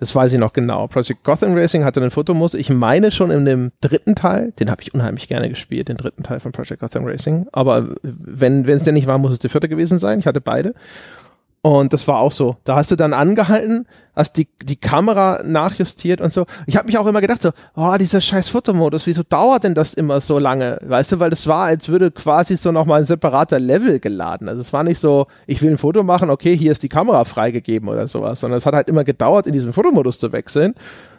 Das 0.00 0.16
weiß 0.16 0.32
ich 0.32 0.38
noch 0.40 0.52
genau. 0.52 0.88
Project 0.88 1.22
Gotham 1.22 1.54
Racing 1.54 1.84
hatte 1.84 2.00
einen 2.00 2.10
Fotomodus. 2.10 2.54
Ich 2.54 2.70
meine 2.70 3.12
schon 3.12 3.30
in 3.30 3.44
dem 3.44 3.70
dritten 3.80 4.16
Teil, 4.16 4.50
den 4.58 4.68
habe 4.68 4.82
ich 4.82 4.92
unheimlich 4.94 5.28
gerne 5.28 5.48
gespielt, 5.48 5.88
den 5.88 5.96
dritten 5.96 6.24
Teil 6.24 6.40
von 6.40 6.50
Project 6.50 6.80
Gotham 6.80 7.06
Racing. 7.06 7.46
Aber 7.52 7.88
wenn 8.02 8.68
es 8.68 8.82
denn 8.82 8.94
nicht 8.94 9.06
war, 9.06 9.18
muss 9.18 9.30
es 9.30 9.38
der 9.38 9.50
vierte 9.50 9.68
gewesen 9.68 10.00
sein. 10.00 10.18
Ich 10.18 10.26
hatte 10.26 10.40
beide. 10.40 10.74
Und 11.64 11.92
das 11.92 12.08
war 12.08 12.18
auch 12.18 12.32
so. 12.32 12.56
Da 12.64 12.74
hast 12.74 12.90
du 12.90 12.96
dann 12.96 13.12
angehalten, 13.12 13.86
hast 14.16 14.36
die, 14.36 14.48
die 14.64 14.74
Kamera 14.74 15.42
nachjustiert 15.44 16.20
und 16.20 16.32
so. 16.32 16.44
Ich 16.66 16.76
habe 16.76 16.86
mich 16.86 16.98
auch 16.98 17.06
immer 17.06 17.20
gedacht, 17.20 17.40
so, 17.40 17.50
oh, 17.76 17.94
dieser 18.00 18.20
scheiß 18.20 18.48
Fotomodus, 18.48 19.06
wieso 19.06 19.22
dauert 19.22 19.62
denn 19.62 19.74
das 19.74 19.94
immer 19.94 20.20
so 20.20 20.40
lange? 20.40 20.78
Weißt 20.82 21.12
du, 21.12 21.20
weil 21.20 21.30
das 21.30 21.46
war, 21.46 21.66
als 21.66 21.88
würde 21.88 22.10
quasi 22.10 22.56
so 22.56 22.72
nochmal 22.72 22.98
ein 22.98 23.04
separater 23.04 23.60
Level 23.60 24.00
geladen. 24.00 24.48
Also 24.48 24.60
es 24.60 24.72
war 24.72 24.82
nicht 24.82 24.98
so, 24.98 25.26
ich 25.46 25.62
will 25.62 25.70
ein 25.70 25.78
Foto 25.78 26.02
machen, 26.02 26.30
okay, 26.30 26.56
hier 26.56 26.72
ist 26.72 26.82
die 26.82 26.88
Kamera 26.88 27.24
freigegeben 27.24 27.88
oder 27.88 28.08
sowas, 28.08 28.40
sondern 28.40 28.58
es 28.58 28.66
hat 28.66 28.74
halt 28.74 28.88
immer 28.88 29.04
gedauert, 29.04 29.46
in 29.46 29.52
diesen 29.52 29.72
Fotomodus 29.72 30.18
zu 30.18 30.32
wechseln. 30.32 30.74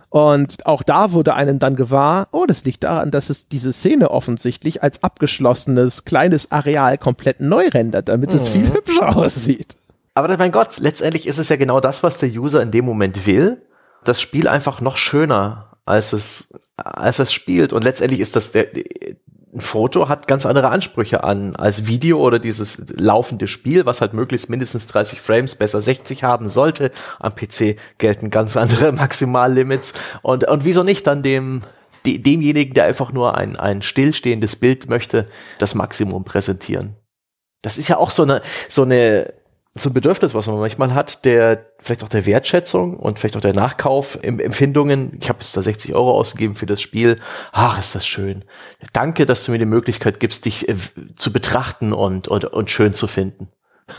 Und 0.09 0.67
auch 0.67 0.83
da 0.83 1.13
wurde 1.13 1.35
einem 1.35 1.57
dann 1.57 1.77
gewahr, 1.77 2.27
oh, 2.31 2.43
das 2.45 2.65
liegt 2.65 2.83
daran, 2.83 3.11
dass 3.11 3.29
es 3.29 3.47
diese 3.47 3.71
Szene 3.71 4.11
offensichtlich 4.11 4.83
als 4.83 5.03
abgeschlossenes 5.03 6.03
kleines 6.03 6.51
Areal 6.51 6.97
komplett 6.97 7.39
neu 7.39 7.69
rendert, 7.69 8.09
damit 8.09 8.31
mhm. 8.31 8.35
es 8.35 8.49
viel 8.49 8.71
hübscher 8.73 9.15
aussieht. 9.15 9.77
Aber 10.15 10.35
mein 10.37 10.51
Gott, 10.51 10.77
letztendlich 10.79 11.27
ist 11.27 11.39
es 11.39 11.49
ja 11.49 11.55
genau 11.55 11.79
das, 11.79 12.03
was 12.03 12.17
der 12.17 12.29
User 12.29 12.61
in 12.61 12.71
dem 12.71 12.85
Moment 12.85 13.25
will. 13.25 13.65
Das 14.03 14.21
Spiel 14.21 14.47
einfach 14.47 14.81
noch 14.81 14.97
schöner, 14.97 15.77
als 15.85 16.13
es, 16.13 16.53
als 16.77 17.19
es 17.19 17.33
spielt. 17.33 17.73
Und 17.73 17.83
letztendlich 17.83 18.19
ist 18.19 18.35
das 18.35 18.51
der, 18.51 18.67
ein 19.53 19.61
Foto 19.61 20.09
hat 20.09 20.27
ganz 20.27 20.45
andere 20.45 20.69
Ansprüche 20.69 21.23
an 21.23 21.55
als 21.55 21.85
Video 21.85 22.19
oder 22.19 22.39
dieses 22.39 22.83
laufende 22.97 23.47
Spiel, 23.47 23.85
was 23.85 24.01
halt 24.01 24.13
möglichst 24.13 24.49
mindestens 24.49 24.87
30 24.87 25.21
Frames, 25.21 25.55
besser 25.55 25.79
60 25.79 26.23
haben 26.23 26.47
sollte. 26.47 26.91
Am 27.19 27.35
PC 27.35 27.77
gelten 27.97 28.29
ganz 28.29 28.57
andere 28.57 28.91
Maximallimits. 28.93 29.93
Und, 30.21 30.47
und 30.47 30.65
wieso 30.65 30.83
nicht 30.83 31.05
dann 31.05 31.21
dem, 31.21 31.61
demjenigen, 32.05 32.73
der 32.73 32.85
einfach 32.85 33.11
nur 33.11 33.37
ein, 33.37 33.55
ein 33.55 33.81
stillstehendes 33.81 34.55
Bild 34.55 34.89
möchte, 34.89 35.27
das 35.59 35.75
Maximum 35.75 36.23
präsentieren? 36.23 36.95
Das 37.61 37.77
ist 37.77 37.87
ja 37.87 37.97
auch 37.97 38.09
so 38.09 38.23
eine, 38.23 38.41
so 38.67 38.81
eine, 38.81 39.33
so 39.75 39.89
ein 39.89 39.93
Bedürfnis, 39.93 40.35
was 40.35 40.45
man 40.45 40.59
manchmal 40.59 40.93
hat, 40.93 41.25
der 41.25 41.65
vielleicht 41.79 42.03
auch 42.03 42.09
der 42.09 42.27
Wertschätzung 42.27 42.95
und 42.95 43.19
vielleicht 43.19 43.35
auch 43.35 43.41
der 43.41 43.55
Nachkaufempfindungen. 43.55 45.17
Ich 45.19 45.29
habe 45.29 45.39
jetzt 45.39 45.57
da 45.57 45.63
60 45.63 45.95
Euro 45.95 46.11
ausgegeben 46.11 46.55
für 46.55 46.67
das 46.67 46.79
Spiel. 46.79 47.19
Ach, 47.51 47.79
ist 47.79 47.95
das 47.95 48.05
schön. 48.05 48.45
Danke, 48.93 49.25
dass 49.25 49.45
du 49.45 49.51
mir 49.51 49.57
die 49.57 49.65
Möglichkeit 49.65 50.19
gibst, 50.19 50.45
dich 50.45 50.69
äh, 50.69 50.75
zu 51.15 51.33
betrachten 51.33 51.91
und, 51.91 52.27
und, 52.27 52.45
und 52.45 52.69
schön 52.69 52.93
zu 52.93 53.07
finden. 53.07 53.49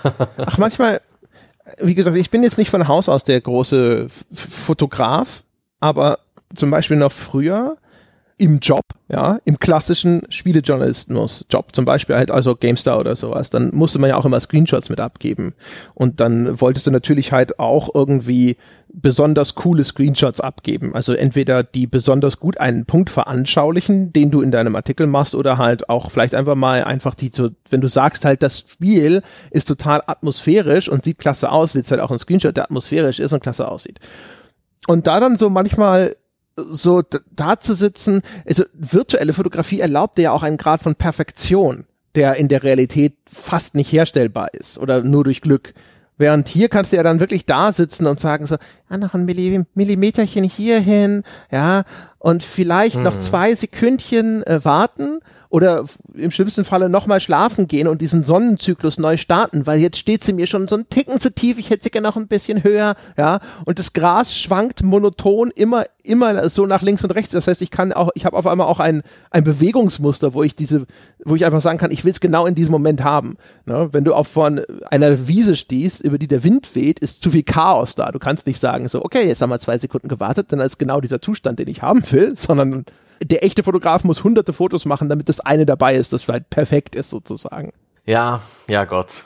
Ach, 0.36 0.58
manchmal, 0.58 1.00
wie 1.80 1.96
gesagt, 1.96 2.16
ich 2.16 2.30
bin 2.30 2.44
jetzt 2.44 2.58
nicht 2.58 2.70
von 2.70 2.86
Haus 2.86 3.08
aus 3.08 3.24
der 3.24 3.40
große 3.40 4.06
F 4.06 4.24
Fotograf, 4.32 5.42
aber 5.80 6.20
zum 6.54 6.70
Beispiel 6.70 6.96
noch 6.96 7.12
früher 7.12 7.78
im 8.36 8.58
Job, 8.58 8.82
ja, 9.08 9.38
im 9.44 9.58
klassischen 9.58 10.22
Spielejournalismus-Job, 10.28 11.74
zum 11.74 11.84
Beispiel 11.84 12.16
halt 12.16 12.30
also 12.30 12.56
GameStar 12.56 12.98
oder 12.98 13.14
sowas, 13.14 13.50
dann 13.50 13.70
musste 13.74 13.98
man 13.98 14.10
ja 14.10 14.16
auch 14.16 14.24
immer 14.24 14.40
Screenshots 14.40 14.88
mit 14.88 15.00
abgeben. 15.00 15.54
Und 15.94 16.20
dann 16.20 16.60
wolltest 16.60 16.86
du 16.86 16.90
natürlich 16.90 17.32
halt 17.32 17.58
auch 17.58 17.90
irgendwie 17.94 18.56
besonders 18.92 19.54
coole 19.54 19.84
Screenshots 19.84 20.40
abgeben. 20.40 20.94
Also 20.94 21.12
entweder 21.14 21.62
die 21.62 21.86
besonders 21.86 22.40
gut 22.40 22.58
einen 22.58 22.86
Punkt 22.86 23.10
veranschaulichen, 23.10 24.12
den 24.12 24.30
du 24.30 24.40
in 24.40 24.50
deinem 24.50 24.76
Artikel 24.76 25.06
machst, 25.06 25.34
oder 25.34 25.58
halt 25.58 25.88
auch 25.88 26.10
vielleicht 26.10 26.34
einfach 26.34 26.54
mal 26.54 26.84
einfach 26.84 27.14
die, 27.14 27.30
so, 27.32 27.50
wenn 27.70 27.80
du 27.80 27.88
sagst 27.88 28.24
halt, 28.24 28.42
das 28.42 28.60
Spiel 28.60 29.22
ist 29.50 29.68
total 29.68 30.02
atmosphärisch 30.06 30.88
und 30.88 31.04
sieht 31.04 31.18
klasse 31.18 31.50
aus, 31.50 31.74
willst 31.74 31.90
halt 31.90 32.00
auch 32.00 32.10
ein 32.10 32.18
Screenshot, 32.18 32.56
der 32.56 32.64
atmosphärisch 32.64 33.20
ist 33.20 33.32
und 33.32 33.42
klasse 33.42 33.68
aussieht. 33.68 33.98
Und 34.86 35.06
da 35.06 35.20
dann 35.20 35.36
so 35.36 35.50
manchmal 35.50 36.16
so 36.56 37.02
da 37.34 37.58
zu 37.58 37.74
sitzen, 37.74 38.22
also 38.46 38.64
virtuelle 38.74 39.32
Fotografie 39.32 39.80
erlaubt 39.80 40.18
dir 40.18 40.22
ja 40.22 40.32
auch 40.32 40.42
einen 40.42 40.56
Grad 40.56 40.82
von 40.82 40.94
Perfektion, 40.94 41.84
der 42.14 42.36
in 42.36 42.48
der 42.48 42.62
Realität 42.62 43.16
fast 43.26 43.74
nicht 43.74 43.90
herstellbar 43.92 44.54
ist 44.54 44.78
oder 44.78 45.02
nur 45.02 45.24
durch 45.24 45.40
Glück. 45.40 45.74
Während 46.16 46.48
hier 46.48 46.68
kannst 46.68 46.92
du 46.92 46.96
ja 46.96 47.02
dann 47.02 47.18
wirklich 47.18 47.44
da 47.44 47.72
sitzen 47.72 48.06
und 48.06 48.20
sagen 48.20 48.46
so, 48.46 48.56
ja, 48.88 48.98
noch 48.98 49.14
ein 49.14 49.24
Millimeterchen 49.24 50.44
hierhin, 50.44 51.24
ja, 51.50 51.82
und 52.18 52.44
vielleicht 52.44 52.96
hm. 52.96 53.02
noch 53.02 53.18
zwei 53.18 53.54
Sekündchen 53.54 54.44
äh, 54.46 54.64
warten 54.64 55.18
oder 55.54 55.84
im 56.14 56.32
schlimmsten 56.32 56.64
Falle 56.64 56.88
nochmal 56.88 57.20
schlafen 57.20 57.68
gehen 57.68 57.86
und 57.86 58.00
diesen 58.00 58.24
Sonnenzyklus 58.24 58.98
neu 58.98 59.16
starten, 59.16 59.66
weil 59.68 59.78
jetzt 59.78 59.98
steht 59.98 60.24
sie 60.24 60.32
mir 60.32 60.48
schon 60.48 60.66
so 60.66 60.74
ein 60.74 60.88
Ticken 60.88 61.20
zu 61.20 61.32
tief, 61.32 61.60
ich 61.60 61.70
hätte 61.70 61.84
sie 61.84 61.90
gerne 61.90 62.08
noch 62.08 62.16
ein 62.16 62.26
bisschen 62.26 62.64
höher, 62.64 62.96
ja, 63.16 63.38
und 63.64 63.78
das 63.78 63.92
Gras 63.92 64.36
schwankt 64.36 64.82
monoton 64.82 65.52
immer, 65.54 65.84
immer 66.02 66.48
so 66.48 66.66
nach 66.66 66.82
links 66.82 67.04
und 67.04 67.12
rechts. 67.12 67.34
Das 67.34 67.46
heißt, 67.46 67.62
ich 67.62 67.70
kann 67.70 67.92
auch, 67.92 68.10
ich 68.16 68.26
habe 68.26 68.36
auf 68.36 68.48
einmal 68.48 68.66
auch 68.66 68.80
ein, 68.80 69.04
ein 69.30 69.44
Bewegungsmuster, 69.44 70.34
wo 70.34 70.42
ich 70.42 70.56
diese, 70.56 70.86
wo 71.24 71.36
ich 71.36 71.44
einfach 71.44 71.60
sagen 71.60 71.78
kann, 71.78 71.92
ich 71.92 72.04
will 72.04 72.10
es 72.10 72.20
genau 72.20 72.46
in 72.46 72.56
diesem 72.56 72.72
Moment 72.72 73.04
haben. 73.04 73.36
Ne? 73.64 73.90
Wenn 73.92 74.02
du 74.02 74.12
auf 74.12 74.26
von 74.26 74.60
einer 74.90 75.28
Wiese 75.28 75.54
stehst, 75.54 76.02
über 76.02 76.18
die 76.18 76.26
der 76.26 76.42
Wind 76.42 76.74
weht, 76.74 76.98
ist 76.98 77.22
zu 77.22 77.30
viel 77.30 77.44
Chaos 77.44 77.94
da. 77.94 78.10
Du 78.10 78.18
kannst 78.18 78.48
nicht 78.48 78.58
sagen, 78.58 78.88
so, 78.88 79.04
okay, 79.04 79.28
jetzt 79.28 79.40
haben 79.40 79.50
wir 79.50 79.60
zwei 79.60 79.78
Sekunden 79.78 80.08
gewartet, 80.08 80.50
dann 80.50 80.58
ist 80.58 80.78
genau 80.78 81.00
dieser 81.00 81.20
Zustand, 81.20 81.60
den 81.60 81.68
ich 81.68 81.80
haben 81.80 82.02
will, 82.10 82.34
sondern 82.34 82.84
der 83.22 83.44
echte 83.44 83.62
Fotograf 83.62 84.04
muss 84.04 84.24
hunderte 84.24 84.52
Fotos 84.52 84.84
machen, 84.84 85.08
damit 85.08 85.28
das 85.28 85.40
eine 85.40 85.66
dabei 85.66 85.94
ist, 85.94 86.12
das 86.12 86.28
halt 86.28 86.50
perfekt 86.50 86.94
ist 86.94 87.10
sozusagen. 87.10 87.72
Ja, 88.04 88.42
ja 88.68 88.84
Gott. 88.84 89.24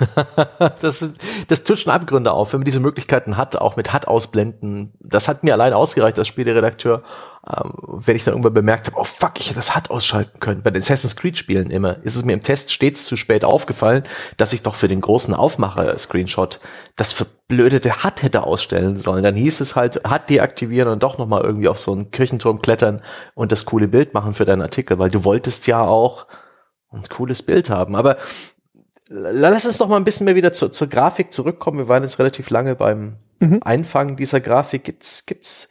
das, 0.80 1.10
das 1.48 1.64
tut 1.64 1.78
schon 1.78 1.92
Abgründe 1.92 2.32
auf, 2.32 2.52
wenn 2.52 2.60
man 2.60 2.64
diese 2.64 2.80
Möglichkeiten 2.80 3.36
hat, 3.36 3.56
auch 3.56 3.76
mit 3.76 3.92
HUD 3.92 4.08
ausblenden. 4.08 4.92
Das 5.00 5.28
hat 5.28 5.44
mir 5.44 5.52
allein 5.52 5.74
ausgereicht 5.74 6.18
als 6.18 6.28
Spieleredakteur, 6.28 7.02
ähm, 7.48 7.74
wenn 7.86 8.16
ich 8.16 8.24
dann 8.24 8.34
irgendwann 8.34 8.54
bemerkt 8.54 8.88
habe, 8.88 8.98
oh 8.98 9.04
fuck, 9.04 9.38
ich 9.38 9.46
hätte 9.46 9.56
das 9.56 9.76
HUD 9.76 9.90
ausschalten 9.90 10.40
können. 10.40 10.62
Bei 10.62 10.70
den 10.70 10.82
Assassin's 10.82 11.14
Creed 11.14 11.38
Spielen 11.38 11.70
immer 11.70 12.02
ist 12.02 12.16
es 12.16 12.24
mir 12.24 12.32
im 12.32 12.42
Test 12.42 12.72
stets 12.72 13.04
zu 13.04 13.16
spät 13.16 13.44
aufgefallen, 13.44 14.02
dass 14.36 14.52
ich 14.52 14.62
doch 14.62 14.74
für 14.74 14.88
den 14.88 15.00
großen 15.00 15.32
Aufmacher-Screenshot 15.32 16.60
das 16.96 17.12
verblödete 17.12 18.02
HUD 18.02 18.22
hätte 18.22 18.42
ausstellen 18.42 18.96
sollen. 18.96 19.22
Dann 19.22 19.36
hieß 19.36 19.60
es 19.60 19.76
halt 19.76 20.02
HUD 20.08 20.30
deaktivieren 20.30 20.90
und 20.90 21.02
doch 21.02 21.18
nochmal 21.18 21.42
irgendwie 21.42 21.68
auf 21.68 21.78
so 21.78 21.92
einen 21.92 22.10
Kirchenturm 22.10 22.60
klettern 22.60 23.00
und 23.34 23.52
das 23.52 23.64
coole 23.64 23.86
Bild 23.86 24.12
machen 24.12 24.34
für 24.34 24.44
deinen 24.44 24.62
Artikel, 24.62 24.98
weil 24.98 25.10
du 25.10 25.22
wolltest 25.22 25.68
ja 25.68 25.82
auch 25.82 26.26
ein 26.90 27.04
cooles 27.08 27.42
Bild 27.42 27.70
haben. 27.70 27.94
Aber 27.94 28.16
lass 29.08 29.66
uns 29.66 29.78
noch 29.78 29.88
mal 29.88 29.96
ein 29.96 30.04
bisschen 30.04 30.24
mehr 30.24 30.34
wieder 30.34 30.52
zu, 30.52 30.68
zur 30.68 30.88
Grafik 30.88 31.32
zurückkommen. 31.32 31.78
Wir 31.78 31.88
waren 31.88 32.02
jetzt 32.02 32.18
relativ 32.18 32.50
lange 32.50 32.74
beim 32.74 33.18
mhm. 33.38 33.60
Einfangen 33.62 34.16
dieser 34.16 34.40
Grafik. 34.40 34.82
Gibt's, 34.82 35.26
gibt's 35.26 35.68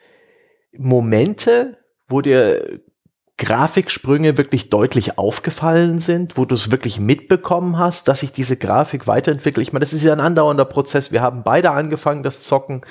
Momente, 0.78 1.78
wo 2.08 2.22
dir 2.22 2.82
Grafiksprünge 3.38 4.38
wirklich 4.38 4.70
deutlich 4.70 5.18
aufgefallen 5.18 6.00
sind, 6.00 6.38
wo 6.38 6.46
du 6.46 6.56
es 6.56 6.72
wirklich 6.72 7.00
mitbekommen 7.00 7.78
hast, 7.78 8.08
dass 8.08 8.22
sich 8.22 8.32
diese 8.32 8.58
Grafik 8.58 9.08
weiterentwickelt? 9.08 9.68
Ich 9.68 9.74
meine, 9.74 9.82
das 9.82 9.94
ist 9.94 10.04
ja 10.04 10.14
ein 10.14 10.22
andauernder 10.22 10.66
Prozess. 10.66 11.12
Wir 11.12 11.22
haben 11.22 11.44
beide 11.44 11.72
angefangen, 11.72 12.24
das 12.24 12.42
Zocken 12.42 12.82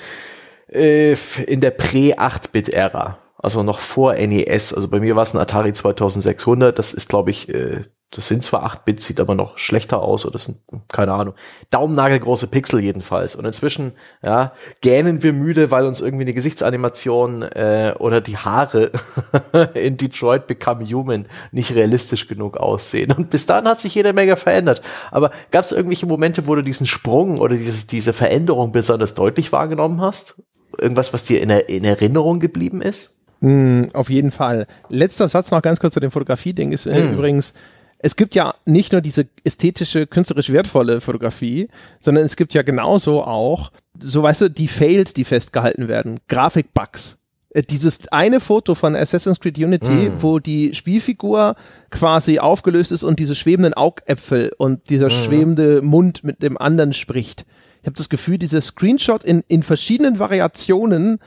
äh, 0.71 1.15
in 1.47 1.61
der 1.61 1.71
Prä-8-Bit-Ära. 1.71 3.24
Also 3.45 3.61
noch 3.61 3.77
vor 3.77 4.15
NES. 4.15 4.73
Also 4.73 4.87
bei 4.87 4.99
mir 4.99 5.15
war 5.15 5.21
es 5.21 5.35
ein 5.35 5.39
Atari 5.39 5.71
2600. 5.71 6.79
Das 6.79 6.95
ist, 6.95 7.07
glaube 7.07 7.29
ich, 7.29 7.47
äh, 7.47 7.83
das 8.09 8.27
sind 8.27 8.43
zwar 8.43 8.65
8-Bit, 8.65 9.03
sieht 9.03 9.19
aber 9.19 9.35
noch 9.35 9.59
schlechter 9.59 10.01
aus 10.01 10.25
oder 10.25 10.39
sind, 10.39 10.61
keine 10.87 11.11
Ahnung, 11.11 11.35
daumennagelgroße 11.69 12.47
Pixel 12.47 12.79
jedenfalls. 12.79 13.35
Und 13.35 13.45
inzwischen, 13.45 13.91
ja, 14.23 14.53
gähnen 14.81 15.21
wir 15.21 15.31
müde, 15.31 15.69
weil 15.69 15.85
uns 15.85 16.01
irgendwie 16.01 16.23
eine 16.23 16.33
Gesichtsanimation 16.33 17.43
äh, 17.43 17.93
oder 17.99 18.19
die 18.19 18.37
Haare 18.37 18.91
in 19.75 19.97
Detroit 19.97 20.47
Become 20.47 20.83
Human 20.83 21.27
nicht 21.51 21.75
realistisch 21.75 22.27
genug 22.27 22.57
aussehen. 22.57 23.11
Und 23.11 23.29
bis 23.29 23.45
dahin 23.45 23.67
hat 23.67 23.79
sich 23.79 23.93
jede 23.93 24.13
Menge 24.13 24.37
verändert. 24.37 24.81
Aber 25.11 25.29
gab 25.51 25.65
es 25.65 25.71
irgendwelche 25.71 26.07
Momente, 26.07 26.47
wo 26.47 26.55
du 26.55 26.63
diesen 26.63 26.87
Sprung 26.87 27.39
oder 27.39 27.55
dieses, 27.55 27.85
diese 27.85 28.13
Veränderung 28.13 28.71
besonders 28.71 29.13
deutlich 29.13 29.51
wahrgenommen 29.51 30.01
hast? 30.01 30.41
Irgendwas, 30.79 31.13
was 31.13 31.25
dir 31.25 31.43
in, 31.43 31.51
in 31.51 31.83
Erinnerung 31.83 32.39
geblieben 32.39 32.81
ist? 32.81 33.14
Mm, 33.41 33.85
auf 33.93 34.09
jeden 34.09 34.31
Fall. 34.31 34.65
Letzter 34.89 35.27
Satz 35.27 35.51
noch 35.51 35.61
ganz 35.61 35.79
kurz 35.79 35.93
zu 35.93 35.99
dem 35.99 36.11
Fotografie-Ding 36.11 36.71
ist 36.71 36.85
äh, 36.85 37.01
mm. 37.01 37.13
übrigens, 37.13 37.53
es 37.99 38.15
gibt 38.15 38.35
ja 38.35 38.53
nicht 38.65 38.91
nur 38.91 39.01
diese 39.01 39.27
ästhetische, 39.43 40.07
künstlerisch 40.07 40.51
wertvolle 40.51 41.01
Fotografie, 41.01 41.69
sondern 41.99 42.25
es 42.25 42.35
gibt 42.35 42.53
ja 42.53 42.61
genauso 42.61 43.23
auch, 43.23 43.71
so 43.99 44.21
weißt 44.21 44.41
du, 44.41 44.49
die 44.49 44.67
Fails, 44.67 45.13
die 45.13 45.23
festgehalten 45.23 45.87
werden, 45.87 46.19
Grafikbugs. 46.27 47.17
Äh, 47.49 47.63
dieses 47.63 48.07
eine 48.09 48.39
Foto 48.39 48.75
von 48.75 48.95
Assassin's 48.95 49.39
Creed 49.39 49.57
Unity, 49.57 50.09
mm. 50.09 50.21
wo 50.21 50.39
die 50.39 50.75
Spielfigur 50.75 51.55
quasi 51.89 52.39
aufgelöst 52.39 52.91
ist 52.91 53.03
und 53.03 53.19
diese 53.19 53.35
schwebenden 53.35 53.73
Augäpfel 53.73 54.51
und 54.57 54.89
dieser 54.89 55.09
schwebende 55.09 55.81
Mund 55.81 56.23
mit 56.23 56.43
dem 56.43 56.57
anderen 56.57 56.93
spricht. 56.93 57.45
Ich 57.81 57.87
habe 57.87 57.97
das 57.97 58.09
Gefühl, 58.09 58.39
dieser 58.39 58.61
Screenshot 58.61 59.23
in, 59.23 59.43
in 59.47 59.61
verschiedenen 59.61 60.17
Variationen 60.17 61.19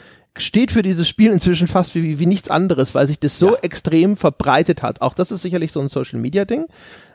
steht 0.42 0.70
für 0.70 0.82
dieses 0.82 1.08
Spiel 1.08 1.32
inzwischen 1.32 1.68
fast 1.68 1.94
wie, 1.94 2.18
wie 2.18 2.26
nichts 2.26 2.50
anderes, 2.50 2.94
weil 2.94 3.06
sich 3.06 3.18
das 3.18 3.38
so 3.38 3.50
ja. 3.50 3.58
extrem 3.62 4.16
verbreitet 4.16 4.82
hat. 4.82 5.02
Auch 5.02 5.14
das 5.14 5.32
ist 5.32 5.42
sicherlich 5.42 5.72
so 5.72 5.80
ein 5.80 5.88
Social 5.88 6.20
Media 6.20 6.44
Ding, 6.44 6.66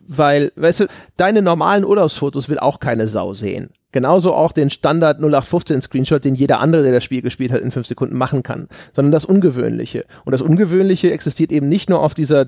weil, 0.01 0.51
weißt 0.55 0.81
du, 0.81 0.87
deine 1.17 1.41
normalen 1.41 1.85
Urlaubsfotos 1.85 2.49
will 2.49 2.59
auch 2.59 2.79
keine 2.79 3.07
Sau 3.07 3.33
sehen. 3.33 3.69
Genauso 3.91 4.33
auch 4.33 4.51
den 4.51 4.71
Standard 4.71 5.19
0815 5.19 5.81
Screenshot, 5.81 6.25
den 6.25 6.33
jeder 6.33 6.59
andere, 6.59 6.81
der 6.81 6.93
das 6.93 7.03
Spiel 7.03 7.21
gespielt 7.21 7.51
hat, 7.51 7.61
in 7.61 7.69
fünf 7.69 7.85
Sekunden 7.85 8.17
machen 8.17 8.41
kann, 8.41 8.67
sondern 8.91 9.11
das 9.11 9.25
Ungewöhnliche. 9.25 10.05
Und 10.25 10.31
das 10.31 10.41
Ungewöhnliche 10.41 11.11
existiert 11.11 11.51
eben 11.51 11.69
nicht 11.69 11.89
nur 11.89 12.01
auf 12.01 12.15
dieser 12.15 12.47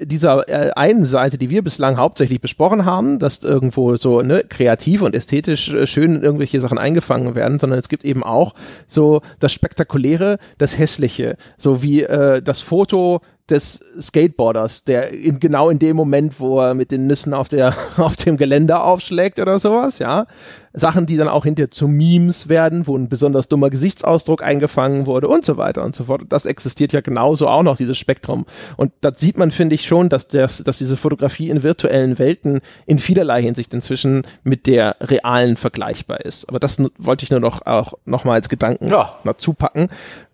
dieser 0.00 0.48
äh, 0.48 0.72
einen 0.72 1.04
Seite, 1.04 1.38
die 1.38 1.50
wir 1.50 1.62
bislang 1.62 1.96
hauptsächlich 1.96 2.40
besprochen 2.40 2.84
haben, 2.84 3.18
dass 3.18 3.42
irgendwo 3.42 3.96
so 3.96 4.22
ne, 4.22 4.44
kreativ 4.48 5.02
und 5.02 5.14
ästhetisch 5.14 5.72
äh, 5.72 5.86
schön 5.86 6.22
irgendwelche 6.22 6.60
Sachen 6.60 6.78
eingefangen 6.78 7.34
werden, 7.34 7.58
sondern 7.58 7.78
es 7.78 7.88
gibt 7.88 8.04
eben 8.04 8.22
auch 8.22 8.54
so 8.86 9.20
das 9.38 9.52
Spektakuläre, 9.52 10.38
das 10.58 10.78
Hässliche, 10.78 11.36
so 11.56 11.82
wie 11.82 12.02
äh, 12.02 12.42
das 12.42 12.60
Foto 12.60 13.20
des 13.50 13.78
Skateboarders, 14.00 14.84
der 14.84 15.12
in, 15.12 15.38
genau 15.38 15.68
in 15.68 15.78
dem 15.78 15.96
Moment, 15.96 16.40
wo 16.40 16.60
er 16.60 16.72
mit 16.72 16.90
den 16.90 17.06
Nüssen 17.06 17.34
auf, 17.34 17.48
der, 17.48 17.74
auf 17.98 18.16
dem 18.16 18.38
Geländer 18.38 18.84
aufschlägt 18.84 19.38
oder 19.38 19.58
sowas, 19.58 19.98
ja. 19.98 20.26
Sachen, 20.72 21.06
die 21.06 21.16
dann 21.16 21.28
auch 21.28 21.44
hinterher 21.44 21.70
zu 21.70 21.86
Memes 21.86 22.48
werden, 22.48 22.86
wo 22.86 22.96
ein 22.96 23.08
besonders 23.08 23.46
dummer 23.46 23.70
Gesichtsausdruck 23.70 24.42
eingefangen 24.42 25.06
wurde 25.06 25.28
und 25.28 25.44
so 25.44 25.56
weiter 25.56 25.84
und 25.84 25.94
so 25.94 26.04
fort. 26.04 26.22
Das 26.30 26.46
existiert 26.46 26.92
ja 26.92 27.00
genauso 27.00 27.46
auch 27.46 27.62
noch, 27.62 27.76
dieses 27.76 27.96
Spektrum. 27.96 28.44
Und 28.76 28.90
das 29.00 29.20
sieht 29.20 29.36
man, 29.36 29.52
finde 29.52 29.76
ich 29.76 29.86
schon, 29.86 30.08
dass, 30.08 30.26
das, 30.26 30.64
dass 30.64 30.78
diese 30.78 30.96
Fotografie 30.96 31.50
in 31.50 31.62
virtuellen 31.62 32.18
Welten 32.18 32.60
in 32.86 32.98
vielerlei 32.98 33.42
Hinsicht 33.42 33.72
inzwischen 33.72 34.26
mit 34.42 34.66
der 34.66 34.96
realen 35.00 35.56
vergleichbar 35.56 36.22
ist. 36.22 36.48
Aber 36.48 36.58
das 36.58 36.82
wollte 36.98 37.24
ich 37.24 37.30
nur 37.30 37.40
noch 37.40 37.64
auch 37.66 37.94
noch 38.04 38.24
mal 38.24 38.34
als 38.34 38.48
Gedanken 38.48 38.88
ja. 38.88 39.16
dazu 39.22 39.52
packen. 39.52 39.88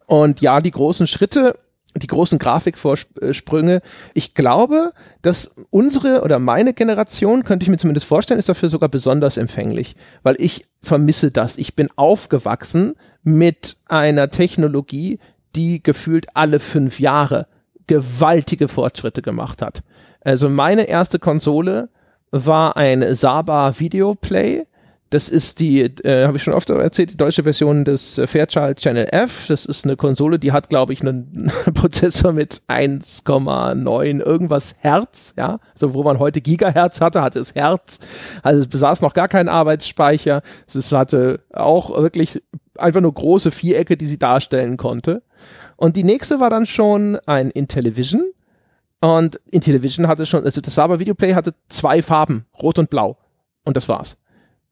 Und 0.07 0.41
ja, 0.41 0.61
die 0.61 0.71
großen 0.71 1.07
Schritte 1.07 1.55
die 1.97 2.07
großen 2.07 2.39
Grafikvorsprünge. 2.39 3.83
Ich 4.15 4.35
glaube, 4.35 4.93
dass 5.23 5.55
unsere 5.71 6.23
oder 6.23 6.39
meine 6.39 6.73
Generation, 6.73 7.43
könnte 7.43 7.65
ich 7.65 7.71
mir 7.71 7.79
zumindest 7.79 8.07
vorstellen, 8.07 8.39
ist 8.39 8.49
dafür 8.49 8.69
sogar 8.69 8.89
besonders 8.89 9.37
empfänglich, 9.37 9.97
weil 10.23 10.37
ich 10.39 10.67
vermisse 10.83 11.31
das. 11.31 11.59
Ich 11.59 11.75
bin 11.75 11.89
aufgewachsen 11.97 12.95
mit 13.23 13.77
einer 13.87 14.31
Technologie, 14.31 15.19
die 15.57 15.83
gefühlt 15.83 16.27
alle 16.35 16.61
fünf 16.61 17.01
Jahre 17.01 17.47
gewaltige 17.87 18.69
Fortschritte 18.69 19.21
gemacht 19.21 19.63
hat. 19.63 19.83
Also 20.21 20.49
meine 20.49 20.83
erste 20.83 21.19
Konsole 21.19 21.89
war 22.31 22.77
ein 22.77 23.15
Saba 23.15 23.79
Videoplay 23.79 24.67
das 25.11 25.29
ist 25.29 25.59
die, 25.59 25.83
äh, 25.83 26.25
habe 26.25 26.37
ich 26.37 26.43
schon 26.45 26.55
oft 26.55 26.71
erzählt, 26.71 27.11
die 27.11 27.17
deutsche 27.17 27.43
Version 27.43 27.85
des 27.85 28.17
äh, 28.17 28.29
Fairchild 28.29 28.79
Channel 28.79 29.09
F. 29.11 29.47
Das 29.49 29.67
ist 29.67 29.85
eine 29.85 29.97
Konsole, 29.97 30.39
die 30.39 30.53
hat, 30.53 30.69
glaube 30.69 30.93
ich, 30.93 31.01
einen 31.01 31.51
Prozessor 31.75 32.33
mit 32.33 32.63
1,9 32.69 34.21
irgendwas 34.21 34.77
Hertz, 34.79 35.35
ja. 35.37 35.59
So, 35.75 35.95
wo 35.95 36.05
man 36.05 36.21
heute 36.21 36.41
Gigahertz 36.41 37.01
hatte, 37.01 37.23
hatte 37.23 37.41
es 37.41 37.57
Hertz. 37.57 37.99
Also 38.45 38.61
es 38.61 38.69
besaß 38.69 39.03
noch 39.03 39.13
gar 39.13 39.27
keinen 39.27 39.49
Arbeitsspeicher. 39.49 40.43
Es 40.67 40.93
hatte 40.93 41.41
auch 41.53 42.01
wirklich 42.01 42.41
einfach 42.79 43.01
nur 43.01 43.13
große 43.13 43.51
Vierecke, 43.51 43.97
die 43.97 44.07
sie 44.07 44.19
darstellen 44.19 44.77
konnte. 44.77 45.25
Und 45.77 45.97
die 45.97 46.05
nächste 46.05 46.39
war 46.39 46.51
dann 46.51 46.67
schon 46.67 47.19
ein 47.27 47.51
Intellivision. 47.51 48.31
Und 49.01 49.41
Intellivision 49.51 50.07
hatte 50.07 50.25
schon, 50.25 50.45
also 50.45 50.61
das 50.61 50.75
Saba 50.75 51.01
Videoplay 51.01 51.35
hatte 51.35 51.55
zwei 51.69 52.01
Farben, 52.01 52.47
rot 52.63 52.79
und 52.79 52.91
blau. 52.91 53.17
Und 53.65 53.77
das 53.77 53.89
war's. 53.89 54.17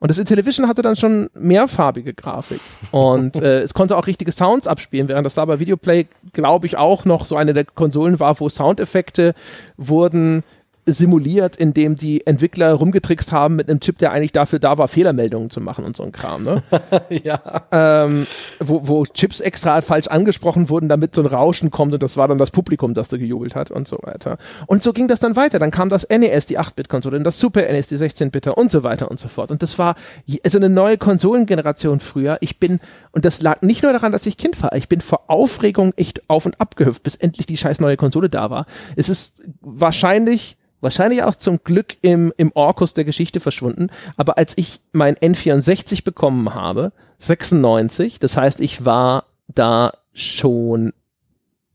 Und 0.00 0.10
das 0.10 0.18
Intellivision 0.18 0.68
hatte 0.68 0.82
dann 0.82 0.94
schon 0.94 1.28
mehrfarbige 1.34 2.14
Grafik. 2.14 2.60
Und 2.92 3.36
äh, 3.42 3.60
es 3.60 3.74
konnte 3.74 3.96
auch 3.96 4.06
richtige 4.06 4.30
Sounds 4.30 4.66
abspielen, 4.66 5.08
während 5.08 5.26
das 5.26 5.34
da 5.34 5.44
bei 5.44 5.58
Videoplay, 5.58 6.06
glaube 6.32 6.66
ich, 6.66 6.76
auch 6.76 7.04
noch 7.04 7.26
so 7.26 7.36
eine 7.36 7.52
der 7.52 7.64
Konsolen 7.64 8.20
war, 8.20 8.38
wo 8.38 8.48
Soundeffekte 8.48 9.34
wurden 9.76 10.44
simuliert, 10.92 11.56
indem 11.56 11.96
die 11.96 12.26
Entwickler 12.26 12.72
rumgetrickst 12.72 13.32
haben 13.32 13.56
mit 13.56 13.68
einem 13.68 13.80
Chip, 13.80 13.98
der 13.98 14.12
eigentlich 14.12 14.32
dafür 14.32 14.58
da 14.58 14.78
war, 14.78 14.88
Fehlermeldungen 14.88 15.50
zu 15.50 15.60
machen 15.60 15.84
und 15.84 15.96
so 15.96 16.02
ein 16.02 16.12
Kram. 16.12 16.44
Ne? 16.44 16.62
ja. 17.22 17.66
Ähm, 17.72 18.26
wo, 18.60 18.86
wo 18.88 19.04
Chips 19.04 19.40
extra 19.40 19.80
falsch 19.82 20.08
angesprochen 20.08 20.68
wurden, 20.68 20.88
damit 20.88 21.14
so 21.14 21.22
ein 21.22 21.26
Rauschen 21.26 21.70
kommt 21.70 21.92
und 21.92 22.02
das 22.02 22.16
war 22.16 22.28
dann 22.28 22.38
das 22.38 22.50
Publikum, 22.50 22.94
das 22.94 23.08
da 23.08 23.16
gejubelt 23.16 23.54
hat 23.54 23.70
und 23.70 23.86
so 23.86 23.98
weiter. 24.02 24.38
Und 24.66 24.82
so 24.82 24.92
ging 24.92 25.08
das 25.08 25.20
dann 25.20 25.36
weiter. 25.36 25.58
Dann 25.58 25.70
kam 25.70 25.88
das 25.88 26.08
NES, 26.08 26.46
die 26.46 26.58
8-Bit-Konsole, 26.58 27.20
das 27.22 27.38
Super 27.38 27.60
NES, 27.60 27.88
die 27.88 27.96
16-Bitter 27.96 28.56
und 28.56 28.70
so 28.70 28.82
weiter 28.82 29.10
und 29.10 29.20
so 29.20 29.28
fort. 29.28 29.50
Und 29.50 29.62
das 29.62 29.78
war 29.78 29.96
also 30.44 30.58
eine 30.58 30.68
neue 30.68 30.98
Konsolengeneration 30.98 32.00
früher. 32.00 32.38
Ich 32.40 32.58
bin, 32.58 32.80
und 33.12 33.24
das 33.24 33.42
lag 33.42 33.62
nicht 33.62 33.82
nur 33.82 33.92
daran, 33.92 34.12
dass 34.12 34.26
ich 34.26 34.36
Kind 34.36 34.62
war, 34.62 34.74
ich 34.74 34.88
bin 34.88 35.00
vor 35.00 35.24
Aufregung 35.28 35.92
echt 35.96 36.28
auf 36.28 36.46
und 36.46 36.60
ab 36.60 36.76
gehüpft, 36.76 37.02
bis 37.02 37.16
endlich 37.16 37.46
die 37.46 37.56
scheiß 37.56 37.80
neue 37.80 37.96
Konsole 37.96 38.28
da 38.28 38.50
war. 38.50 38.66
Es 38.96 39.08
ist 39.08 39.48
wahrscheinlich 39.60 40.56
wahrscheinlich 40.80 41.22
auch 41.22 41.36
zum 41.36 41.62
Glück 41.64 41.96
im, 42.02 42.32
im 42.36 42.52
Orkus 42.54 42.94
der 42.94 43.04
Geschichte 43.04 43.40
verschwunden. 43.40 43.88
Aber 44.16 44.38
als 44.38 44.54
ich 44.56 44.80
mein 44.92 45.14
N64 45.16 46.04
bekommen 46.04 46.54
habe, 46.54 46.92
96, 47.18 48.18
das 48.18 48.36
heißt, 48.36 48.60
ich 48.60 48.84
war 48.84 49.24
da 49.48 49.92
schon 50.12 50.92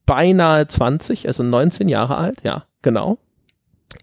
beinahe 0.05 0.67
20, 0.67 1.27
also 1.27 1.43
19 1.43 1.87
Jahre 1.87 2.17
alt, 2.17 2.43
ja, 2.43 2.65
genau. 2.81 3.17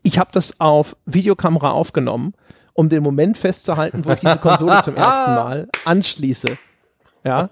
Ich 0.03 0.19
habe 0.19 0.31
das 0.33 0.61
auf 0.61 0.97
Videokamera 1.05 1.71
aufgenommen, 1.71 2.35
um 2.75 2.89
den 2.89 3.03
Moment 3.03 3.37
festzuhalten, 3.37 4.05
wo 4.05 4.13
ich 4.13 4.21
diese 4.21 4.39
Konsole 4.39 4.81
zum 4.83 4.97
ersten 4.97 5.35
Mal 5.35 5.69
anschließe. 5.85 6.57
Ja. 7.25 7.51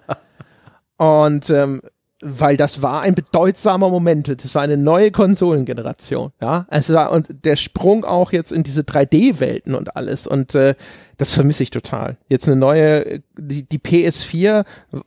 Und 0.96 1.50
ähm, 1.50 1.80
weil 2.20 2.56
das 2.56 2.82
war 2.82 3.02
ein 3.02 3.14
bedeutsamer 3.14 3.90
Moment. 3.90 4.28
Das 4.28 4.54
war 4.54 4.62
eine 4.62 4.76
neue 4.76 5.10
Konsolengeneration. 5.10 6.32
Ja, 6.40 6.66
also 6.68 6.98
und 7.10 7.44
der 7.44 7.56
Sprung 7.56 8.04
auch 8.04 8.32
jetzt 8.32 8.50
in 8.50 8.64
diese 8.64 8.82
3D-Welten 8.82 9.74
und 9.74 9.96
alles. 9.96 10.26
Und 10.26 10.54
äh, 10.54 10.74
das 11.16 11.32
vermisse 11.32 11.62
ich 11.62 11.70
total. 11.70 12.16
Jetzt 12.28 12.48
eine 12.48 12.56
neue, 12.56 13.22
die, 13.36 13.62
die 13.68 13.78
PS4 13.78 14.64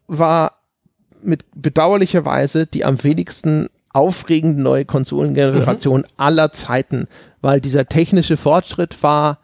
war 0.07 0.53
mit 1.23 1.43
bedauerlicher 1.55 2.25
Weise 2.25 2.65
die 2.65 2.85
am 2.85 3.03
wenigsten 3.03 3.67
aufregende 3.93 4.61
neue 4.61 4.85
Konsolengeneration 4.85 6.01
mhm. 6.01 6.07
aller 6.15 6.51
Zeiten, 6.53 7.07
weil 7.41 7.59
dieser 7.59 7.87
technische 7.87 8.37
Fortschritt 8.37 9.03
war 9.03 9.40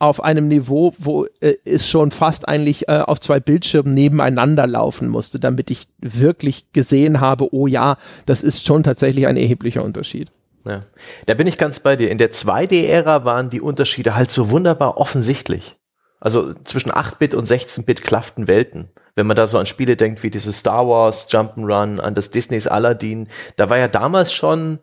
auf 0.00 0.24
einem 0.24 0.48
Niveau, 0.48 0.94
wo 0.98 1.26
äh, 1.40 1.54
es 1.64 1.88
schon 1.88 2.10
fast 2.10 2.48
eigentlich 2.48 2.88
äh, 2.88 3.02
auf 3.06 3.20
zwei 3.20 3.38
Bildschirmen 3.38 3.94
nebeneinander 3.94 4.66
laufen 4.66 5.08
musste, 5.08 5.38
damit 5.38 5.70
ich 5.70 5.88
wirklich 5.98 6.72
gesehen 6.72 7.20
habe, 7.20 7.54
oh 7.54 7.66
ja, 7.66 7.98
das 8.24 8.42
ist 8.42 8.66
schon 8.66 8.82
tatsächlich 8.82 9.26
ein 9.26 9.36
erheblicher 9.36 9.84
Unterschied. 9.84 10.32
Ja. 10.64 10.80
Da 11.26 11.34
bin 11.34 11.46
ich 11.46 11.58
ganz 11.58 11.80
bei 11.80 11.96
dir. 11.96 12.10
In 12.10 12.18
der 12.18 12.32
2D-Ära 12.32 13.24
waren 13.24 13.50
die 13.50 13.60
Unterschiede 13.60 14.14
halt 14.14 14.30
so 14.30 14.50
wunderbar 14.50 14.96
offensichtlich. 14.96 15.76
Also 16.18 16.54
zwischen 16.64 16.92
8-Bit 16.92 17.34
und 17.34 17.46
16-Bit 17.46 18.02
klafften 18.02 18.48
Welten. 18.48 18.88
Wenn 19.16 19.26
man 19.26 19.36
da 19.36 19.46
so 19.46 19.58
an 19.58 19.66
Spiele 19.66 19.96
denkt 19.96 20.22
wie 20.22 20.30
dieses 20.30 20.58
Star 20.58 20.88
Wars 20.88 21.30
Jump'n'Run, 21.30 21.98
an 22.00 22.14
das 22.14 22.30
Disneys 22.30 22.66
Aladdin, 22.66 23.28
da 23.56 23.68
war 23.68 23.76
ja 23.76 23.88
damals 23.88 24.32
schon 24.32 24.78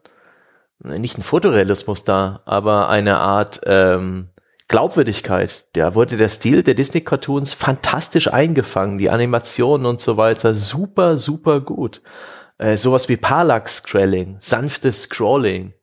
nicht 0.79 1.17
ein 1.17 1.23
Fotorealismus 1.23 2.03
da, 2.03 2.41
aber 2.45 2.89
eine 2.89 3.17
Art 3.17 3.61
ähm, 3.65 4.29
Glaubwürdigkeit. 4.69 5.65
Da 5.73 5.95
wurde 5.95 6.17
der 6.17 6.29
Stil 6.29 6.61
der 6.63 6.73
Disney-Cartoons 6.73 7.53
fantastisch 7.53 8.31
eingefangen, 8.31 8.97
die 8.97 9.09
Animationen 9.09 9.85
und 9.87 10.01
so 10.01 10.17
weiter 10.17 10.53
super, 10.55 11.17
super 11.17 11.61
gut. 11.61 12.01
Äh, 12.57 12.75
sowas 12.77 13.07
wie 13.07 13.17
Parallax-Scrolling, 13.17 14.37
sanftes 14.39 15.03
Scrolling. 15.03 15.73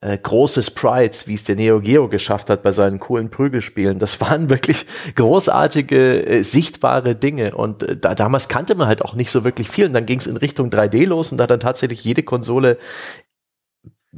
äh, 0.00 0.16
große 0.16 0.62
Sprites, 0.62 1.26
wie 1.26 1.34
es 1.34 1.44
der 1.44 1.56
Neo 1.56 1.80
Geo 1.80 2.08
geschafft 2.08 2.50
hat 2.50 2.62
bei 2.62 2.70
seinen 2.72 3.00
coolen 3.00 3.30
Prügelspielen. 3.30 3.98
Das 3.98 4.20
waren 4.22 4.48
wirklich 4.50 4.86
großartige, 5.16 6.26
äh, 6.26 6.42
sichtbare 6.42 7.14
Dinge. 7.16 7.54
Und 7.54 7.82
äh, 7.82 7.96
da, 7.96 8.14
damals 8.14 8.48
kannte 8.48 8.74
man 8.76 8.86
halt 8.88 9.04
auch 9.04 9.14
nicht 9.14 9.30
so 9.30 9.44
wirklich 9.44 9.68
viel. 9.68 9.86
Und 9.86 9.94
dann 9.94 10.06
ging 10.06 10.18
es 10.18 10.26
in 10.26 10.36
Richtung 10.36 10.70
3D 10.70 11.06
los 11.06 11.32
und 11.32 11.38
da 11.38 11.44
hat 11.44 11.50
dann 11.50 11.60
tatsächlich 11.60 12.04
jede 12.04 12.22
Konsole 12.22 12.78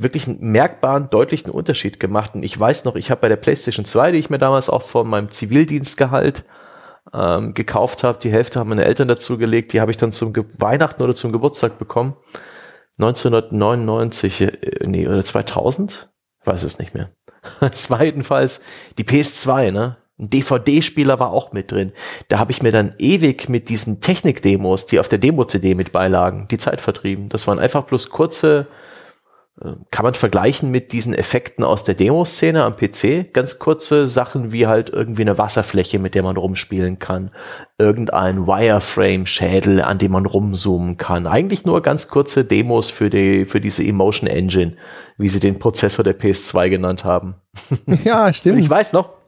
wirklich 0.02 0.26
einen 0.26 0.40
merkbaren, 0.40 1.10
deutlichen 1.10 1.50
Unterschied 1.50 2.00
gemacht. 2.00 2.34
Und 2.34 2.42
ich 2.42 2.58
weiß 2.58 2.84
noch, 2.84 2.96
ich 2.96 3.10
habe 3.10 3.20
bei 3.20 3.28
der 3.28 3.36
PlayStation 3.36 3.84
2, 3.84 4.12
die 4.12 4.18
ich 4.18 4.30
mir 4.30 4.38
damals 4.38 4.70
auch 4.70 4.82
von 4.82 5.06
meinem 5.08 5.30
Zivildienstgehalt 5.30 6.44
ähm, 7.12 7.54
gekauft 7.54 8.02
habe, 8.02 8.18
die 8.18 8.30
Hälfte 8.30 8.60
haben 8.60 8.70
meine 8.70 8.84
Eltern 8.84 9.08
dazu 9.08 9.36
gelegt, 9.38 9.72
die 9.72 9.80
habe 9.80 9.90
ich 9.90 9.96
dann 9.96 10.12
zum 10.12 10.32
Ge 10.32 10.44
Weihnachten 10.58 11.02
oder 11.02 11.14
zum 11.14 11.32
Geburtstag 11.32 11.78
bekommen. 11.78 12.16
1999, 12.98 14.40
äh, 14.40 14.52
nee, 14.86 15.06
oder 15.06 15.24
2000? 15.24 16.08
Ich 16.40 16.46
weiß 16.46 16.62
es 16.64 16.78
nicht 16.78 16.94
mehr. 16.94 17.10
Es 17.60 17.90
war 17.90 18.04
jedenfalls 18.04 18.60
die 18.98 19.04
PS2, 19.04 19.70
ne? 19.70 19.96
Ein 20.18 20.28
DVD-Spieler 20.28 21.18
war 21.18 21.30
auch 21.30 21.52
mit 21.52 21.72
drin. 21.72 21.92
Da 22.28 22.38
habe 22.38 22.52
ich 22.52 22.62
mir 22.62 22.72
dann 22.72 22.92
ewig 22.98 23.48
mit 23.48 23.70
diesen 23.70 24.02
Technik-Demos, 24.02 24.84
die 24.84 25.00
auf 25.00 25.08
der 25.08 25.18
Demo-CD 25.18 25.74
mit 25.74 25.92
beilagen, 25.92 26.46
die 26.50 26.58
Zeit 26.58 26.82
vertrieben. 26.82 27.30
Das 27.30 27.46
waren 27.46 27.58
einfach 27.58 27.84
bloß 27.84 28.10
kurze 28.10 28.66
kann 29.90 30.04
man 30.04 30.14
vergleichen 30.14 30.70
mit 30.70 30.92
diesen 30.92 31.12
Effekten 31.12 31.64
aus 31.64 31.84
der 31.84 31.94
Demoszene 31.94 32.64
am 32.64 32.76
PC. 32.76 33.30
Ganz 33.32 33.58
kurze 33.58 34.06
Sachen 34.06 34.52
wie 34.52 34.66
halt 34.66 34.88
irgendwie 34.88 35.20
eine 35.20 35.36
Wasserfläche, 35.36 35.98
mit 35.98 36.14
der 36.14 36.22
man 36.22 36.38
rumspielen 36.38 36.98
kann. 36.98 37.30
Irgendein 37.76 38.46
Wireframe-Schädel, 38.46 39.82
an 39.82 39.98
dem 39.98 40.12
man 40.12 40.24
rumzoomen 40.24 40.96
kann. 40.96 41.26
Eigentlich 41.26 41.66
nur 41.66 41.82
ganz 41.82 42.08
kurze 42.08 42.46
Demos 42.46 42.88
für 42.88 43.10
die, 43.10 43.44
für 43.44 43.60
diese 43.60 43.84
Emotion 43.84 44.30
Engine, 44.30 44.72
wie 45.18 45.28
sie 45.28 45.40
den 45.40 45.58
Prozessor 45.58 46.04
der 46.04 46.18
PS2 46.18 46.70
genannt 46.70 47.04
haben. 47.04 47.34
Ja, 48.04 48.32
stimmt. 48.32 48.60
ich 48.60 48.70
weiß 48.70 48.94
noch, 48.94 49.19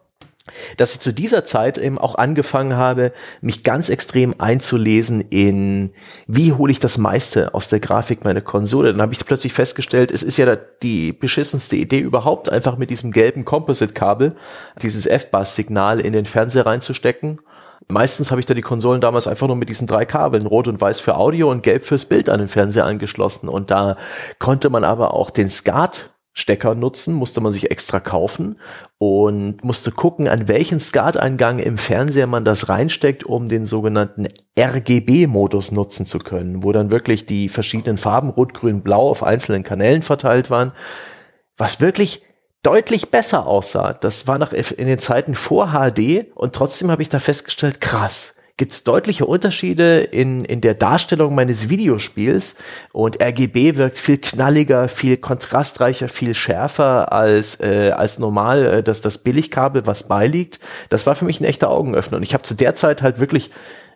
dass 0.77 0.95
ich 0.95 1.01
zu 1.01 1.13
dieser 1.13 1.45
Zeit 1.45 1.79
eben 1.79 1.99
auch 1.99 2.17
angefangen 2.17 2.77
habe, 2.77 3.13
mich 3.41 3.63
ganz 3.63 3.89
extrem 3.89 4.35
einzulesen 4.39 5.21
in, 5.31 5.93
wie 6.27 6.53
hole 6.53 6.73
ich 6.73 6.81
das 6.81 6.99
meiste 6.99 7.55
aus 7.55 7.69
der 7.69 7.81
Grafik 7.81 8.25
meiner 8.25 8.41
Konsole. 8.41 8.93
Dann 8.93 9.03
habe 9.03 9.13
ich 9.13 9.25
plötzlich 9.25 9.53
festgestellt, 9.53 10.11
es 10.11 10.23
ist 10.23 10.37
ja 10.37 10.57
die 10.57 11.13
beschissenste 11.13 11.77
Idee 11.77 12.01
überhaupt, 12.01 12.49
einfach 12.49 12.77
mit 12.77 12.91
diesem 12.91 13.13
gelben 13.13 13.45
Composite-Kabel 13.45 14.35
dieses 14.83 15.07
F-Bass-Signal 15.07 16.01
in 16.01 16.13
den 16.13 16.27
Fernseher 16.27 16.67
reinzustecken. 16.67 17.41
Meistens 17.89 18.31
habe 18.31 18.41
ich 18.41 18.47
da 18.47 18.55
die 18.55 18.63
Konsolen 18.63 19.01
damals 19.01 19.27
einfach 19.27 19.47
nur 19.47 19.57
mit 19.57 19.69
diesen 19.69 19.87
drei 19.87 20.05
Kabeln, 20.05 20.47
rot 20.47 20.69
und 20.69 20.81
weiß 20.81 21.01
für 21.01 21.17
Audio 21.17 21.51
und 21.51 21.63
gelb 21.63 21.85
fürs 21.85 22.05
Bild 22.05 22.29
an 22.29 22.39
den 22.39 22.49
Fernseher 22.49 22.87
angeschlossen. 22.87 23.49
Und 23.49 23.71
da 23.71 23.97
konnte 24.39 24.71
man 24.71 24.85
aber 24.85 25.15
auch 25.15 25.31
den 25.31 25.51
SCART 25.51 26.12
Stecker 26.35 26.75
nutzen, 26.75 27.15
musste 27.15 27.43
man 27.43 27.53
sich 27.53 27.71
extra 27.71 28.01
kaufen 28.01 28.59
und 28.97 29.63
musste 29.63 29.91
gucken, 29.91 30.29
an 30.29 30.49
welchen 30.49 30.81
SCART-Eingang 30.81 31.59
im 31.59 31.77
Fernseher 31.77 32.27
man 32.27 32.45
das 32.45 32.71
reinsteckt, 32.71 33.25
um 33.25 33.49
den 33.49 33.67
sogenannten 33.67 34.29
RGB-Modus 34.59 35.73
nutzen 35.73 36.07
zu 36.07 36.19
können, 36.19 36.63
wo 36.63 36.73
dann 36.73 36.91
wirklich 36.91 37.27
die 37.27 37.51
verschiedenen 37.51 37.99
Farben 37.99 38.31
Rot, 38.31 38.55
Grün, 38.55 38.83
Blau 38.83 39.11
auf 39.11 39.23
einzelnen 39.23 39.63
Kanälen 39.63 40.03
verteilt 40.03 40.49
waren, 40.49 40.73
was 41.59 41.81
wirklich 41.83 42.23
deutlich 42.63 43.11
besser 43.11 43.47
aussah. 43.47 43.93
Das 43.93 44.27
war 44.27 44.39
noch 44.39 44.53
in 44.53 44.87
den 44.87 44.99
Zeiten 44.99 45.35
vor 45.35 45.73
HD 45.73 46.27
und 46.35 46.55
trotzdem 46.55 46.91
habe 46.91 47.03
ich 47.03 47.11
da 47.11 47.19
festgestellt, 47.19 47.81
krass, 47.81 48.37
gibt 48.57 48.73
es 48.73 48.85
deutliche 48.85 49.27
Unterschiede 49.27 50.01
in, 50.01 50.45
in 50.45 50.61
der 50.61 50.75
Darstellung 50.75 51.35
meines 51.35 51.69
Videospiels 51.69 52.57
und 52.93 53.23
RGB 53.23 53.77
wirkt 53.77 53.99
viel 53.99 54.19
knalliger, 54.19 54.89
viel 54.89 55.17
kontrastreicher, 55.17 56.09
viel 56.09 56.35
schärfer 56.35 57.13
als, 57.13 57.61
äh, 57.61 57.93
als 57.97 58.19
normal 58.19 58.67
äh, 58.67 58.83
das, 58.83 59.01
das 59.01 59.19
Billigkabel, 59.19 59.87
was 59.87 60.09
beiliegt. 60.09 60.61
Das 60.91 61.07
war 61.07 61.15
für 61.15 61.25
mich 61.25 61.41
ein 61.41 61.45
echter 61.45 61.71
Augenöffner 61.71 62.19
und 62.19 62.23
ich 62.23 62.35
habe 62.35 62.45
zu 62.45 62.55
der 62.55 62.75
Zeit 62.75 63.03
halt 63.03 63.19
wirklich 63.19 63.51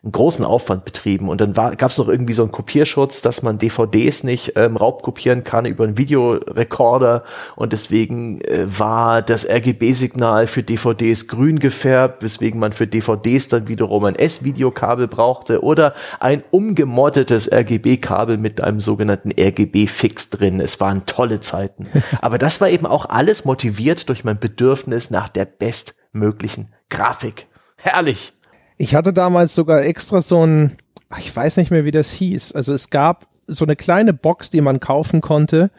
einen 0.07 0.13
großen 0.13 0.45
Aufwand 0.45 0.85
betrieben. 0.85 1.29
Und 1.29 1.41
dann 1.41 1.53
gab 1.53 1.91
es 1.91 1.99
noch 1.99 2.07
irgendwie 2.07 2.33
so 2.33 2.43
einen 2.43 2.53
Kopierschutz, 2.53 3.23
dass 3.23 3.43
man 3.43 3.59
DVDs 3.59 4.23
nicht 4.23 4.53
ähm, 4.55 4.77
raubkopieren 4.77 5.43
kann 5.43 5.67
über 5.67 5.83
einen 5.83 5.99
Videorekorder. 5.99 7.25
Und 7.57 7.73
deswegen 7.73 8.41
äh, 8.43 8.67
war 8.67 9.21
das 9.21 9.49
RGB-Signal 9.49 10.47
für 10.47 10.63
DVDs 10.63 11.27
grün 11.27 11.59
gefärbt, 11.59 12.23
weswegen 12.23 12.61
man 12.61 12.73
für 12.73 12.87
DVDs 12.87 13.49
dann 13.49 13.67
wiederum 13.67 14.05
ein 14.05 14.15
S-Videokabel 14.15 15.09
brauchte 15.09 15.65
oder 15.65 15.93
ein 16.21 16.45
umgemoddetes 16.53 17.51
RGB-Kabel 17.51 18.39
mit 18.39 18.61
einem 18.61 18.79
sogenannten 18.79 19.33
RGB-Fix 19.33 20.31
drin. 20.31 20.61
Es 20.61 20.81
waren 20.81 21.05
tolle 21.07 21.41
Zeiten. 21.41 21.89
Aber 22.21 22.39
das 22.39 22.61
war 22.61 22.69
eben 22.69 22.87
auch 22.87 23.07
alles 23.07 23.45
motiviert 23.45 24.09
durch 24.09 24.23
mein 24.23 24.39
Bedürfnis 24.39 25.11
nach 25.11 25.29
der 25.29 25.47
bestmöglichen 25.47 26.73
Grafik. 26.91 27.49
Herrlich. 27.77 28.36
Ich 28.79 28.95
hatte 28.95 29.13
damals 29.13 29.55
sogar 29.55 29.85
extra 29.85 30.21
so 30.21 30.45
ein, 30.45 30.77
ich 31.19 31.35
weiß 31.35 31.57
nicht 31.57 31.71
mehr, 31.71 31.85
wie 31.85 31.93
das 31.93 32.11
hieß. 32.11 32.53
Also 32.53 32.75
es 32.75 32.91
gab 32.91 33.27
so 33.47 33.65
eine 33.65 33.77
kleine 33.77 34.13
Box, 34.13 34.51
die 34.51 34.61
man 34.61 34.81
kaufen 34.81 35.21
konnte, 35.21 35.71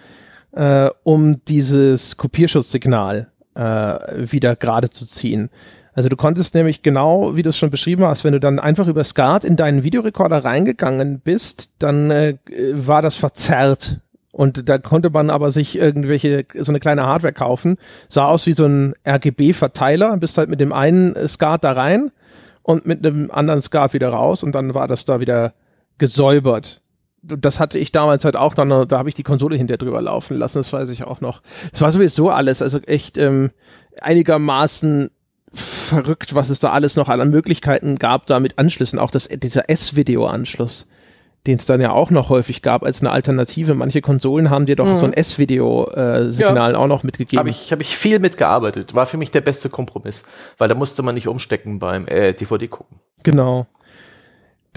äh, 0.53 0.89
um 1.03 1.43
dieses 1.45 2.17
Kopierschutzsignal 2.17 3.27
äh, 3.55 3.59
wieder 3.61 4.55
gerade 4.55 4.89
zu 4.89 5.05
ziehen. 5.05 5.49
Also 5.93 6.09
du 6.09 6.15
konntest 6.15 6.53
nämlich 6.53 6.81
genau, 6.81 7.35
wie 7.35 7.43
du 7.43 7.49
es 7.49 7.57
schon 7.57 7.71
beschrieben 7.71 8.03
hast, 8.03 8.23
wenn 8.23 8.33
du 8.33 8.39
dann 8.39 8.59
einfach 8.59 8.87
über 8.87 9.03
SCART 9.03 9.43
in 9.43 9.55
deinen 9.55 9.83
Videorekorder 9.83 10.43
reingegangen 10.43 11.19
bist, 11.19 11.71
dann 11.79 12.09
äh, 12.11 12.37
war 12.73 13.01
das 13.01 13.15
verzerrt. 13.15 13.99
Und 14.31 14.69
da 14.69 14.77
konnte 14.77 15.09
man 15.09 15.31
aber 15.31 15.49
sich 15.49 15.77
irgendwelche, 15.77 16.45
so 16.55 16.71
eine 16.71 16.79
kleine 16.79 17.07
Hardware 17.07 17.33
kaufen. 17.33 17.77
Sah 18.07 18.25
aus 18.25 18.45
wie 18.45 18.53
so 18.53 18.65
ein 18.65 18.93
RGB-Verteiler, 19.07 20.15
bist 20.17 20.37
halt 20.37 20.49
mit 20.49 20.59
dem 20.59 20.73
einen 20.73 21.15
SCART 21.27 21.63
da 21.63 21.71
rein 21.71 22.11
und 22.67 22.85
mit 22.85 23.05
einem 23.05 23.31
anderen 23.31 23.61
Skat 23.61 23.93
wieder 23.93 24.09
raus 24.09 24.43
und 24.43 24.51
dann 24.51 24.73
war 24.73 24.87
das 24.87 25.05
da 25.05 25.21
wieder 25.21 25.53
gesäubert. 25.97 26.81
Das 27.21 27.61
hatte 27.61 27.79
ich 27.79 27.93
damals 27.93 28.25
halt 28.25 28.35
auch 28.35 28.53
dann, 28.53 28.69
da 28.69 28.97
habe 28.97 29.07
ich 29.07 29.15
die 29.15 29.23
Konsole 29.23 29.55
hinter 29.55 29.77
drüber 29.77 30.01
laufen 30.01 30.37
lassen, 30.37 30.59
das 30.59 30.73
weiß 30.73 30.89
ich 30.89 31.05
auch 31.05 31.21
noch. 31.21 31.41
Es 31.71 31.79
war 31.79 31.93
sowieso 31.93 32.29
alles, 32.29 32.61
also 32.61 32.79
echt 32.79 33.17
ähm, 33.17 33.51
einigermaßen 34.01 35.09
verrückt, 35.49 36.35
was 36.35 36.49
es 36.49 36.59
da 36.59 36.71
alles 36.71 36.97
noch 36.97 37.07
an 37.07 37.29
Möglichkeiten 37.29 37.97
gab, 37.99 38.25
da 38.25 38.41
mit 38.41 38.59
Anschlüssen, 38.59 38.99
auch 38.99 39.11
das, 39.11 39.29
dieser 39.29 39.69
S-Video-Anschluss 39.69 40.87
den 41.45 41.57
es 41.57 41.65
dann 41.65 41.79
ja 41.79 41.91
auch 41.91 42.09
noch 42.11 42.29
häufig 42.29 42.61
gab 42.61 42.83
als 42.83 43.01
eine 43.01 43.11
Alternative. 43.11 43.73
Manche 43.73 44.01
Konsolen 44.01 44.49
haben 44.49 44.65
dir 44.65 44.75
doch 44.75 44.87
mhm. 44.87 44.95
so 44.95 45.05
ein 45.05 45.13
S-Video-Signal 45.13 46.73
ja. 46.73 46.77
auch 46.77 46.87
noch 46.87 47.03
mitgegeben. 47.03 47.39
Habe 47.39 47.49
ich, 47.49 47.71
hab 47.71 47.79
ich 47.79 47.95
viel 47.95 48.19
mitgearbeitet. 48.19 48.95
War 48.95 49.05
für 49.05 49.17
mich 49.17 49.31
der 49.31 49.41
beste 49.41 49.69
Kompromiss, 49.69 50.25
weil 50.57 50.67
da 50.67 50.75
musste 50.75 51.03
man 51.03 51.15
nicht 51.15 51.27
umstecken 51.27 51.79
beim 51.79 52.07
äh, 52.07 52.33
DVD 52.33 52.67
gucken. 52.67 52.99
Genau. 53.23 53.67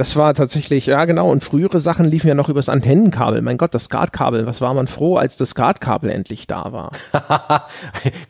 Das 0.00 0.16
war 0.16 0.32
tatsächlich, 0.32 0.86
ja 0.86 1.04
genau, 1.04 1.30
und 1.30 1.44
frühere 1.44 1.78
Sachen 1.78 2.06
liefen 2.06 2.26
ja 2.26 2.34
noch 2.34 2.48
übers 2.48 2.70
Antennenkabel. 2.70 3.42
Mein 3.42 3.58
Gott, 3.58 3.74
das 3.74 3.84
SCART-Kabel, 3.84 4.46
was 4.46 4.62
war 4.62 4.72
man 4.72 4.86
froh, 4.86 5.16
als 5.16 5.36
das 5.36 5.50
SCART-Kabel 5.50 6.08
endlich 6.08 6.46
da 6.46 6.72
war. 6.72 6.92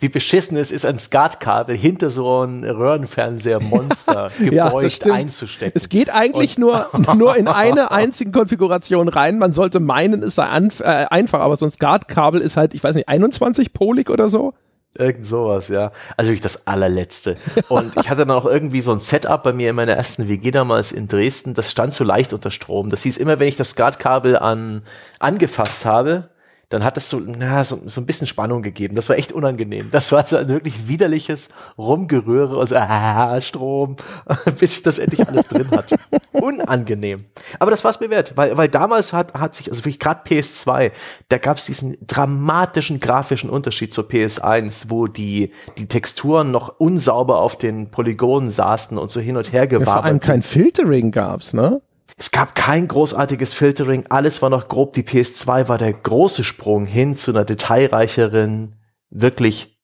Wie 0.00 0.08
beschissen 0.08 0.56
es 0.56 0.72
ist, 0.72 0.84
ein 0.84 0.98
SCART-Kabel 0.98 1.76
hinter 1.76 2.10
so 2.10 2.42
ein 2.42 2.64
Röhrenfernseher-Monster 2.64 4.32
gebeugt 4.40 5.06
ja, 5.06 5.14
einzustecken. 5.14 5.74
Es 5.76 5.88
geht 5.88 6.12
eigentlich 6.12 6.58
nur, 6.58 6.88
nur 7.16 7.36
in 7.36 7.46
eine 7.46 7.92
einzige 7.92 8.32
Konfiguration 8.32 9.06
rein. 9.06 9.38
Man 9.38 9.52
sollte 9.52 9.78
meinen, 9.78 10.24
es 10.24 10.34
sei 10.34 10.48
äh, 10.48 10.82
einfach, 10.82 11.38
aber 11.38 11.54
so 11.54 11.66
ein 11.66 11.70
SCART-Kabel 11.70 12.40
ist 12.40 12.56
halt, 12.56 12.74
ich 12.74 12.82
weiß 12.82 12.96
nicht, 12.96 13.08
21 13.08 13.72
polig 13.72 14.10
oder 14.10 14.28
so. 14.28 14.54
Irgend 14.98 15.24
sowas, 15.24 15.68
ja. 15.68 15.92
Also 16.16 16.30
wirklich 16.30 16.40
das 16.40 16.66
allerletzte. 16.66 17.36
Und 17.68 17.96
ich 17.96 18.10
hatte 18.10 18.26
dann 18.26 18.36
auch 18.36 18.44
irgendwie 18.44 18.80
so 18.80 18.90
ein 18.90 18.98
Setup 18.98 19.40
bei 19.42 19.52
mir 19.52 19.70
in 19.70 19.76
meiner 19.76 19.92
ersten 19.92 20.28
WG 20.28 20.50
damals 20.50 20.90
in 20.90 21.06
Dresden, 21.06 21.54
das 21.54 21.70
stand 21.70 21.94
so 21.94 22.02
leicht 22.02 22.32
unter 22.32 22.50
Strom. 22.50 22.88
Das 22.88 23.02
hieß 23.04 23.16
immer, 23.18 23.38
wenn 23.38 23.46
ich 23.46 23.56
das 23.56 23.70
SCART-Kabel 23.70 24.36
an, 24.36 24.82
angefasst 25.20 25.84
habe, 25.84 26.29
dann 26.70 26.84
hat 26.84 26.96
das 26.96 27.10
so, 27.10 27.20
na, 27.20 27.64
so, 27.64 27.80
so 27.86 28.00
ein 28.00 28.06
bisschen 28.06 28.28
Spannung 28.28 28.62
gegeben. 28.62 28.94
Das 28.94 29.08
war 29.08 29.16
echt 29.16 29.32
unangenehm. 29.32 29.88
Das 29.90 30.12
war 30.12 30.24
so 30.24 30.36
ein 30.36 30.48
wirklich 30.48 30.86
widerliches 30.86 31.48
Rumgerühre, 31.76 32.58
also 32.58 32.76
ah, 32.76 33.40
Strom, 33.40 33.96
bis 34.58 34.76
ich 34.76 34.82
das 34.84 35.00
endlich 35.00 35.26
alles 35.26 35.48
drin 35.48 35.68
hatte. 35.72 35.96
Unangenehm. 36.32 37.24
Aber 37.58 37.72
das 37.72 37.82
war 37.82 37.90
es 37.90 37.98
mir 37.98 38.08
wert, 38.08 38.36
weil, 38.36 38.56
weil 38.56 38.68
damals 38.68 39.12
hat, 39.12 39.34
hat 39.34 39.56
sich, 39.56 39.68
also 39.68 39.80
wirklich 39.80 39.98
gerade 39.98 40.22
PS2, 40.24 40.92
da 41.28 41.38
gab 41.38 41.56
es 41.56 41.66
diesen 41.66 41.98
dramatischen 42.06 43.00
grafischen 43.00 43.50
Unterschied 43.50 43.92
zur 43.92 44.04
PS1, 44.04 44.84
wo 44.90 45.08
die, 45.08 45.52
die 45.76 45.86
Texturen 45.86 46.52
noch 46.52 46.78
unsauber 46.78 47.40
auf 47.40 47.58
den 47.58 47.90
Polygonen 47.90 48.48
saßen 48.48 48.96
und 48.96 49.10
so 49.10 49.18
hin 49.18 49.36
und 49.36 49.52
her 49.52 49.66
gewabert. 49.66 49.88
Ja, 49.88 49.94
vor 49.94 50.04
allem 50.04 50.20
kein 50.20 50.42
Filtering 50.42 51.10
gab's, 51.10 51.52
ne? 51.52 51.82
Es 52.20 52.30
gab 52.30 52.54
kein 52.54 52.86
großartiges 52.86 53.54
Filtering, 53.54 54.04
alles 54.10 54.42
war 54.42 54.50
noch 54.50 54.68
grob. 54.68 54.92
Die 54.92 55.04
PS2 55.04 55.68
war 55.68 55.78
der 55.78 55.94
große 55.94 56.44
Sprung 56.44 56.84
hin 56.84 57.16
zu 57.16 57.30
einer 57.30 57.46
detailreicheren, 57.46 58.76
wirklich 59.08 59.80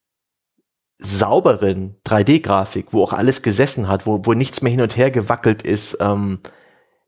sauberen 0.98 1.96
3D-Grafik, 2.06 2.88
wo 2.90 3.02
auch 3.02 3.14
alles 3.14 3.40
gesessen 3.40 3.88
hat, 3.88 4.06
wo, 4.06 4.20
wo 4.26 4.34
nichts 4.34 4.60
mehr 4.60 4.70
hin 4.70 4.82
und 4.82 4.98
her 4.98 5.10
gewackelt 5.10 5.62
ist. 5.62 5.96
Ähm, 5.98 6.40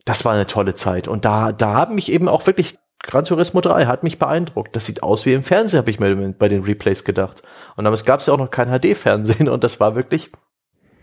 das 0.07 0.25
war 0.25 0.33
eine 0.33 0.47
tolle 0.47 0.75
Zeit. 0.75 1.09
Und 1.09 1.27
da, 1.27 1.53
da 1.53 1.75
haben 1.75 1.97
mich 1.97 2.11
eben 2.11 2.27
auch 2.27 2.47
wirklich 2.47 2.79
Gran 3.03 3.27
Turismo 3.27 3.61
3 3.61 3.85
hat 3.85 4.05
mich 4.05 4.19
beeindruckt. 4.19 4.75
Das 4.75 4.87
sieht 4.87 5.03
aus 5.03 5.27
wie 5.27 5.35
im 5.35 5.45
Fernsehen, 5.45 5.79
habe 5.79 5.91
ich 5.91 6.01
mir 6.01 6.17
bei 6.39 6.49
den 6.49 6.63
Replays 6.63 7.05
gedacht. 7.05 7.43
Und 7.77 7.85
es 7.85 8.07
gab 8.07 8.27
ja 8.27 8.33
auch 8.33 8.39
noch 8.39 8.51
kein 8.51 8.71
HD-Fernsehen 8.71 9.49
und 9.51 9.63
das 9.63 9.79
war 9.79 9.95
wirklich 9.95 10.33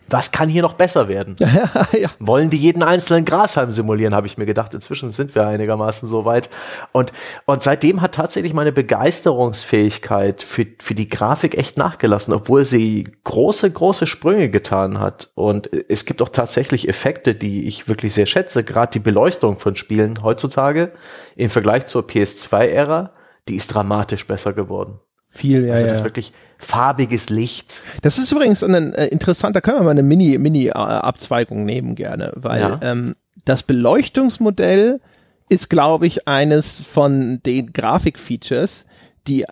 was 0.07 0.31
kann 0.31 0.49
hier 0.49 0.61
noch 0.61 0.73
besser 0.73 1.07
werden? 1.07 1.35
ja. 1.91 2.09
Wollen 2.19 2.49
die 2.49 2.57
jeden 2.57 2.83
einzelnen 2.83 3.25
Grashalm 3.25 3.71
simulieren, 3.71 4.13
habe 4.13 4.27
ich 4.27 4.37
mir 4.37 4.45
gedacht. 4.45 4.73
Inzwischen 4.73 5.11
sind 5.11 5.33
wir 5.35 5.47
einigermaßen 5.47 6.07
so 6.07 6.25
weit. 6.25 6.49
Und, 6.91 7.11
und 7.45 7.63
seitdem 7.63 8.01
hat 8.01 8.15
tatsächlich 8.15 8.53
meine 8.53 8.71
Begeisterungsfähigkeit 8.71 10.43
für, 10.43 10.67
für 10.79 10.95
die 10.95 11.09
Grafik 11.09 11.57
echt 11.57 11.77
nachgelassen, 11.77 12.33
obwohl 12.33 12.65
sie 12.65 13.07
große, 13.23 13.71
große 13.71 14.07
Sprünge 14.07 14.49
getan 14.49 14.99
hat. 14.99 15.31
Und 15.35 15.69
es 15.89 16.05
gibt 16.05 16.21
auch 16.21 16.29
tatsächlich 16.29 16.87
Effekte, 16.87 17.33
die 17.33 17.67
ich 17.67 17.87
wirklich 17.87 18.13
sehr 18.13 18.25
schätze. 18.25 18.63
Gerade 18.63 18.91
die 18.91 18.99
Beleuchtung 18.99 19.59
von 19.59 19.75
Spielen 19.75 20.21
heutzutage 20.21 20.91
im 21.35 21.49
Vergleich 21.49 21.87
zur 21.87 22.03
PS2-Ära, 22.03 23.11
die 23.47 23.55
ist 23.55 23.73
dramatisch 23.73 24.27
besser 24.27 24.53
geworden. 24.53 24.99
Viel, 25.27 25.65
ja. 25.65 25.73
Also 25.73 25.87
das 25.87 25.99
ja. 25.99 26.03
wirklich 26.03 26.33
farbiges 26.57 27.29
Licht. 27.29 27.81
Das 28.01 28.17
ist 28.17 28.31
übrigens 28.31 28.63
ein, 28.63 28.93
äh, 28.93 29.07
interessant, 29.07 29.55
da 29.55 29.61
können 29.61 29.79
wir 29.79 29.83
mal 29.83 29.91
eine 29.91 30.03
Mini, 30.03 30.37
Mini-Abzweigung 30.37 31.65
nehmen 31.65 31.95
gerne, 31.95 32.31
weil 32.35 32.61
ja. 32.61 32.79
ähm, 32.81 33.15
das 33.43 33.63
Beleuchtungsmodell 33.63 35.01
ist, 35.49 35.69
glaube 35.69 36.07
ich, 36.07 36.27
eines 36.27 36.79
von 36.79 37.41
den 37.45 37.73
Grafikfeatures, 37.73 38.85
die 39.27 39.45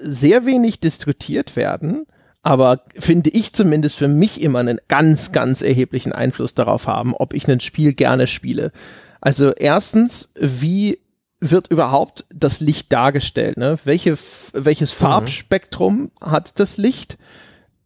sehr 0.00 0.46
wenig 0.46 0.80
diskutiert 0.80 1.56
werden, 1.56 2.06
aber 2.42 2.82
finde 2.98 3.30
ich 3.30 3.52
zumindest 3.52 3.98
für 3.98 4.08
mich 4.08 4.42
immer 4.42 4.58
einen 4.58 4.80
ganz, 4.88 5.30
ganz 5.32 5.62
erheblichen 5.62 6.12
Einfluss 6.12 6.54
darauf 6.54 6.86
haben, 6.86 7.14
ob 7.14 7.34
ich 7.34 7.48
ein 7.48 7.60
Spiel 7.60 7.94
gerne 7.94 8.26
spiele. 8.26 8.72
Also 9.20 9.52
erstens, 9.52 10.32
wie 10.40 10.98
wird 11.42 11.68
überhaupt 11.68 12.24
das 12.34 12.60
Licht 12.60 12.92
dargestellt? 12.92 13.56
Ne? 13.56 13.76
Welche, 13.84 14.16
welches 14.54 14.94
mhm. 14.94 15.04
Farbspektrum 15.04 15.96
mhm. 16.02 16.30
hat 16.30 16.58
das 16.60 16.78
Licht? 16.78 17.18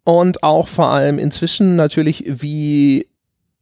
Und 0.05 0.45
auch 0.45 0.69
vor 0.69 0.91
allem 0.91 1.19
inzwischen 1.19 1.75
natürlich, 1.75 2.25
wie, 2.27 3.09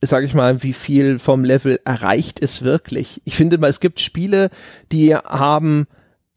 sage 0.03 0.27
ich 0.27 0.35
mal, 0.35 0.63
wie 0.63 0.75
viel 0.75 1.19
vom 1.19 1.45
Level 1.45 1.81
erreicht 1.85 2.43
es 2.43 2.63
wirklich? 2.63 3.23
Ich 3.25 3.37
finde 3.37 3.57
mal, 3.57 3.71
es 3.71 3.81
gibt 3.81 4.01
Spiele, 4.01 4.51
die 4.93 5.17
haben 5.17 5.87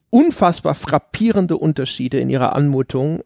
unfassbar 0.09 0.75
frappierende 0.75 1.57
Unterschiede 1.57 2.19
in 2.19 2.29
ihrer 2.29 2.55
Anmutung, 2.55 3.21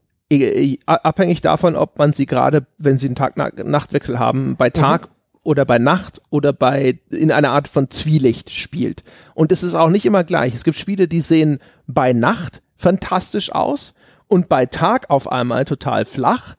abhängig 0.88 1.42
davon, 1.42 1.76
ob 1.76 2.00
man 2.00 2.14
sie 2.14 2.26
gerade, 2.26 2.66
wenn 2.80 2.98
sie 2.98 3.08
einen 3.08 3.16
Tag-Nachtwechsel 3.16 4.18
haben, 4.18 4.56
bei 4.56 4.70
Tag 4.70 5.08
mhm 5.08 5.21
oder 5.44 5.66
bei 5.66 5.80
Nacht 5.80 6.22
oder 6.30 6.54
bei 6.54 7.00
in 7.10 7.32
einer 7.32 7.52
Art 7.52 7.68
von 7.68 7.90
Zwielicht 7.90 8.52
spielt. 8.52 9.04
Und 9.34 9.52
es 9.52 9.64
ist 9.64 9.76
auch 9.76 9.90
nicht 9.90 10.06
immer 10.06 10.24
gleich. 10.24 10.54
Es 10.54 10.64
gibt 10.64 10.78
Spiele, 10.78 11.08
die 11.08 11.22
sehen 11.22 11.60
bei 11.88 12.14
Nacht 12.14 12.62
fantastisch 12.76 13.52
aus 13.52 13.94
und 14.28 14.50
bei 14.50 14.66
Tag 14.66 15.10
auf 15.10 15.32
einmal 15.32 15.66
total 15.66 16.06
flach, 16.06 16.56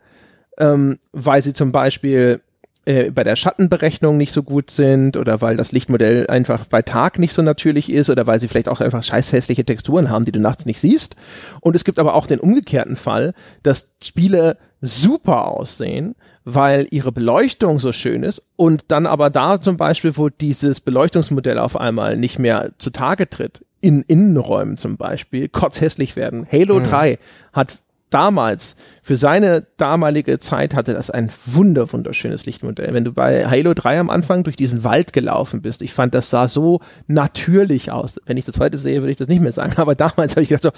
ähm, 0.58 0.98
weil 1.12 1.42
sie 1.42 1.52
zum 1.52 1.72
Beispiel 1.72 2.40
äh, 2.84 3.10
bei 3.12 3.22
der 3.22 3.36
Schattenberechnung 3.36 4.16
nicht 4.16 4.32
so 4.32 4.42
gut 4.42 4.70
sind 4.70 5.16
oder 5.16 5.40
weil 5.40 5.56
das 5.56 5.70
Lichtmodell 5.70 6.26
einfach 6.26 6.64
bei 6.66 6.82
Tag 6.82 7.18
nicht 7.20 7.32
so 7.32 7.40
natürlich 7.40 7.90
ist 7.90 8.10
oder 8.10 8.26
weil 8.26 8.40
sie 8.40 8.48
vielleicht 8.48 8.68
auch 8.68 8.80
einfach 8.80 9.04
scheiß 9.04 9.32
hässliche 9.32 9.64
Texturen 9.64 10.10
haben, 10.10 10.24
die 10.24 10.32
du 10.32 10.40
nachts 10.40 10.66
nicht 10.66 10.80
siehst. 10.80 11.14
Und 11.60 11.76
es 11.76 11.84
gibt 11.84 12.00
aber 12.00 12.14
auch 12.14 12.26
den 12.26 12.40
umgekehrten 12.40 12.96
Fall, 12.96 13.34
dass 13.62 13.94
Spiele 14.02 14.58
super 14.82 15.46
aussehen, 15.46 16.16
weil 16.44 16.86
ihre 16.90 17.12
Beleuchtung 17.12 17.78
so 17.78 17.92
schön 17.92 18.24
ist 18.24 18.42
und 18.56 18.84
dann 18.88 19.06
aber 19.06 19.30
da 19.30 19.60
zum 19.60 19.76
Beispiel, 19.76 20.16
wo 20.16 20.28
dieses 20.28 20.80
Beleuchtungsmodell 20.80 21.58
auf 21.58 21.76
einmal 21.76 22.16
nicht 22.16 22.40
mehr 22.40 22.72
zutage 22.78 23.30
tritt, 23.30 23.64
in 23.80 24.02
Innenräumen 24.02 24.76
zum 24.76 24.96
Beispiel, 24.96 25.48
kotzhässlich 25.48 26.16
werden. 26.16 26.46
Halo 26.50 26.76
hm. 26.76 26.84
3 26.84 27.18
hat 27.52 27.78
damals, 28.12 28.76
für 29.02 29.16
seine 29.16 29.66
damalige 29.78 30.38
Zeit 30.38 30.74
hatte 30.74 30.94
das 30.94 31.10
ein 31.10 31.30
wunder, 31.46 31.92
wunderschönes 31.92 32.46
Lichtmodell. 32.46 32.94
Wenn 32.94 33.04
du 33.04 33.12
bei 33.12 33.46
Halo 33.46 33.74
3 33.74 33.98
am 33.98 34.10
Anfang 34.10 34.44
durch 34.44 34.54
diesen 34.54 34.84
Wald 34.84 35.12
gelaufen 35.12 35.62
bist, 35.62 35.82
ich 35.82 35.92
fand, 35.92 36.14
das 36.14 36.30
sah 36.30 36.46
so 36.46 36.80
natürlich 37.08 37.90
aus. 37.90 38.20
Wenn 38.26 38.36
ich 38.36 38.44
das 38.44 38.60
heute 38.60 38.78
sehe, 38.78 39.02
würde 39.02 39.10
ich 39.10 39.16
das 39.16 39.28
nicht 39.28 39.42
mehr 39.42 39.52
sagen. 39.52 39.72
Aber 39.76 39.94
damals 39.94 40.32
habe 40.32 40.42
ich 40.42 40.50
gedacht 40.50 40.62
so, 40.62 40.70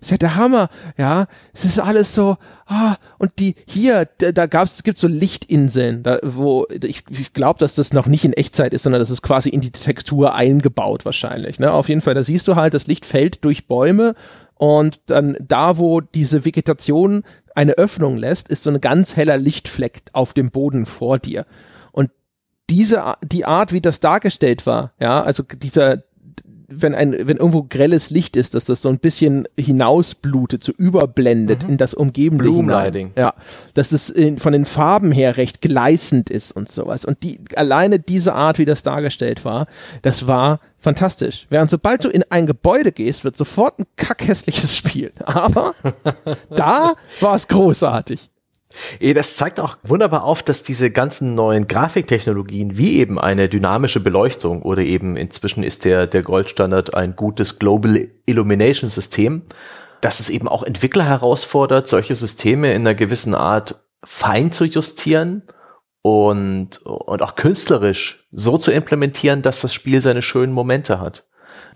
ist 0.00 0.10
ja 0.10 0.16
der 0.16 0.36
Hammer, 0.36 0.68
ja. 0.96 1.26
Es 1.52 1.64
ist 1.64 1.80
alles 1.80 2.14
so, 2.14 2.36
ah, 2.66 2.96
und 3.18 3.32
die 3.38 3.56
hier, 3.66 4.08
da, 4.18 4.32
da 4.32 4.46
gab's, 4.46 4.76
es 4.76 4.82
gibt 4.82 4.98
so 4.98 5.08
Lichtinseln, 5.08 6.02
da, 6.02 6.18
wo 6.22 6.66
ich, 6.70 7.02
ich 7.10 7.32
glaube, 7.32 7.58
dass 7.58 7.74
das 7.74 7.92
noch 7.92 8.06
nicht 8.06 8.24
in 8.24 8.34
Echtzeit 8.34 8.72
ist, 8.72 8.84
sondern 8.84 9.00
das 9.00 9.10
ist 9.10 9.22
quasi 9.22 9.48
in 9.48 9.60
die 9.60 9.72
Textur 9.72 10.34
eingebaut 10.34 11.04
wahrscheinlich. 11.04 11.58
Ne? 11.58 11.72
Auf 11.72 11.88
jeden 11.88 12.02
Fall, 12.02 12.14
da 12.14 12.22
siehst 12.22 12.46
du 12.46 12.56
halt, 12.56 12.74
das 12.74 12.86
Licht 12.86 13.04
fällt 13.04 13.44
durch 13.44 13.66
Bäume 13.66 14.14
und 14.58 15.00
dann 15.06 15.36
da, 15.40 15.78
wo 15.78 16.00
diese 16.00 16.44
Vegetation 16.44 17.22
eine 17.54 17.72
Öffnung 17.72 18.16
lässt, 18.16 18.48
ist 18.48 18.64
so 18.64 18.70
ein 18.70 18.80
ganz 18.80 19.16
heller 19.16 19.38
Lichtfleck 19.38 20.02
auf 20.12 20.34
dem 20.34 20.50
Boden 20.50 20.84
vor 20.84 21.18
dir. 21.18 21.46
Und 21.92 22.10
diese, 22.68 23.14
die 23.24 23.46
Art, 23.46 23.72
wie 23.72 23.80
das 23.80 24.00
dargestellt 24.00 24.66
war, 24.66 24.92
ja, 25.00 25.22
also 25.22 25.42
dieser, 25.42 26.02
wenn 26.68 26.94
ein, 26.94 27.12
wenn 27.26 27.38
irgendwo 27.38 27.62
grelles 27.62 28.10
Licht 28.10 28.36
ist, 28.36 28.54
dass 28.54 28.66
das 28.66 28.82
so 28.82 28.90
ein 28.90 28.98
bisschen 28.98 29.48
hinausblutet, 29.58 30.62
so 30.62 30.72
überblendet 30.72 31.64
mhm. 31.64 31.70
in 31.70 31.76
das 31.78 31.94
umgebende 31.94 32.44
Bloomlighting. 32.44 33.12
Ja, 33.16 33.32
dass 33.72 33.92
es 33.92 34.10
in, 34.10 34.38
von 34.38 34.52
den 34.52 34.66
Farben 34.66 35.10
her 35.10 35.38
recht 35.38 35.62
gleißend 35.62 36.28
ist 36.28 36.52
und 36.52 36.70
sowas. 36.70 37.06
Und 37.06 37.22
die, 37.22 37.40
alleine 37.56 37.98
diese 37.98 38.34
Art, 38.34 38.58
wie 38.58 38.66
das 38.66 38.82
dargestellt 38.82 39.46
war, 39.46 39.66
das 40.02 40.26
war 40.26 40.60
fantastisch. 40.78 41.46
Während 41.48 41.70
sobald 41.70 42.04
du 42.04 42.10
in 42.10 42.22
ein 42.28 42.46
Gebäude 42.46 42.92
gehst, 42.92 43.24
wird 43.24 43.36
sofort 43.36 43.78
ein 43.78 43.86
kackhässliches 43.96 44.76
Spiel. 44.76 45.10
Aber 45.24 45.74
da 46.54 46.92
war 47.20 47.34
es 47.34 47.48
großartig. 47.48 48.30
Das 49.14 49.36
zeigt 49.36 49.60
auch 49.60 49.78
wunderbar 49.82 50.24
auf, 50.24 50.42
dass 50.42 50.62
diese 50.62 50.90
ganzen 50.90 51.34
neuen 51.34 51.68
Grafiktechnologien, 51.68 52.76
wie 52.76 52.98
eben 52.98 53.18
eine 53.18 53.48
dynamische 53.48 54.00
Beleuchtung 54.00 54.62
oder 54.62 54.82
eben 54.82 55.16
inzwischen 55.16 55.62
ist 55.62 55.84
der, 55.84 56.06
der 56.06 56.22
Goldstandard 56.22 56.94
ein 56.94 57.16
gutes 57.16 57.58
Global 57.58 58.08
Illumination 58.26 58.90
System, 58.90 59.42
dass 60.00 60.20
es 60.20 60.28
eben 60.28 60.48
auch 60.48 60.62
Entwickler 60.62 61.04
herausfordert, 61.04 61.88
solche 61.88 62.14
Systeme 62.14 62.72
in 62.72 62.82
einer 62.82 62.94
gewissen 62.94 63.34
Art 63.34 63.82
fein 64.04 64.52
zu 64.52 64.64
justieren 64.64 65.42
und, 66.02 66.78
und 66.84 67.22
auch 67.22 67.34
künstlerisch 67.34 68.26
so 68.30 68.58
zu 68.58 68.70
implementieren, 68.70 69.42
dass 69.42 69.62
das 69.62 69.74
Spiel 69.74 70.00
seine 70.00 70.22
schönen 70.22 70.52
Momente 70.52 71.00
hat 71.00 71.27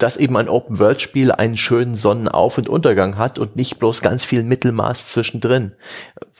dass 0.02 0.16
eben 0.16 0.36
ein 0.36 0.48
Open-World-Spiel 0.48 1.30
einen 1.30 1.56
schönen 1.56 1.94
Sonnenauf- 1.94 2.58
und 2.58 2.68
Untergang 2.68 3.18
hat 3.18 3.38
und 3.38 3.54
nicht 3.54 3.78
bloß 3.78 4.02
ganz 4.02 4.24
viel 4.24 4.42
Mittelmaß 4.42 5.06
zwischendrin. 5.06 5.74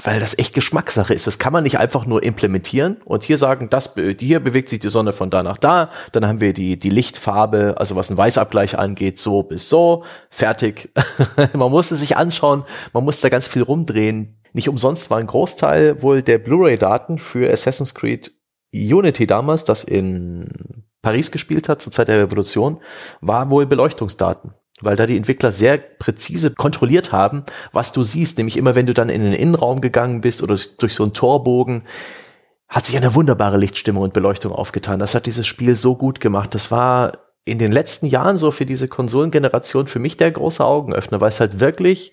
Weil 0.02 0.18
das 0.18 0.36
echt 0.36 0.52
Geschmackssache 0.52 1.14
ist. 1.14 1.28
Das 1.28 1.38
kann 1.38 1.52
man 1.52 1.62
nicht 1.62 1.78
einfach 1.78 2.04
nur 2.04 2.24
implementieren 2.24 2.96
und 3.04 3.22
hier 3.22 3.38
sagen, 3.38 3.70
das, 3.70 3.94
hier 4.18 4.40
bewegt 4.40 4.68
sich 4.68 4.80
die 4.80 4.88
Sonne 4.88 5.12
von 5.12 5.30
da 5.30 5.44
nach 5.44 5.58
da, 5.58 5.90
dann 6.10 6.26
haben 6.26 6.40
wir 6.40 6.54
die, 6.54 6.76
die 6.76 6.90
Lichtfarbe, 6.90 7.76
also 7.78 7.94
was 7.94 8.10
ein 8.10 8.16
Weißabgleich 8.16 8.76
angeht, 8.76 9.20
so 9.20 9.44
bis 9.44 9.68
so, 9.68 10.02
fertig. 10.28 10.90
man 11.52 11.70
muss 11.70 11.92
es 11.92 12.00
sich 12.00 12.16
anschauen, 12.16 12.64
man 12.92 13.04
muss 13.04 13.20
da 13.20 13.28
ganz 13.28 13.46
viel 13.46 13.62
rumdrehen. 13.62 14.40
Nicht 14.54 14.68
umsonst 14.68 15.08
war 15.08 15.18
ein 15.18 15.28
Großteil 15.28 16.02
wohl 16.02 16.22
der 16.22 16.38
Blu-ray-Daten 16.38 17.18
für 17.18 17.50
Assassin's 17.50 17.94
Creed 17.94 18.32
Unity 18.72 19.26
damals, 19.26 19.64
das 19.64 19.84
in 19.84 20.84
Paris 21.02 21.30
gespielt 21.30 21.68
hat, 21.68 21.82
zur 21.82 21.92
Zeit 21.92 22.08
der 22.08 22.18
Revolution, 22.18 22.80
war 23.20 23.50
wohl 23.50 23.66
Beleuchtungsdaten 23.66 24.54
weil 24.82 24.96
da 24.96 25.06
die 25.06 25.16
Entwickler 25.16 25.52
sehr 25.52 25.78
präzise 25.78 26.54
kontrolliert 26.54 27.12
haben, 27.12 27.44
was 27.72 27.92
du 27.92 28.02
siehst, 28.02 28.36
nämlich 28.38 28.56
immer 28.56 28.74
wenn 28.74 28.86
du 28.86 28.94
dann 28.94 29.08
in 29.08 29.22
den 29.22 29.32
Innenraum 29.32 29.80
gegangen 29.80 30.20
bist 30.20 30.42
oder 30.42 30.56
durch 30.78 30.94
so 30.94 31.04
einen 31.04 31.14
Torbogen, 31.14 31.84
hat 32.68 32.86
sich 32.86 32.96
eine 32.96 33.14
wunderbare 33.14 33.58
Lichtstimmung 33.58 34.02
und 34.02 34.14
Beleuchtung 34.14 34.52
aufgetan. 34.52 34.98
Das 34.98 35.14
hat 35.14 35.26
dieses 35.26 35.46
Spiel 35.46 35.76
so 35.76 35.94
gut 35.94 36.20
gemacht. 36.20 36.54
Das 36.54 36.70
war 36.70 37.18
in 37.44 37.58
den 37.58 37.72
letzten 37.72 38.06
Jahren 38.06 38.36
so 38.36 38.50
für 38.50 38.66
diese 38.66 38.88
Konsolengeneration 38.88 39.88
für 39.88 39.98
mich 39.98 40.16
der 40.16 40.30
große 40.30 40.64
Augenöffner, 40.64 41.20
weil 41.20 41.28
es 41.28 41.40
halt 41.40 41.60
wirklich 41.60 42.12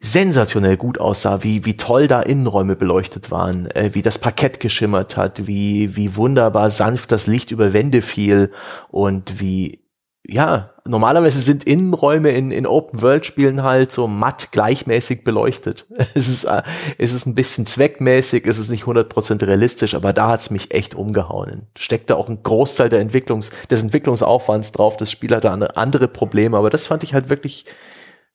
sensationell 0.00 0.78
gut 0.78 0.98
aussah, 0.98 1.42
wie, 1.42 1.66
wie 1.66 1.76
toll 1.76 2.08
da 2.08 2.20
Innenräume 2.20 2.74
beleuchtet 2.74 3.30
waren, 3.30 3.70
äh, 3.70 3.90
wie 3.92 4.02
das 4.02 4.18
Parkett 4.18 4.58
geschimmert 4.58 5.18
hat, 5.18 5.46
wie, 5.46 5.94
wie 5.94 6.16
wunderbar 6.16 6.70
sanft 6.70 7.12
das 7.12 7.26
Licht 7.26 7.50
über 7.50 7.74
Wände 7.74 8.00
fiel 8.00 8.50
und 8.90 9.40
wie, 9.40 9.84
ja, 10.26 10.70
normalerweise 10.86 11.40
sind 11.40 11.64
Innenräume 11.64 12.30
in, 12.30 12.50
in 12.50 12.66
Open-World-Spielen 12.66 13.62
halt 13.62 13.92
so 13.92 14.08
matt 14.08 14.52
gleichmäßig 14.52 15.22
beleuchtet. 15.22 15.86
Es 16.14 16.28
ist, 16.28 16.44
äh, 16.44 16.62
es 16.96 17.12
ist 17.12 17.26
ein 17.26 17.34
bisschen 17.34 17.66
zweckmäßig, 17.66 18.46
es 18.46 18.58
ist 18.58 18.70
nicht 18.70 18.84
100% 18.84 19.46
realistisch, 19.46 19.94
aber 19.94 20.14
da 20.14 20.30
hat's 20.30 20.50
mich 20.50 20.72
echt 20.72 20.94
umgehauen. 20.94 21.66
Steckt 21.78 22.08
da 22.08 22.14
auch 22.14 22.30
ein 22.30 22.42
Großteil 22.42 22.88
der 22.88 23.00
Entwicklungs, 23.00 23.50
des 23.70 23.82
Entwicklungsaufwands 23.82 24.72
drauf. 24.72 24.96
Das 24.96 25.10
Spiel 25.10 25.34
hatte 25.34 25.76
andere 25.76 26.08
Probleme, 26.08 26.56
aber 26.56 26.70
das 26.70 26.86
fand 26.86 27.02
ich 27.02 27.12
halt 27.12 27.28
wirklich 27.28 27.66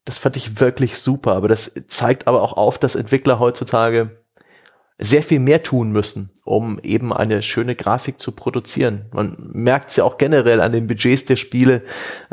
das 0.06 0.20
fand 0.20 0.38
ich 0.38 0.60
wirklich 0.60 0.98
super, 1.00 1.34
aber 1.34 1.48
das 1.48 1.74
zeigt 1.88 2.28
aber 2.28 2.42
auch 2.42 2.54
auf, 2.54 2.78
dass 2.78 2.96
Entwickler 2.96 3.40
heutzutage 3.40 4.24
sehr 4.98 5.24
viel 5.24 5.40
mehr 5.40 5.62
tun 5.62 5.92
müssen, 5.92 6.32
um 6.46 6.80
eben 6.82 7.12
eine 7.12 7.42
schöne 7.42 7.76
Grafik 7.76 8.20
zu 8.20 8.32
produzieren. 8.32 9.06
Man 9.12 9.36
merkt 9.52 9.90
es 9.90 9.98
ja 9.98 10.06
auch 10.06 10.18
generell 10.18 10.62
an 10.62 10.72
den 10.72 10.88
Budgets 10.88 11.26
der 11.26 11.36
Spiele. 11.36 11.82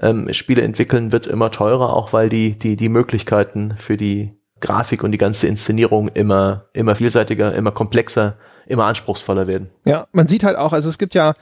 Ähm, 0.00 0.32
Spiele 0.32 0.62
entwickeln 0.62 1.10
wird 1.10 1.26
immer 1.26 1.50
teurer, 1.50 1.92
auch 1.92 2.12
weil 2.12 2.28
die, 2.28 2.56
die, 2.56 2.76
die 2.76 2.88
Möglichkeiten 2.88 3.74
für 3.78 3.96
die 3.96 4.38
Grafik 4.60 5.02
und 5.02 5.10
die 5.10 5.18
ganze 5.18 5.48
Inszenierung 5.48 6.08
immer, 6.08 6.66
immer 6.72 6.94
vielseitiger, 6.94 7.52
immer 7.52 7.72
komplexer, 7.72 8.36
immer 8.66 8.84
anspruchsvoller 8.84 9.48
werden. 9.48 9.70
Ja, 9.84 10.06
man 10.12 10.28
sieht 10.28 10.44
halt 10.44 10.56
auch, 10.56 10.72
also 10.72 10.88
es 10.88 10.98
gibt 10.98 11.14
ja 11.14 11.34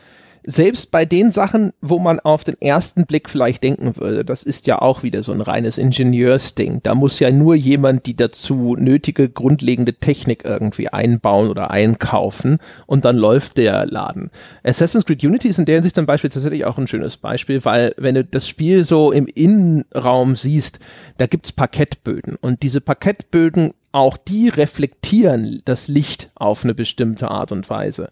selbst 0.44 0.90
bei 0.90 1.04
den 1.04 1.30
Sachen, 1.30 1.72
wo 1.80 1.98
man 1.98 2.20
auf 2.20 2.44
den 2.44 2.60
ersten 2.60 3.06
Blick 3.06 3.28
vielleicht 3.28 3.62
denken 3.62 3.96
würde, 3.96 4.24
das 4.24 4.42
ist 4.42 4.66
ja 4.66 4.80
auch 4.80 5.02
wieder 5.02 5.22
so 5.22 5.32
ein 5.32 5.40
reines 5.40 5.78
Ingenieursding. 5.78 6.80
Da 6.82 6.94
muss 6.94 7.18
ja 7.18 7.30
nur 7.30 7.54
jemand 7.54 8.06
die 8.06 8.16
dazu 8.16 8.76
nötige 8.78 9.28
grundlegende 9.28 9.94
Technik 9.94 10.44
irgendwie 10.44 10.88
einbauen 10.88 11.48
oder 11.48 11.70
einkaufen 11.70 12.58
und 12.86 13.04
dann 13.04 13.16
läuft 13.16 13.58
der 13.58 13.86
Laden. 13.86 14.30
Assassin's 14.62 15.04
Creed 15.04 15.24
Unity 15.24 15.48
ist 15.48 15.58
in 15.58 15.66
der 15.66 15.76
Hinsicht 15.76 15.94
zum 15.94 16.06
Beispiel 16.06 16.30
tatsächlich 16.30 16.64
auch 16.64 16.78
ein 16.78 16.88
schönes 16.88 17.16
Beispiel, 17.16 17.64
weil 17.64 17.94
wenn 17.96 18.14
du 18.14 18.24
das 18.24 18.48
Spiel 18.48 18.84
so 18.84 19.12
im 19.12 19.26
Innenraum 19.26 20.36
siehst, 20.36 20.80
da 21.18 21.26
gibt's 21.26 21.52
Parkettböden 21.52 22.36
und 22.40 22.62
diese 22.62 22.80
Parkettböden 22.80 23.72
auch 23.92 24.16
die 24.16 24.48
reflektieren 24.48 25.62
das 25.64 25.88
Licht 25.88 26.30
auf 26.34 26.64
eine 26.64 26.74
bestimmte 26.74 27.30
Art 27.30 27.52
und 27.52 27.68
Weise. 27.70 28.10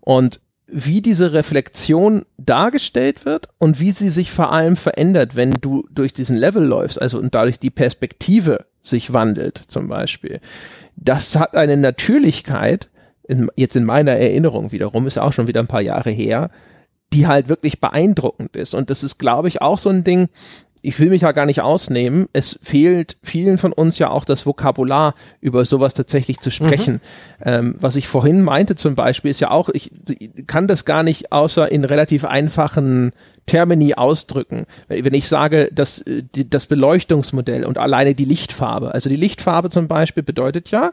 Und 0.00 0.40
wie 0.72 1.02
diese 1.02 1.32
Reflexion 1.32 2.24
dargestellt 2.38 3.24
wird 3.26 3.48
und 3.58 3.80
wie 3.80 3.90
sie 3.90 4.10
sich 4.10 4.30
vor 4.30 4.52
allem 4.52 4.76
verändert, 4.76 5.36
wenn 5.36 5.52
du 5.52 5.86
durch 5.90 6.12
diesen 6.12 6.36
Level 6.36 6.64
läufst, 6.64 7.00
also 7.00 7.18
und 7.18 7.34
dadurch 7.34 7.58
die 7.58 7.70
Perspektive 7.70 8.66
sich 8.82 9.12
wandelt, 9.12 9.62
zum 9.68 9.88
Beispiel. 9.88 10.40
Das 10.96 11.36
hat 11.36 11.56
eine 11.56 11.76
Natürlichkeit, 11.76 12.90
in, 13.26 13.48
jetzt 13.56 13.76
in 13.76 13.84
meiner 13.84 14.12
Erinnerung 14.12 14.72
wiederum, 14.72 15.06
ist 15.06 15.18
auch 15.18 15.32
schon 15.32 15.46
wieder 15.46 15.60
ein 15.60 15.66
paar 15.66 15.82
Jahre 15.82 16.10
her, 16.10 16.50
die 17.12 17.26
halt 17.26 17.48
wirklich 17.48 17.80
beeindruckend 17.80 18.56
ist. 18.56 18.74
Und 18.74 18.90
das 18.90 19.02
ist, 19.02 19.18
glaube 19.18 19.48
ich, 19.48 19.62
auch 19.62 19.78
so 19.78 19.90
ein 19.90 20.04
Ding, 20.04 20.28
ich 20.82 20.98
will 20.98 21.10
mich 21.10 21.22
ja 21.22 21.32
gar 21.32 21.46
nicht 21.46 21.60
ausnehmen. 21.60 22.28
Es 22.32 22.58
fehlt 22.62 23.16
vielen 23.22 23.58
von 23.58 23.72
uns 23.72 23.98
ja 23.98 24.10
auch 24.10 24.24
das 24.24 24.46
Vokabular, 24.46 25.14
über 25.40 25.64
sowas 25.64 25.94
tatsächlich 25.94 26.40
zu 26.40 26.50
sprechen. 26.50 26.94
Mhm. 26.94 27.44
Ähm, 27.44 27.74
was 27.78 27.96
ich 27.96 28.08
vorhin 28.08 28.42
meinte 28.42 28.76
zum 28.76 28.94
Beispiel, 28.94 29.30
ist 29.30 29.40
ja 29.40 29.50
auch, 29.50 29.68
ich 29.68 29.92
kann 30.46 30.66
das 30.66 30.84
gar 30.84 31.02
nicht 31.02 31.32
außer 31.32 31.70
in 31.70 31.84
relativ 31.84 32.24
einfachen 32.24 33.12
Termini 33.46 33.94
ausdrücken. 33.94 34.66
Wenn 34.88 35.14
ich 35.14 35.28
sage, 35.28 35.68
dass 35.72 36.04
das 36.32 36.66
Beleuchtungsmodell 36.66 37.64
und 37.64 37.78
alleine 37.78 38.14
die 38.14 38.24
Lichtfarbe, 38.24 38.94
also 38.94 39.08
die 39.10 39.16
Lichtfarbe 39.16 39.70
zum 39.70 39.88
Beispiel 39.88 40.22
bedeutet 40.22 40.70
ja, 40.70 40.92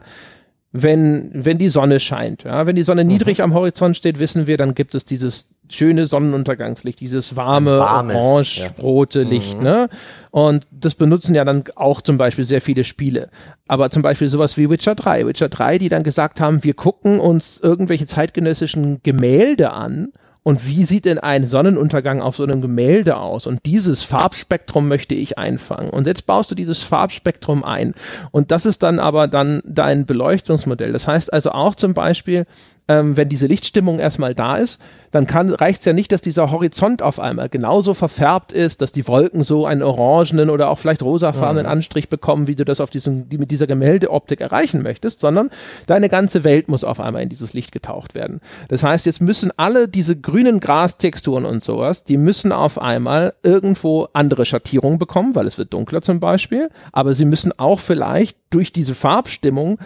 wenn, 0.72 1.30
wenn 1.32 1.58
die 1.58 1.70
Sonne 1.70 1.98
scheint. 2.00 2.44
Ja? 2.44 2.66
Wenn 2.66 2.76
die 2.76 2.82
Sonne 2.82 3.04
mhm. 3.04 3.10
niedrig 3.10 3.42
am 3.42 3.54
Horizont 3.54 3.96
steht, 3.96 4.18
wissen 4.18 4.46
wir, 4.46 4.56
dann 4.56 4.74
gibt 4.74 4.94
es 4.94 5.04
dieses 5.04 5.54
schöne 5.70 6.06
Sonnenuntergangslicht, 6.06 7.00
dieses 7.00 7.36
warme, 7.36 7.80
orange-rote 7.80 9.22
ja. 9.22 9.28
Licht. 9.28 9.58
Mhm. 9.58 9.64
Ne? 9.64 9.88
Und 10.30 10.66
das 10.70 10.94
benutzen 10.94 11.34
ja 11.34 11.44
dann 11.44 11.64
auch 11.76 12.00
zum 12.00 12.16
Beispiel 12.16 12.44
sehr 12.44 12.60
viele 12.60 12.84
Spiele. 12.84 13.30
Aber 13.66 13.90
zum 13.90 14.02
Beispiel 14.02 14.28
sowas 14.28 14.56
wie 14.56 14.70
Witcher 14.70 14.94
3. 14.94 15.26
Witcher 15.26 15.48
3, 15.48 15.78
die 15.78 15.88
dann 15.88 16.02
gesagt 16.02 16.40
haben, 16.40 16.64
wir 16.64 16.74
gucken 16.74 17.20
uns 17.20 17.60
irgendwelche 17.60 18.06
zeitgenössischen 18.06 19.02
Gemälde 19.02 19.72
an 19.72 20.12
und 20.48 20.66
wie 20.66 20.84
sieht 20.84 21.04
denn 21.04 21.18
ein 21.18 21.46
Sonnenuntergang 21.46 22.22
auf 22.22 22.36
so 22.36 22.42
einem 22.42 22.62
Gemälde 22.62 23.18
aus? 23.18 23.46
Und 23.46 23.66
dieses 23.66 24.02
Farbspektrum 24.02 24.88
möchte 24.88 25.14
ich 25.14 25.36
einfangen. 25.36 25.90
Und 25.90 26.06
jetzt 26.06 26.24
baust 26.24 26.50
du 26.50 26.54
dieses 26.54 26.82
Farbspektrum 26.82 27.64
ein. 27.64 27.92
Und 28.30 28.50
das 28.50 28.64
ist 28.64 28.82
dann 28.82 28.98
aber 28.98 29.28
dann 29.28 29.60
dein 29.66 30.06
Beleuchtungsmodell. 30.06 30.94
Das 30.94 31.06
heißt 31.06 31.30
also 31.34 31.50
auch 31.50 31.74
zum 31.74 31.92
Beispiel, 31.92 32.46
ähm, 32.88 33.16
wenn 33.16 33.28
diese 33.28 33.46
Lichtstimmung 33.46 33.98
erstmal 33.98 34.34
da 34.34 34.56
ist, 34.56 34.80
dann 35.10 35.26
reicht 35.26 35.80
es 35.80 35.84
ja 35.84 35.92
nicht, 35.92 36.12
dass 36.12 36.20
dieser 36.20 36.50
Horizont 36.50 37.02
auf 37.02 37.20
einmal 37.20 37.48
genauso 37.48 37.94
verfärbt 37.94 38.52
ist, 38.52 38.82
dass 38.82 38.92
die 38.92 39.06
Wolken 39.08 39.42
so 39.42 39.66
einen 39.66 39.82
orangenen 39.82 40.50
oder 40.50 40.68
auch 40.68 40.78
vielleicht 40.78 41.02
rosafarbenen 41.02 41.66
mhm. 41.66 41.72
Anstrich 41.72 42.08
bekommen, 42.08 42.46
wie 42.46 42.54
du 42.54 42.64
das 42.64 42.80
auf 42.80 42.90
diesem, 42.90 43.28
die 43.28 43.38
mit 43.38 43.50
dieser 43.50 43.66
Gemäldeoptik 43.66 44.40
erreichen 44.40 44.82
möchtest, 44.82 45.20
sondern 45.20 45.50
deine 45.86 46.08
ganze 46.08 46.44
Welt 46.44 46.68
muss 46.68 46.84
auf 46.84 47.00
einmal 47.00 47.22
in 47.22 47.28
dieses 47.28 47.52
Licht 47.54 47.72
getaucht 47.72 48.14
werden. 48.14 48.40
Das 48.68 48.82
heißt, 48.82 49.06
jetzt 49.06 49.20
müssen 49.20 49.50
alle 49.56 49.88
diese 49.88 50.16
grünen 50.16 50.60
Grastexturen 50.60 51.44
und 51.44 51.62
sowas, 51.62 52.04
die 52.04 52.16
müssen 52.16 52.52
auf 52.52 52.80
einmal 52.80 53.34
irgendwo 53.42 54.08
andere 54.12 54.44
Schattierungen 54.44 54.98
bekommen, 54.98 55.34
weil 55.34 55.46
es 55.46 55.58
wird 55.58 55.72
dunkler 55.72 56.02
zum 56.02 56.20
Beispiel, 56.20 56.68
aber 56.92 57.14
sie 57.14 57.24
müssen 57.24 57.52
auch 57.58 57.80
vielleicht 57.80 58.36
durch 58.50 58.72
diese 58.72 58.94
Farbstimmung 58.94 59.78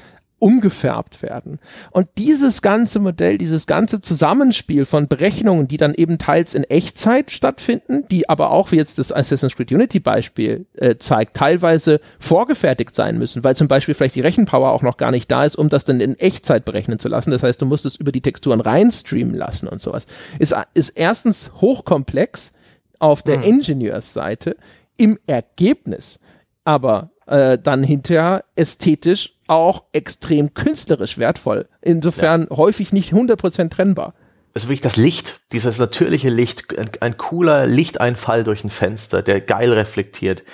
umgefärbt 0.43 1.23
werden. 1.23 1.61
Und 1.93 2.09
dieses 2.19 2.63
ganze 2.63 2.99
Modell, 2.99 3.39
dieses 3.39 3.69
ganze 3.69 4.01
Zusammenspiel 4.01 4.87
von 4.87 5.07
Berechnungen, 5.07 5.69
die 5.69 5.77
dann 5.77 5.95
eben 5.95 6.19
teils 6.19 6.55
in 6.55 6.65
Echtzeit 6.65 7.31
stattfinden, 7.31 8.07
die 8.11 8.29
aber 8.29 8.51
auch, 8.51 8.73
wie 8.73 8.77
jetzt 8.77 8.99
das 8.99 9.13
Assassin's 9.13 9.55
Creed 9.55 9.71
Unity 9.71 10.01
Beispiel 10.01 10.67
äh, 10.75 10.97
zeigt, 10.97 11.37
teilweise 11.37 12.01
vorgefertigt 12.19 12.93
sein 12.93 13.19
müssen, 13.19 13.45
weil 13.45 13.55
zum 13.55 13.69
Beispiel 13.69 13.95
vielleicht 13.95 14.17
die 14.17 14.21
Rechenpower 14.21 14.73
auch 14.73 14.83
noch 14.83 14.97
gar 14.97 15.13
nicht 15.13 15.31
da 15.31 15.45
ist, 15.45 15.55
um 15.55 15.69
das 15.69 15.85
dann 15.85 16.01
in 16.01 16.19
Echtzeit 16.19 16.65
berechnen 16.65 16.99
zu 16.99 17.09
lassen. 17.09 17.31
Das 17.31 17.45
heißt, 17.45 17.63
du 17.63 17.67
musst 17.67 17.87
es 17.87 17.95
über 17.95 18.11
die 18.11 18.21
Texturen 18.21 18.61
reinstreamen 18.61 19.37
lassen 19.37 19.69
und 19.69 19.81
sowas. 19.81 20.09
Ist, 20.41 20.57
ist 20.75 20.91
erstens 20.91 21.53
hochkomplex 21.61 22.53
auf 22.99 23.23
der 23.23 23.37
hm. 23.37 23.43
Ingenieursseite 23.45 24.57
im 24.97 25.21
Ergebnis, 25.29 26.19
aber 26.65 27.13
äh, 27.27 27.59
dann 27.59 27.85
hinterher 27.85 28.43
ästhetisch 28.57 29.32
auch 29.55 29.85
extrem 29.93 30.55
künstlerisch 30.55 31.19
wertvoll. 31.19 31.69
Insofern 31.81 32.47
ja. 32.51 32.57
häufig 32.57 32.93
nicht 32.93 33.13
100% 33.13 33.71
trennbar. 33.71 34.15
Also 34.55 34.69
wirklich 34.69 34.83
das 34.83 34.97
Licht, 34.97 35.41
dieses 35.53 35.79
natürliche 35.79 36.29
Licht, 36.29 36.77
ein, 36.77 36.91
ein 37.01 37.17
cooler 37.17 37.67
Lichteinfall 37.67 38.45
durch 38.45 38.65
ein 38.65 38.71
Fenster, 38.71 39.23
der 39.23 39.41
geil 39.41 39.73
reflektiert 39.73 40.45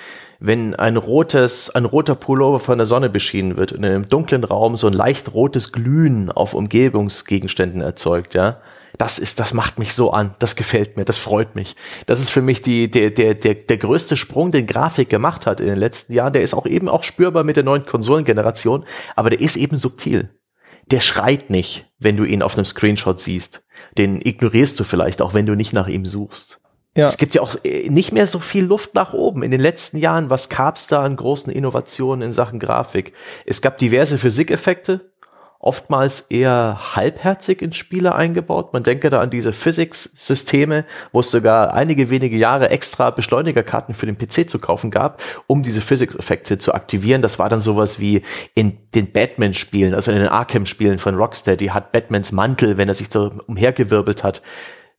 wenn 0.41 0.75
ein 0.75 0.97
rotes, 0.97 1.71
ein 1.71 1.85
roter 1.85 2.15
Pullover 2.15 2.61
von 2.61 2.79
der 2.79 2.87
Sonne 2.87 3.11
beschienen 3.11 3.57
wird 3.57 3.73
und 3.73 3.85
in 3.85 3.91
einem 3.91 4.09
dunklen 4.09 4.45
Raum 4.45 4.77
so 4.77 4.87
ein 4.87 4.93
leicht 4.93 5.33
rotes 5.35 5.73
Glühen 5.73 6.31
auf 6.31 6.55
Umgebungsgegenständen 6.55 7.81
erzeugt, 7.81 8.35
ja, 8.35 8.61
das 8.99 9.21
ist, 9.21 9.39
das 9.39 9.55
macht 9.55 9.79
mich 9.79 9.95
so 9.95 10.11
an, 10.11 10.35
das 10.41 10.57
gefällt 10.57 10.97
mir, 10.97 11.05
das 11.05 11.19
freut 11.19 11.55
mich. 11.55 11.77
Das 12.07 12.21
ist 12.21 12.31
für 12.31 12.43
mich 12.43 12.63
die, 12.63 12.91
der, 12.91 13.11
der, 13.11 13.35
der, 13.35 13.55
der 13.55 13.79
größte 13.79 14.17
Sprung, 14.17 14.51
den 14.51 14.67
Grafik 14.67 15.09
gemacht 15.09 15.47
hat 15.47 15.61
in 15.61 15.69
den 15.69 15.79
letzten 15.79 16.13
Jahren. 16.13 16.33
Der 16.33 16.43
ist 16.43 16.53
auch 16.53 16.67
eben 16.67 16.89
auch 16.89 17.05
spürbar 17.05 17.45
mit 17.45 17.57
der 17.57 17.65
neuen 17.65 17.87
Konsolengeneration, 17.87 18.85
aber 19.15 19.31
der 19.31 19.41
ist 19.41 19.57
eben 19.57 19.77
subtil. 19.77 20.31
Der 20.91 21.01
schreit 21.01 21.49
nicht, 21.49 21.87
wenn 21.99 22.17
du 22.17 22.25
ihn 22.25 22.43
auf 22.43 22.57
einem 22.57 22.65
Screenshot 22.65 23.21
siehst. 23.21 23.65
Den 23.97 24.21
ignorierst 24.21 24.79
du 24.81 24.85
vielleicht, 24.85 25.23
auch 25.23 25.33
wenn 25.33 25.47
du 25.47 25.55
nicht 25.55 25.73
nach 25.73 25.87
ihm 25.87 26.05
suchst. 26.05 26.61
Ja. 26.97 27.07
Es 27.07 27.19
gibt 27.19 27.37
ja 27.37 27.43
auch 27.43 27.55
äh, 27.63 27.89
nicht 27.91 28.13
mehr 28.13 28.27
so 28.27 28.41
viel 28.41 28.65
Luft 28.65 28.95
nach 28.95 29.13
oben. 29.13 29.45
In 29.45 29.53
den 29.53 29.61
letzten 29.61 29.99
Jahren, 29.99 30.31
was 30.31 30.49
gab's 30.49 30.89
da 30.89 31.03
an 31.03 31.15
großen 31.15 31.53
Innovationen 31.53 32.23
in 32.23 32.33
Sachen 32.33 32.59
Grafik? 32.59 33.13
Es 33.47 33.63
gab 33.63 33.79
diverse 33.79 34.19
Physikeffekte, 34.19 35.13
oftmals 35.61 36.21
eher 36.31 36.95
halbherzig 36.95 37.63
in 37.63 37.73
Spiele 37.73 38.15
eingebaut. 38.15 38.73
Man 38.73 38.85
denke 38.85 39.11
da 39.11 39.21
an 39.21 39.31
diese 39.31 39.53
Physics-Systeme, 39.53 40.85
wo 41.11 41.21
es 41.21 41.31
sogar 41.31 41.75
einige 41.75 42.11
wenige 42.11 42.37
Jahre 42.37 42.71
extra 42.71 43.11
Beschleunigerkarten 43.11 43.95
für 43.95 44.07
den 44.07 44.17
PC 44.17 44.49
zu 44.49 44.61
kaufen 44.61 44.91
gab, 44.91 45.21
um 45.49 45.65
diese 45.65 45.81
Physics-Effekte 45.81 46.59
zu 46.59 46.75
aktivieren. 46.75 47.23
Das 47.23 47.41
war 47.41 47.49
dann 47.49 47.61
sowas 47.61 47.99
wie 47.99 48.23
in 48.55 48.79
den 48.95 49.11
Batman-Spielen, 49.11 49.95
also 49.95 50.13
in 50.13 50.19
den 50.19 50.29
Arkham-Spielen 50.29 51.01
von 51.01 51.17
Rocksteady 51.17 51.67
hat 51.67 51.91
Batmans 51.91 52.31
Mantel, 52.31 52.79
wenn 52.79 52.89
er 52.89 52.95
sich 52.95 53.09
so 53.11 53.33
umhergewirbelt 53.47 54.23
hat, 54.23 54.43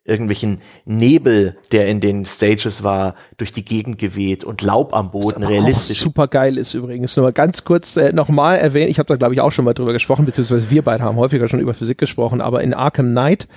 irgendwelchen 0.10 0.60
Nebel, 0.86 1.58
der 1.72 1.88
in 1.88 2.00
den 2.00 2.26
Stages 2.26 2.84
war, 2.84 3.16
durch 3.38 3.54
die 3.54 3.64
Gegend 3.64 3.98
geweht 3.98 4.44
und 4.44 4.62
Laub 4.62 4.94
am 4.94 5.12
Boden, 5.12 5.44
realistisch. 5.44 6.00
Super 6.00 6.28
geil 6.28 6.58
ist 6.58 6.74
übrigens. 6.74 7.16
Nur 7.16 7.28
mal 7.28 7.34
ganz 7.34 7.64
kurz 7.64 7.96
äh, 7.98 8.12
nochmal 8.12 8.58
erwähnt, 8.58 8.90
ich 8.90 9.00
habe 9.00 9.08
da 9.08 9.16
glaube 9.16 9.34
ich 9.34 9.42
auch 9.42 9.52
schon 9.52 9.66
mal 9.66 9.74
drüber 9.74 9.94
gesprochen, 9.94 10.26
beziehungsweise 10.26 10.70
wir 10.70 10.82
beide 10.82 11.04
haben 11.04 11.18
häufiger 11.18 11.48
schon 11.48 11.60
über 11.60 11.74
Physik 11.74 11.98
gesprochen, 11.98 12.42
aber 12.42 12.62
in 12.62 12.74
Arkham 12.74 13.12
Knight 13.12 13.48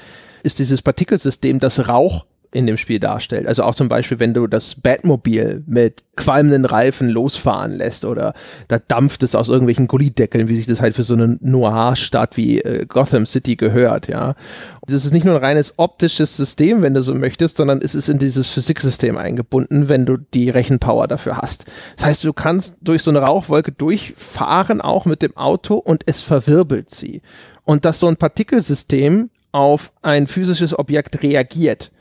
ist 0.42 0.58
dieses 0.58 0.82
Partikelsystem, 0.82 1.60
das 1.60 1.88
Rauch 1.88 2.26
in 2.52 2.66
dem 2.66 2.76
Spiel 2.76 3.00
darstellt. 3.00 3.46
Also 3.46 3.62
auch 3.62 3.74
zum 3.74 3.88
Beispiel, 3.88 4.20
wenn 4.20 4.34
du 4.34 4.46
das 4.46 4.74
Batmobil 4.74 5.64
mit 5.66 6.04
qualmenden 6.16 6.66
Reifen 6.66 7.08
losfahren 7.08 7.72
lässt 7.72 8.04
oder 8.04 8.34
da 8.68 8.78
dampft 8.78 9.22
es 9.22 9.34
aus 9.34 9.48
irgendwelchen 9.48 9.86
Gullideckeln, 9.86 10.48
wie 10.48 10.56
sich 10.56 10.66
das 10.66 10.82
halt 10.82 10.94
für 10.94 11.02
so 11.02 11.14
eine 11.14 11.38
Noir-Stadt 11.40 12.36
wie 12.36 12.60
äh, 12.60 12.84
Gotham 12.86 13.24
City 13.24 13.56
gehört, 13.56 14.08
ja. 14.08 14.34
Das 14.86 15.06
ist 15.06 15.12
nicht 15.12 15.24
nur 15.24 15.36
ein 15.36 15.44
reines 15.44 15.78
optisches 15.78 16.36
System, 16.36 16.82
wenn 16.82 16.92
du 16.92 17.02
so 17.02 17.14
möchtest, 17.14 17.56
sondern 17.56 17.80
es 17.82 17.94
ist 17.94 18.08
in 18.08 18.18
dieses 18.18 18.50
Physiksystem 18.50 19.16
eingebunden, 19.16 19.88
wenn 19.88 20.04
du 20.04 20.18
die 20.18 20.50
Rechenpower 20.50 21.08
dafür 21.08 21.38
hast. 21.38 21.64
Das 21.96 22.06
heißt, 22.06 22.24
du 22.24 22.34
kannst 22.34 22.76
durch 22.82 23.02
so 23.02 23.10
eine 23.10 23.20
Rauchwolke 23.20 23.72
durchfahren, 23.72 24.82
auch 24.82 25.06
mit 25.06 25.22
dem 25.22 25.36
Auto 25.38 25.76
und 25.76 26.02
es 26.06 26.20
verwirbelt 26.20 26.90
sie. 26.90 27.22
Und 27.64 27.86
dass 27.86 28.00
so 28.00 28.08
ein 28.08 28.16
Partikelsystem 28.16 29.30
auf 29.52 29.92
ein 30.02 30.26
physisches 30.26 30.78
Objekt 30.78 31.22
reagiert, 31.22 31.92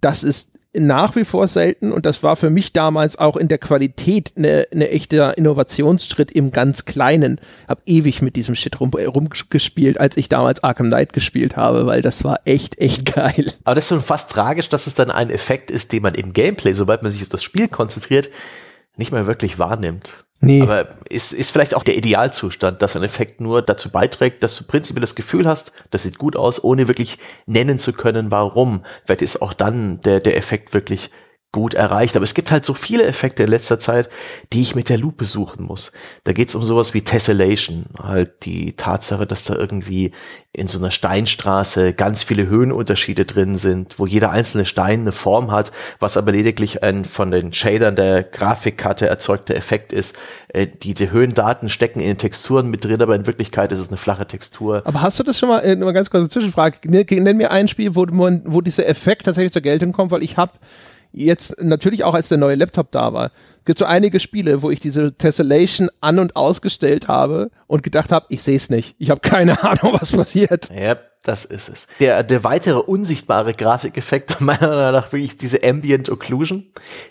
Das 0.00 0.22
ist 0.22 0.52
nach 0.78 1.16
wie 1.16 1.24
vor 1.24 1.48
selten 1.48 1.90
und 1.90 2.04
das 2.04 2.22
war 2.22 2.36
für 2.36 2.50
mich 2.50 2.72
damals 2.72 3.18
auch 3.18 3.36
in 3.36 3.48
der 3.48 3.58
Qualität 3.58 4.32
eine, 4.36 4.66
eine 4.72 4.90
echter 4.90 5.38
Innovationsschritt 5.38 6.30
im 6.32 6.50
ganz 6.50 6.84
Kleinen. 6.84 7.40
Hab 7.66 7.80
ewig 7.86 8.20
mit 8.20 8.36
diesem 8.36 8.54
Shit 8.54 8.78
rum, 8.80 8.90
rumgespielt, 8.90 9.98
als 9.98 10.16
ich 10.16 10.28
damals 10.28 10.62
Arkham 10.62 10.88
Knight 10.88 11.12
gespielt 11.12 11.56
habe, 11.56 11.86
weil 11.86 12.02
das 12.02 12.24
war 12.24 12.40
echt, 12.44 12.78
echt 12.78 13.14
geil. 13.14 13.52
Aber 13.64 13.74
das 13.74 13.84
ist 13.84 13.88
schon 13.88 14.02
fast 14.02 14.30
tragisch, 14.30 14.68
dass 14.68 14.86
es 14.86 14.94
dann 14.94 15.10
ein 15.10 15.30
Effekt 15.30 15.70
ist, 15.70 15.92
den 15.92 16.02
man 16.02 16.14
im 16.14 16.32
Gameplay, 16.32 16.74
sobald 16.74 17.02
man 17.02 17.10
sich 17.10 17.22
auf 17.22 17.28
das 17.28 17.42
Spiel 17.42 17.68
konzentriert, 17.68 18.28
nicht 18.96 19.12
mehr 19.12 19.26
wirklich 19.26 19.58
wahrnimmt. 19.58 20.25
Nee. 20.40 20.62
Aber 20.62 20.88
ist, 21.08 21.32
ist 21.32 21.50
vielleicht 21.50 21.74
auch 21.74 21.82
der 21.82 21.96
Idealzustand, 21.96 22.82
dass 22.82 22.96
ein 22.96 23.02
Effekt 23.02 23.40
nur 23.40 23.62
dazu 23.62 23.90
beiträgt, 23.90 24.42
dass 24.42 24.56
du 24.56 24.64
prinzipiell 24.64 25.00
das 25.00 25.14
Gefühl 25.14 25.46
hast, 25.46 25.72
das 25.90 26.02
sieht 26.02 26.18
gut 26.18 26.36
aus, 26.36 26.62
ohne 26.62 26.88
wirklich 26.88 27.18
nennen 27.46 27.78
zu 27.78 27.92
können, 27.92 28.30
warum. 28.30 28.84
Vielleicht 29.04 29.22
ist 29.22 29.40
auch 29.40 29.54
dann 29.54 30.00
der, 30.02 30.20
der 30.20 30.36
Effekt 30.36 30.74
wirklich 30.74 31.10
gut 31.56 31.72
erreicht. 31.72 32.16
Aber 32.16 32.24
es 32.24 32.34
gibt 32.34 32.50
halt 32.50 32.66
so 32.66 32.74
viele 32.74 33.04
Effekte 33.04 33.44
in 33.44 33.48
letzter 33.48 33.80
Zeit, 33.80 34.10
die 34.52 34.60
ich 34.60 34.74
mit 34.74 34.90
der 34.90 34.98
Lupe 34.98 35.24
suchen 35.24 35.64
muss. 35.64 35.90
Da 36.24 36.34
geht 36.34 36.50
es 36.50 36.54
um 36.54 36.62
sowas 36.62 36.92
wie 36.92 37.00
Tessellation, 37.00 37.86
halt 37.98 38.44
die 38.44 38.76
Tatsache, 38.76 39.26
dass 39.26 39.44
da 39.44 39.54
irgendwie 39.54 40.12
in 40.52 40.68
so 40.68 40.78
einer 40.78 40.90
Steinstraße 40.90 41.94
ganz 41.94 42.22
viele 42.22 42.46
Höhenunterschiede 42.46 43.24
drin 43.24 43.56
sind, 43.56 43.98
wo 43.98 44.04
jeder 44.04 44.30
einzelne 44.30 44.66
Stein 44.66 45.00
eine 45.00 45.12
Form 45.12 45.50
hat, 45.50 45.72
was 45.98 46.18
aber 46.18 46.32
lediglich 46.32 46.82
ein 46.82 47.06
von 47.06 47.30
den 47.30 47.54
Shadern 47.54 47.96
der 47.96 48.22
Grafikkarte 48.22 49.06
erzeugter 49.06 49.54
Effekt 49.54 49.94
ist. 49.94 50.14
Äh, 50.48 50.66
die, 50.66 50.92
die 50.92 51.10
Höhendaten 51.10 51.70
stecken 51.70 52.00
in 52.00 52.08
den 52.08 52.18
Texturen 52.18 52.68
mit 52.68 52.84
drin, 52.84 53.00
aber 53.00 53.14
in 53.14 53.26
Wirklichkeit 53.26 53.72
ist 53.72 53.80
es 53.80 53.88
eine 53.88 53.96
flache 53.96 54.26
Textur. 54.26 54.82
Aber 54.84 55.00
hast 55.00 55.18
du 55.18 55.22
das 55.22 55.38
schon 55.38 55.48
mal, 55.48 55.60
äh, 55.60 55.72
eine 55.72 55.92
ganz 55.94 56.10
kurze 56.10 56.28
Zwischenfrage, 56.28 56.78
nenn 56.84 57.36
mir 57.38 57.50
ein 57.50 57.66
Spiel, 57.68 57.94
wo, 57.94 58.06
wo 58.06 58.60
dieser 58.60 58.86
Effekt 58.86 59.24
tatsächlich 59.24 59.52
zur 59.52 59.62
Geltung 59.62 59.92
kommt, 59.92 60.10
weil 60.10 60.22
ich 60.22 60.36
habe 60.36 60.52
jetzt 61.16 61.62
natürlich 61.62 62.04
auch 62.04 62.14
als 62.14 62.28
der 62.28 62.38
neue 62.38 62.54
Laptop 62.54 62.92
da 62.92 63.12
war, 63.12 63.30
gibt 63.64 63.78
so 63.78 63.84
einige 63.84 64.20
Spiele, 64.20 64.62
wo 64.62 64.70
ich 64.70 64.80
diese 64.80 65.16
Tessellation 65.16 65.88
an 66.00 66.18
und 66.18 66.36
ausgestellt 66.36 67.08
habe 67.08 67.50
und 67.66 67.82
gedacht 67.82 68.12
habe, 68.12 68.26
ich 68.28 68.42
sehe 68.42 68.56
es 68.56 68.70
nicht. 68.70 68.94
Ich 68.98 69.10
habe 69.10 69.20
keine 69.20 69.62
Ahnung, 69.62 69.96
was 69.98 70.12
passiert. 70.12 70.68
Ja, 70.70 70.96
das 71.24 71.44
ist 71.44 71.68
es. 71.68 71.88
Der, 71.98 72.22
der 72.22 72.44
weitere 72.44 72.78
unsichtbare 72.78 73.54
Grafikeffekt 73.54 74.40
meiner 74.40 74.68
Meinung 74.68 74.92
nach 74.92 75.12
wirklich 75.12 75.38
diese 75.38 75.64
Ambient 75.64 76.10
Occlusion, 76.10 76.66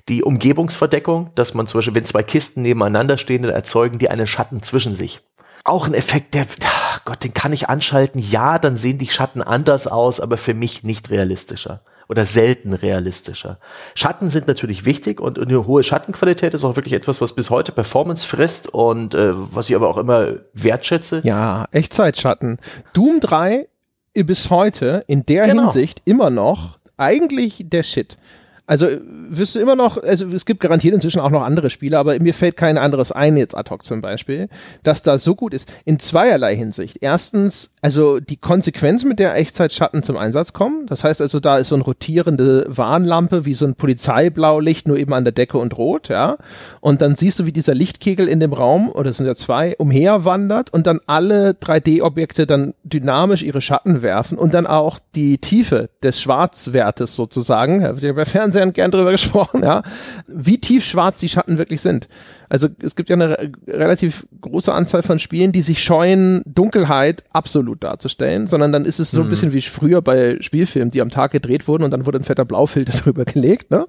die 0.07 0.23
Umgebungsverdeckung, 0.23 1.31
dass 1.35 1.53
man 1.53 1.67
zum 1.67 1.79
Beispiel, 1.79 1.95
wenn 1.95 2.05
zwei 2.05 2.23
Kisten 2.23 2.61
nebeneinander 2.61 3.17
stehen, 3.17 3.41
dann 3.41 3.51
erzeugen 3.51 3.97
die 3.97 4.09
einen 4.09 4.27
Schatten 4.27 4.61
zwischen 4.61 4.95
sich 4.95 5.21
auch 5.67 5.87
ein 5.87 5.95
Effekt, 5.95 6.35
der, 6.35 6.45
ach 6.63 7.03
Gott, 7.05 7.23
den 7.23 7.33
kann 7.33 7.51
ich 7.51 7.69
anschalten. 7.69 8.19
Ja, 8.21 8.59
dann 8.59 8.75
sehen 8.75 8.99
die 8.99 9.07
Schatten 9.07 9.41
anders 9.41 9.87
aus, 9.87 10.19
aber 10.19 10.37
für 10.37 10.53
mich 10.53 10.83
nicht 10.83 11.09
realistischer 11.09 11.81
oder 12.07 12.25
selten 12.25 12.73
realistischer. 12.73 13.59
Schatten 13.93 14.29
sind 14.29 14.47
natürlich 14.47 14.85
wichtig 14.85 15.19
und 15.19 15.39
eine 15.39 15.65
hohe 15.65 15.83
Schattenqualität 15.83 16.53
ist 16.53 16.63
auch 16.63 16.75
wirklich 16.75 16.93
etwas, 16.93 17.21
was 17.21 17.33
bis 17.33 17.49
heute 17.49 17.71
Performance 17.71 18.27
frisst 18.27 18.67
und 18.73 19.13
äh, 19.13 19.33
was 19.35 19.69
ich 19.69 19.75
aber 19.75 19.89
auch 19.89 19.97
immer 19.97 20.33
wertschätze. 20.53 21.21
Ja, 21.23 21.65
Echtzeitschatten. 21.71 22.59
Doom 22.93 23.19
3 23.19 23.67
bis 24.13 24.49
heute 24.49 25.03
in 25.07 25.25
der 25.25 25.47
genau. 25.47 25.63
Hinsicht 25.63 26.01
immer 26.05 26.29
noch 26.29 26.79
eigentlich 26.97 27.65
der 27.65 27.83
Shit. 27.83 28.17
Also 28.67 28.87
wirst 29.29 29.53
du 29.55 29.59
immer 29.59 29.75
noch, 29.75 30.01
also 30.01 30.27
es 30.27 30.45
gibt 30.45 30.59
garantiert 30.59 30.95
inzwischen 30.95 31.19
auch 31.19 31.29
noch 31.29 31.43
andere 31.43 31.69
Spiele, 31.69 31.99
aber 31.99 32.19
mir 32.19 32.33
fällt 32.33 32.57
kein 32.57 32.79
anderes 32.79 33.11
ein, 33.11 33.37
jetzt 33.37 33.55
ad 33.55 33.69
hoc 33.69 33.83
zum 33.85 34.01
Beispiel, 34.01 34.47
dass 34.81 35.03
da 35.03 35.19
so 35.19 35.35
gut 35.35 35.53
ist. 35.53 35.71
In 35.85 35.99
zweierlei 35.99 36.55
Hinsicht. 36.55 36.97
Erstens, 37.01 37.71
also 37.81 38.19
die 38.19 38.37
Konsequenz, 38.37 39.03
mit 39.03 39.19
der 39.19 39.35
Echtzeitschatten 39.35 40.01
zum 40.01 40.17
Einsatz 40.17 40.53
kommen. 40.53 40.87
Das 40.87 41.03
heißt 41.03 41.21
also, 41.21 41.39
da 41.39 41.59
ist 41.59 41.69
so 41.69 41.75
eine 41.75 41.83
rotierende 41.83 42.65
Warnlampe 42.67 43.45
wie 43.45 43.53
so 43.53 43.65
ein 43.65 43.75
Polizeiblaulicht, 43.75 44.87
nur 44.87 44.97
eben 44.97 45.13
an 45.13 45.25
der 45.25 45.33
Decke 45.33 45.59
und 45.59 45.77
rot, 45.77 46.09
ja. 46.09 46.37
Und 46.81 47.01
dann 47.01 47.13
siehst 47.13 47.39
du, 47.39 47.45
wie 47.45 47.51
dieser 47.51 47.75
Lichtkegel 47.75 48.27
in 48.27 48.39
dem 48.39 48.53
Raum, 48.53 48.89
oder 48.89 49.11
es 49.11 49.17
sind 49.17 49.27
ja 49.27 49.35
zwei, 49.35 49.75
umherwandert 49.77 50.73
und 50.73 50.87
dann 50.87 50.99
alle 51.05 51.51
3D-Objekte 51.51 52.47
dann 52.47 52.73
dynamisch 52.83 53.43
ihre 53.43 53.61
Schatten 53.61 54.01
werfen 54.01 54.39
und 54.39 54.55
dann 54.55 54.65
auch 54.65 54.97
die 55.13 55.37
Tiefe 55.37 55.89
des 56.01 56.19
Schwarzwertes 56.19 57.15
sozusagen, 57.15 57.81
ja, 57.81 58.13
bei 58.13 58.25
Fernsehen 58.25 58.54
Fernsehern 58.55 58.73
gern 58.73 58.91
drüber 58.91 59.11
gesprochen, 59.11 59.63
ja, 59.63 59.81
wie 60.27 60.57
tief 60.57 60.85
schwarz 60.85 61.19
die 61.19 61.29
Schatten 61.29 61.57
wirklich 61.57 61.81
sind. 61.81 62.07
Also 62.47 62.67
es 62.81 62.95
gibt 62.95 63.09
ja 63.09 63.15
eine 63.15 63.51
relativ 63.67 64.27
große 64.41 64.71
Anzahl 64.71 65.03
von 65.03 65.19
Spielen, 65.19 65.51
die 65.51 65.61
sich 65.61 65.83
scheuen, 65.83 66.41
Dunkelheit 66.45 67.23
absolut 67.33 67.83
darzustellen, 67.83 68.47
sondern 68.47 68.71
dann 68.71 68.85
ist 68.85 68.99
es 68.99 69.11
so 69.11 69.21
ein 69.21 69.25
mhm. 69.25 69.29
bisschen 69.29 69.53
wie 69.53 69.61
früher 69.61 70.01
bei 70.01 70.37
Spielfilmen, 70.39 70.91
die 70.91 71.01
am 71.01 71.09
Tag 71.09 71.31
gedreht 71.31 71.67
wurden 71.67 71.83
und 71.83 71.91
dann 71.91 72.05
wurde 72.05 72.19
ein 72.19 72.23
fetter 72.23 72.45
Blaufilter 72.45 72.93
drüber 73.03 73.25
gelegt, 73.25 73.71
ne? 73.71 73.85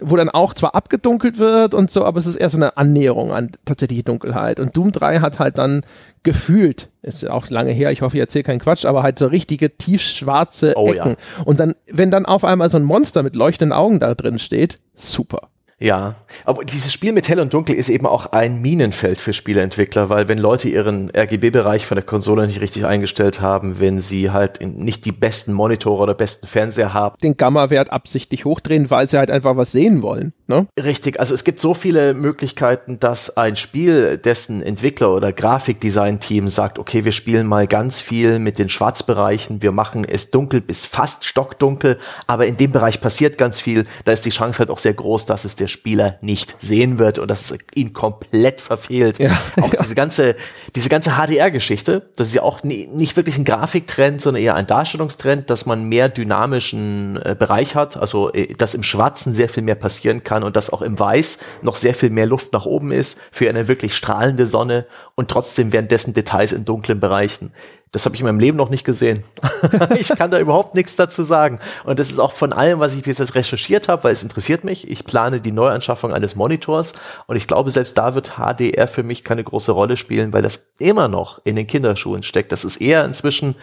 Wo 0.00 0.16
dann 0.16 0.28
auch 0.28 0.54
zwar 0.54 0.74
abgedunkelt 0.74 1.38
wird 1.38 1.74
und 1.74 1.90
so, 1.90 2.04
aber 2.04 2.18
es 2.18 2.26
ist 2.26 2.36
erst 2.36 2.56
eine 2.56 2.76
Annäherung 2.76 3.32
an 3.32 3.50
tatsächliche 3.64 4.02
Dunkelheit. 4.02 4.58
Und 4.60 4.76
Doom 4.76 4.92
3 4.92 5.20
hat 5.20 5.38
halt 5.38 5.58
dann 5.58 5.82
gefühlt, 6.22 6.90
ist 7.02 7.28
auch 7.28 7.50
lange 7.50 7.72
her, 7.72 7.90
ich 7.90 8.02
hoffe, 8.02 8.16
ich 8.16 8.20
erzähle 8.20 8.44
keinen 8.44 8.60
Quatsch, 8.60 8.84
aber 8.84 9.02
halt 9.02 9.18
so 9.18 9.26
richtige 9.26 9.76
tiefschwarze 9.76 10.74
oh, 10.76 10.86
Ecken. 10.92 11.10
Ja. 11.10 11.44
Und 11.44 11.60
dann, 11.60 11.74
wenn 11.90 12.10
dann 12.10 12.26
auf 12.26 12.44
einmal 12.44 12.70
so 12.70 12.76
ein 12.76 12.84
Monster 12.84 13.22
mit 13.22 13.36
leuchtenden 13.36 13.76
Augen 13.76 14.00
da 14.00 14.14
drin 14.14 14.38
steht, 14.38 14.78
super. 14.94 15.48
Ja, 15.82 16.14
aber 16.44 16.64
dieses 16.64 16.92
Spiel 16.92 17.10
mit 17.10 17.28
Hell 17.28 17.40
und 17.40 17.52
Dunkel 17.52 17.74
ist 17.74 17.88
eben 17.88 18.06
auch 18.06 18.26
ein 18.26 18.62
Minenfeld 18.62 19.18
für 19.18 19.32
Spieleentwickler, 19.32 20.08
weil 20.10 20.28
wenn 20.28 20.38
Leute 20.38 20.68
ihren 20.68 21.10
RGB-Bereich 21.10 21.86
von 21.86 21.96
der 21.96 22.04
Konsole 22.04 22.46
nicht 22.46 22.60
richtig 22.60 22.86
eingestellt 22.86 23.40
haben, 23.40 23.80
wenn 23.80 23.98
sie 23.98 24.30
halt 24.30 24.60
nicht 24.60 25.04
die 25.06 25.10
besten 25.10 25.52
Monitore 25.52 26.00
oder 26.00 26.14
besten 26.14 26.46
Fernseher 26.46 26.94
haben. 26.94 27.16
Den 27.20 27.36
Gamma-Wert 27.36 27.90
absichtlich 27.90 28.44
hochdrehen, 28.44 28.90
weil 28.90 29.08
sie 29.08 29.18
halt 29.18 29.32
einfach 29.32 29.56
was 29.56 29.72
sehen 29.72 30.02
wollen. 30.02 30.32
Ne? 30.52 30.66
Richtig, 30.78 31.18
also 31.18 31.32
es 31.32 31.44
gibt 31.44 31.62
so 31.62 31.72
viele 31.72 32.12
Möglichkeiten, 32.12 33.00
dass 33.00 33.38
ein 33.38 33.56
Spiel, 33.56 34.18
dessen 34.18 34.62
Entwickler 34.62 35.14
oder 35.14 35.32
Grafikdesign-Team 35.32 36.48
sagt, 36.48 36.78
okay, 36.78 37.06
wir 37.06 37.12
spielen 37.12 37.46
mal 37.46 37.66
ganz 37.66 38.02
viel 38.02 38.38
mit 38.38 38.58
den 38.58 38.68
Schwarzbereichen, 38.68 39.62
wir 39.62 39.72
machen 39.72 40.04
es 40.04 40.30
dunkel 40.30 40.60
bis 40.60 40.84
fast 40.84 41.24
stockdunkel, 41.24 41.98
aber 42.26 42.46
in 42.46 42.58
dem 42.58 42.70
Bereich 42.70 43.00
passiert 43.00 43.38
ganz 43.38 43.62
viel, 43.62 43.86
da 44.04 44.12
ist 44.12 44.26
die 44.26 44.30
Chance 44.30 44.58
halt 44.58 44.68
auch 44.68 44.76
sehr 44.76 44.92
groß, 44.92 45.24
dass 45.24 45.46
es 45.46 45.56
der 45.56 45.68
Spieler 45.68 46.18
nicht 46.20 46.54
sehen 46.58 46.98
wird 46.98 47.18
und 47.18 47.30
dass 47.30 47.50
es 47.50 47.58
ihn 47.74 47.94
komplett 47.94 48.60
verfehlt. 48.60 49.18
Ja, 49.18 49.30
auch 49.62 49.70
diese 49.70 49.94
ganze, 49.94 50.36
diese 50.76 50.90
ganze 50.90 51.12
HDR-Geschichte, 51.12 52.10
das 52.16 52.28
ist 52.28 52.34
ja 52.34 52.42
auch 52.42 52.62
nie, 52.62 52.88
nicht 52.92 53.16
wirklich 53.16 53.38
ein 53.38 53.46
Grafiktrend, 53.46 54.20
sondern 54.20 54.42
eher 54.42 54.54
ein 54.54 54.66
Darstellungstrend, 54.66 55.48
dass 55.48 55.64
man 55.64 55.84
mehr 55.84 56.10
dynamischen 56.10 57.16
äh, 57.16 57.34
Bereich 57.38 57.74
hat, 57.74 57.96
also 57.96 58.30
äh, 58.34 58.52
dass 58.52 58.74
im 58.74 58.82
Schwarzen 58.82 59.32
sehr 59.32 59.48
viel 59.48 59.62
mehr 59.62 59.76
passieren 59.76 60.22
kann 60.22 60.41
und 60.42 60.56
dass 60.56 60.70
auch 60.70 60.82
im 60.82 60.98
Weiß 60.98 61.38
noch 61.62 61.76
sehr 61.76 61.94
viel 61.94 62.10
mehr 62.10 62.26
Luft 62.26 62.52
nach 62.52 62.66
oben 62.66 62.92
ist 62.92 63.20
für 63.30 63.48
eine 63.48 63.68
wirklich 63.68 63.94
strahlende 63.94 64.46
Sonne 64.46 64.86
und 65.14 65.30
trotzdem 65.30 65.72
währenddessen 65.72 66.14
Details 66.14 66.52
in 66.52 66.64
dunklen 66.64 67.00
Bereichen. 67.00 67.52
Das 67.92 68.06
habe 68.06 68.14
ich 68.14 68.22
in 68.22 68.26
meinem 68.26 68.40
Leben 68.40 68.56
noch 68.56 68.70
nicht 68.70 68.84
gesehen. 68.84 69.22
ich 69.98 70.08
kann 70.08 70.30
da 70.30 70.40
überhaupt 70.40 70.74
nichts 70.74 70.96
dazu 70.96 71.22
sagen. 71.22 71.60
Und 71.84 71.98
das 71.98 72.08
ist 72.08 72.18
auch 72.18 72.32
von 72.32 72.54
allem, 72.54 72.80
was 72.80 72.96
ich 72.96 73.02
bis 73.02 73.18
jetzt 73.18 73.34
recherchiert 73.34 73.88
habe, 73.88 74.04
weil 74.04 74.12
es 74.12 74.22
interessiert 74.22 74.64
mich. 74.64 74.90
Ich 74.90 75.04
plane 75.04 75.42
die 75.42 75.52
Neuanschaffung 75.52 76.10
eines 76.10 76.34
Monitors 76.34 76.94
und 77.26 77.36
ich 77.36 77.46
glaube, 77.46 77.70
selbst 77.70 77.98
da 77.98 78.14
wird 78.14 78.38
HDR 78.38 78.88
für 78.88 79.02
mich 79.02 79.24
keine 79.24 79.44
große 79.44 79.72
Rolle 79.72 79.98
spielen, 79.98 80.32
weil 80.32 80.40
das 80.40 80.70
immer 80.78 81.08
noch 81.08 81.42
in 81.44 81.54
den 81.54 81.66
Kinderschuhen 81.66 82.22
steckt. 82.22 82.50
Das 82.50 82.64
ist 82.64 82.78
eher 82.78 83.04
inzwischen 83.04 83.56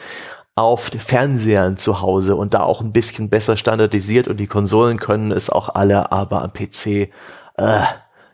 auf 0.59 0.91
Fernsehern 0.99 1.77
zu 1.77 2.01
Hause 2.01 2.35
und 2.35 2.53
da 2.53 2.63
auch 2.63 2.81
ein 2.81 2.91
bisschen 2.91 3.29
besser 3.29 3.55
standardisiert 3.55 4.27
und 4.27 4.37
die 4.37 4.47
Konsolen 4.47 4.99
können 4.99 5.31
es 5.31 5.49
auch 5.49 5.73
alle, 5.73 6.11
aber 6.11 6.41
am 6.41 6.51
PC, 6.51 7.11
äh, 7.55 7.83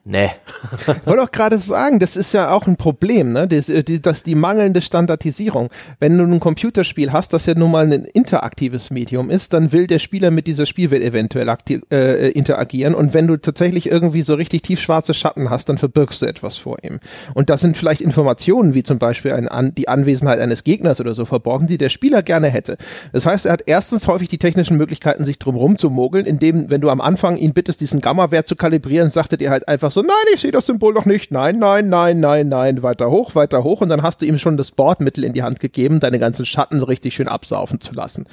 Nee. 0.08 0.30
ich 0.78 1.08
wollte 1.08 1.24
auch 1.24 1.32
gerade 1.32 1.58
sagen, 1.58 1.98
das 1.98 2.16
ist 2.16 2.32
ja 2.32 2.52
auch 2.52 2.68
ein 2.68 2.76
Problem, 2.76 3.34
ne? 3.34 3.48
Das, 3.48 3.70
äh, 3.70 3.84
die, 3.84 4.00
das 4.04 4.22
die 4.22 4.36
mangelnde 4.36 4.82
Standardisierung. 4.82 5.70
Wenn 6.00 6.16
du 6.16 6.26
ein 6.26 6.40
Computerspiel 6.40 7.12
hast, 7.12 7.34
das 7.34 7.48
ja 7.48 7.56
nun 7.56 7.72
mal 7.72 7.92
ein 7.92 8.06
interaktives 8.06 8.92
Medium 8.92 9.32
ist, 9.32 9.54
dann 9.54 9.72
will 9.72 9.88
der 9.88 9.98
Spieler 9.98 10.30
mit 10.30 10.46
dieser 10.46 10.68
Spielwelt 10.68 11.02
eventuell 11.02 11.52
äh, 11.92 12.30
interagieren. 12.30 12.94
Und 12.94 13.16
wenn 13.16 13.26
du 13.26 13.38
tatsächlich 13.38 13.90
irgendwie 13.90 14.22
so 14.22 14.36
richtig 14.36 14.62
tiefschwarze 14.62 15.16
Schatten 15.16 15.50
hast, 15.50 15.70
dann 15.70 15.80
verbirgst 15.80 16.22
du 16.22 16.28
etwas 16.28 16.58
vor 16.58 16.78
ihm. 16.84 17.00
Und 17.34 17.50
das 17.50 17.62
sind 17.62 17.76
vielleicht 17.76 18.02
Informationen, 18.02 18.76
wie 18.76 18.84
zum 18.84 19.00
Beispiel 19.00 19.34
ein, 19.34 19.48
an, 19.48 19.74
die 19.74 19.88
Anwesenheit 19.88 20.38
eines 20.38 20.64
Gegners 20.64 21.02
oder 21.02 21.16
so 21.16 21.26
verborgen, 21.26 21.66
die 21.66 21.80
der 21.80 21.90
Spieler 21.90 22.22
gerne 22.22 22.50
hätte. 22.50 22.78
Das 23.12 23.26
heißt, 23.26 23.48
er 23.48 23.54
hat 23.54 23.64
erstens 23.66 24.08
häufig 24.08 24.28
die 24.28 24.38
technischen 24.38 24.78
Möglichkeiten, 24.78 25.26
sich 25.26 25.40
drumherum 25.40 25.80
zu 25.80 25.90
mogeln, 25.90 26.28
indem, 26.28 26.70
wenn 26.70 26.82
du 26.82 26.92
am 26.92 27.02
Anfang 27.02 27.38
ihn 27.38 27.54
bittest, 27.54 27.82
diesen 27.82 28.02
Gamma-Wert 28.02 28.46
zu 28.46 28.56
kalibrieren, 28.56 29.10
sagt 29.10 29.32
er 29.32 29.40
dir 29.40 29.50
halt 29.50 29.68
einfach 29.68 29.95
so, 29.96 30.02
nein, 30.02 30.16
ich 30.34 30.42
sehe 30.42 30.52
das 30.52 30.66
Symbol 30.66 30.94
noch 30.94 31.06
nicht. 31.06 31.32
Nein, 31.32 31.58
nein, 31.58 31.88
nein, 31.88 32.20
nein, 32.20 32.50
nein, 32.50 32.84
weiter 32.84 33.10
hoch, 33.10 33.34
weiter 33.34 33.64
hoch. 33.64 33.80
Und 33.80 33.88
dann 33.88 34.04
hast 34.04 34.22
du 34.22 34.26
ihm 34.26 34.38
schon 34.38 34.58
das 34.58 34.72
Bordmittel 34.72 35.24
in 35.24 35.32
die 35.32 35.42
Hand 35.42 35.62
gegeben, 35.62 36.02
deine 36.02 36.20
ganzen 36.20 36.46
Schatten 36.46 36.82
so 36.82 36.86
richtig 36.86 37.16
schön 37.16 37.30
absaufen 37.30 37.80
zu 37.80 37.94
lassen. 37.94 38.26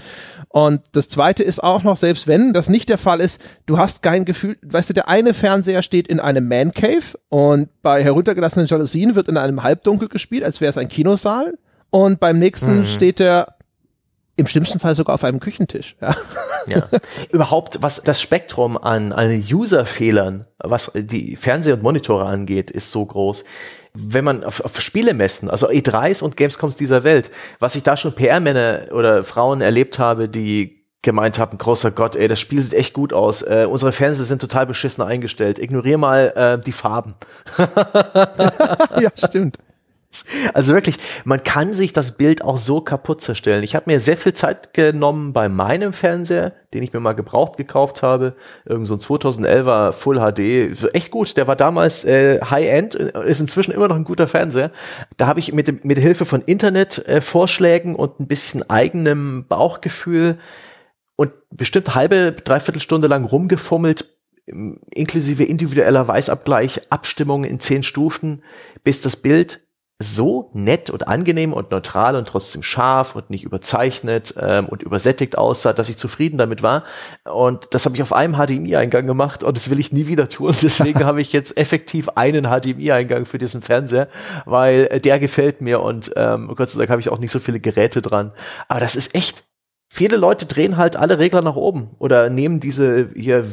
Und 0.49 0.81
das 0.91 1.09
zweite 1.09 1.45
ist 1.45 1.63
auch 1.63 1.85
noch, 1.85 1.97
selbst 1.97 2.27
wenn 2.27 2.53
das 2.53 2.69
nicht 2.69 2.89
der 2.89 2.99
Fall 2.99 3.21
ist, 3.21 3.41
du 3.67 3.79
hast 3.79 4.03
kein 4.03 4.25
Gefühl, 4.25 4.59
weißt 4.67 4.91
du, 4.91 4.95
der 4.95 5.09
eine 5.09 5.35
Fernseher 5.35 5.83
steht 5.83 6.09
in 6.09 6.19
einem 6.19 6.49
Man 6.49 6.73
Cave 6.73 7.17
und 7.29 7.69
bei 7.81 8.03
heruntergelassenen 8.03 8.67
Jalousien 8.67 9.15
wird 9.15 9.29
in 9.29 9.37
einem 9.37 9.63
Halbdunkel 9.63 10.09
gespielt, 10.09 10.43
als 10.43 10.61
wäre 10.61 10.71
es 10.71 10.79
ein 10.79 10.89
Kinosaal. 10.89 11.57
Und 11.91 12.19
beim 12.19 12.41
nächsten 12.41 12.81
mhm. 12.81 12.87
steht 12.87 13.21
er 13.21 13.55
im 14.37 14.47
schlimmsten 14.47 14.79
Fall 14.79 14.95
sogar 14.95 15.15
auf 15.15 15.25
einem 15.25 15.41
Küchentisch. 15.41 15.97
Ja. 16.01 16.15
Ja. 16.67 16.89
Überhaupt, 17.31 17.83
was 17.83 18.03
das 18.03 18.21
Spektrum 18.21 18.79
an, 18.79 19.13
an 19.13 19.31
User-Fehlern, 19.31 20.47
was 20.59 20.93
die 20.95 21.37
Fernseher 21.37 21.75
und 21.75 21.83
Monitore 21.83 22.25
angeht, 22.25 22.71
ist 22.71 22.93
so 22.93 23.05
groß. 23.05 23.45
Wenn 23.95 24.25
man 24.25 24.43
auf, 24.45 24.65
auf 24.65 24.81
Spiele 24.81 25.13
messen, 25.13 25.51
also 25.51 25.69
E3s 25.69 26.23
und 26.23 26.37
Gamescoms 26.37 26.77
dieser 26.77 27.05
Welt, 27.05 27.31
was 27.59 27.75
ich 27.75 27.83
da 27.83 27.97
schon 27.97 28.15
PR-Männer 28.15 28.93
oder 28.93 29.23
Frauen 29.23 29.61
erlebt 29.61 29.99
habe, 29.99 30.29
die 30.29 30.83
gemeint 31.03 31.39
haben, 31.39 31.59
großer 31.59 31.91
Gott, 31.91 32.17
ey, 32.17 32.29
das 32.29 32.41
Spiel 32.41 32.63
sieht 32.63 32.75
echt 32.75 32.95
gut 32.95 33.13
aus. 33.13 33.43
Äh, 33.43 33.67
unsere 33.69 33.93
Fernseher 33.93 34.25
sind 34.25 34.41
total 34.41 34.67
beschissen 34.67 35.03
eingestellt. 35.03 35.59
Ignorier 35.59 35.99
mal 35.99 36.33
äh, 36.35 36.65
die 36.65 36.73
Farben. 36.73 37.17
ja, 37.59 39.11
stimmt. 39.17 39.59
Also 40.53 40.75
wirklich, 40.75 40.99
man 41.25 41.43
kann 41.43 41.75
sich 41.75 41.93
das 41.93 42.13
Bild 42.13 42.43
auch 42.43 42.59
so 42.59 42.81
kaputt 42.81 43.23
zerstellen. 43.23 43.63
Ich 43.63 43.75
habe 43.75 43.91
mir 43.91 44.01
sehr 44.01 44.17
viel 44.17 44.35
Zeit 44.35 44.75
genommen 44.75 45.33
bei 45.33 45.49
meinem 45.49 45.93
Fernseher, 45.93 46.53
den 46.75 46.83
ich 46.83 46.93
mir 46.93 47.01
mal 47.01 47.15
gebraucht 47.15 47.57
gekauft 47.57 48.03
habe. 48.03 48.37
Irgend 48.65 48.87
so 48.87 48.95
ein 48.95 49.01
2011er 49.01 49.93
Full 49.93 50.19
HD. 50.19 50.95
Echt 50.95 51.11
gut. 51.11 51.37
Der 51.37 51.47
war 51.47 51.57
damals 51.57 52.05
äh, 52.05 52.41
High-End, 52.43 52.95
ist 52.95 53.41
inzwischen 53.41 53.73
immer 53.73 53.89
noch 53.89 53.97
ein 53.97 54.05
guter 54.05 54.27
Fernseher. 54.27 54.71
Da 55.17 55.27
habe 55.27 55.41
ich 55.41 55.53
mit, 55.53 55.85
mit 55.85 55.99
Hilfe 55.99 56.25
von 56.25 56.43
Internet-Vorschlägen 56.43 57.95
äh, 57.95 57.99
und 57.99 58.21
ein 58.21 58.29
bisschen 58.29 58.69
eigenem 58.69 59.47
Bauchgefühl 59.49 60.39
und 61.17 61.33
bestimmt 61.51 61.95
halbe, 61.95 62.33
dreiviertel 62.33 62.81
Stunde 62.81 63.09
lang 63.09 63.25
rumgefummelt, 63.25 64.09
inklusive 64.47 65.45
individueller 65.45 66.07
Weißabgleich, 66.09 66.91
Abstimmung 66.91 67.45
in 67.45 67.61
zehn 67.61 67.83
Stufen, 67.83 68.43
bis 68.83 69.01
das 69.01 69.17
Bild 69.17 69.61
so 70.03 70.51
nett 70.53 70.91
und 70.91 71.09
angenehm 71.09 71.53
und 71.53 71.71
neutral 71.71 72.17
und 72.17 72.29
trotzdem 72.29 72.63
scharf 72.63 73.17
und 73.17 73.31
nicht 73.31 73.45
überzeichnet 73.45 74.35
ähm, 74.39 74.67
und 74.67 74.83
übersättigt 74.83 75.39
aussah, 75.39 75.73
dass 75.73 75.89
ich 75.89 75.97
zufrieden 75.97 76.39
damit 76.39 76.63
war. 76.63 76.85
Und 77.25 77.69
das 77.71 77.85
habe 77.85 77.97
ich 77.97 78.03
auf 78.03 78.13
einem 78.13 78.35
HDMI-Eingang 78.35 79.07
gemacht 79.07 79.43
und 79.43 79.57
das 79.57 79.71
will 79.71 79.81
ich 79.81 79.93
nie 79.93 80.07
wieder 80.07 80.29
tun. 80.29 80.55
Deswegen 80.63 81.05
habe 81.05 81.21
ich 81.21 81.33
jetzt 81.33 81.57
effektiv 81.57 82.09
einen 82.11 82.45
HDMI-Eingang 82.45 83.27
für 83.27 83.39
diesen 83.39 83.63
Fernseher, 83.63 84.09
weil 84.45 84.89
äh, 84.91 85.01
der 85.01 85.19
gefällt 85.19 85.61
mir 85.61 85.81
und 85.81 86.13
ähm, 86.17 86.53
Gott 86.55 86.71
sei 86.71 86.79
Dank 86.79 86.91
habe 86.91 87.01
ich 87.01 87.09
auch 87.09 87.19
nicht 87.19 87.31
so 87.33 87.41
viele 87.41 87.61
Geräte 87.61 88.03
dran. 88.03 88.33
Aber 88.69 88.81
das 88.81 88.97
ist 88.97 89.15
echt 89.15 89.45
viele 89.89 90.17
Leute 90.17 90.47
drehen 90.47 90.77
halt 90.77 90.97
alle 90.97 91.19
Regler 91.19 91.43
nach 91.43 91.57
oben 91.57 91.91
oder 91.99 92.31
nehmen 92.31 92.61
diese 92.61 93.11
hier 93.15 93.45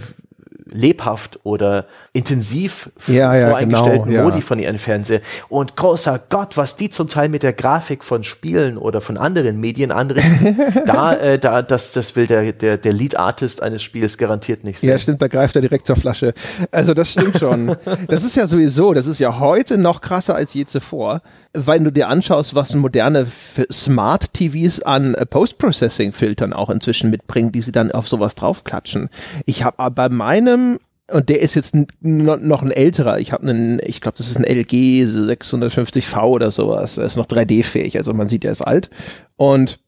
lebhaft 0.72 1.40
oder 1.44 1.88
intensiv 2.12 2.90
ja, 3.08 3.36
ja, 3.36 3.50
voreingestellten 3.50 4.10
genau, 4.10 4.24
Modi 4.24 4.40
ja. 4.40 4.44
von 4.44 4.60
ihren 4.60 4.80
Fernseher. 4.80 5.22
Und 5.48 5.76
großer 5.76 6.20
Gott, 6.30 6.58
was 6.58 6.76
die 6.76 6.90
zum 6.90 7.08
Teil 7.08 7.30
mit 7.30 7.44
der 7.44 7.54
Grafik 7.54 8.04
von 8.04 8.24
Spielen 8.24 8.78
oder 8.78 9.00
von 9.00 9.18
anderen 9.18 9.60
Medien 9.60 9.92
anrichten, 9.92 10.58
da, 10.86 11.14
äh, 11.14 11.38
da, 11.38 11.62
das, 11.62 11.92
das 11.92 12.16
will 12.16 12.26
der, 12.26 12.52
der, 12.54 12.78
der 12.78 12.94
Lead-Artist 12.94 13.62
eines 13.62 13.84
Spiels 13.84 14.18
garantiert 14.18 14.64
nicht 14.64 14.80
sehen. 14.80 14.90
Ja, 14.90 14.98
stimmt, 14.98 15.22
da 15.22 15.28
greift 15.28 15.56
er 15.56 15.62
direkt 15.62 15.86
zur 15.86 15.96
Flasche. 15.96 16.34
Also 16.72 16.94
das 16.94 17.12
stimmt 17.12 17.38
schon. 17.38 17.76
das 18.08 18.24
ist 18.24 18.36
ja 18.36 18.48
sowieso, 18.48 18.94
das 18.94 19.06
ist 19.06 19.20
ja 19.20 19.40
heute 19.40 19.78
noch 19.78 20.02
krasser 20.02 20.36
als 20.36 20.54
je 20.54 20.66
zuvor, 20.66 21.22
weil 21.54 21.80
du 21.80 21.92
dir 21.92 22.08
anschaust, 22.08 22.56
was 22.56 22.74
moderne 22.76 23.28
Smart 23.72 24.34
TVs 24.34 24.82
an 24.82 25.16
Post-Processing-Filtern 25.30 26.54
auch 26.54 26.70
inzwischen 26.70 27.12
mitbringen, 27.12 27.52
die 27.52 27.62
sie 27.62 27.72
dann 27.72 27.92
auf 27.92 28.08
sowas 28.08 28.36
draufklatschen. 28.36 29.10
Ich 29.46 29.64
habe 29.64 29.92
bei 29.92 30.10
meinem 30.10 30.80
und 31.12 31.30
der 31.30 31.42
ist 31.42 31.56
jetzt 31.56 31.76
noch 32.02 32.62
ein 32.62 32.72
älterer. 32.72 33.20
Ich 33.20 33.32
habe 33.32 33.48
einen, 33.48 33.80
ich 33.84 34.02
glaube, 34.02 34.18
das 34.18 34.30
ist 34.30 34.38
ein 34.38 34.44
LG 34.44 35.04
650V 35.04 36.22
oder 36.24 36.52
sowas. 36.52 36.98
Er 36.98 37.06
ist 37.06 37.18
noch 37.18 37.26
3D-fähig, 37.26 37.98
also 37.98 38.14
man 38.14 38.30
sieht, 38.30 38.46
er 38.46 38.52
ist 38.52 38.62
alt. 38.62 38.90
Und 39.36 39.80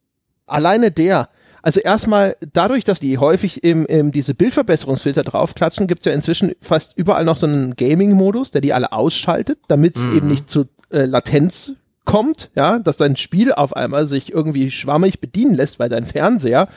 alleine 0.45 0.91
der, 0.91 1.29
also 1.61 1.79
erstmal 1.79 2.35
dadurch, 2.53 2.83
dass 2.83 2.99
die 2.99 3.17
häufig 3.17 3.63
im, 3.63 3.85
im 3.85 4.11
diese 4.11 4.33
Bildverbesserungsfilter 4.33 5.23
draufklatschen, 5.23 5.87
gibt 5.87 6.05
es 6.05 6.09
ja 6.09 6.15
inzwischen 6.15 6.53
fast 6.59 6.97
überall 6.97 7.25
noch 7.25 7.37
so 7.37 7.47
einen 7.47 7.75
Gaming-Modus, 7.75 8.51
der 8.51 8.61
die 8.61 8.73
alle 8.73 8.91
ausschaltet, 8.91 9.59
damit 9.67 9.97
es 9.97 10.05
mhm. 10.05 10.17
eben 10.17 10.27
nicht 10.27 10.49
zu 10.49 10.65
äh, 10.91 11.05
Latenz 11.05 11.73
kommt, 12.05 12.49
ja, 12.55 12.79
dass 12.79 12.97
dein 12.97 13.15
Spiel 13.15 13.53
auf 13.53 13.75
einmal 13.75 14.07
sich 14.07 14.33
irgendwie 14.33 14.71
schwammig 14.71 15.21
bedienen 15.21 15.53
lässt, 15.53 15.79
weil 15.79 15.89
dein 15.89 16.05
Fernseher 16.05 16.67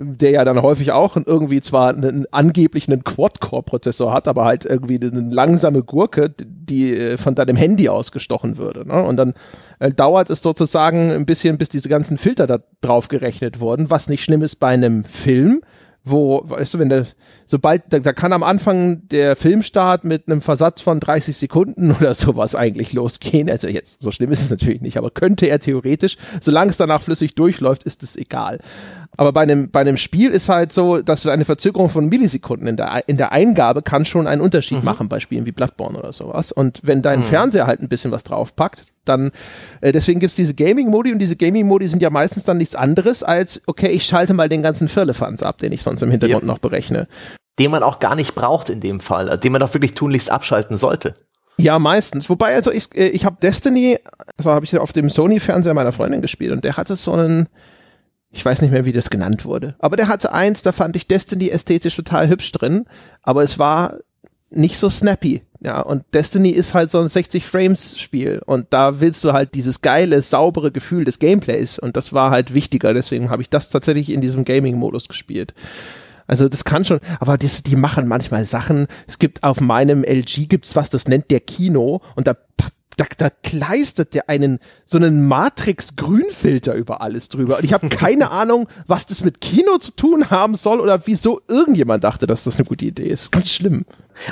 der 0.00 0.30
ja 0.30 0.44
dann 0.44 0.62
häufig 0.62 0.92
auch 0.92 1.16
irgendwie 1.16 1.60
zwar 1.60 1.92
einen, 1.92 2.26
angeblich 2.30 2.88
einen 2.88 3.02
Quad-Core-Prozessor 3.02 4.12
hat, 4.12 4.28
aber 4.28 4.44
halt 4.44 4.64
irgendwie 4.64 5.00
eine 5.00 5.28
langsame 5.28 5.82
Gurke, 5.82 6.30
die 6.38 6.94
äh, 6.94 7.16
von 7.16 7.34
deinem 7.34 7.56
Handy 7.56 7.88
ausgestochen 7.88 8.58
würde. 8.58 8.86
Ne? 8.86 9.02
Und 9.02 9.16
dann 9.16 9.34
äh, 9.80 9.90
dauert 9.90 10.30
es 10.30 10.40
sozusagen 10.40 11.10
ein 11.10 11.26
bisschen, 11.26 11.58
bis 11.58 11.68
diese 11.68 11.88
ganzen 11.88 12.16
Filter 12.16 12.46
da 12.46 12.58
drauf 12.80 13.08
gerechnet 13.08 13.58
wurden, 13.58 13.90
was 13.90 14.08
nicht 14.08 14.22
schlimm 14.22 14.42
ist 14.42 14.56
bei 14.56 14.68
einem 14.68 15.02
Film, 15.02 15.62
wo, 16.04 16.42
weißt 16.44 16.74
du, 16.74 16.78
wenn 16.78 16.88
der, 16.88 17.06
sobald, 17.44 17.92
da, 17.92 17.98
da 17.98 18.12
kann 18.12 18.32
am 18.32 18.42
Anfang 18.42 19.08
der 19.08 19.34
Filmstart 19.34 20.04
mit 20.04 20.28
einem 20.28 20.40
Versatz 20.40 20.80
von 20.80 21.00
30 21.00 21.36
Sekunden 21.36 21.90
oder 21.98 22.14
sowas 22.14 22.54
eigentlich 22.54 22.92
losgehen. 22.92 23.50
Also 23.50 23.66
jetzt, 23.66 24.02
so 24.02 24.12
schlimm 24.12 24.30
ist 24.30 24.42
es 24.42 24.50
natürlich 24.50 24.80
nicht, 24.80 24.96
aber 24.96 25.10
könnte 25.10 25.46
er 25.46 25.58
theoretisch, 25.58 26.16
solange 26.40 26.70
es 26.70 26.76
danach 26.76 27.02
flüssig 27.02 27.34
durchläuft, 27.34 27.82
ist 27.82 28.04
es 28.04 28.16
egal. 28.16 28.60
Aber 29.18 29.32
bei 29.32 29.42
einem, 29.42 29.68
bei 29.70 29.80
einem 29.80 29.96
Spiel 29.96 30.30
ist 30.30 30.48
halt 30.48 30.72
so, 30.72 31.02
dass 31.02 31.26
eine 31.26 31.44
Verzögerung 31.44 31.88
von 31.88 32.08
Millisekunden 32.08 32.68
in 32.68 32.76
der, 32.76 33.02
in 33.08 33.16
der 33.16 33.32
Eingabe 33.32 33.82
kann 33.82 34.04
schon 34.04 34.28
einen 34.28 34.40
Unterschied 34.40 34.78
mhm. 34.78 34.84
machen 34.84 35.08
bei 35.08 35.18
Spielen 35.18 35.44
wie 35.44 35.50
Bloodborne 35.50 35.98
oder 35.98 36.12
sowas. 36.12 36.52
Und 36.52 36.80
wenn 36.84 37.02
dein 37.02 37.18
mhm. 37.20 37.24
Fernseher 37.24 37.66
halt 37.66 37.80
ein 37.80 37.88
bisschen 37.88 38.12
was 38.12 38.22
draufpackt, 38.22 38.84
dann, 39.04 39.32
äh, 39.80 39.90
deswegen 39.90 40.20
gibt's 40.20 40.36
diese 40.36 40.54
Gaming-Modi 40.54 41.12
und 41.12 41.18
diese 41.18 41.34
Gaming-Modi 41.34 41.88
sind 41.88 42.00
ja 42.00 42.10
meistens 42.10 42.44
dann 42.44 42.58
nichts 42.58 42.76
anderes 42.76 43.24
als, 43.24 43.60
okay, 43.66 43.88
ich 43.88 44.04
schalte 44.04 44.34
mal 44.34 44.48
den 44.48 44.62
ganzen 44.62 44.86
Firlefanz 44.86 45.42
ab, 45.42 45.58
den 45.58 45.72
ich 45.72 45.82
sonst 45.82 46.00
im 46.02 46.12
Hintergrund 46.12 46.44
ja. 46.44 46.46
noch 46.46 46.58
berechne. 46.58 47.08
Den 47.58 47.72
man 47.72 47.82
auch 47.82 47.98
gar 47.98 48.14
nicht 48.14 48.36
braucht 48.36 48.70
in 48.70 48.78
dem 48.78 49.00
Fall, 49.00 49.36
den 49.36 49.50
man 49.50 49.60
auch 49.62 49.74
wirklich 49.74 49.92
tunlichst 49.92 50.30
abschalten 50.30 50.76
sollte. 50.76 51.14
Ja, 51.60 51.80
meistens. 51.80 52.30
Wobei, 52.30 52.54
also 52.54 52.70
ich, 52.70 52.96
äh, 52.96 53.08
ich 53.08 53.24
habe 53.24 53.38
Destiny, 53.42 53.98
also 54.36 54.52
habe 54.52 54.64
ich 54.64 54.78
auf 54.78 54.92
dem 54.92 55.10
Sony-Fernseher 55.10 55.74
meiner 55.74 55.90
Freundin 55.90 56.22
gespielt 56.22 56.52
und 56.52 56.62
der 56.62 56.76
hatte 56.76 56.94
so 56.94 57.14
einen, 57.14 57.48
ich 58.30 58.44
weiß 58.44 58.62
nicht 58.62 58.70
mehr, 58.70 58.84
wie 58.84 58.92
das 58.92 59.10
genannt 59.10 59.44
wurde. 59.44 59.74
Aber 59.78 59.96
der 59.96 60.08
hatte 60.08 60.32
eins, 60.32 60.62
da 60.62 60.72
fand 60.72 60.96
ich 60.96 61.06
Destiny 61.06 61.48
ästhetisch 61.48 61.96
total 61.96 62.28
hübsch 62.28 62.52
drin, 62.52 62.84
aber 63.22 63.42
es 63.42 63.58
war 63.58 63.98
nicht 64.50 64.78
so 64.78 64.90
snappy. 64.90 65.42
Ja, 65.60 65.80
und 65.80 66.04
Destiny 66.14 66.50
ist 66.50 66.74
halt 66.74 66.90
so 66.90 67.00
ein 67.00 67.08
60 67.08 67.44
Frames 67.44 67.98
Spiel 67.98 68.40
und 68.46 68.68
da 68.70 69.00
willst 69.00 69.24
du 69.24 69.32
halt 69.32 69.54
dieses 69.54 69.80
geile, 69.80 70.22
saubere 70.22 70.70
Gefühl 70.70 71.04
des 71.04 71.18
Gameplays 71.18 71.80
und 71.80 71.96
das 71.96 72.12
war 72.12 72.30
halt 72.30 72.54
wichtiger, 72.54 72.94
deswegen 72.94 73.28
habe 73.28 73.42
ich 73.42 73.50
das 73.50 73.68
tatsächlich 73.68 74.10
in 74.10 74.20
diesem 74.20 74.44
Gaming 74.44 74.76
Modus 74.76 75.08
gespielt. 75.08 75.54
Also 76.28 76.48
das 76.48 76.64
kann 76.64 76.84
schon, 76.84 77.00
aber 77.18 77.38
die, 77.38 77.48
die 77.66 77.74
machen 77.74 78.06
manchmal 78.06 78.44
Sachen. 78.44 78.86
Es 79.08 79.18
gibt 79.18 79.42
auf 79.42 79.60
meinem 79.60 80.04
LG 80.04 80.46
gibt's 80.48 80.76
was, 80.76 80.90
das 80.90 81.08
nennt 81.08 81.30
der 81.30 81.40
Kino 81.40 82.02
und 82.14 82.28
da 82.28 82.36
da, 82.98 83.06
da 83.16 83.30
kleistert 83.30 84.12
der 84.14 84.28
einen 84.28 84.58
so 84.84 84.98
einen 84.98 85.26
Matrix-Grünfilter 85.26 86.74
über 86.74 87.00
alles 87.00 87.28
drüber. 87.28 87.58
Und 87.58 87.64
ich 87.64 87.72
habe 87.72 87.88
keine 87.88 88.30
Ahnung, 88.32 88.68
was 88.86 89.06
das 89.06 89.24
mit 89.24 89.40
Kino 89.40 89.78
zu 89.78 89.92
tun 89.92 90.30
haben 90.30 90.56
soll 90.56 90.80
oder 90.80 91.06
wieso 91.06 91.40
irgendjemand 91.48 92.04
dachte, 92.04 92.26
dass 92.26 92.44
das 92.44 92.56
eine 92.56 92.66
gute 92.66 92.84
Idee 92.84 93.08
ist. 93.08 93.32
Ganz 93.32 93.52
schlimm. 93.52 93.86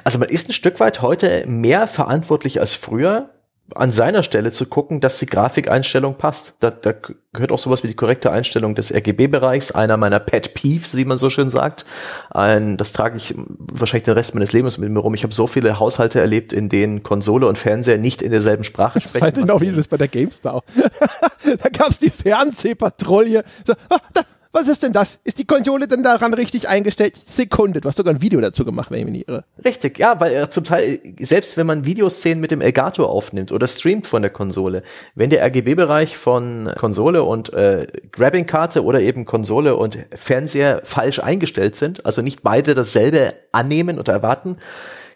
Also 0.05 0.19
man 0.19 0.29
ist 0.29 0.49
ein 0.49 0.53
Stück 0.53 0.81
weit 0.81 1.01
heute 1.01 1.47
mehr 1.47 1.87
verantwortlich 1.87 2.61
als 2.61 2.75
früher 2.75 3.31
an 3.75 3.91
seiner 3.91 4.23
Stelle 4.23 4.53
zu 4.53 4.67
gucken, 4.67 5.01
dass 5.01 5.19
die 5.19 5.27
Grafikeinstellung 5.27 6.17
passt. 6.17 6.55
Da, 6.61 6.71
da 6.71 6.95
gehört 7.33 7.51
auch 7.51 7.59
sowas 7.59 7.83
wie 7.83 7.89
die 7.89 7.95
korrekte 7.95 8.31
Einstellung 8.31 8.75
des 8.75 8.95
RGB-Bereichs, 8.95 9.73
einer 9.73 9.97
meiner 9.97 10.21
Pet 10.21 10.55
Peeves, 10.55 10.97
wie 10.97 11.05
man 11.05 11.19
so 11.19 11.31
schön 11.31 11.51
sagt. 11.51 11.85
Ein, 12.31 12.77
das 12.77 12.93
trage 12.93 13.17
ich 13.17 13.35
wahrscheinlich 13.37 14.05
den 14.05 14.15
Rest 14.15 14.35
meines 14.35 14.53
Lebens 14.53 14.79
mit 14.79 14.91
mir 14.91 15.01
rum. 15.01 15.15
Ich 15.15 15.25
habe 15.25 15.35
so 15.35 15.47
viele 15.47 15.81
Haushalte 15.81 16.21
erlebt, 16.21 16.53
in 16.53 16.69
denen 16.69 17.03
Konsole 17.03 17.49
und 17.49 17.59
Fernseher 17.59 17.99
nicht 17.99 18.23
in 18.23 18.31
derselben 18.31 18.63
Sprache 18.63 19.01
sprechen. 19.01 19.17
Ich 19.17 19.23
weiß 19.23 19.37
nicht 19.37 19.49
noch, 19.49 19.61
wie 19.61 19.73
das 19.73 19.89
bei 19.89 19.97
der 19.97 20.09
GameStar. 20.09 20.63
da 21.45 21.69
gab's 21.71 21.99
die 21.99 22.11
Fernsehpatrouille. 22.11 23.43
So, 23.67 23.75
ah, 23.91 23.99
da, 24.15 24.23
was 24.57 24.69
ist 24.69 24.83
denn 24.83 24.95
das? 24.95 25.20
Ist 25.23 25.39
die 25.39 25.45
Konsole 25.45 25.87
denn 25.87 26.03
daran 26.03 26.33
richtig 26.33 26.66
eingestellt? 26.66 27.15
Sekunde, 27.15 27.83
du 27.83 27.89
hast 27.89 27.97
sogar 27.97 28.15
ein 28.15 28.23
Video 28.23 28.41
dazu 28.41 28.65
gemacht, 28.65 28.91
wenn 28.91 29.01
ich 29.01 29.05
mich 29.05 29.12
nicht 29.12 29.28
irre. 29.28 29.45
Richtig, 29.62 29.99
ja, 29.99 30.19
weil 30.19 30.35
äh, 30.35 30.49
zum 30.49 30.65
Teil, 30.65 30.99
selbst 31.20 31.59
wenn 31.59 31.66
man 31.66 31.85
Videoszenen 31.85 32.41
mit 32.41 32.51
dem 32.51 32.62
Elgato 32.62 33.05
aufnimmt 33.05 33.53
oder 33.53 33.66
streamt 33.66 34.07
von 34.07 34.23
der 34.23 34.31
Konsole, 34.31 34.83
wenn 35.15 35.28
der 35.28 35.45
RGB-Bereich 35.45 36.16
von 36.16 36.73
Konsole 36.78 37.23
und 37.23 37.53
äh, 37.53 37.87
Grabbing-Karte 38.12 38.83
oder 38.83 39.01
eben 39.01 39.27
Konsole 39.27 39.77
und 39.77 39.99
Fernseher 40.15 40.81
falsch 40.85 41.19
eingestellt 41.19 41.77
sind, 41.77 42.07
also 42.07 42.23
nicht 42.23 42.43
beide 42.43 42.73
dasselbe 42.73 43.35
annehmen 43.53 43.99
oder 43.99 44.15
erwarten, 44.15 44.57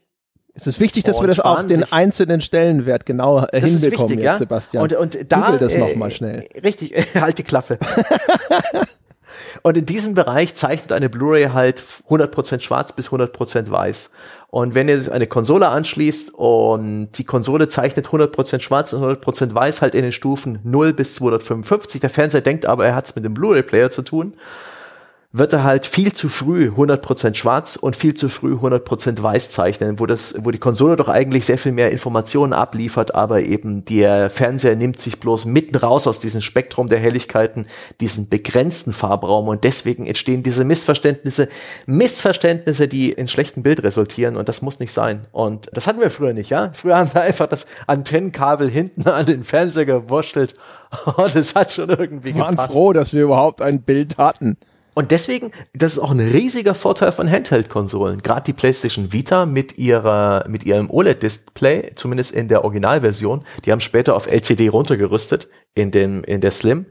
Es 0.60 0.66
ist 0.66 0.80
wichtig, 0.80 1.04
dass 1.04 1.20
wir 1.22 1.26
das 1.26 1.40
auf 1.40 1.66
den 1.66 1.90
einzelnen 1.90 2.42
Stellenwert 2.42 3.06
genau 3.06 3.46
äh, 3.46 3.60
hinbekommen 3.62 4.10
wichtig, 4.10 4.18
jetzt, 4.18 4.24
ja? 4.24 4.32
Sebastian. 4.34 4.82
Und, 4.82 4.92
und 4.94 5.18
da, 5.32 5.40
Google 5.40 5.58
das 5.58 5.74
äh, 5.74 5.78
nochmal 5.78 6.10
schnell. 6.10 6.44
Richtig, 6.62 6.94
halt 7.14 7.38
die 7.38 7.44
Klappe. 7.44 7.78
und 9.62 9.78
in 9.78 9.86
diesem 9.86 10.12
Bereich 10.12 10.54
zeichnet 10.54 10.92
eine 10.92 11.08
Blu-ray 11.08 11.48
halt 11.54 11.82
100% 12.10 12.60
schwarz 12.60 12.92
bis 12.92 13.08
100% 13.08 13.70
weiß. 13.70 14.10
Und 14.48 14.74
wenn 14.74 14.90
ihr 14.90 15.00
eine 15.10 15.26
Konsole 15.26 15.68
anschließt 15.68 16.34
und 16.34 17.12
die 17.12 17.24
Konsole 17.24 17.68
zeichnet 17.68 18.08
100% 18.08 18.60
schwarz 18.60 18.92
und 18.92 19.02
100% 19.02 19.54
weiß 19.54 19.80
halt 19.80 19.94
in 19.94 20.02
den 20.02 20.12
Stufen 20.12 20.58
0 20.62 20.92
bis 20.92 21.14
255, 21.14 22.02
der 22.02 22.10
Fernseher 22.10 22.42
denkt 22.42 22.66
aber, 22.66 22.84
er 22.84 22.94
hat 22.94 23.06
es 23.06 23.14
mit 23.14 23.24
dem 23.24 23.32
Blu-ray-Player 23.32 23.90
zu 23.90 24.02
tun, 24.02 24.34
wird 25.32 25.52
er 25.52 25.62
halt 25.62 25.86
viel 25.86 26.12
zu 26.12 26.28
früh 26.28 26.72
100% 26.76 27.36
schwarz 27.36 27.76
und 27.76 27.94
viel 27.94 28.14
zu 28.14 28.28
früh 28.28 28.54
100% 28.54 29.22
weiß 29.22 29.50
zeichnen, 29.50 30.00
wo 30.00 30.06
das, 30.06 30.34
wo 30.40 30.50
die 30.50 30.58
Konsole 30.58 30.96
doch 30.96 31.08
eigentlich 31.08 31.46
sehr 31.46 31.58
viel 31.58 31.70
mehr 31.70 31.92
Informationen 31.92 32.52
abliefert, 32.52 33.14
aber 33.14 33.42
eben 33.42 33.84
der 33.84 34.28
Fernseher 34.28 34.74
nimmt 34.74 34.98
sich 34.98 35.20
bloß 35.20 35.44
mitten 35.44 35.76
raus 35.76 36.08
aus 36.08 36.18
diesem 36.18 36.40
Spektrum 36.40 36.88
der 36.88 36.98
Helligkeiten, 36.98 37.66
diesen 38.00 38.28
begrenzten 38.28 38.92
Farbraum 38.92 39.46
und 39.46 39.62
deswegen 39.62 40.04
entstehen 40.04 40.42
diese 40.42 40.64
Missverständnisse, 40.64 41.48
Missverständnisse, 41.86 42.88
die 42.88 43.12
in 43.12 43.28
schlechten 43.28 43.62
Bild 43.62 43.84
resultieren 43.84 44.36
und 44.36 44.48
das 44.48 44.62
muss 44.62 44.80
nicht 44.80 44.92
sein. 44.92 45.26
Und 45.30 45.70
das 45.72 45.86
hatten 45.86 46.00
wir 46.00 46.10
früher 46.10 46.32
nicht, 46.32 46.50
ja? 46.50 46.72
Früher 46.72 46.98
haben 46.98 47.14
wir 47.14 47.22
einfach 47.22 47.46
das 47.46 47.66
Antennenkabel 47.86 48.68
hinten 48.68 49.08
an 49.08 49.26
den 49.26 49.44
Fernseher 49.44 49.86
gewurschtelt 49.86 50.54
und 51.16 51.36
es 51.36 51.54
hat 51.54 51.72
schon 51.72 51.88
irgendwie 51.88 52.34
wir 52.34 52.42
waren 52.42 52.56
gepasst. 52.56 52.72
froh, 52.72 52.92
dass 52.92 53.12
wir 53.12 53.22
überhaupt 53.22 53.62
ein 53.62 53.82
Bild 53.82 54.18
hatten. 54.18 54.56
Und 55.00 55.12
deswegen, 55.12 55.50
das 55.72 55.92
ist 55.92 55.98
auch 55.98 56.10
ein 56.10 56.20
riesiger 56.20 56.74
Vorteil 56.74 57.10
von 57.10 57.26
Handheld-Konsolen. 57.26 58.20
Gerade 58.20 58.42
die 58.42 58.52
PlayStation 58.52 59.14
Vita 59.14 59.46
mit 59.46 59.78
ihrer, 59.78 60.44
mit 60.46 60.64
ihrem 60.64 60.90
OLED-Display, 60.90 61.92
zumindest 61.94 62.32
in 62.32 62.48
der 62.48 62.64
Originalversion, 62.64 63.46
die 63.64 63.72
haben 63.72 63.80
später 63.80 64.14
auf 64.14 64.26
LCD 64.26 64.68
runtergerüstet 64.68 65.48
in 65.74 65.90
dem, 65.90 66.22
in 66.24 66.42
der 66.42 66.50
Slim. 66.50 66.84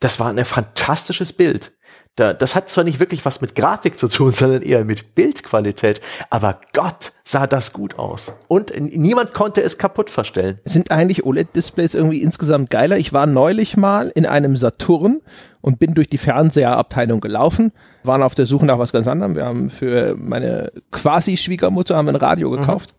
Das 0.00 0.18
war 0.20 0.30
ein 0.30 0.42
fantastisches 0.46 1.34
Bild. 1.34 1.76
Da, 2.16 2.32
das 2.32 2.54
hat 2.54 2.68
zwar 2.68 2.84
nicht 2.84 3.00
wirklich 3.00 3.24
was 3.24 3.40
mit 3.40 3.56
Grafik 3.56 3.98
zu 3.98 4.08
tun, 4.08 4.32
sondern 4.34 4.62
eher 4.62 4.84
mit 4.84 5.14
Bildqualität, 5.14 6.00
aber 6.30 6.60
Gott, 6.72 7.12
sah 7.24 7.46
das 7.46 7.72
gut 7.72 7.98
aus. 7.98 8.32
Und 8.46 8.72
niemand 8.78 9.34
konnte 9.34 9.62
es 9.62 9.78
kaputt 9.78 10.10
verstellen. 10.10 10.60
Sind 10.64 10.92
eigentlich 10.92 11.24
OLED-Displays 11.24 11.94
irgendwie 11.94 12.22
insgesamt 12.22 12.70
geiler? 12.70 12.98
Ich 12.98 13.12
war 13.12 13.26
neulich 13.26 13.76
mal 13.76 14.12
in 14.14 14.26
einem 14.26 14.56
Saturn 14.56 15.22
und 15.60 15.78
bin 15.78 15.94
durch 15.94 16.08
die 16.08 16.18
Fernseherabteilung 16.18 17.20
gelaufen, 17.20 17.72
waren 18.04 18.22
auf 18.22 18.34
der 18.34 18.46
Suche 18.46 18.66
nach 18.66 18.78
was 18.78 18.92
ganz 18.92 19.08
anderem. 19.08 19.34
Wir 19.34 19.46
haben 19.46 19.70
für 19.70 20.14
meine 20.16 20.70
quasi 20.92 21.36
Schwiegermutter 21.36 21.96
haben 21.96 22.08
ein 22.08 22.16
Radio 22.16 22.50
gekauft. 22.50 22.94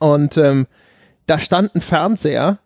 Mhm. 0.00 0.08
Und 0.08 0.36
ähm, 0.36 0.66
da 1.26 1.38
stand 1.38 1.74
ein 1.74 1.80
Fernseher 1.80 2.58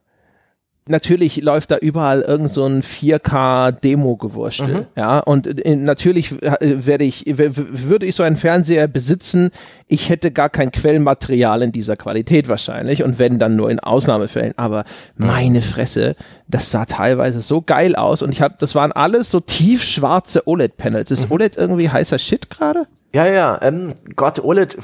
natürlich 0.86 1.40
läuft 1.40 1.70
da 1.70 1.78
überall 1.78 2.22
irgend 2.22 2.50
so 2.50 2.64
ein 2.64 2.82
4K-Demo-Gewurstel. 2.82 4.68
Mhm. 4.68 4.86
Ja, 4.96 5.20
und 5.20 5.64
äh, 5.64 5.76
natürlich 5.76 6.32
äh, 6.42 6.86
werde 6.86 7.04
ich, 7.04 7.24
würde 7.26 8.06
ich 8.06 8.14
so 8.14 8.22
einen 8.22 8.36
Fernseher 8.36 8.88
besitzen, 8.88 9.50
ich 9.86 10.09
hätte 10.09 10.30
gar 10.30 10.48
kein 10.48 10.72
Quellmaterial 10.72 11.62
in 11.62 11.72
dieser 11.72 11.96
Qualität 11.96 12.48
wahrscheinlich 12.48 13.02
und 13.02 13.18
wenn 13.18 13.38
dann 13.38 13.56
nur 13.56 13.70
in 13.70 13.78
Ausnahmefällen. 13.78 14.54
Aber 14.56 14.84
meine 15.16 15.62
Fresse, 15.62 16.16
das 16.48 16.70
sah 16.70 16.84
teilweise 16.84 17.40
so 17.40 17.62
geil 17.62 17.94
aus 17.94 18.22
und 18.22 18.32
ich 18.32 18.42
habe, 18.42 18.54
das 18.59 18.74
waren 18.74 18.92
alles 18.92 19.30
so 19.30 19.40
tiefschwarze 19.40 20.46
OLED-Panels. 20.46 21.10
Ist 21.10 21.26
mhm. 21.26 21.32
OLED 21.32 21.56
irgendwie 21.56 21.90
heißer 21.90 22.18
Shit 22.18 22.50
gerade? 22.50 22.86
Ja, 23.14 23.26
ja, 23.26 23.60
ähm, 23.60 23.93
Gott, 24.16 24.43
OLED 24.43 24.78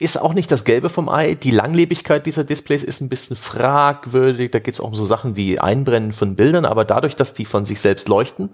ist 0.00 0.20
auch 0.20 0.34
nicht 0.34 0.50
das 0.50 0.64
Gelbe 0.64 0.88
vom 0.88 1.08
Ei. 1.08 1.34
Die 1.34 1.52
Langlebigkeit 1.52 2.26
dieser 2.26 2.42
Displays 2.42 2.82
ist 2.82 3.00
ein 3.00 3.08
bisschen 3.08 3.36
fragwürdig. 3.36 4.50
Da 4.50 4.58
geht 4.58 4.74
es 4.74 4.80
auch 4.80 4.88
um 4.88 4.94
so 4.96 5.04
Sachen 5.04 5.36
wie 5.36 5.60
Einbrennen 5.60 6.12
von 6.12 6.34
Bildern, 6.34 6.64
aber 6.64 6.84
dadurch, 6.84 7.14
dass 7.14 7.34
die 7.34 7.44
von 7.44 7.64
sich 7.64 7.80
selbst 7.80 8.08
leuchten, 8.08 8.50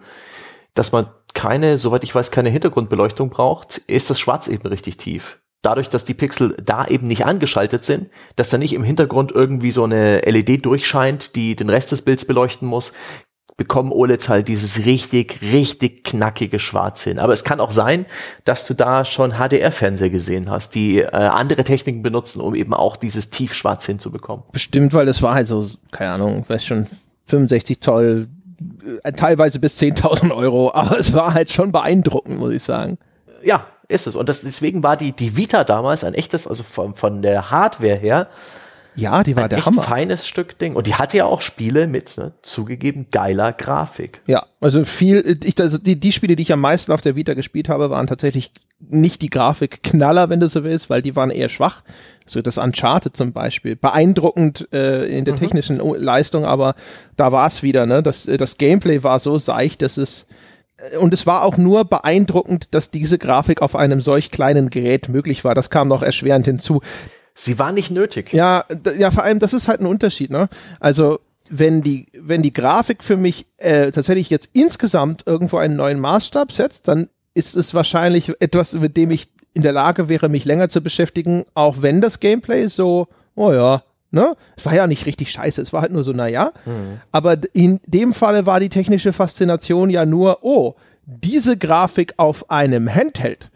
dass 0.74 0.92
man 0.92 1.08
keine, 1.32 1.78
soweit 1.78 2.04
ich 2.04 2.14
weiß, 2.14 2.32
keine 2.32 2.50
Hintergrundbeleuchtung 2.50 3.30
braucht, 3.30 3.78
ist 3.78 4.10
das 4.10 4.20
Schwarz 4.20 4.46
eben 4.48 4.68
richtig 4.68 4.98
tief. 4.98 5.40
Dadurch, 5.62 5.88
dass 5.88 6.04
die 6.04 6.12
Pixel 6.12 6.54
da 6.62 6.86
eben 6.86 7.06
nicht 7.06 7.24
angeschaltet 7.24 7.86
sind, 7.86 8.10
dass 8.36 8.50
da 8.50 8.58
nicht 8.58 8.74
im 8.74 8.84
Hintergrund 8.84 9.32
irgendwie 9.32 9.70
so 9.70 9.84
eine 9.84 10.18
LED 10.18 10.66
durchscheint, 10.66 11.34
die 11.34 11.56
den 11.56 11.70
Rest 11.70 11.90
des 11.90 12.02
Bilds 12.02 12.26
beleuchten 12.26 12.68
muss, 12.68 12.92
bekommen 13.56 13.92
OLEDs 13.92 14.28
halt 14.28 14.48
dieses 14.48 14.84
richtig, 14.84 15.40
richtig 15.40 16.02
knackige 16.04 16.58
Schwarz 16.58 17.04
hin. 17.04 17.18
Aber 17.18 17.32
es 17.32 17.44
kann 17.44 17.60
auch 17.60 17.70
sein, 17.70 18.06
dass 18.44 18.66
du 18.66 18.74
da 18.74 19.04
schon 19.04 19.34
HDR-Fernseher 19.34 20.10
gesehen 20.10 20.50
hast, 20.50 20.74
die 20.74 20.98
äh, 20.98 21.10
andere 21.10 21.62
Techniken 21.62 22.02
benutzen, 22.02 22.40
um 22.40 22.54
eben 22.54 22.74
auch 22.74 22.96
dieses 22.96 23.30
Tiefschwarz 23.30 23.86
hinzubekommen. 23.86 24.44
Bestimmt, 24.52 24.92
weil 24.92 25.06
das 25.06 25.22
war 25.22 25.34
halt 25.34 25.46
so, 25.46 25.64
keine 25.92 26.12
Ahnung, 26.12 26.44
weiß 26.48 26.64
schon, 26.64 26.86
65 27.26 27.80
Zoll, 27.80 28.26
äh, 29.04 29.12
teilweise 29.12 29.60
bis 29.60 29.80
10.000 29.80 30.34
Euro, 30.34 30.72
aber 30.74 30.98
es 30.98 31.12
war 31.12 31.32
halt 31.34 31.50
schon 31.50 31.70
beeindruckend, 31.70 32.38
muss 32.38 32.52
ich 32.52 32.62
sagen. 32.62 32.98
Ja, 33.44 33.66
ist 33.88 34.06
es. 34.06 34.16
Und 34.16 34.28
das, 34.28 34.40
deswegen 34.40 34.82
war 34.82 34.96
die, 34.96 35.12
die 35.12 35.36
Vita 35.36 35.62
damals 35.62 36.02
ein 36.02 36.14
echtes, 36.14 36.46
also 36.46 36.64
von, 36.64 36.96
von 36.96 37.22
der 37.22 37.50
Hardware 37.50 37.96
her, 37.96 38.28
ja, 38.94 39.22
die 39.22 39.36
war 39.36 39.44
ein 39.44 39.50
der 39.50 39.64
Hammer. 39.64 39.82
feines 39.82 40.26
Stück 40.26 40.58
Ding. 40.58 40.76
Und 40.76 40.86
die 40.86 40.94
hatte 40.94 41.16
ja 41.16 41.24
auch 41.24 41.42
Spiele 41.42 41.86
mit, 41.86 42.16
ne, 42.16 42.32
zugegeben, 42.42 43.06
geiler 43.10 43.52
Grafik. 43.52 44.20
Ja, 44.26 44.46
also 44.60 44.84
viel, 44.84 45.38
ich, 45.44 45.60
also 45.60 45.78
die, 45.78 45.98
die 45.98 46.12
Spiele, 46.12 46.36
die 46.36 46.42
ich 46.42 46.52
am 46.52 46.60
meisten 46.60 46.92
auf 46.92 47.00
der 47.00 47.16
Vita 47.16 47.34
gespielt 47.34 47.68
habe, 47.68 47.90
waren 47.90 48.06
tatsächlich 48.06 48.52
nicht 48.80 49.22
die 49.22 49.30
Grafikknaller, 49.30 50.28
wenn 50.30 50.40
du 50.40 50.48
so 50.48 50.64
willst, 50.64 50.90
weil 50.90 51.02
die 51.02 51.16
waren 51.16 51.30
eher 51.30 51.48
schwach. 51.48 51.82
So 52.26 52.40
das 52.42 52.58
Uncharted 52.58 53.16
zum 53.16 53.32
Beispiel. 53.32 53.76
Beeindruckend 53.76 54.68
äh, 54.72 55.06
in 55.06 55.24
der 55.24 55.34
mhm. 55.34 55.38
technischen 55.38 55.78
Leistung, 55.78 56.44
aber 56.44 56.74
da 57.16 57.32
war 57.32 57.46
es 57.46 57.62
wieder, 57.62 57.86
ne? 57.86 58.02
Das, 58.02 58.24
das 58.24 58.56
Gameplay 58.56 59.02
war 59.02 59.18
so 59.18 59.38
seicht, 59.38 59.82
dass 59.82 59.96
es 59.96 60.26
äh, 60.78 60.98
und 60.98 61.14
es 61.14 61.26
war 61.26 61.42
auch 61.42 61.56
nur 61.56 61.84
beeindruckend, 61.84 62.74
dass 62.74 62.90
diese 62.90 63.18
Grafik 63.18 63.62
auf 63.62 63.76
einem 63.76 64.00
solch 64.00 64.30
kleinen 64.30 64.70
Gerät 64.70 65.08
möglich 65.08 65.44
war. 65.44 65.54
Das 65.54 65.70
kam 65.70 65.88
noch 65.88 66.02
erschwerend 66.02 66.46
hinzu. 66.46 66.80
Sie 67.34 67.58
war 67.58 67.72
nicht 67.72 67.90
nötig. 67.90 68.32
Ja, 68.32 68.64
ja, 68.96 69.10
vor 69.10 69.24
allem, 69.24 69.40
das 69.40 69.52
ist 69.52 69.66
halt 69.66 69.80
ein 69.80 69.86
Unterschied, 69.86 70.30
ne? 70.30 70.48
Also, 70.78 71.18
wenn 71.50 71.82
die, 71.82 72.06
wenn 72.18 72.42
die 72.42 72.52
Grafik 72.52 73.02
für 73.02 73.16
mich 73.16 73.46
äh, 73.58 73.90
tatsächlich 73.90 74.30
jetzt 74.30 74.50
insgesamt 74.52 75.24
irgendwo 75.26 75.58
einen 75.58 75.76
neuen 75.76 76.00
Maßstab 76.00 76.52
setzt, 76.52 76.88
dann 76.88 77.08
ist 77.34 77.56
es 77.56 77.74
wahrscheinlich 77.74 78.32
etwas, 78.40 78.74
mit 78.74 78.96
dem 78.96 79.10
ich 79.10 79.28
in 79.52 79.62
der 79.62 79.72
Lage 79.72 80.08
wäre, 80.08 80.28
mich 80.28 80.44
länger 80.44 80.68
zu 80.68 80.80
beschäftigen, 80.80 81.44
auch 81.54 81.82
wenn 81.82 82.00
das 82.00 82.20
Gameplay 82.20 82.66
so, 82.68 83.08
oh 83.34 83.52
ja, 83.52 83.82
ne? 84.10 84.36
Es 84.56 84.64
war 84.64 84.74
ja 84.74 84.86
nicht 84.86 85.06
richtig 85.06 85.30
scheiße, 85.30 85.60
es 85.60 85.72
war 85.72 85.82
halt 85.82 85.92
nur 85.92 86.04
so, 86.04 86.12
naja. 86.12 86.52
Mhm. 86.64 87.00
Aber 87.12 87.36
in 87.52 87.80
dem 87.86 88.14
Falle 88.14 88.46
war 88.46 88.60
die 88.60 88.68
technische 88.68 89.12
Faszination 89.12 89.90
ja 89.90 90.06
nur, 90.06 90.38
oh, 90.42 90.74
diese 91.04 91.56
Grafik 91.56 92.14
auf 92.16 92.50
einem 92.50 92.92
Handheld 92.92 93.50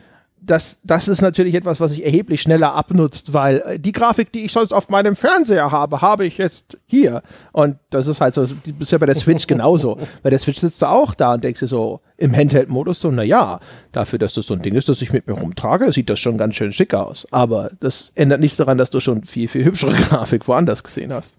das, 0.49 0.81
das 0.83 1.09
ist 1.09 1.21
natürlich 1.21 1.55
etwas, 1.55 1.79
was 1.79 1.91
sich 1.91 2.05
erheblich 2.05 2.41
schneller 2.41 2.75
abnutzt, 2.75 3.35
weil 3.35 3.59
äh, 3.67 3.79
die 3.79 3.93
Grafik, 3.93 4.33
die 4.33 4.45
ich 4.47 4.53
sonst 4.53 4.73
auf 4.73 4.89
meinem 4.89 5.15
Fernseher 5.15 5.71
habe, 5.71 6.01
habe 6.01 6.25
ich 6.25 6.39
jetzt 6.39 6.79
hier. 6.87 7.23
Und 7.53 7.77
das 7.91 8.07
ist 8.07 8.21
halt 8.21 8.33
so, 8.33 8.41
das 8.41 8.55
ist 8.79 8.91
ja 8.91 8.99
bei 8.99 9.07
der 9.07 9.15
Switch 9.15 9.47
genauso. 9.47 9.99
bei 10.23 10.31
der 10.31 10.39
Switch 10.39 10.59
sitzt 10.59 10.81
du 10.81 10.87
auch 10.87 11.15
da 11.15 11.35
und 11.35 11.45
denkst 11.45 11.61
dir 11.61 11.67
so 11.67 12.01
im 12.17 12.35
Handheld-Modus 12.35 13.01
so, 13.01 13.11
na 13.11 13.23
ja, 13.23 13.61
dafür, 13.93 14.19
dass 14.19 14.33
das 14.33 14.47
so 14.47 14.55
ein 14.55 14.63
Ding 14.63 14.75
ist, 14.75 14.89
das 14.89 15.03
ich 15.03 15.13
mit 15.13 15.27
mir 15.27 15.35
rumtrage, 15.35 15.93
sieht 15.93 16.09
das 16.09 16.19
schon 16.19 16.39
ganz 16.39 16.55
schön 16.55 16.73
schick 16.73 16.95
aus. 16.95 17.27
Aber 17.31 17.71
das 17.81 18.13
ändert 18.15 18.41
nichts 18.41 18.57
daran, 18.57 18.79
dass 18.79 18.91
du 18.91 19.01
schon 19.01 19.25
viel, 19.25 19.49
viel 19.49 19.67
hübschere 19.67 19.93
Grafik 20.09 20.49
woanders 20.49 20.83
gesehen 20.83 21.13
hast. 21.13 21.37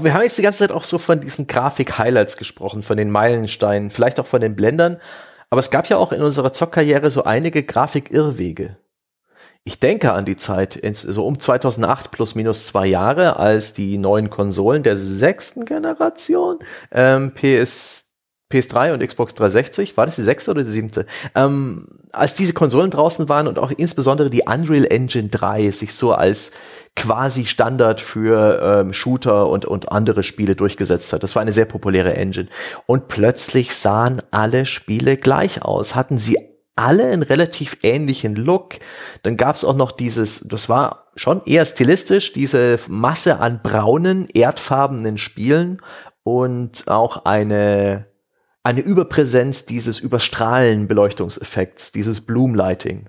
Wir 0.00 0.12
haben 0.12 0.22
jetzt 0.22 0.36
die 0.36 0.42
ganze 0.42 0.58
Zeit 0.58 0.72
auch 0.72 0.84
so 0.84 0.98
von 0.98 1.20
diesen 1.20 1.46
Grafik-Highlights 1.46 2.36
gesprochen, 2.36 2.82
von 2.82 2.98
den 2.98 3.10
Meilensteinen, 3.10 3.90
vielleicht 3.90 4.20
auch 4.20 4.26
von 4.26 4.42
den 4.42 4.54
Blendern. 4.54 4.98
Aber 5.52 5.58
es 5.58 5.68
gab 5.68 5.86
ja 5.90 5.98
auch 5.98 6.12
in 6.12 6.22
unserer 6.22 6.54
Zockkarriere 6.54 7.10
so 7.10 7.24
einige 7.24 7.62
Grafikirrwege. 7.62 8.78
Ich 9.64 9.78
denke 9.78 10.14
an 10.14 10.24
die 10.24 10.38
Zeit, 10.38 10.80
so 10.94 11.26
um 11.26 11.38
2008 11.38 12.10
plus 12.10 12.34
minus 12.34 12.64
zwei 12.64 12.86
Jahre, 12.86 13.36
als 13.36 13.74
die 13.74 13.98
neuen 13.98 14.30
Konsolen 14.30 14.82
der 14.82 14.96
sechsten 14.96 15.66
Generation, 15.66 16.60
ähm, 16.90 17.32
PS, 17.34 18.06
PS3 18.50 18.94
und 18.94 19.06
Xbox 19.06 19.34
360, 19.34 19.98
war 19.98 20.06
das 20.06 20.16
die 20.16 20.22
sechste 20.22 20.52
oder 20.52 20.64
die 20.64 20.70
siebte? 20.70 21.04
Ähm, 21.34 21.86
als 22.12 22.34
diese 22.34 22.54
Konsolen 22.54 22.90
draußen 22.90 23.28
waren 23.28 23.46
und 23.46 23.58
auch 23.58 23.72
insbesondere 23.72 24.30
die 24.30 24.44
Unreal 24.46 24.86
Engine 24.86 25.28
3 25.28 25.70
sich 25.70 25.92
so 25.92 26.14
als 26.14 26.52
quasi 26.94 27.46
Standard 27.46 28.00
für 28.00 28.60
ähm, 28.62 28.92
Shooter 28.92 29.48
und, 29.48 29.64
und 29.64 29.90
andere 29.90 30.22
Spiele 30.22 30.54
durchgesetzt 30.54 31.12
hat. 31.12 31.22
Das 31.22 31.34
war 31.34 31.42
eine 31.42 31.52
sehr 31.52 31.64
populäre 31.64 32.14
Engine. 32.14 32.48
Und 32.86 33.08
plötzlich 33.08 33.74
sahen 33.74 34.22
alle 34.30 34.66
Spiele 34.66 35.16
gleich 35.16 35.62
aus, 35.62 35.94
hatten 35.94 36.18
sie 36.18 36.38
alle 36.76 37.10
einen 37.10 37.22
relativ 37.22 37.78
ähnlichen 37.82 38.34
Look. 38.34 38.76
Dann 39.22 39.36
gab 39.36 39.56
es 39.56 39.64
auch 39.64 39.76
noch 39.76 39.92
dieses, 39.92 40.40
das 40.40 40.68
war 40.68 41.08
schon 41.16 41.42
eher 41.44 41.64
stilistisch, 41.64 42.32
diese 42.32 42.78
Masse 42.88 43.40
an 43.40 43.60
braunen, 43.62 44.28
erdfarbenen 44.32 45.18
Spielen 45.18 45.80
und 46.22 46.88
auch 46.88 47.24
eine, 47.24 48.06
eine 48.62 48.80
Überpräsenz 48.80 49.66
dieses 49.66 49.98
Überstrahlen 49.98 50.88
Beleuchtungseffekts, 50.88 51.92
dieses 51.92 52.22
Bloomlighting. 52.22 53.08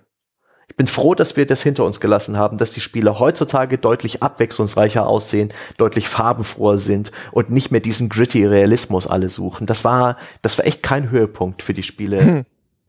Ich 0.68 0.76
bin 0.76 0.88
froh, 0.88 1.14
dass 1.14 1.36
wir 1.36 1.46
das 1.46 1.62
hinter 1.62 1.84
uns 1.84 2.00
gelassen 2.00 2.38
haben, 2.38 2.58
dass 2.58 2.72
die 2.72 2.82
Spiele 2.82 3.20
heutzutage 3.20 3.78
deutlich 3.78 4.24
abwechslungsreicher 4.24 5.06
aussehen, 5.06 5.54
deutlich 5.78 6.08
farbenfroher 6.08 6.78
sind 6.78 7.12
und 7.32 7.50
nicht 7.50 7.72
mehr 7.72 7.82
diesen 7.82 8.10
gritty 8.10 8.46
Realismus 8.46 9.06
alle 9.06 9.30
suchen. 9.30 9.68
Das 9.68 9.84
war, 9.84 10.18
das 10.42 10.58
war 10.58 10.66
echt 10.66 10.82
kein 10.82 11.10
Höhepunkt 11.12 11.62
für 11.62 11.74
die 11.74 11.84
Spiele. 11.84 12.22
Hm. 12.22 12.46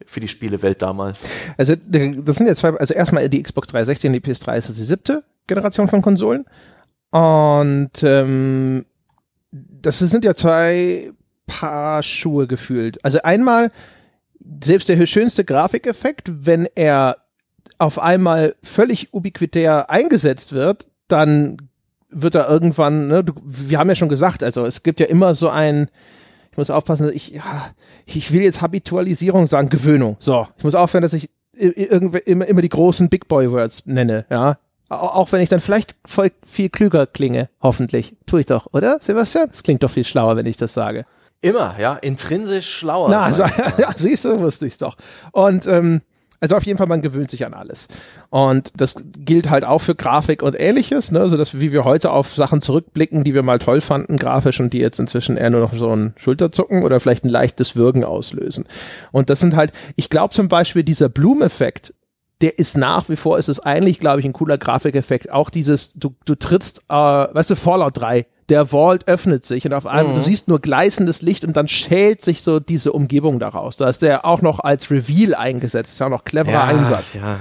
Für 0.07 0.21
die 0.21 0.29
Spielewelt 0.29 0.83
damals. 0.83 1.25
Also, 1.57 1.77
das 1.77 2.37
sind 2.37 2.47
ja 2.47 2.55
zwei, 2.55 2.71
also 2.71 2.93
erstmal 2.93 3.27
die 3.29 3.43
Xbox 3.43 3.69
360 3.69 4.09
und 4.09 4.13
die 4.13 4.21
PS3 4.21 4.57
ist 4.57 4.69
die 4.69 4.83
siebte 4.83 5.25
Generation 5.47 5.89
von 5.89 6.03
Konsolen. 6.03 6.45
Und 7.11 8.03
ähm, 8.03 8.85
das 9.53 10.01
sind 10.01 10.25
ja 10.25 10.35
zwei 10.35 11.13
Paar 11.47 12.03
Schuhe 12.03 12.47
gefühlt. 12.47 13.03
Also 13.05 13.21
einmal, 13.23 13.71
selbst 14.63 14.89
der 14.89 15.07
schönste 15.07 15.45
Grafikeffekt, 15.45 16.31
wenn 16.45 16.67
er 16.75 17.17
auf 17.79 17.99
einmal 17.99 18.55
völlig 18.63 19.13
ubiquitär 19.13 19.91
eingesetzt 19.91 20.53
wird, 20.53 20.89
dann 21.09 21.57
wird 22.11 22.35
er 22.35 22.49
irgendwann, 22.49 23.09
ne, 23.09 23.25
du, 23.25 23.35
wir 23.45 23.79
haben 23.79 23.89
ja 23.89 23.95
schon 23.95 24.09
gesagt, 24.09 24.43
also 24.43 24.65
es 24.65 24.83
gibt 24.83 25.01
ja 25.01 25.07
immer 25.07 25.35
so 25.35 25.49
ein, 25.49 25.89
ich 26.53 26.59
muss 26.59 26.71
aufpassen, 26.71 27.11
ich, 27.13 27.31
ja, 27.31 27.67
ich 28.07 28.33
will 28.33 28.43
jetzt 28.43 28.63
Habitualisierung 28.63 29.47
sagen, 29.47 29.69
Gewöhnung. 29.69 30.17
So, 30.21 30.47
ich 30.57 30.65
muss 30.65 30.77
aufhören, 30.77 31.03
dass 31.03 31.13
ich 31.13 31.31
irgendwie 31.57 32.19
immer, 32.19 32.47
immer 32.47 32.63
die 32.63 32.69
großen 32.69 33.09
Big 33.09 33.29
Boy 33.29 33.51
Words 33.51 33.87
nenne, 33.87 34.27
ja. 34.31 34.59
Auch 34.91 35.33
wenn 35.33 35.41
ich 35.41 35.49
dann 35.49 35.61
vielleicht 35.61 35.97
voll 36.05 36.31
viel 36.45 36.69
klüger 36.69 37.07
klinge, 37.07 37.49
hoffentlich. 37.61 38.15
Tue 38.27 38.41
ich 38.41 38.47
doch, 38.47 38.69
oder, 38.73 38.99
Sebastian? 39.01 39.49
Das 39.49 39.63
klingt 39.63 39.83
doch 39.83 39.91
viel 39.91 40.05
schlauer, 40.05 40.37
wenn 40.37 40.47
ich 40.47 40.57
das 40.57 40.75
sage. 40.75 41.07
Immer, 41.41 41.75
ja, 41.81 41.95
intrinsisch 41.95 42.71
schlauer. 42.71 43.09
Na, 43.09 43.23
also, 43.23 43.43
ja, 43.79 43.91
siehst 43.97 44.25
du, 44.25 44.39
wusste 44.39 44.67
ich's 44.67 44.79
doch. 44.79 44.97
Und 45.33 45.67
ähm, 45.67 46.03
also 46.45 46.57
auf 46.57 46.67
jeden 46.67 46.77
Fall, 46.77 46.89
man 46.89 47.01
gewöhnt 47.01 47.31
sich 47.31 47.47
an 47.47 47.55
alles. 47.55 47.89
Und 48.29 48.73
das 48.77 48.97
gilt 49.17 49.49
halt 49.49 49.65
auch 49.65 49.79
für 49.79 49.95
Grafik 49.95 50.43
und 50.43 50.55
ähnliches, 50.61 51.11
ne? 51.11 51.27
So 51.31 51.39
dass 51.39 51.59
wie 51.59 51.73
wir 51.73 51.85
heute 51.85 52.11
auf 52.11 52.35
Sachen 52.35 52.61
zurückblicken, 52.61 53.25
die 53.25 53.33
wir 53.33 53.43
mal 53.43 53.59
toll 53.59 53.81
fanden, 53.81 54.19
grafisch 54.19 54.61
und 54.61 54.75
die 54.75 54.79
jetzt 54.79 55.01
inzwischen 55.01 55.39
eher 55.39 55.49
nur 55.49 55.63
noch 55.63 55.73
so 55.73 55.89
ein 55.89 56.13
Schulterzucken 56.19 56.83
oder 56.83 57.01
vielleicht 57.01 57.25
ein 57.25 57.31
leichtes 57.31 57.77
Würgen 57.77 58.05
auslösen. 58.05 58.67
Und 59.11 59.31
das 59.31 59.41
sind 59.41 59.57
halt, 59.57 59.73
ich 59.97 60.11
glaube 60.11 60.35
zum 60.35 60.49
Beispiel 60.49 60.85
dieser 60.85 61.09
Bloom-Effekt, 61.09 61.95
der 62.43 62.59
ist 62.59 62.77
nach 62.77 63.09
wie 63.09 63.17
vor, 63.17 63.39
ist 63.39 63.49
es 63.49 63.61
eigentlich, 63.61 63.99
glaube 63.99 64.21
ich, 64.21 64.27
ein 64.27 64.35
cooler 64.35 64.59
Grafikeffekt. 64.59 65.31
Auch 65.31 65.49
dieses, 65.49 65.95
du, 65.95 66.15
du 66.27 66.35
trittst, 66.35 66.83
äh, 66.91 66.93
weißt 66.93 67.49
du, 67.49 67.57
Fallout 67.57 67.97
3, 67.97 68.27
der 68.49 68.67
Vault 68.67 69.09
öffnet 69.09 69.45
sich 69.45 69.65
und 69.65 69.73
auf 69.73 69.87
einmal, 69.87 70.15
mhm. 70.15 70.19
du 70.19 70.23
siehst 70.23 70.49
nur 70.49 70.61
gleißendes 70.61 71.23
Licht 71.23 71.45
und 71.45 71.57
dann 71.57 71.69
schält 71.69 72.23
sich 72.23 72.43
so 72.43 72.61
diese 72.61 72.93
Umgebung 72.93 73.39
daraus. 73.39 73.77
Da 73.77 73.89
ist 73.89 74.03
der 74.03 74.25
auch 74.25 74.43
noch 74.43 74.61
als 74.61 74.91
Reveal 74.91 75.35
eingesetzt. 75.35 75.87
Das 75.87 75.93
ist 75.93 75.99
ja 76.01 76.07
auch 76.07 76.11
noch 76.11 76.25
cleverer 76.25 76.53
ja, 76.53 76.65
Einsatz. 76.65 77.15
Ja. 77.15 77.39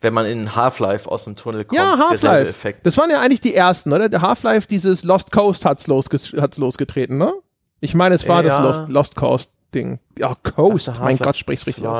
Wenn 0.00 0.14
man 0.14 0.26
in 0.26 0.54
Half-Life 0.54 1.10
aus 1.10 1.24
dem 1.24 1.34
Tunnel 1.34 1.64
kommt. 1.64 1.80
Ja, 1.80 1.98
Half-Life. 1.98 2.74
Das 2.84 2.96
waren 2.98 3.10
ja 3.10 3.20
eigentlich 3.20 3.40
die 3.40 3.54
ersten, 3.54 3.92
oder? 3.92 4.08
Der 4.08 4.22
Half-Life, 4.22 4.68
dieses 4.68 5.02
Lost 5.02 5.32
Coast 5.32 5.64
hat's, 5.64 5.88
losges 5.88 6.34
hat's 6.40 6.58
losgetreten, 6.58 7.18
ne? 7.18 7.32
Ich 7.80 7.94
meine, 7.94 8.14
es 8.14 8.28
war 8.28 8.44
ja. 8.44 8.48
das 8.48 8.58
Lost, 8.60 8.90
Lost 8.90 9.16
Coast 9.16 9.52
Ding. 9.74 9.98
Ja, 10.18 10.34
Coast. 10.42 10.92
Mein 11.00 11.18
Gott, 11.18 11.36
sprich's 11.36 11.66
richtig 11.66 11.86
aus. 11.86 11.98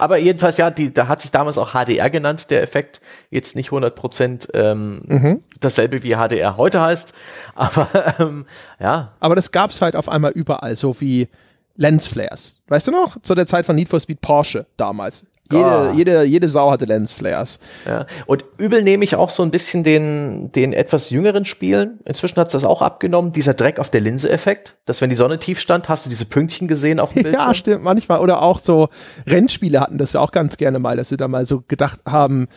Aber 0.00 0.16
jedenfalls, 0.16 0.56
ja, 0.56 0.70
die, 0.70 0.94
da 0.94 1.08
hat 1.08 1.20
sich 1.20 1.30
damals 1.30 1.58
auch 1.58 1.72
HDR 1.74 2.08
genannt, 2.08 2.50
der 2.50 2.62
Effekt. 2.62 3.02
Jetzt 3.28 3.54
nicht 3.54 3.68
100% 3.68 4.48
ähm, 4.54 5.02
mhm. 5.06 5.40
dasselbe 5.60 6.02
wie 6.02 6.14
HDR 6.14 6.56
heute 6.56 6.80
heißt. 6.80 7.12
Aber 7.54 8.14
ähm, 8.18 8.46
ja. 8.78 9.12
Aber 9.20 9.36
das 9.36 9.52
gab's 9.52 9.82
halt 9.82 9.96
auf 9.96 10.08
einmal 10.08 10.32
überall, 10.32 10.74
so 10.74 10.98
wie 11.02 11.28
Lensflares. 11.76 12.56
Weißt 12.68 12.88
du 12.88 12.92
noch? 12.92 13.20
Zu 13.20 13.34
der 13.34 13.44
Zeit 13.44 13.66
von 13.66 13.76
Need 13.76 13.88
for 13.88 14.00
Speed 14.00 14.22
Porsche 14.22 14.64
damals. 14.78 15.26
Jede, 15.52 15.90
oh. 15.92 15.96
jede, 15.96 16.22
jede 16.24 16.48
Sau 16.48 16.70
hatte 16.70 16.84
Lensflares. 16.84 17.58
Ja. 17.86 18.06
Und 18.26 18.44
übel 18.58 18.82
nehme 18.82 19.04
ich 19.04 19.16
auch 19.16 19.30
so 19.30 19.42
ein 19.42 19.50
bisschen 19.50 19.84
den, 19.84 20.52
den 20.52 20.72
etwas 20.72 21.10
jüngeren 21.10 21.44
Spielen. 21.44 22.00
Inzwischen 22.04 22.36
hat 22.36 22.48
es 22.48 22.52
das 22.52 22.64
auch 22.64 22.82
abgenommen, 22.82 23.32
dieser 23.32 23.54
Dreck 23.54 23.78
auf 23.78 23.90
der 23.90 24.00
Linse-Effekt. 24.00 24.76
Dass 24.86 25.00
wenn 25.00 25.10
die 25.10 25.16
Sonne 25.16 25.38
tief 25.38 25.58
stand, 25.58 25.88
hast 25.88 26.06
du 26.06 26.10
diese 26.10 26.24
Pünktchen 26.24 26.68
gesehen 26.68 27.00
auf 27.00 27.12
dem 27.12 27.22
Bild. 27.24 27.34
Ja, 27.34 27.54
stimmt, 27.54 27.82
manchmal. 27.82 28.20
Oder 28.20 28.42
auch 28.42 28.58
so 28.58 28.88
Rennspiele 29.26 29.80
hatten 29.80 29.98
das 29.98 30.12
ja 30.12 30.20
auch 30.20 30.30
ganz 30.30 30.56
gerne 30.56 30.78
mal, 30.78 30.96
dass 30.96 31.08
sie 31.08 31.16
da 31.16 31.28
mal 31.28 31.44
so 31.44 31.62
gedacht 31.66 32.00
haben, 32.06 32.48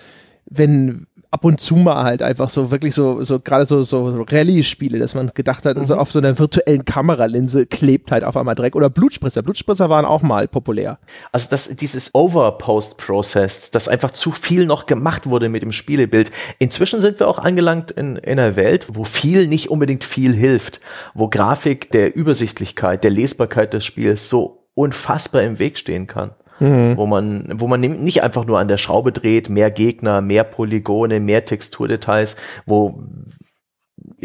wenn, 0.46 1.08
ab 1.34 1.46
und 1.46 1.60
zu 1.60 1.76
mal 1.76 2.04
halt 2.04 2.22
einfach 2.22 2.50
so 2.50 2.70
wirklich 2.70 2.94
so, 2.94 3.24
so 3.24 3.40
gerade 3.40 3.66
so, 3.66 3.82
so 3.82 4.22
Rallye-Spiele, 4.22 5.00
dass 5.00 5.16
man 5.16 5.32
gedacht 5.34 5.66
hat, 5.66 5.76
mhm. 5.76 5.82
also 5.82 5.96
auf 5.96 6.12
so 6.12 6.20
einer 6.20 6.38
virtuellen 6.38 6.86
Kameralinse 6.86 7.66
klebt 7.66 8.12
halt 8.12 8.24
auf 8.24 8.38
einmal 8.38 8.54
Dreck. 8.54 8.76
Oder 8.76 8.92
Blutspritzer. 8.92 9.42
Blutspritzer 9.42 9.90
waren 9.90 10.06
auch 10.06 10.22
mal 10.22 10.48
populär. 10.48 11.00
Also 11.32 11.48
das, 11.50 11.70
dieses 11.70 12.12
Overpost-Process, 12.14 13.72
dass 13.72 13.88
einfach 13.88 14.12
zu 14.12 14.32
viel 14.32 14.68
noch 14.68 14.86
gemacht 14.86 15.26
wurde 15.26 15.50
mit 15.50 15.64
dem 15.64 15.72
Spielebild. 15.72 16.32
Inzwischen 16.60 17.02
sind 17.02 17.20
wir 17.20 17.28
auch 17.28 17.40
angelangt 17.40 17.90
in, 17.90 18.18
in 18.18 18.40
einer 18.40 18.56
Welt, 18.56 18.86
wo 18.94 19.04
viel 19.04 19.48
nicht 19.48 19.72
unbedingt 19.72 20.04
viel 20.04 20.34
hilft, 20.34 20.82
wo 21.16 21.30
Grafik 21.30 21.90
der 21.90 22.16
Übersichtlichkeit, 22.16 23.04
der 23.04 23.12
Lesbarkeit 23.12 23.74
des 23.74 23.84
Spiels 23.84 24.30
so 24.30 24.70
unfassbar 24.76 25.42
im 25.42 25.58
Weg 25.58 25.80
stehen 25.80 26.06
kann 26.06 26.32
mhm. 26.64 26.98
wo 26.98 27.06
man, 27.06 27.50
wo 27.56 27.68
man 27.68 27.82
nicht 27.82 28.24
einfach 28.24 28.46
nur 28.46 28.60
an 28.60 28.68
der 28.68 28.78
Schraube 28.78 29.12
dreht, 29.12 29.50
mehr 29.50 29.70
Gegner, 29.70 30.22
mehr 30.22 30.44
Polygone, 30.44 31.20
mehr 31.20 31.46
Texturdetails, 31.46 32.38
wo 32.66 33.04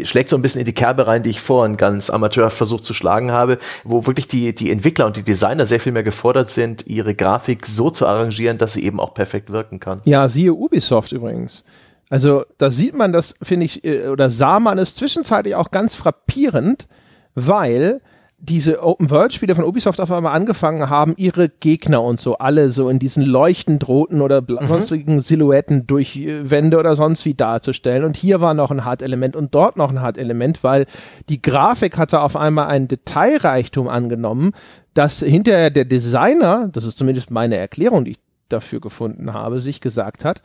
schlägt 0.03 0.29
so 0.29 0.37
ein 0.37 0.41
bisschen 0.41 0.61
in 0.61 0.65
die 0.65 0.73
Kerbe 0.73 1.07
rein, 1.07 1.23
die 1.23 1.29
ich 1.29 1.41
vorhin 1.41 1.75
ganz 1.75 2.09
amateurhaft 2.09 2.55
versucht 2.55 2.85
zu 2.85 2.93
schlagen 2.93 3.31
habe, 3.31 3.59
wo 3.83 4.07
wirklich 4.07 4.27
die, 4.27 4.53
die 4.53 4.71
Entwickler 4.71 5.05
und 5.05 5.17
die 5.17 5.23
Designer 5.23 5.65
sehr 5.65 5.79
viel 5.79 5.91
mehr 5.91 6.03
gefordert 6.03 6.49
sind, 6.49 6.87
ihre 6.87 7.15
Grafik 7.15 7.65
so 7.65 7.89
zu 7.89 8.07
arrangieren, 8.07 8.57
dass 8.57 8.73
sie 8.73 8.83
eben 8.83 8.99
auch 8.99 9.13
perfekt 9.13 9.51
wirken 9.51 9.79
kann. 9.79 10.01
Ja, 10.05 10.27
siehe 10.29 10.53
Ubisoft 10.53 11.11
übrigens. 11.11 11.63
Also 12.09 12.43
da 12.57 12.71
sieht 12.71 12.95
man 12.95 13.11
das, 13.11 13.35
finde 13.41 13.65
ich, 13.65 13.83
äh, 13.83 14.07
oder 14.07 14.29
sah 14.29 14.59
man 14.59 14.77
es 14.77 14.95
zwischenzeitlich 14.95 15.55
auch 15.55 15.69
ganz 15.69 15.95
frappierend, 15.95 16.87
weil 17.35 18.01
diese 18.41 18.81
Open-World-Spiele 18.81 19.53
von 19.53 19.65
Ubisoft 19.65 19.99
auf 19.99 20.11
einmal 20.11 20.33
angefangen 20.33 20.89
haben, 20.89 21.13
ihre 21.17 21.49
Gegner 21.49 22.01
und 22.01 22.19
so 22.19 22.37
alle 22.37 22.69
so 22.69 22.89
in 22.89 22.97
diesen 22.97 23.25
leuchtend 23.25 23.87
roten 23.87 24.21
oder 24.21 24.41
mhm. 24.41 24.65
sonstigen 24.65 25.19
Silhouetten 25.19 25.87
durch 25.87 26.15
äh, 26.15 26.49
Wände 26.49 26.77
oder 26.79 26.95
sonst 26.95 27.25
wie 27.25 27.33
darzustellen. 27.33 28.05
Und 28.05 28.15
hier 28.15 28.39
war 28.39 28.53
noch 28.53 28.71
ein 28.71 28.85
Hard-Element 28.85 29.35
und 29.35 29.53
dort 29.55 29.77
noch 29.77 29.91
ein 29.91 30.01
Hard-Element, 30.01 30.63
weil 30.63 30.85
die 31.27 31.41
Grafik 31.41 31.97
hatte 31.97 32.21
auf 32.21 32.37
einmal 32.37 32.67
einen 32.67 32.87
Detailreichtum 32.87 33.87
angenommen, 33.87 34.51
dass 34.93 35.19
hinterher 35.19 35.69
der 35.69 35.85
Designer, 35.85 36.69
das 36.71 36.85
ist 36.85 36.97
zumindest 36.97 37.31
meine 37.31 37.57
Erklärung, 37.57 38.05
die 38.05 38.11
ich 38.11 38.19
dafür 38.47 38.79
gefunden 38.79 39.33
habe, 39.33 39.59
sich 39.59 39.81
gesagt 39.81 40.23
hat, 40.23 40.41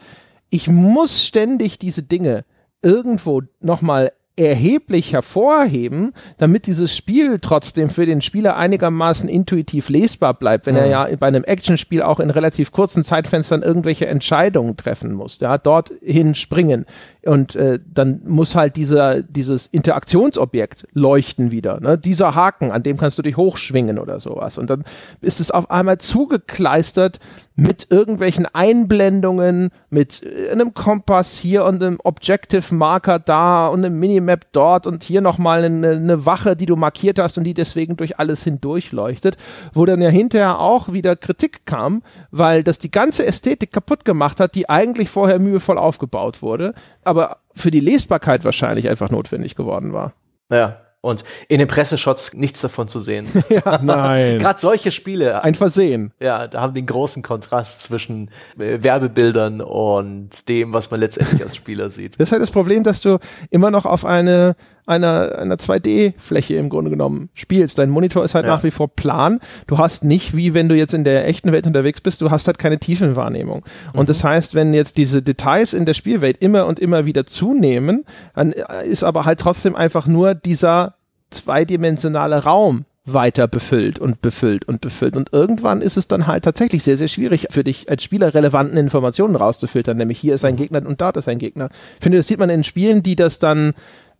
ich 0.50 0.68
muss 0.68 1.24
ständig 1.24 1.78
diese 1.78 2.02
Dinge 2.02 2.44
irgendwo 2.82 3.42
nochmal 3.60 4.12
erheblich 4.36 5.12
hervorheben, 5.12 6.12
damit 6.39 6.66
dieses 6.66 6.97
Spiel 6.97 7.39
trotzdem 7.40 7.89
für 7.89 8.05
den 8.05 8.20
Spieler 8.20 8.56
einigermaßen 8.56 9.28
intuitiv 9.28 9.89
lesbar 9.89 10.35
bleibt, 10.35 10.66
wenn 10.66 10.74
mhm. 10.74 10.81
er 10.81 10.86
ja 10.86 11.09
bei 11.19 11.28
einem 11.28 11.44
Actionspiel 11.44 12.02
auch 12.02 12.19
in 12.19 12.31
relativ 12.31 12.73
kurzen 12.73 13.05
Zeitfenstern 13.05 13.62
irgendwelche 13.62 14.06
Entscheidungen 14.06 14.77
treffen 14.77 15.12
muss, 15.12 15.39
ja, 15.40 15.56
dorthin 15.59 16.35
springen 16.35 16.85
und 17.26 17.56
äh, 17.56 17.78
dann 17.92 18.20
muss 18.26 18.55
halt 18.55 18.76
dieser 18.76 19.22
dieses 19.22 19.66
Interaktionsobjekt 19.66 20.86
leuchten 20.92 21.51
wieder, 21.51 21.80
ne? 21.80 21.98
dieser 21.98 22.34
Haken, 22.34 22.70
an 22.70 22.82
dem 22.82 22.96
kannst 22.96 23.18
du 23.18 23.22
dich 23.22 23.36
hochschwingen 23.36 23.98
oder 23.98 24.20
sowas 24.20 24.59
und 24.59 24.70
dann 24.70 24.84
ist 25.20 25.40
es 25.40 25.51
auf 25.51 25.70
einmal 25.70 25.98
zugekleistert 25.98 27.20
mit 27.56 27.86
irgendwelchen 27.90 28.46
Einblendungen, 28.52 29.70
mit 29.88 30.22
äh, 30.24 30.51
einem 30.51 30.74
Kompass 30.74 31.36
hier 31.36 31.64
und 31.64 31.82
einem 31.82 31.98
Objective 32.02 32.74
Marker 32.74 33.18
da 33.18 33.68
und 33.68 33.84
einem 33.84 33.98
Minimap 33.98 34.46
dort 34.52 34.86
und 34.86 35.05
hier 35.05 35.20
nochmal 35.20 35.64
eine, 35.64 35.90
eine 35.90 36.26
Wache, 36.26 36.56
die 36.56 36.66
du 36.66 36.74
markiert 36.74 37.18
hast 37.18 37.38
und 37.38 37.44
die 37.44 37.55
deswegen 37.55 37.96
durch 37.96 38.18
alles 38.18 38.42
hindurch 38.42 38.90
leuchtet, 38.90 39.36
wo 39.72 39.84
dann 39.84 40.02
ja 40.02 40.09
hinterher 40.09 40.59
auch 40.59 40.92
wieder 40.92 41.14
Kritik 41.14 41.64
kam, 41.64 42.02
weil 42.32 42.64
das 42.64 42.80
die 42.80 42.90
ganze 42.90 43.24
Ästhetik 43.24 43.72
kaputt 43.72 44.05
gemacht 44.05 44.40
hat, 44.40 44.56
die 44.56 44.68
eigentlich 44.68 45.09
vorher 45.09 45.38
mühevoll 45.38 45.78
aufgebaut 45.78 46.42
wurde, 46.42 46.74
aber 47.05 47.14
für 47.55 47.70
die 47.70 47.81
Lesbarkeit 47.81 48.45
wahrscheinlich 48.45 48.89
einfach 48.89 49.11
notwendig 49.11 49.55
geworden 49.55 49.93
war. 49.93 50.15
Ja, 50.51 50.81
Und 51.05 51.23
in 51.49 51.59
den 51.59 51.69
Presseshots 51.69 52.32
nichts 52.32 52.62
davon 52.62 52.89
zu 52.89 52.99
sehen. 52.99 53.27
ja, 53.51 53.78
nein. 53.82 54.39
Gerade 54.39 54.59
solche 54.59 54.91
Spiele. 54.91 55.45
Ein 55.45 55.55
Versehen. 55.55 56.15
Ja, 56.19 56.49
da 56.49 56.62
haben 56.62 56.73
den 56.73 56.86
großen 56.86 57.23
Kontrast 57.23 57.82
zwischen 57.82 58.31
äh, 58.59 58.82
Werbebildern 58.82 59.61
und 59.61 60.49
dem, 60.49 60.73
was 60.73 60.91
man 60.91 61.01
letztendlich 61.01 61.43
als 61.43 61.57
Spieler 61.57 61.91
sieht. 61.91 62.19
Das 62.19 62.28
ist 62.28 62.32
halt 62.32 62.41
das 62.41 62.51
Problem, 62.53 62.85
dass 62.85 63.03
du 63.03 63.19
immer 63.51 63.70
noch 63.70 63.85
auf 63.85 64.07
eine 64.07 64.57
einer, 64.86 65.39
einer 65.39 65.56
2D-Fläche 65.56 66.55
im 66.55 66.69
Grunde 66.69 66.90
genommen 66.90 67.31
spielst. 67.35 67.78
Dein 67.78 67.90
Monitor 67.90 68.24
ist 68.24 68.35
halt 68.35 68.47
ja. 68.47 68.52
nach 68.52 68.65
wie 68.65 68.70
vor 68.70 68.89
plan. 68.89 69.40
Du 69.66 69.78
hast 69.78 70.05
nicht, 70.05 70.36
wie 70.36 70.55
wenn 70.55 70.69
du 70.69 70.74
jetzt 70.74 70.94
in 70.94 71.05
der 71.05 71.27
echten 71.27 71.52
Welt 71.52 71.66
unterwegs 71.66 72.01
bist, 72.01 72.20
du 72.20 72.31
hast 72.31 72.47
halt 72.47 72.59
keine 72.59 72.78
Tiefenwahrnehmung. 72.78 73.65
Und 73.93 74.02
mhm. 74.02 74.06
das 74.06 74.24
heißt, 74.24 74.55
wenn 74.55 74.74
jetzt 74.74 74.97
diese 74.97 75.23
Details 75.23 75.73
in 75.73 75.86
der 75.86 75.94
Spielwelt 75.94 76.39
immer 76.43 76.66
und 76.66 76.78
immer 76.78 77.06
wieder 77.06 77.27
zunehmen, 77.27 78.05
dann 78.35 78.52
ist 78.89 79.05
aber 79.05 79.24
halt 79.24 79.40
trotzdem 79.40 79.74
einfach 79.74 80.06
nur 80.06 80.35
dieser 80.35 80.94
zweidimensionale 81.31 82.44
Raum 82.44 82.85
weiter 83.06 83.48
befüllt 83.48 83.98
und 83.98 84.23
befüllt 84.23 84.66
und 84.66 84.81
befüllt. 84.81 85.16
Und 85.16 85.32
irgendwann 85.32 85.82
ist 85.82 85.98
es 85.98 86.09
dann 86.09 86.27
halt 86.27 86.44
tatsächlich 86.44 86.82
sehr, 86.82 86.97
sehr 86.97 87.09
schwierig 87.09 87.47
für 87.51 87.62
dich 87.62 87.90
als 87.90 88.02
Spieler 88.02 88.32
relevanten 88.32 88.78
Informationen 88.78 89.36
rauszufiltern, 89.36 89.98
nämlich 89.98 90.19
hier 90.19 90.35
ist 90.35 90.44
ein 90.44 90.55
mhm. 90.55 90.59
Gegner 90.59 90.86
und 90.86 91.01
dort 91.01 91.19
ist 91.19 91.28
ein 91.28 91.39
Gegner. 91.39 91.69
Ich 91.97 92.02
finde, 92.02 92.19
das 92.19 92.27
sieht 92.27 92.39
man 92.39 92.48
in 92.48 92.65
Spielen, 92.65 93.02
die 93.02 93.16
das 93.16 93.39
dann 93.39 93.74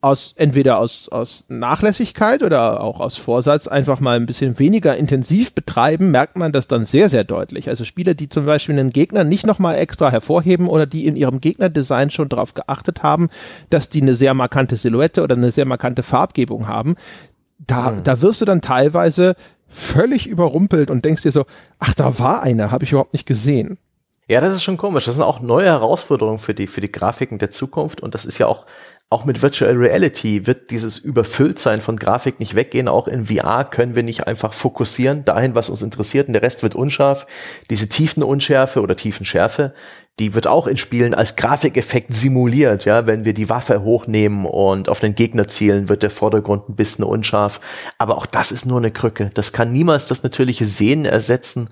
aus 0.05 0.35
entweder 0.37 0.79
aus, 0.79 1.09
aus 1.09 1.47
Nachlässigkeit 1.49 2.43
oder 2.43 2.83
auch 2.83 3.01
aus 3.01 3.17
Vorsatz 3.17 3.67
einfach 3.67 4.01
mal 4.01 4.17
ein 4.17 4.27
bisschen 4.27 4.59
weniger 4.59 4.95
intensiv 4.97 5.55
betreiben, 5.55 6.11
merkt 6.11 6.37
man 6.37 6.53
das 6.53 6.69
dann 6.69 6.85
sehr, 6.85 7.09
sehr 7.09 7.25
deutlich. 7.25 7.71
Also 7.71 7.85
Spieler, 7.85 8.13
die 8.13 8.29
zum 8.29 8.45
Beispiel 8.45 8.79
einen 8.79 8.91
Gegner 8.91 9.25
nicht 9.25 9.47
nochmal 9.47 9.77
extra 9.77 10.11
hervorheben 10.11 10.69
oder 10.69 10.85
die 10.85 11.07
in 11.07 11.17
ihrem 11.17 11.41
Gegnerdesign 11.41 12.11
schon 12.11 12.29
darauf 12.29 12.53
geachtet 12.53 13.03
haben, 13.03 13.31
dass 13.71 13.89
die 13.89 14.03
eine 14.03 14.15
sehr 14.15 14.35
markante 14.35 14.77
Silhouette 14.77 15.23
oder 15.23 15.37
eine 15.37 15.51
sehr 15.51 15.65
markante 15.65 16.03
Farbgebung 16.03 16.69
haben, 16.69 16.97
da, 17.59 17.93
mhm. 17.93 18.05
da 18.05 18.21
wirst 18.21 18.43
du 18.43 18.45
dann 18.45 18.61
teilweise 18.61 19.35
völlig 19.69 20.27
überrumpelt 20.27 20.91
und 20.91 21.07
denkst 21.07 21.23
dir 21.23 21.33
so, 21.33 21.47
ach, 21.79 21.95
da 21.95 22.19
war 22.19 22.43
einer, 22.43 22.71
habe 22.71 22.85
ich 22.85 22.93
überhaupt 22.93 23.15
nicht 23.15 23.27
gesehen. 23.27 23.79
Ja, 24.27 24.41
das 24.41 24.55
ist 24.55 24.63
schon 24.63 24.79
komisch. 24.79 25.05
Das 25.05 25.17
sind 25.17 25.25
auch 25.25 25.41
neue 25.41 25.67
Herausforderungen 25.67 26.39
für 26.39 26.55
die, 26.55 26.67
für 26.67 26.81
die 26.81 26.91
Grafiken 26.91 27.39
der 27.39 27.51
Zukunft. 27.51 28.01
Und 28.01 28.15
das 28.15 28.25
ist 28.25 28.39
ja 28.39 28.47
auch 28.47 28.65
auch 29.11 29.25
mit 29.25 29.43
Virtual 29.43 29.75
Reality 29.77 30.47
wird 30.47 30.71
dieses 30.71 30.99
Überfülltsein 30.99 31.81
von 31.81 31.97
Grafik 31.97 32.41
nicht 32.41 32.57
weggehen. 32.57 32.89
Auch 32.89 33.07
in 33.07 33.27
VR 33.27 33.65
können 33.65 33.95
wir 33.95 34.03
nicht 34.03 34.27
einfach 34.27 34.53
fokussieren 34.53 35.25
dahin, 35.25 35.55
was 35.55 35.71
uns 35.71 35.83
interessiert 35.83 36.27
und 36.27 36.33
der 36.33 36.43
Rest 36.43 36.63
wird 36.63 36.75
unscharf. 36.75 37.27
Diese 37.71 37.89
Tiefenunschärfe 37.89 38.81
oder 38.81 38.97
Tiefenschärfe, 38.97 39.73
die 40.19 40.35
wird 40.35 40.47
auch 40.47 40.67
in 40.67 40.77
Spielen 40.77 41.15
als 41.15 41.37
Grafikeffekt 41.37 42.15
simuliert. 42.15 42.87
Ja, 42.87 43.07
wenn 43.07 43.25
wir 43.25 43.35
die 43.35 43.49
Waffe 43.49 43.83
hochnehmen 43.83 44.47
und 44.47 44.89
auf 44.89 45.01
den 45.01 45.15
Gegner 45.15 45.47
zielen, 45.47 45.89
wird 45.89 46.03
der 46.03 46.11
Vordergrund 46.11 46.69
ein 46.69 46.77
bisschen 46.77 47.05
unscharf. 47.05 47.61
Aber 47.99 48.17
auch 48.17 48.27
das 48.27 48.53
ist 48.53 48.65
nur 48.65 48.79
eine 48.79 48.91
Krücke. 48.91 49.31
Das 49.35 49.53
kann 49.53 49.73
niemals 49.73 50.07
das 50.07 50.23
natürliche 50.23 50.65
Sehen 50.65 51.05
ersetzen. 51.05 51.69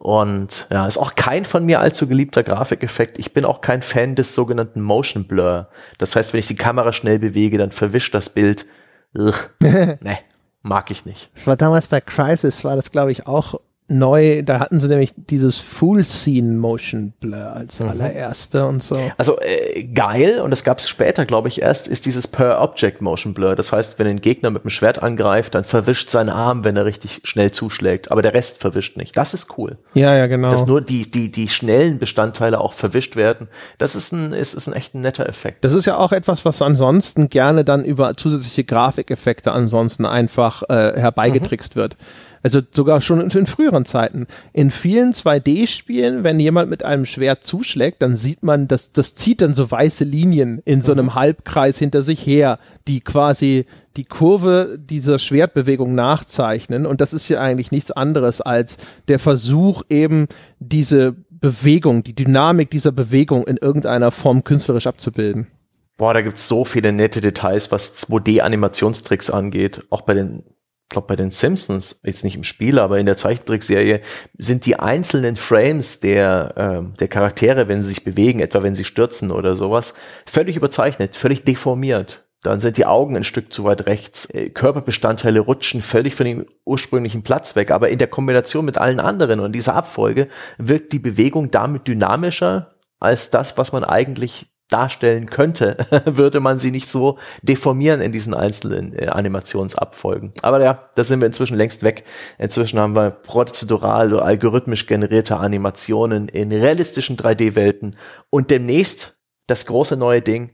Und 0.00 0.66
ja, 0.70 0.86
ist 0.86 0.96
auch 0.96 1.14
kein 1.14 1.44
von 1.44 1.66
mir 1.66 1.78
allzu 1.80 2.08
geliebter 2.08 2.42
Grafikeffekt. 2.42 3.18
Ich 3.18 3.34
bin 3.34 3.44
auch 3.44 3.60
kein 3.60 3.82
Fan 3.82 4.14
des 4.14 4.34
sogenannten 4.34 4.80
Motion 4.80 5.26
Blur. 5.26 5.68
Das 5.98 6.16
heißt, 6.16 6.32
wenn 6.32 6.40
ich 6.40 6.46
die 6.46 6.56
Kamera 6.56 6.94
schnell 6.94 7.18
bewege, 7.18 7.58
dann 7.58 7.70
verwischt 7.70 8.14
das 8.14 8.30
Bild. 8.30 8.64
nee, 9.12 10.18
mag 10.62 10.90
ich 10.90 11.04
nicht. 11.04 11.30
Das 11.34 11.46
war 11.46 11.56
damals 11.56 11.88
bei 11.88 12.00
Crisis, 12.00 12.64
war 12.64 12.76
das 12.76 12.90
glaube 12.90 13.12
ich 13.12 13.26
auch 13.26 13.60
neu, 13.90 14.42
da 14.42 14.60
hatten 14.60 14.78
sie 14.78 14.88
nämlich 14.88 15.12
dieses 15.16 15.58
Full 15.58 16.04
Scene 16.04 16.56
Motion 16.56 17.12
Blur 17.20 17.52
als 17.52 17.80
mhm. 17.80 17.88
allererste 17.88 18.66
und 18.66 18.82
so. 18.82 18.98
Also 19.16 19.38
äh, 19.40 19.84
geil, 19.84 20.40
und 20.40 20.50
das 20.50 20.64
gab 20.64 20.78
es 20.78 20.88
später, 20.88 21.26
glaube 21.26 21.48
ich, 21.48 21.62
erst, 21.62 21.88
ist 21.88 22.06
dieses 22.06 22.28
Per 22.28 22.62
Object 22.62 23.02
Motion 23.02 23.34
Blur. 23.34 23.56
Das 23.56 23.72
heißt, 23.72 23.98
wenn 23.98 24.06
ein 24.06 24.20
Gegner 24.20 24.50
mit 24.50 24.64
dem 24.64 24.70
Schwert 24.70 25.02
angreift, 25.02 25.54
dann 25.54 25.64
verwischt 25.64 26.08
sein 26.10 26.28
Arm, 26.28 26.64
wenn 26.64 26.76
er 26.76 26.84
richtig 26.84 27.20
schnell 27.24 27.50
zuschlägt, 27.50 28.10
aber 28.10 28.22
der 28.22 28.34
Rest 28.34 28.58
verwischt 28.58 28.96
nicht. 28.96 29.16
Das 29.16 29.34
ist 29.34 29.58
cool. 29.58 29.78
Ja, 29.94 30.14
ja, 30.16 30.26
genau. 30.26 30.52
Dass 30.52 30.66
nur 30.66 30.80
die, 30.80 31.10
die, 31.10 31.30
die 31.30 31.48
schnellen 31.48 31.98
Bestandteile 31.98 32.60
auch 32.60 32.72
verwischt 32.72 33.16
werden. 33.16 33.48
Das 33.78 33.96
ist 33.96 34.12
ein, 34.12 34.32
ist, 34.32 34.54
ist 34.54 34.68
ein 34.68 34.72
echt 34.72 34.94
ein 34.94 35.00
netter 35.00 35.28
Effekt. 35.28 35.64
Das 35.64 35.72
ist 35.72 35.86
ja 35.86 35.96
auch 35.96 36.12
etwas, 36.12 36.44
was 36.44 36.62
ansonsten 36.62 37.28
gerne 37.28 37.64
dann 37.64 37.84
über 37.84 38.14
zusätzliche 38.14 38.64
Grafikeffekte 38.64 39.52
ansonsten 39.52 40.06
einfach 40.06 40.62
äh, 40.68 40.98
herbeigetrickst 40.98 41.76
mhm. 41.76 41.80
wird. 41.80 41.96
Also 42.42 42.60
sogar 42.70 43.00
schon 43.00 43.20
in, 43.20 43.30
in 43.30 43.46
früheren 43.46 43.84
Zeiten. 43.84 44.26
In 44.52 44.70
vielen 44.70 45.12
2D-Spielen, 45.12 46.24
wenn 46.24 46.40
jemand 46.40 46.70
mit 46.70 46.84
einem 46.84 47.04
Schwert 47.04 47.44
zuschlägt, 47.44 48.02
dann 48.02 48.16
sieht 48.16 48.42
man, 48.42 48.66
dass 48.68 48.92
das 48.92 49.14
zieht 49.14 49.42
dann 49.42 49.52
so 49.52 49.70
weiße 49.70 50.04
Linien 50.04 50.62
in 50.64 50.82
so 50.82 50.92
einem 50.92 51.06
mhm. 51.06 51.14
Halbkreis 51.14 51.78
hinter 51.78 52.02
sich 52.02 52.24
her, 52.26 52.58
die 52.88 53.00
quasi 53.00 53.66
die 53.96 54.04
Kurve 54.04 54.78
dieser 54.78 55.18
Schwertbewegung 55.18 55.94
nachzeichnen. 55.94 56.86
Und 56.86 57.00
das 57.00 57.12
ist 57.12 57.28
ja 57.28 57.40
eigentlich 57.40 57.72
nichts 57.72 57.90
anderes 57.90 58.40
als 58.40 58.78
der 59.08 59.18
Versuch, 59.18 59.82
eben 59.90 60.26
diese 60.58 61.14
Bewegung, 61.28 62.04
die 62.04 62.14
Dynamik 62.14 62.70
dieser 62.70 62.92
Bewegung 62.92 63.44
in 63.46 63.56
irgendeiner 63.56 64.10
Form 64.10 64.44
künstlerisch 64.44 64.86
abzubilden. 64.86 65.48
Boah, 65.96 66.14
da 66.14 66.22
gibt's 66.22 66.48
so 66.48 66.64
viele 66.64 66.92
nette 66.92 67.20
Details, 67.20 67.70
was 67.72 67.94
2D-Animationstricks 68.06 69.30
angeht. 69.30 69.86
Auch 69.90 70.02
bei 70.02 70.14
den 70.14 70.44
glaube 70.90 71.08
bei 71.08 71.16
den 71.16 71.30
Simpsons, 71.30 72.00
jetzt 72.04 72.24
nicht 72.24 72.36
im 72.36 72.44
Spiel, 72.44 72.78
aber 72.78 72.98
in 72.98 73.06
der 73.06 73.16
Zeichentrickserie, 73.16 74.00
sind 74.36 74.66
die 74.66 74.78
einzelnen 74.78 75.36
Frames 75.36 76.00
der, 76.00 76.54
äh, 76.56 76.98
der 76.98 77.08
Charaktere, 77.08 77.68
wenn 77.68 77.80
sie 77.80 77.88
sich 77.88 78.04
bewegen, 78.04 78.40
etwa 78.40 78.62
wenn 78.62 78.74
sie 78.74 78.84
stürzen 78.84 79.30
oder 79.30 79.56
sowas, 79.56 79.94
völlig 80.26 80.56
überzeichnet, 80.56 81.16
völlig 81.16 81.44
deformiert. 81.44 82.26
Dann 82.42 82.60
sind 82.60 82.78
die 82.78 82.86
Augen 82.86 83.16
ein 83.16 83.24
Stück 83.24 83.52
zu 83.52 83.64
weit 83.64 83.86
rechts. 83.86 84.26
Äh, 84.30 84.50
Körperbestandteile 84.50 85.40
rutschen 85.40 85.82
völlig 85.82 86.14
von 86.14 86.26
dem 86.26 86.46
ursprünglichen 86.64 87.22
Platz 87.22 87.54
weg. 87.54 87.70
Aber 87.70 87.90
in 87.90 87.98
der 87.98 88.08
Kombination 88.08 88.64
mit 88.64 88.78
allen 88.78 89.00
anderen 89.00 89.40
und 89.40 89.52
dieser 89.52 89.74
Abfolge 89.74 90.28
wirkt 90.58 90.92
die 90.92 90.98
Bewegung 90.98 91.50
damit 91.50 91.86
dynamischer 91.86 92.74
als 92.98 93.30
das, 93.30 93.58
was 93.58 93.72
man 93.72 93.84
eigentlich 93.84 94.50
darstellen 94.70 95.28
könnte, 95.28 95.76
würde 96.06 96.40
man 96.40 96.58
sie 96.58 96.70
nicht 96.70 96.88
so 96.88 97.18
deformieren 97.42 98.00
in 98.00 98.12
diesen 98.12 98.34
einzelnen 98.34 98.96
äh, 98.96 99.08
Animationsabfolgen. 99.08 100.32
Aber 100.42 100.62
ja, 100.62 100.88
da 100.94 101.04
sind 101.04 101.20
wir 101.20 101.26
inzwischen 101.26 101.56
längst 101.56 101.82
weg. 101.82 102.04
Inzwischen 102.38 102.78
haben 102.78 102.94
wir 102.94 103.10
prozedural 103.10 104.12
oder 104.12 104.24
algorithmisch 104.24 104.86
generierte 104.86 105.36
Animationen 105.36 106.28
in 106.28 106.52
realistischen 106.52 107.16
3D-Welten 107.16 107.96
und 108.30 108.50
demnächst 108.50 109.18
das 109.46 109.66
große 109.66 109.96
neue 109.96 110.22
Ding 110.22 110.50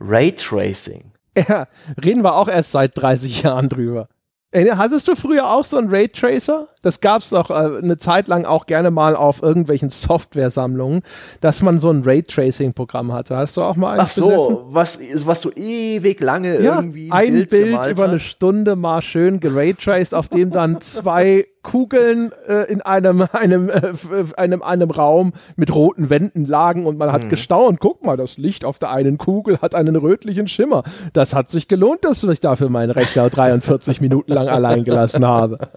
Raytracing. 0.00 1.12
Ja, 1.36 1.66
reden 2.04 2.22
wir 2.22 2.34
auch 2.34 2.48
erst 2.48 2.72
seit 2.72 2.96
30 2.96 3.42
Jahren 3.42 3.68
drüber. 3.68 4.08
Hattest 4.54 5.08
du 5.08 5.16
früher 5.16 5.48
auch 5.48 5.64
so 5.64 5.78
einen 5.78 5.88
Raytracer? 5.90 6.68
Das 6.82 7.00
gab 7.00 7.22
es 7.22 7.30
doch 7.30 7.50
äh, 7.50 7.54
eine 7.54 7.96
Zeit 7.96 8.28
lang 8.28 8.44
auch 8.44 8.66
gerne 8.66 8.90
mal 8.90 9.16
auf 9.16 9.42
irgendwelchen 9.42 9.88
Software-Sammlungen, 9.88 11.02
dass 11.40 11.62
man 11.62 11.78
so 11.78 11.90
ein 11.90 12.02
Raytracing-Programm 12.04 13.12
hatte. 13.12 13.36
Hast 13.36 13.56
du 13.56 13.62
auch 13.62 13.76
mal 13.76 13.98
eins 13.98 14.02
Ach 14.02 14.08
so, 14.10 14.22
besessen? 14.22 14.56
was, 14.68 14.98
was 15.24 15.42
so 15.42 15.52
ewig 15.52 16.20
lange 16.20 16.60
ja, 16.60 16.76
irgendwie 16.76 17.10
ein 17.10 17.32
Bild, 17.32 17.50
Bild 17.50 17.86
über 17.86 18.04
eine 18.04 18.20
Stunde 18.20 18.76
mal 18.76 19.00
schön 19.00 19.40
geraytraced, 19.40 20.14
auf 20.14 20.28
dem 20.28 20.50
dann 20.50 20.80
zwei 20.80 21.46
Kugeln 21.62 22.32
äh, 22.46 22.70
in 22.70 22.80
einem, 22.80 23.26
einem, 23.32 23.70
äh, 23.70 23.92
einem, 24.36 24.62
einem 24.62 24.90
Raum 24.90 25.32
mit 25.56 25.74
roten 25.74 26.10
Wänden 26.10 26.44
lagen 26.44 26.86
und 26.86 26.98
man 26.98 27.12
hat 27.12 27.22
hm. 27.22 27.28
gestaunt. 27.28 27.78
Guck 27.80 28.04
mal, 28.04 28.16
das 28.16 28.36
Licht 28.36 28.64
auf 28.64 28.78
der 28.78 28.90
einen 28.90 29.16
Kugel 29.16 29.58
hat 29.62 29.74
einen 29.74 29.96
rötlichen 29.96 30.48
Schimmer. 30.48 30.82
Das 31.12 31.34
hat 31.34 31.50
sich 31.50 31.68
gelohnt, 31.68 32.04
dass 32.04 32.24
ich 32.24 32.40
dafür 32.40 32.68
meinen 32.68 32.90
Rechner 32.90 33.30
43 33.30 34.00
Minuten 34.00 34.32
lang 34.32 34.48
allein 34.48 34.84
gelassen 34.84 35.24
habe. 35.24 35.58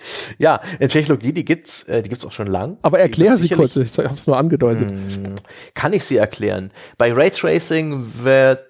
Ja, 0.38 0.60
Technologie, 0.78 1.32
die 1.32 1.44
gibt's, 1.44 1.82
äh, 1.84 2.02
die 2.02 2.10
gibt's 2.10 2.24
auch 2.24 2.32
schon 2.32 2.46
lang. 2.46 2.78
Aber 2.82 2.98
erklär 2.98 3.36
sie 3.36 3.48
kurz, 3.48 3.76
ich 3.76 3.96
habe 3.98 4.14
es 4.14 4.26
nur 4.26 4.36
angedeutet. 4.36 4.88
Hm, 4.88 5.34
kann 5.74 5.92
ich 5.92 6.04
sie 6.04 6.16
erklären? 6.16 6.70
Bei 6.96 7.12
Raytracing 7.12 8.04
wird 8.22 8.64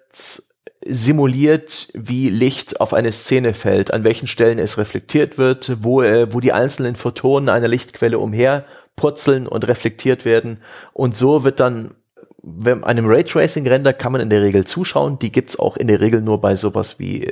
simuliert, 0.85 1.89
wie 1.95 2.31
Licht 2.31 2.81
auf 2.81 2.95
eine 2.95 3.13
Szene 3.13 3.53
fällt, 3.53 3.93
an 3.93 4.05
welchen 4.05 4.27
Stellen 4.27 4.59
es 4.59 4.79
reflektiert 4.79 5.37
wird, 5.37 5.79
wo, 5.83 6.03
äh, 6.03 6.33
wo 6.33 6.41
die 6.41 6.53
einzelnen 6.53 6.97
Photonen 6.97 7.49
einer 7.49 7.69
Lichtquelle 7.69 8.19
umherpurzeln 8.19 9.47
und 9.47 9.67
reflektiert 9.67 10.25
werden. 10.25 10.59
Und 10.93 11.17
so 11.17 11.45
wird 11.45 11.61
dann, 11.61 11.95
wenn 12.43 12.85
einem 12.85 13.07
Raytracing-Render 13.07 13.93
kann 13.93 14.13
man 14.13 14.21
in 14.21 14.31
der 14.31 14.43
Regel 14.43 14.65
zuschauen. 14.65 15.19
Die 15.19 15.33
gibt's 15.33 15.59
auch 15.59 15.77
in 15.77 15.89
der 15.89 16.01
Regel 16.01 16.23
nur 16.23 16.41
bei 16.41 16.55
sowas 16.57 16.99
wie 16.99 17.25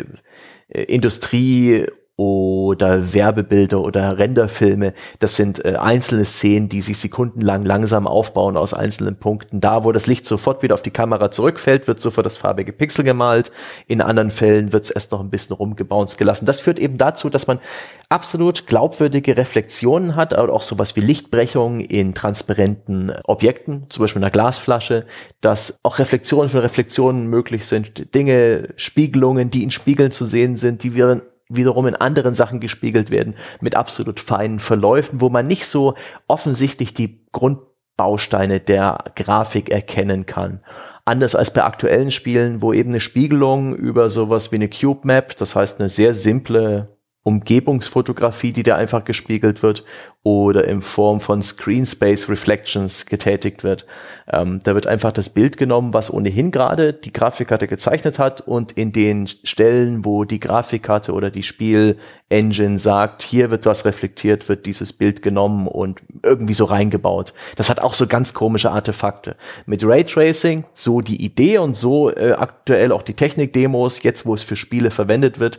äh, 0.68 0.82
Industrie 0.82 1.86
oder 2.18 3.12
Werbebilder 3.12 3.82
oder 3.82 4.16
Renderfilme. 4.16 4.94
Das 5.18 5.36
sind 5.36 5.62
äh, 5.64 5.76
einzelne 5.76 6.24
Szenen, 6.24 6.70
die 6.70 6.80
sich 6.80 6.98
sekundenlang 6.98 7.66
langsam 7.66 8.06
aufbauen 8.06 8.56
aus 8.56 8.72
einzelnen 8.72 9.16
Punkten. 9.16 9.60
Da, 9.60 9.84
wo 9.84 9.92
das 9.92 10.06
Licht 10.06 10.24
sofort 10.24 10.62
wieder 10.62 10.74
auf 10.74 10.82
die 10.82 10.90
Kamera 10.90 11.30
zurückfällt, 11.30 11.86
wird 11.86 12.00
sofort 12.00 12.24
das 12.24 12.38
farbige 12.38 12.72
Pixel 12.72 13.04
gemalt. 13.04 13.52
In 13.86 14.00
anderen 14.00 14.30
Fällen 14.30 14.72
wird 14.72 14.84
es 14.84 14.90
erst 14.90 15.12
noch 15.12 15.20
ein 15.20 15.28
bisschen 15.28 15.54
rumgebounced 15.54 16.16
gelassen. 16.16 16.46
Das 16.46 16.60
führt 16.60 16.78
eben 16.78 16.96
dazu, 16.96 17.28
dass 17.28 17.46
man 17.46 17.60
absolut 18.08 18.66
glaubwürdige 18.66 19.36
Reflexionen 19.36 20.16
hat, 20.16 20.32
aber 20.32 20.54
auch 20.54 20.62
sowas 20.62 20.96
wie 20.96 21.00
Lichtbrechung 21.00 21.80
in 21.80 22.14
transparenten 22.14 23.12
Objekten, 23.24 23.86
zum 23.90 24.04
Beispiel 24.04 24.20
in 24.20 24.24
einer 24.24 24.30
Glasflasche, 24.30 25.04
dass 25.42 25.80
auch 25.82 25.98
Reflexionen 25.98 26.48
für 26.48 26.62
Reflexionen 26.62 27.26
möglich 27.26 27.66
sind, 27.66 28.14
Dinge, 28.14 28.70
Spiegelungen, 28.76 29.50
die 29.50 29.62
in 29.62 29.70
Spiegeln 29.70 30.12
zu 30.12 30.24
sehen 30.24 30.56
sind, 30.56 30.82
die 30.82 30.94
wir 30.94 31.22
wiederum 31.48 31.86
in 31.86 31.96
anderen 31.96 32.34
Sachen 32.34 32.60
gespiegelt 32.60 33.10
werden, 33.10 33.34
mit 33.60 33.76
absolut 33.76 34.20
feinen 34.20 34.60
Verläufen, 34.60 35.20
wo 35.20 35.28
man 35.28 35.46
nicht 35.46 35.66
so 35.66 35.94
offensichtlich 36.26 36.94
die 36.94 37.24
Grundbausteine 37.32 38.60
der 38.60 39.04
Grafik 39.14 39.70
erkennen 39.70 40.26
kann. 40.26 40.60
Anders 41.04 41.36
als 41.36 41.52
bei 41.52 41.62
aktuellen 41.62 42.10
Spielen, 42.10 42.62
wo 42.62 42.72
eben 42.72 42.90
eine 42.90 43.00
Spiegelung 43.00 43.76
über 43.76 44.10
sowas 44.10 44.50
wie 44.50 44.56
eine 44.56 44.68
Cube 44.68 45.06
Map, 45.06 45.36
das 45.36 45.54
heißt 45.54 45.78
eine 45.78 45.88
sehr 45.88 46.12
simple 46.14 46.95
Umgebungsfotografie, 47.26 48.52
die 48.52 48.62
da 48.62 48.76
einfach 48.76 49.04
gespiegelt 49.04 49.60
wird 49.64 49.84
oder 50.22 50.66
in 50.68 50.80
Form 50.80 51.20
von 51.20 51.42
Screen 51.42 51.84
Space 51.84 52.28
Reflections 52.28 53.06
getätigt 53.06 53.64
wird. 53.64 53.84
Ähm, 54.30 54.60
da 54.62 54.74
wird 54.74 54.86
einfach 54.86 55.10
das 55.10 55.30
Bild 55.30 55.56
genommen, 55.56 55.92
was 55.92 56.12
ohnehin 56.12 56.52
gerade 56.52 56.92
die 56.92 57.12
Grafikkarte 57.12 57.66
gezeichnet 57.66 58.20
hat 58.20 58.42
und 58.42 58.72
in 58.72 58.92
den 58.92 59.26
Stellen, 59.26 60.04
wo 60.04 60.24
die 60.24 60.38
Grafikkarte 60.38 61.12
oder 61.12 61.30
die 61.30 61.42
Spielengine 61.42 62.78
sagt, 62.78 63.22
hier 63.22 63.50
wird 63.50 63.66
was 63.66 63.84
reflektiert, 63.84 64.48
wird 64.48 64.64
dieses 64.64 64.92
Bild 64.92 65.20
genommen 65.20 65.66
und 65.66 66.00
irgendwie 66.22 66.54
so 66.54 66.64
reingebaut. 66.64 67.34
Das 67.56 67.70
hat 67.70 67.80
auch 67.80 67.94
so 67.94 68.06
ganz 68.06 68.34
komische 68.34 68.70
Artefakte. 68.70 69.34
Mit 69.66 69.84
Raytracing, 69.84 70.64
so 70.72 71.00
die 71.00 71.24
Idee 71.24 71.58
und 71.58 71.76
so 71.76 72.10
äh, 72.10 72.34
aktuell 72.38 72.92
auch 72.92 73.02
die 73.02 73.14
Technik-Demos, 73.14 74.04
jetzt 74.04 74.26
wo 74.26 74.34
es 74.34 74.44
für 74.44 74.54
Spiele 74.56 74.92
verwendet 74.92 75.40
wird, 75.40 75.58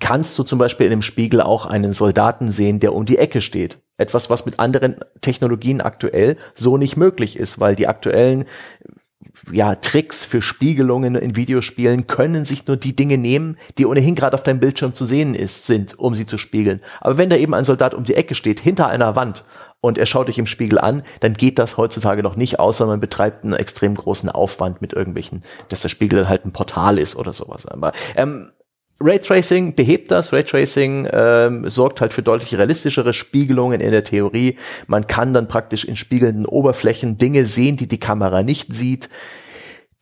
kannst 0.00 0.38
du 0.38 0.42
zum 0.42 0.58
Beispiel 0.58 0.86
in 0.86 0.90
dem 0.90 1.02
Spiegel 1.02 1.40
auch 1.40 1.66
einen 1.66 1.92
Soldaten 1.92 2.48
sehen, 2.48 2.80
der 2.80 2.94
um 2.94 3.06
die 3.06 3.18
Ecke 3.18 3.40
steht. 3.40 3.78
Etwas, 3.96 4.30
was 4.30 4.46
mit 4.46 4.58
anderen 4.58 4.96
Technologien 5.20 5.80
aktuell 5.80 6.36
so 6.54 6.76
nicht 6.76 6.96
möglich 6.96 7.38
ist, 7.38 7.60
weil 7.60 7.76
die 7.76 7.86
aktuellen 7.86 8.44
ja, 9.52 9.74
Tricks 9.74 10.24
für 10.24 10.42
Spiegelungen 10.42 11.14
in 11.16 11.36
Videospielen 11.36 12.06
können 12.06 12.44
sich 12.44 12.66
nur 12.66 12.76
die 12.76 12.96
Dinge 12.96 13.18
nehmen, 13.18 13.56
die 13.78 13.86
ohnehin 13.86 14.14
gerade 14.14 14.34
auf 14.34 14.42
deinem 14.42 14.60
Bildschirm 14.60 14.94
zu 14.94 15.04
sehen 15.04 15.34
ist, 15.34 15.66
sind, 15.66 15.98
um 15.98 16.14
sie 16.14 16.26
zu 16.26 16.38
spiegeln. 16.38 16.80
Aber 17.00 17.18
wenn 17.18 17.30
da 17.30 17.36
eben 17.36 17.54
ein 17.54 17.64
Soldat 17.64 17.94
um 17.94 18.04
die 18.04 18.14
Ecke 18.14 18.34
steht, 18.34 18.60
hinter 18.60 18.88
einer 18.88 19.16
Wand, 19.16 19.44
und 19.80 19.98
er 19.98 20.06
schaut 20.06 20.28
dich 20.28 20.38
im 20.38 20.46
Spiegel 20.46 20.78
an, 20.78 21.02
dann 21.20 21.34
geht 21.34 21.58
das 21.58 21.76
heutzutage 21.76 22.22
noch 22.22 22.36
nicht, 22.36 22.58
außer 22.58 22.86
man 22.86 23.00
betreibt 23.00 23.44
einen 23.44 23.52
extrem 23.52 23.94
großen 23.94 24.30
Aufwand 24.30 24.80
mit 24.80 24.94
irgendwelchen, 24.94 25.40
dass 25.68 25.82
der 25.82 25.90
Spiegel 25.90 26.26
halt 26.26 26.46
ein 26.46 26.52
Portal 26.52 26.98
ist 26.98 27.16
oder 27.16 27.34
sowas. 27.34 27.66
Aber 27.66 27.92
ähm, 28.16 28.50
Raytracing 29.00 29.74
behebt 29.74 30.10
das. 30.10 30.32
Raytracing 30.32 31.08
ähm, 31.12 31.68
sorgt 31.68 32.00
halt 32.00 32.12
für 32.12 32.22
deutlich 32.22 32.56
realistischere 32.56 33.12
Spiegelungen 33.12 33.80
in 33.80 33.90
der 33.90 34.04
Theorie. 34.04 34.56
Man 34.86 35.06
kann 35.06 35.32
dann 35.32 35.48
praktisch 35.48 35.84
in 35.84 35.96
spiegelnden 35.96 36.46
Oberflächen 36.46 37.18
Dinge 37.18 37.44
sehen, 37.44 37.76
die 37.76 37.88
die 37.88 37.98
Kamera 37.98 38.42
nicht 38.42 38.74
sieht. 38.74 39.08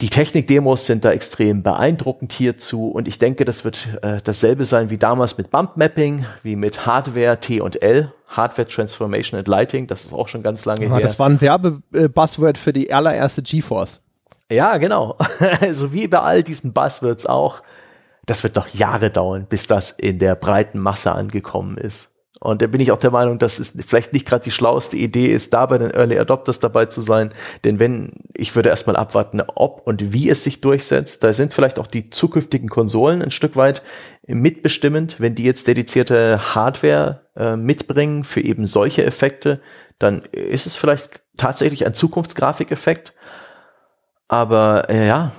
Die 0.02 0.10
Technik-Demos 0.10 0.86
sind 0.86 1.04
da 1.04 1.12
extrem 1.12 1.62
beeindruckend 1.62 2.32
hierzu 2.32 2.88
und 2.88 3.06
ich 3.06 3.20
denke, 3.20 3.44
das 3.44 3.64
wird 3.64 3.86
äh, 4.02 4.20
dasselbe 4.22 4.64
sein 4.64 4.90
wie 4.90 4.98
damals 4.98 5.38
mit 5.38 5.52
Bump 5.52 5.76
Mapping, 5.76 6.26
wie 6.42 6.56
mit 6.56 6.86
Hardware 6.86 7.38
T 7.38 7.60
und 7.60 7.80
L, 7.82 8.12
Hardware 8.26 8.66
Transformation 8.66 9.38
and 9.38 9.46
Lighting, 9.46 9.86
das 9.86 10.04
ist 10.04 10.12
auch 10.12 10.26
schon 10.26 10.42
ganz 10.42 10.64
lange 10.64 10.86
ja, 10.86 10.94
her. 10.94 11.00
Das 11.00 11.20
war 11.20 11.28
ein 11.28 11.40
Werbe-Buzzword 11.40 12.58
für 12.58 12.72
die 12.72 12.92
allererste 12.92 13.42
GeForce. 13.42 14.02
Ja, 14.50 14.76
genau. 14.78 15.16
also 15.60 15.92
wie 15.92 16.08
bei 16.08 16.18
all 16.18 16.42
diesen 16.42 16.72
Buzzwords 16.72 17.26
auch 17.26 17.62
das 18.26 18.42
wird 18.42 18.56
noch 18.56 18.68
Jahre 18.68 19.10
dauern, 19.10 19.46
bis 19.48 19.66
das 19.66 19.90
in 19.90 20.18
der 20.18 20.34
breiten 20.34 20.78
Masse 20.78 21.12
angekommen 21.12 21.76
ist. 21.76 22.12
Und 22.42 22.60
da 22.60 22.66
bin 22.66 22.80
ich 22.80 22.90
auch 22.90 22.98
der 22.98 23.12
Meinung, 23.12 23.38
dass 23.38 23.60
es 23.60 23.78
vielleicht 23.86 24.12
nicht 24.12 24.26
gerade 24.26 24.42
die 24.42 24.50
schlauste 24.50 24.96
Idee 24.96 25.28
ist, 25.28 25.54
da 25.54 25.64
bei 25.66 25.78
den 25.78 25.92
Early 25.92 26.18
Adopters 26.18 26.58
dabei 26.58 26.86
zu 26.86 27.00
sein. 27.00 27.32
Denn 27.62 27.78
wenn, 27.78 28.14
ich 28.34 28.56
würde 28.56 28.68
erstmal 28.68 28.96
abwarten, 28.96 29.40
ob 29.54 29.86
und 29.86 30.12
wie 30.12 30.28
es 30.28 30.42
sich 30.42 30.60
durchsetzt. 30.60 31.22
Da 31.22 31.32
sind 31.32 31.54
vielleicht 31.54 31.78
auch 31.78 31.86
die 31.86 32.10
zukünftigen 32.10 32.68
Konsolen 32.68 33.22
ein 33.22 33.30
Stück 33.30 33.54
weit 33.54 33.84
mitbestimmend. 34.26 35.20
Wenn 35.20 35.36
die 35.36 35.44
jetzt 35.44 35.68
dedizierte 35.68 36.54
Hardware 36.56 37.20
äh, 37.36 37.54
mitbringen 37.54 38.24
für 38.24 38.40
eben 38.40 38.66
solche 38.66 39.04
Effekte, 39.04 39.60
dann 40.00 40.22
ist 40.32 40.66
es 40.66 40.74
vielleicht 40.74 41.20
tatsächlich 41.36 41.86
ein 41.86 41.94
Zukunftsgrafikeffekt. 41.94 43.14
Aber 44.26 44.90
äh, 44.90 45.06
ja, 45.06 45.30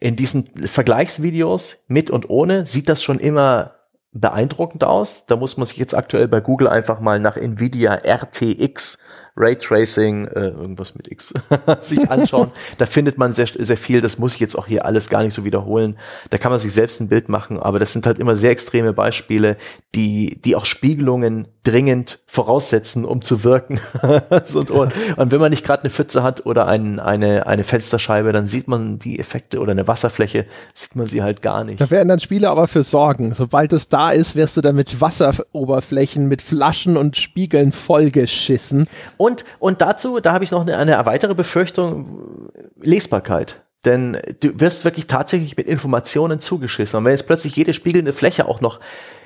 in 0.00 0.16
diesen 0.16 0.44
Vergleichsvideos 0.46 1.84
mit 1.88 2.10
und 2.10 2.30
ohne 2.30 2.66
sieht 2.66 2.88
das 2.88 3.02
schon 3.02 3.18
immer 3.18 3.74
beeindruckend 4.12 4.84
aus. 4.84 5.26
Da 5.26 5.36
muss 5.36 5.56
man 5.56 5.66
sich 5.66 5.78
jetzt 5.78 5.94
aktuell 5.94 6.28
bei 6.28 6.40
Google 6.40 6.68
einfach 6.68 7.00
mal 7.00 7.20
nach 7.20 7.36
Nvidia 7.36 7.94
RTX 7.94 8.98
Raytracing, 9.38 10.26
äh, 10.26 10.48
irgendwas 10.48 10.94
mit 10.94 11.10
X, 11.10 11.32
sich 11.80 12.10
anschauen. 12.10 12.50
da 12.78 12.86
findet 12.86 13.18
man 13.18 13.32
sehr, 13.32 13.46
sehr 13.46 13.76
viel. 13.76 14.00
Das 14.00 14.18
muss 14.18 14.34
ich 14.34 14.40
jetzt 14.40 14.56
auch 14.56 14.66
hier 14.66 14.84
alles 14.84 15.08
gar 15.08 15.22
nicht 15.22 15.34
so 15.34 15.44
wiederholen. 15.44 15.96
Da 16.30 16.38
kann 16.38 16.50
man 16.50 16.60
sich 16.60 16.72
selbst 16.72 17.00
ein 17.00 17.08
Bild 17.08 17.28
machen, 17.28 17.58
aber 17.58 17.78
das 17.78 17.92
sind 17.92 18.06
halt 18.06 18.18
immer 18.18 18.36
sehr 18.36 18.50
extreme 18.50 18.92
Beispiele, 18.92 19.56
die, 19.94 20.40
die 20.44 20.56
auch 20.56 20.66
Spiegelungen 20.66 21.48
dringend 21.68 22.20
voraussetzen, 22.26 23.04
um 23.04 23.20
zu 23.20 23.44
wirken. 23.44 23.78
und, 24.54 24.70
und, 24.70 24.92
und, 25.16 25.30
wenn 25.30 25.40
man 25.40 25.50
nicht 25.50 25.64
gerade 25.64 25.82
eine 25.82 25.90
Pfütze 25.90 26.22
hat 26.22 26.46
oder 26.46 26.66
ein, 26.66 26.98
eine, 26.98 27.46
eine 27.46 27.62
Fensterscheibe, 27.62 28.32
dann 28.32 28.46
sieht 28.46 28.68
man 28.68 28.98
die 28.98 29.18
Effekte 29.18 29.60
oder 29.60 29.72
eine 29.72 29.86
Wasserfläche, 29.86 30.46
sieht 30.72 30.96
man 30.96 31.06
sie 31.06 31.22
halt 31.22 31.42
gar 31.42 31.64
nicht. 31.64 31.80
Da 31.80 31.90
werden 31.90 32.08
dann 32.08 32.20
Spiele 32.20 32.48
aber 32.48 32.68
für 32.68 32.82
sorgen. 32.82 33.34
Sobald 33.34 33.74
es 33.74 33.90
da 33.90 34.10
ist, 34.10 34.34
wirst 34.34 34.56
du 34.56 34.62
dann 34.62 34.76
mit 34.76 35.00
Wasseroberflächen, 35.00 36.26
mit 36.26 36.40
Flaschen 36.40 36.96
und 36.96 37.16
Spiegeln 37.18 37.72
vollgeschissen. 37.72 38.88
Und, 39.18 39.27
und 39.58 39.80
dazu, 39.80 40.20
da 40.20 40.32
habe 40.32 40.44
ich 40.44 40.50
noch 40.50 40.62
eine, 40.62 40.76
eine 40.76 41.06
weitere 41.06 41.34
Befürchtung, 41.34 42.50
Lesbarkeit. 42.80 43.62
Denn 43.84 44.18
du 44.40 44.58
wirst 44.60 44.84
wirklich 44.84 45.06
tatsächlich 45.06 45.56
mit 45.56 45.68
Informationen 45.68 46.40
zugeschissen. 46.40 46.98
Und 46.98 47.04
wenn 47.04 47.12
jetzt 47.12 47.26
plötzlich 47.26 47.54
jede 47.54 47.72
spiegelnde 47.72 48.12
Fläche 48.12 48.46
auch 48.46 48.60
noch 48.60 48.80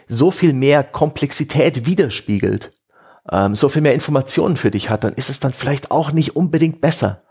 so 0.06 0.30
viel 0.30 0.52
mehr 0.52 0.84
Komplexität 0.84 1.86
widerspiegelt, 1.86 2.70
ähm, 3.30 3.54
so 3.54 3.68
viel 3.68 3.82
mehr 3.82 3.94
Informationen 3.94 4.56
für 4.56 4.70
dich 4.70 4.90
hat, 4.90 5.04
dann 5.04 5.14
ist 5.14 5.30
es 5.30 5.40
dann 5.40 5.52
vielleicht 5.52 5.90
auch 5.90 6.12
nicht 6.12 6.36
unbedingt 6.36 6.80
besser. 6.80 7.22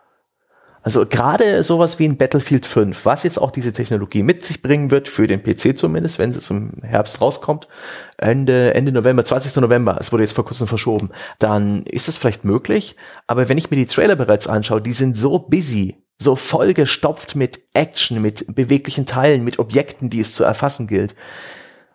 Also 0.84 1.06
gerade 1.06 1.62
sowas 1.62 2.00
wie 2.00 2.08
ein 2.08 2.18
Battlefield 2.18 2.66
5, 2.66 3.06
was 3.06 3.24
jetzt 3.24 3.40
auch 3.40 3.52
diese 3.52 3.72
Technologie 3.72 4.24
mit 4.24 4.46
sich 4.46 4.64
bringen 4.64 4.90
wird, 4.90 5.10
für 5.10 5.28
den 5.28 5.44
PC 5.44 5.78
zumindest, 5.78 6.18
wenn 6.18 6.32
es 6.32 6.50
im 6.50 6.72
Herbst 6.82 7.22
rauskommt, 7.22 7.68
Ende, 8.18 8.74
Ende 8.74 8.92
November, 8.92 9.24
20. 9.24 9.56
November, 9.58 9.98
es 10.00 10.12
wurde 10.12 10.24
jetzt 10.24 10.34
vor 10.34 10.46
kurzem 10.46 10.68
verschoben, 10.68 11.12
dann 11.38 11.84
ist 11.84 12.10
es 12.10 12.18
vielleicht 12.18 12.46
möglich. 12.46 12.96
Aber 13.28 13.48
wenn 13.48 13.60
ich 13.60 13.70
mir 13.70 13.78
die 13.78 13.86
Trailer 13.86 14.16
bereits 14.16 14.48
anschaue, 14.48 14.82
die 14.82 14.94
sind 14.94 15.16
so 15.16 15.38
busy, 15.38 15.98
so 16.18 16.36
vollgestopft 16.36 17.36
mit 17.36 17.60
Action, 17.74 18.22
mit 18.22 18.46
beweglichen 18.56 19.06
Teilen, 19.06 19.44
mit 19.44 19.60
Objekten, 19.60 20.10
die 20.10 20.20
es 20.20 20.34
zu 20.34 20.44
erfassen 20.44 20.88
gilt. 20.88 21.16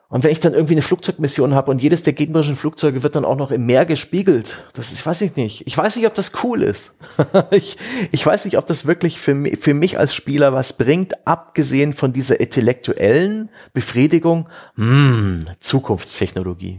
Und 0.09 0.23
wenn 0.23 0.31
ich 0.31 0.39
dann 0.39 0.55
irgendwie 0.55 0.75
eine 0.75 0.83
Flugzeugmission 0.83 1.57
habe 1.57 1.69
und 1.73 1.83
jedes 1.83 2.05
der 2.05 2.13
gegnerischen 2.13 2.55
Flugzeuge 2.55 3.03
wird 3.03 3.17
dann 3.17 3.25
auch 3.25 3.35
noch 3.35 3.51
im 3.51 3.67
Meer 3.67 3.85
gespiegelt, 3.87 4.63
das 4.75 4.93
ist, 4.93 5.05
weiß 5.05 5.21
ich 5.23 5.35
nicht. 5.35 5.67
Ich 5.67 5.77
weiß 5.77 5.97
nicht, 5.97 6.07
ob 6.07 6.15
das 6.15 6.31
cool 6.45 6.63
ist. 6.63 6.95
ich, 7.51 7.77
ich 8.13 8.25
weiß 8.25 8.45
nicht, 8.45 8.57
ob 8.57 8.69
das 8.69 8.87
wirklich 8.87 9.19
für 9.19 9.35
mich, 9.35 9.59
für 9.59 9.75
mich 9.75 9.99
als 9.99 10.15
Spieler 10.15 10.53
was 10.53 10.75
bringt, 10.75 11.27
abgesehen 11.27 11.93
von 11.93 12.13
dieser 12.13 12.39
intellektuellen 12.39 13.51
Befriedigung. 13.73 14.49
Hm, 14.77 15.45
Zukunftstechnologie. 15.59 16.77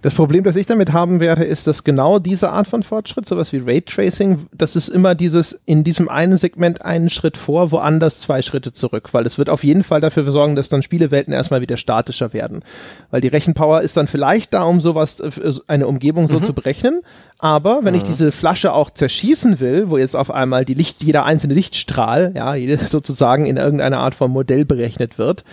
Das 0.00 0.14
Problem, 0.14 0.42
das 0.42 0.56
ich 0.56 0.66
damit 0.66 0.94
haben 0.94 1.20
werde, 1.20 1.44
ist, 1.44 1.66
dass 1.66 1.84
genau 1.84 2.18
diese 2.18 2.50
Art 2.52 2.66
von 2.66 2.82
Fortschritt, 2.82 3.28
sowas 3.28 3.52
wie 3.52 3.58
Raytracing, 3.58 4.46
das 4.50 4.76
ist 4.76 4.88
immer 4.88 5.14
dieses 5.14 5.62
in 5.66 5.84
diesem 5.84 6.08
einen 6.08 6.38
Segment 6.38 6.82
einen 6.82 7.10
Schritt 7.10 7.36
vor, 7.36 7.70
woanders 7.70 8.20
zwei 8.20 8.40
Schritte 8.40 8.72
zurück, 8.72 9.10
weil 9.12 9.26
es 9.26 9.36
wird 9.36 9.50
auf 9.50 9.62
jeden 9.62 9.84
Fall 9.84 10.00
dafür 10.00 10.30
sorgen, 10.30 10.56
dass 10.56 10.70
dann 10.70 10.82
Spielewelten 10.82 11.34
erstmal 11.34 11.60
wieder 11.60 11.76
statischer 11.76 12.32
werden. 12.32 12.61
Weil 13.10 13.20
die 13.20 13.28
Rechenpower 13.28 13.80
ist 13.82 13.96
dann 13.96 14.08
vielleicht 14.08 14.54
da, 14.54 14.64
um 14.64 14.80
sowas, 14.80 15.20
äh, 15.20 15.52
eine 15.66 15.86
Umgebung 15.86 16.28
so 16.28 16.38
mhm. 16.38 16.44
zu 16.44 16.52
berechnen. 16.54 17.02
Aber 17.38 17.80
wenn 17.82 17.94
mhm. 17.94 18.00
ich 18.00 18.04
diese 18.04 18.32
Flasche 18.32 18.72
auch 18.72 18.90
zerschießen 18.90 19.60
will, 19.60 19.90
wo 19.90 19.98
jetzt 19.98 20.14
auf 20.14 20.30
einmal 20.30 20.64
die 20.64 20.74
Licht, 20.74 21.02
jeder 21.02 21.24
einzelne 21.24 21.54
Lichtstrahl, 21.54 22.32
ja, 22.34 22.54
sozusagen 22.86 23.46
in 23.46 23.56
irgendeiner 23.56 23.98
Art 23.98 24.14
von 24.14 24.30
Modell 24.30 24.64
berechnet 24.64 25.18
wird, 25.18 25.44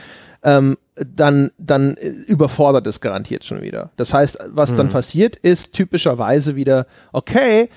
ähm, 0.43 0.77
dann, 0.95 1.51
dann 1.57 1.95
äh, 1.95 2.09
überfordert 2.27 2.87
es 2.87 3.01
garantiert 3.01 3.45
schon 3.45 3.61
wieder. 3.61 3.91
Das 3.97 4.13
heißt, 4.13 4.39
was 4.51 4.71
mhm. 4.71 4.75
dann 4.75 4.89
passiert, 4.89 5.35
ist 5.35 5.73
typischerweise 5.73 6.55
wieder, 6.55 6.85
okay, 7.11 7.69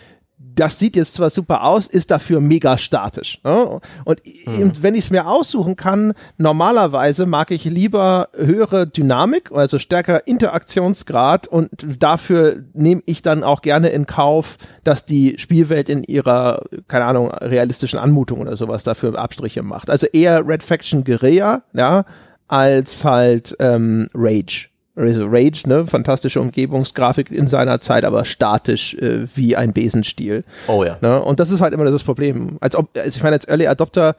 das 0.55 0.78
sieht 0.78 0.97
jetzt 0.97 1.14
zwar 1.14 1.31
super 1.31 1.64
aus, 1.64 1.86
ist 1.86 2.10
dafür 2.10 2.40
mega 2.40 2.77
statisch. 2.78 3.40
Ne? 3.44 3.81
Und 4.05 4.20
mhm. 4.47 4.73
wenn 4.81 4.94
ich 4.94 5.02
es 5.02 5.10
mir 5.10 5.27
aussuchen 5.27 5.77
kann, 5.77 6.12
normalerweise 6.36 7.27
mag 7.27 7.51
ich 7.51 7.64
lieber 7.64 8.28
höhere 8.36 8.86
Dynamik, 8.86 9.51
also 9.52 9.78
stärker 9.78 10.27
Interaktionsgrad 10.27 11.48
und 11.48 11.70
dafür 11.98 12.64
nehme 12.74 13.02
ich 13.06 13.23
dann 13.23 13.44
auch 13.44 13.62
gerne 13.62 13.89
in 13.89 14.06
Kauf, 14.06 14.56
dass 14.85 15.05
die 15.05 15.39
Spielwelt 15.39 15.89
in 15.89 16.05
ihrer, 16.05 16.62
keine 16.89 17.06
Ahnung, 17.06 17.31
realistischen 17.31 17.98
Anmutung 17.98 18.40
oder 18.40 18.56
sowas 18.56 18.82
dafür 18.82 19.19
Abstriche 19.19 19.62
macht. 19.62 19.90
Also 19.90 20.06
eher 20.12 20.47
Red 20.47 20.62
Faction 20.62 21.05
Guerilla, 21.05 21.62
ja, 21.73 22.05
als 22.48 23.05
halt 23.05 23.56
ähm, 23.60 24.09
Rage. 24.14 24.72
Also 24.94 25.27
Rage, 25.27 25.66
ne, 25.66 25.86
fantastische 25.86 26.40
Umgebungsgrafik 26.40 27.31
in 27.31 27.47
seiner 27.47 27.81
Zeit, 27.81 28.05
aber 28.05 28.27
statisch 28.27 28.94
äh, 28.94 29.27
wie 29.35 29.56
ein 29.56 29.73
Besenstiel. 29.73 30.44
Oh 30.69 30.85
ja. 30.85 30.98
Ne? 31.01 31.23
Und 31.23 31.40
das 31.40 31.51
ist 31.51 31.62
halt 31.62 31.73
immer 31.73 31.85
das 31.85 32.05
Problem. 32.05 32.59
Als 32.60 32.77
ob, 32.77 32.90
also 32.97 33.16
ich 33.16 33.23
meine, 33.23 33.36
als 33.36 33.48
Early 33.48 33.66
Adopter 33.66 34.16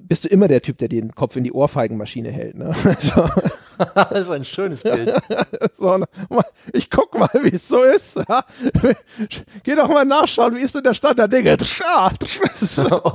bist 0.00 0.24
du 0.24 0.28
immer 0.28 0.48
der 0.48 0.62
Typ, 0.62 0.78
der 0.78 0.88
den 0.88 1.14
Kopf 1.14 1.36
in 1.36 1.44
die 1.44 1.52
Ohrfeigenmaschine 1.52 2.30
hält. 2.30 2.56
Ne? 2.56 2.72
Also, 2.84 3.28
das 3.94 4.20
ist 4.20 4.30
ein 4.30 4.44
schönes 4.44 4.82
Bild. 4.82 5.14
so, 5.72 6.04
ich 6.72 6.90
guck 6.90 7.18
mal, 7.18 7.30
wie 7.42 7.54
es 7.54 7.68
so 7.68 7.82
ist. 7.82 8.16
Ja? 8.16 8.44
Geh 9.62 9.74
doch 9.74 9.88
mal 9.88 10.04
nachschauen, 10.04 10.56
wie 10.56 10.60
ist 10.60 10.74
denn 10.74 10.82
der 10.82 10.94
Stand 10.94 11.18
der 11.18 11.28
Dinge? 11.28 11.56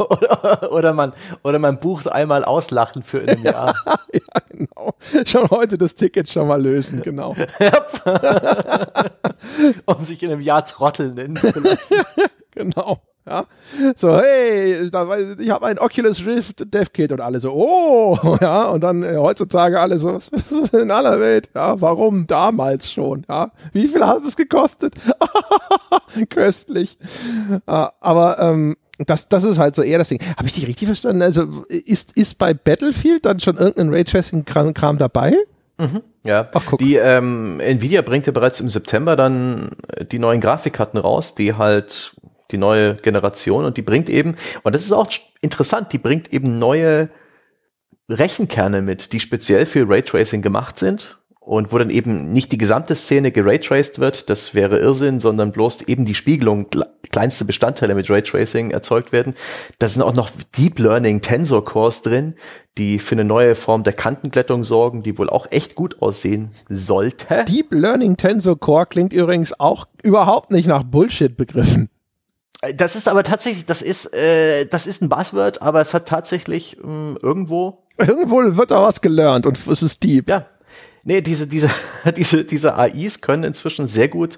oder, 0.10 0.72
oder, 0.72 0.94
man, 0.94 1.14
oder 1.44 1.60
man 1.60 1.80
bucht 1.80 2.11
einmal 2.11 2.44
Auslachen 2.44 3.03
für 3.03 3.19
in 3.19 3.30
einem 3.30 3.44
Jahr. 3.44 3.76
ja, 4.14 4.41
genau. 4.49 4.95
Schon 5.26 5.49
heute 5.49 5.77
das 5.77 5.95
Ticket 5.95 6.30
schon 6.30 6.48
mal 6.48 6.61
lösen, 6.61 7.02
genau. 7.02 7.35
um 9.85 10.03
sich 10.03 10.22
in 10.23 10.31
einem 10.31 10.41
Jahr 10.41 10.64
trotteln 10.65 11.15
nennen 11.15 11.35
zu 11.35 11.60
lassen. 11.60 11.95
genau. 12.52 13.02
Ja, 13.26 13.45
so, 13.95 14.20
hey, 14.20 14.86
ich 14.86 15.50
habe 15.50 15.66
ein 15.66 15.80
Oculus 15.80 16.26
Rift 16.26 16.74
Dev 16.74 16.90
Kit 16.91 17.14
und 17.14 17.22
alle 17.22 17.40
so, 17.40 17.54
oh, 17.54 18.38
ja, 18.41 18.66
und 18.66 18.82
dann 18.82 19.02
äh, 19.02 19.16
heutzutage 19.16 19.80
alle 19.80 19.98
so, 19.98 20.14
was 20.14 20.28
ist 20.28 20.74
in 20.74 20.91
aller 20.91 21.22
Welt? 21.22 21.50
Ja, 21.56 21.80
warum 21.80 22.28
damals 22.28 22.91
schon? 22.91 23.26
Ja, 23.30 23.52
wie 23.72 23.88
viel 23.88 24.06
hat 24.06 24.24
es 24.26 24.36
gekostet? 24.36 24.95
Köstlich. 26.30 26.98
Ja, 27.66 27.94
aber 28.02 28.40
ähm, 28.40 28.76
das, 28.98 29.30
das 29.30 29.45
ist 29.45 29.58
halt 29.58 29.74
so 29.76 29.84
eher 29.84 30.00
das 30.00 30.10
Ding. 30.10 30.20
Habe 30.38 30.48
ich 30.48 30.54
dich 30.54 30.68
richtig 30.68 30.88
verstanden? 30.88 31.22
Also 31.22 31.64
ist, 31.68 32.18
ist 32.18 32.38
bei 32.38 32.54
Battlefield 32.54 33.26
dann 33.26 33.40
schon 33.40 33.58
irgendein 33.58 33.90
Raytracing-Kram 33.90 34.98
dabei? 34.98 35.34
Mhm. 35.78 36.02
Ja, 36.24 36.50
Ach, 36.54 36.78
die 36.78 36.95
ähm, 36.95 37.60
Nvidia 37.60 38.02
bringt 38.02 38.28
ja 38.28 38.32
bereits 38.34 38.60
im 38.60 38.70
September 38.70 39.16
dann 39.16 39.72
die 40.12 40.20
neuen 40.20 40.41
Grafikkarten 40.41 41.00
raus, 41.00 41.36
die 41.36 41.54
halt 41.56 42.16
die 42.53 42.57
neue 42.57 42.95
Generation 42.95 43.65
und 43.65 43.75
die 43.75 43.81
bringt 43.81 44.09
eben, 44.09 44.35
und 44.63 44.73
das 44.73 44.84
ist 44.84 44.93
auch 44.93 45.09
interessant, 45.41 45.91
die 45.91 45.97
bringt 45.97 46.31
eben 46.31 46.59
neue 46.59 47.09
Rechenkerne 48.09 48.81
mit, 48.81 49.11
die 49.11 49.19
speziell 49.19 49.65
für 49.65 49.89
Raytracing 49.89 50.41
gemacht 50.41 50.77
sind 50.77 51.19
und 51.45 51.73
wo 51.73 51.77
dann 51.77 51.89
eben 51.89 52.31
nicht 52.31 52.51
die 52.51 52.57
gesamte 52.57 52.95
Szene 52.95 53.31
geraytraced 53.31 53.99
wird, 53.99 54.30
das 54.30 54.53
wäre 54.53 54.80
Irrsinn, 54.80 55.19
sondern 55.19 55.51
bloß 55.51 55.84
eben 55.84 56.05
die 56.05 56.15
Spiegelung, 56.15 56.67
kleinste 57.11 57.43
Bestandteile 57.43 57.95
mit 57.95 58.09
Raytracing 58.09 58.71
erzeugt 58.71 59.11
werden. 59.11 59.35
Da 59.80 59.89
sind 59.89 60.03
auch 60.03 60.13
noch 60.13 60.30
Deep 60.57 60.80
Learning 60.80 61.21
Tensor 61.21 61.63
Cores 61.65 62.01
drin, 62.01 62.35
die 62.77 62.97
für 62.99 63.15
eine 63.15 63.25
neue 63.25 63.55
Form 63.55 63.84
der 63.84 63.93
Kantenglättung 63.93 64.63
sorgen, 64.63 65.03
die 65.03 65.17
wohl 65.17 65.30
auch 65.30 65.47
echt 65.51 65.75
gut 65.75 66.01
aussehen 66.01 66.51
sollte. 66.69 67.43
Deep 67.45 67.71
Learning 67.71 68.15
Tensor 68.15 68.57
Core 68.57 68.85
klingt 68.85 69.11
übrigens 69.11 69.59
auch 69.59 69.85
überhaupt 70.01 70.51
nicht 70.51 70.67
nach 70.67 70.84
Bullshit 70.84 71.35
begriffen. 71.35 71.89
Das 72.75 72.95
ist 72.95 73.09
aber 73.09 73.23
tatsächlich, 73.23 73.65
das 73.65 73.81
ist, 73.81 74.13
äh, 74.13 74.65
das 74.67 74.88
ist 74.88 75.01
ein 75.01 75.09
Buzzword, 75.09 75.61
aber 75.61 75.81
es 75.81 75.93
hat 75.93 76.07
tatsächlich 76.07 76.77
mh, 76.81 76.85
hm, 76.85 77.17
irgendwo. 77.21 77.84
Irgendwo 77.97 78.38
wird 78.57 78.71
da 78.71 78.81
was 78.81 79.01
gelernt 79.01 79.45
und 79.45 79.67
es 79.67 79.84
ist 79.84 80.03
deep. 80.03 80.30
Ja. 80.30 80.45
Nee, 81.03 81.21
diese, 81.21 81.47
diese, 81.47 81.69
diese, 82.17 82.45
diese 82.45 82.75
AIs 82.75 83.21
können 83.21 83.43
inzwischen 83.43 83.88
sehr 83.88 84.07
gut 84.07 84.38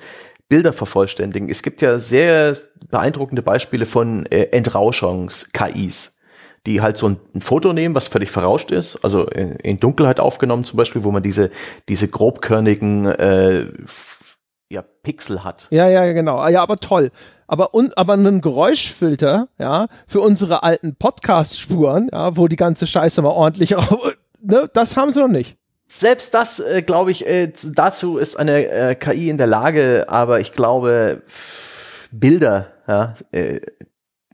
Bilder 0.49 0.73
vervollständigen. 0.73 1.49
Es 1.49 1.63
gibt 1.63 1.81
ja 1.81 1.97
sehr 1.97 2.55
beeindruckende 2.89 3.41
Beispiele 3.41 3.85
von 3.85 4.25
äh, 4.27 4.49
Entrauschungs-KIs, 4.51 6.17
die 6.65 6.81
halt 6.81 6.97
so 6.97 7.09
ein, 7.09 7.17
ein, 7.33 7.41
Foto 7.41 7.73
nehmen, 7.73 7.95
was 7.95 8.07
völlig 8.07 8.29
verrauscht 8.29 8.71
ist, 8.71 8.97
also 9.03 9.27
in, 9.27 9.53
in, 9.57 9.79
Dunkelheit 9.79 10.19
aufgenommen 10.19 10.63
zum 10.63 10.77
Beispiel, 10.77 11.03
wo 11.03 11.11
man 11.11 11.23
diese, 11.23 11.49
diese 11.89 12.07
grobkörnigen 12.07 13.05
äh, 13.05 13.67
ja, 14.69 14.81
Pixel 14.81 15.43
hat. 15.43 15.67
Ja, 15.69 15.87
ja, 15.87 16.11
genau. 16.13 16.47
Ja, 16.47 16.63
aber 16.63 16.77
toll 16.77 17.11
aber, 17.47 17.73
un, 17.73 17.91
aber 17.95 18.13
einen 18.13 18.41
Geräuschfilter, 18.41 19.47
ja, 19.57 19.87
für 20.07 20.21
unsere 20.21 20.63
alten 20.63 20.95
Podcast-Spuren, 20.95 22.09
ja, 22.11 22.35
wo 22.37 22.47
die 22.47 22.55
ganze 22.55 22.87
Scheiße 22.87 23.21
mal 23.21 23.29
ordentlich, 23.29 23.75
ne, 24.41 24.69
das 24.73 24.97
haben 24.97 25.11
sie 25.11 25.19
noch 25.19 25.27
nicht. 25.27 25.57
Selbst 25.87 26.33
das, 26.33 26.59
äh, 26.59 26.81
glaube 26.81 27.11
ich, 27.11 27.27
äh, 27.27 27.51
dazu 27.73 28.17
ist 28.17 28.37
eine 28.37 28.67
äh, 28.67 28.95
KI 28.95 29.29
in 29.29 29.37
der 29.37 29.47
Lage, 29.47 30.05
aber 30.07 30.39
ich 30.39 30.51
glaube, 30.51 31.21
Bilder, 32.11 32.67
ja, 32.87 33.13
äh, 33.31 33.59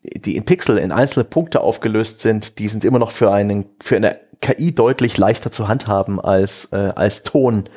die 0.04 0.36
in 0.36 0.46
Pixel 0.46 0.78
in 0.78 0.92
einzelne 0.92 1.26
Punkte 1.26 1.62
aufgelöst 1.62 2.22
sind, 2.22 2.58
die 2.58 2.70
sind 2.70 2.86
immer 2.86 3.00
noch 3.00 3.12
für 3.12 3.32
einen, 3.32 3.66
für 3.82 3.98
eine 3.98 4.20
KI 4.40 4.74
deutlich 4.74 5.18
leichter 5.18 5.52
zu 5.52 5.68
handhaben 5.68 6.20
als, 6.20 6.72
äh, 6.72 6.94
als 6.96 7.24
Ton 7.24 7.70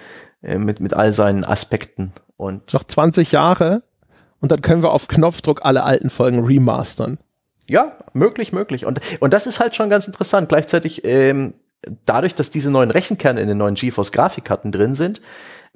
äh, 0.43 0.57
mit, 0.57 0.81
mit 0.81 0.95
all 0.95 1.13
seinen 1.13 1.45
Aspekten. 1.45 2.13
Und 2.37 2.73
noch 2.73 2.85
20 2.85 3.33
Jahre 3.33 3.83
und 4.41 4.53
dann 4.53 4.61
können 4.61 4.83
wir 4.83 4.91
auf 4.91 5.09
Knopfdruck 5.09 5.65
alle 5.65 5.85
alten 5.85 6.11
Folgen 6.11 6.45
remastern. 6.45 7.19
Ja, 7.67 7.97
möglich, 8.13 8.53
möglich. 8.53 8.85
Und, 8.85 9.01
und 9.21 9.33
das 9.33 9.47
ist 9.47 9.59
halt 9.59 9.75
schon 9.75 9.89
ganz 9.89 10.07
interessant. 10.07 10.51
Gleichzeitig, 10.51 11.03
ähm, 11.05 11.55
dadurch, 12.05 12.35
dass 12.35 12.51
diese 12.51 12.71
neuen 12.71 12.91
Rechenkerne 12.91 13.41
in 13.41 13.49
den 13.49 13.57
neuen 13.57 13.75
GeForce 13.75 14.13
Grafikkarten 14.13 14.71
drin 14.71 14.95
sind, 14.95 15.23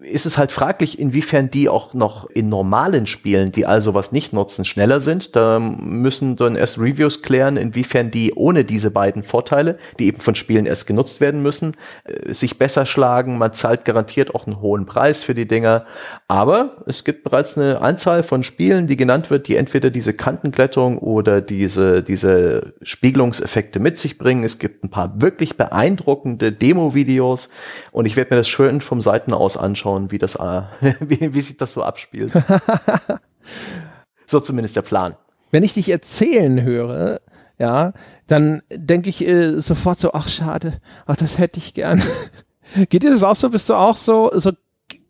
ist 0.00 0.26
es 0.26 0.38
halt 0.38 0.52
fraglich, 0.52 1.00
inwiefern 1.00 1.50
die 1.50 1.68
auch 1.68 1.92
noch 1.92 2.30
in 2.30 2.48
normalen 2.48 3.08
Spielen, 3.08 3.50
die 3.50 3.66
also 3.66 3.94
was 3.94 4.12
nicht 4.12 4.32
nutzen, 4.32 4.64
schneller 4.64 5.00
sind. 5.00 5.34
Da 5.34 5.58
müssen 5.58 6.36
dann 6.36 6.54
erst 6.54 6.78
Reviews 6.78 7.20
klären, 7.22 7.56
inwiefern 7.56 8.12
die 8.12 8.32
ohne 8.34 8.64
diese 8.64 8.92
beiden 8.92 9.24
Vorteile, 9.24 9.76
die 9.98 10.06
eben 10.06 10.20
von 10.20 10.36
Spielen 10.36 10.66
erst 10.66 10.86
genutzt 10.86 11.20
werden 11.20 11.42
müssen, 11.42 11.76
äh, 12.04 12.32
sich 12.32 12.58
besser 12.58 12.86
schlagen. 12.86 13.38
Man 13.38 13.52
zahlt 13.52 13.84
garantiert 13.84 14.36
auch 14.36 14.46
einen 14.46 14.60
hohen 14.60 14.86
Preis 14.86 15.24
für 15.24 15.34
die 15.34 15.48
Dinger. 15.48 15.84
Aber 16.28 16.76
es 16.86 17.02
gibt 17.02 17.24
bereits 17.24 17.58
eine 17.58 17.80
Anzahl 17.80 18.22
von 18.22 18.44
Spielen, 18.44 18.86
die 18.86 18.96
genannt 18.96 19.30
wird, 19.30 19.48
die 19.48 19.56
entweder 19.56 19.90
diese 19.90 20.14
Kantenglättung 20.14 20.98
oder 20.98 21.40
diese, 21.40 22.04
diese 22.04 22.74
Spiegelungseffekte 22.82 23.80
mit 23.80 23.98
sich 23.98 24.16
bringen. 24.16 24.44
Es 24.44 24.60
gibt 24.60 24.84
ein 24.84 24.90
paar 24.90 25.20
wirklich 25.20 25.56
beeindruckende 25.56 26.52
Demo-Videos 26.52 27.48
und 27.90 28.06
ich 28.06 28.14
werde 28.14 28.34
mir 28.34 28.38
das 28.38 28.48
schön 28.48 28.80
vom 28.80 29.00
Seiten 29.00 29.34
aus 29.34 29.56
anschauen 29.56 29.87
anschauen, 29.88 30.10
wie 30.10 30.18
das, 30.18 30.36
äh, 30.36 30.62
wie, 31.00 31.34
wie 31.34 31.40
sich 31.40 31.56
das 31.56 31.72
so 31.72 31.82
abspielt. 31.82 32.32
so 34.26 34.40
zumindest 34.40 34.76
der 34.76 34.82
Plan. 34.82 35.16
Wenn 35.50 35.62
ich 35.62 35.74
dich 35.74 35.88
erzählen 35.88 36.62
höre, 36.62 37.20
ja, 37.58 37.92
dann 38.26 38.62
denke 38.70 39.08
ich 39.08 39.26
äh, 39.26 39.60
sofort 39.60 39.98
so, 39.98 40.12
ach 40.12 40.28
schade, 40.28 40.80
ach 41.06 41.16
das 41.16 41.38
hätte 41.38 41.58
ich 41.58 41.74
gern. 41.74 42.02
Geht 42.90 43.02
dir 43.02 43.10
das 43.10 43.24
auch 43.24 43.36
so? 43.36 43.48
Bist 43.48 43.68
du 43.70 43.74
auch 43.74 43.96
so 43.96 44.30
so, 44.34 44.52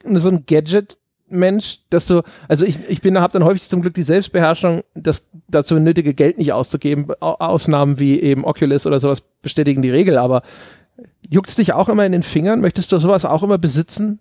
so 0.05 0.29
ein 0.29 0.47
Gadget 0.47 0.97
Mensch, 1.31 1.81
dass 1.91 2.07
du, 2.07 2.23
also 2.47 2.65
ich, 2.65 2.79
ich 2.89 3.03
bin, 3.03 3.19
habe 3.19 3.35
dann 3.35 3.45
häufig 3.45 3.69
zum 3.69 3.83
Glück 3.83 3.93
die 3.93 4.03
Selbstbeherrschung, 4.03 4.83
das 4.95 5.29
dazu 5.49 5.79
nötige 5.79 6.15
Geld 6.15 6.39
nicht 6.39 6.55
auszugeben. 6.55 7.13
Ausnahmen 7.21 7.99
wie 7.99 8.19
eben 8.19 8.47
Oculus 8.47 8.87
oder 8.87 8.99
sowas 8.99 9.23
bestätigen 9.43 9.83
die 9.83 9.91
Regel, 9.91 10.17
aber 10.17 10.43
juckt 11.29 11.51
es 11.51 11.57
dich 11.57 11.75
auch 11.75 11.91
immer 11.91 12.07
in 12.07 12.13
den 12.13 12.23
Fingern? 12.23 12.61
Möchtest 12.61 12.93
du 12.93 12.99
sowas 12.99 13.27
auch 13.27 13.43
immer 13.43 13.59
besitzen? 13.59 14.21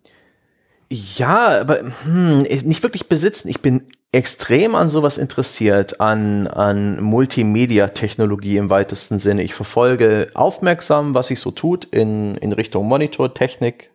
Ja, 0.89 1.59
aber 1.59 1.81
hm, 2.03 2.43
nicht 2.43 2.81
wirklich 2.81 3.09
besitzen. 3.09 3.49
Ich 3.49 3.61
bin 3.61 3.83
extrem 4.13 4.73
an 4.73 4.87
sowas 4.87 5.17
interessiert, 5.17 5.99
an, 5.99 6.47
an 6.47 7.01
Multimedia-Technologie 7.03 8.57
im 8.57 8.69
weitesten 8.69 9.19
Sinne. 9.19 9.43
Ich 9.43 9.53
verfolge 9.53 10.31
aufmerksam, 10.33 11.13
was 11.13 11.27
sich 11.27 11.41
so 11.41 11.51
tut 11.51 11.83
in, 11.85 12.35
in 12.35 12.53
Richtung 12.53 12.87
Monitortechnik, 12.87 13.91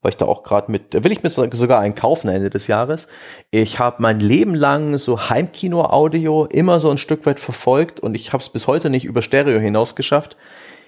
weil 0.00 0.10
ich 0.10 0.16
da 0.16 0.24
auch 0.24 0.42
gerade 0.42 0.72
mit, 0.72 0.94
will 1.04 1.12
ich 1.12 1.22
mir 1.22 1.28
sogar 1.28 1.80
einen 1.80 1.94
kaufen 1.94 2.28
Ende 2.28 2.48
des 2.48 2.68
Jahres. 2.68 3.06
Ich 3.50 3.78
habe 3.78 3.96
mein 4.00 4.18
Leben 4.18 4.54
lang 4.54 4.96
so 4.96 5.28
Heimkino-Audio 5.28 6.46
immer 6.46 6.80
so 6.80 6.90
ein 6.90 6.98
Stück 6.98 7.26
weit 7.26 7.38
verfolgt 7.38 8.00
und 8.00 8.14
ich 8.14 8.32
habe 8.32 8.40
es 8.40 8.48
bis 8.48 8.66
heute 8.66 8.88
nicht 8.88 9.04
über 9.04 9.20
Stereo 9.20 9.60
hinaus 9.60 9.94
geschafft. 9.94 10.38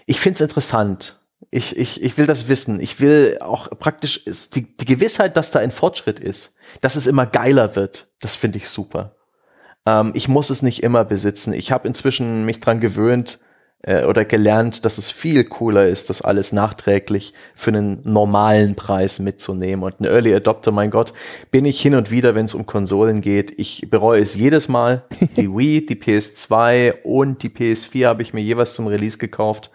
Ich 0.07 0.19
finde 0.19 0.37
es 0.37 0.41
interessant 0.41 1.22
ich, 1.51 1.77
ich, 1.77 2.03
ich 2.03 2.17
will 2.19 2.27
das 2.27 2.49
wissen. 2.49 2.81
Ich 2.81 3.01
will 3.01 3.39
auch 3.41 3.69
praktisch 3.79 4.25
die, 4.55 4.77
die 4.77 4.85
Gewissheit, 4.85 5.37
dass 5.37 5.51
da 5.51 5.59
ein 5.59 5.71
Fortschritt 5.71 6.21
ist, 6.21 6.57
dass 6.81 6.97
es 6.97 7.07
immer 7.07 7.27
geiler 7.27 7.77
wird. 7.77 8.09
Das 8.21 8.37
finde 8.37 8.59
ich 8.59 8.69
super. 8.69 9.17
Ähm, 9.87 10.13
ich 10.15 10.29
muss 10.29 10.51
es 10.51 10.63
nicht 10.63 10.83
immer 10.83 11.05
besitzen. 11.05 11.53
Ich 11.53 11.73
habe 11.73 11.89
inzwischen 11.89 12.45
mich 12.45 12.61
dran 12.61 12.81
gewöhnt, 12.81 13.41
äh, 13.83 14.05
oder 14.05 14.25
gelernt, 14.25 14.85
dass 14.85 14.99
es 14.99 15.11
viel 15.11 15.45
cooler 15.45 15.87
ist, 15.87 16.09
das 16.09 16.23
alles 16.23 16.53
nachträglich 16.53 17.35
für 17.55 17.71
einen 17.71 18.01
normalen 18.05 18.77
Preis 18.77 19.19
mitzunehmen. 19.19 19.85
Und 19.85 20.01
ein 20.01 20.05
Early 20.05 20.35
Adopter, 20.35 20.71
mein 20.71 20.91
Gott, 20.91 21.13
bin 21.51 21.65
ich 21.65 21.81
hin 21.81 21.95
und 21.95 22.11
wieder, 22.11 22.35
wenn 22.35 22.47
es 22.47 22.55
um 22.55 22.67
Konsolen 22.67 23.21
geht. 23.21 23.59
Ich 23.59 23.89
bereue 23.91 24.21
es 24.21 24.35
jedes 24.35 24.69
Mal. 24.69 25.05
Die 25.37 25.51
Wii, 25.57 25.85
die 25.85 25.97
PS2 25.97 27.03
und 27.03 27.43
die 27.43 27.51
PS4 27.51 28.07
habe 28.07 28.23
ich 28.23 28.33
mir 28.33 28.43
jeweils 28.43 28.75
zum 28.75 28.87
Release 28.87 29.19
gekauft. 29.19 29.71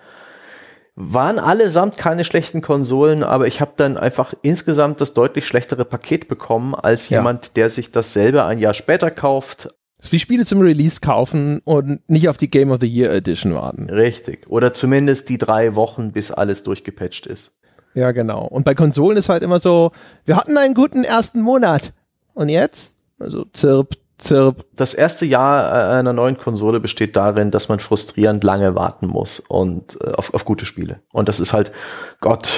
Waren 1.00 1.38
allesamt 1.38 1.96
keine 1.96 2.26
schlechten 2.26 2.62
Konsolen, 2.62 3.22
aber 3.22 3.46
ich 3.46 3.62
habe 3.62 3.74
dann 3.76 3.98
einfach 3.98 4.34
insgesamt 4.42 5.00
das 5.00 5.14
deutlich 5.14 5.46
schlechtere 5.46 5.86
Paket 5.86 6.28
bekommen 6.28 6.74
als 6.74 7.10
ja. 7.10 7.20
jemand, 7.20 7.56
der 7.56 7.70
sich 7.70 7.92
dasselbe 7.92 8.46
ein 8.46 8.58
Jahr 8.58 8.74
später 8.74 9.12
kauft, 9.12 9.68
wie 10.10 10.18
Spiele 10.18 10.44
zum 10.44 10.60
Release 10.60 11.00
kaufen 11.00 11.60
und 11.66 12.08
nicht 12.10 12.30
auf 12.30 12.38
die 12.38 12.50
Game 12.50 12.72
of 12.72 12.80
the 12.82 12.88
Year 12.88 13.12
Edition 13.12 13.54
warten. 13.54 13.92
Richtig. 13.92 14.50
Oder 14.50 14.74
zumindest 14.74 15.30
die 15.30 15.38
drei 15.38 15.76
Wochen, 15.76 16.14
bis 16.14 16.32
alles 16.32 16.64
durchgepatcht 16.64 17.28
ist. 17.28 17.60
Ja, 17.94 18.12
genau. 18.12 18.48
Und 18.48 18.64
bei 18.64 18.74
Konsolen 18.74 19.18
ist 19.18 19.30
halt 19.30 19.44
immer 19.44 19.60
so, 19.60 19.92
wir 20.26 20.36
hatten 20.36 20.58
einen 20.58 20.74
guten 20.74 21.04
ersten 21.04 21.42
Monat. 21.42 21.94
Und 22.34 22.50
jetzt? 22.50 22.96
Also 23.20 23.46
zirp, 23.54 23.96
zirp. 24.18 24.66
Das 24.76 24.94
erste 24.94 25.26
Jahr 25.26 25.92
einer 25.92 26.14
neuen 26.14 26.38
Konsole 26.38 26.80
besteht 26.80 27.16
darin, 27.16 27.52
dass 27.52 27.70
man 27.70 27.80
frustrierend 27.80 28.44
lange 28.44 28.76
warten 28.76 29.08
muss 29.08 29.40
und 29.40 30.00
äh, 30.02 30.12
auf, 30.12 30.34
auf 30.34 30.46
gute 30.46 30.66
Spiele. 30.66 31.02
Und 31.12 31.30
das 31.30 31.40
ist 31.40 31.54
halt, 31.54 31.72
Gott, 32.20 32.50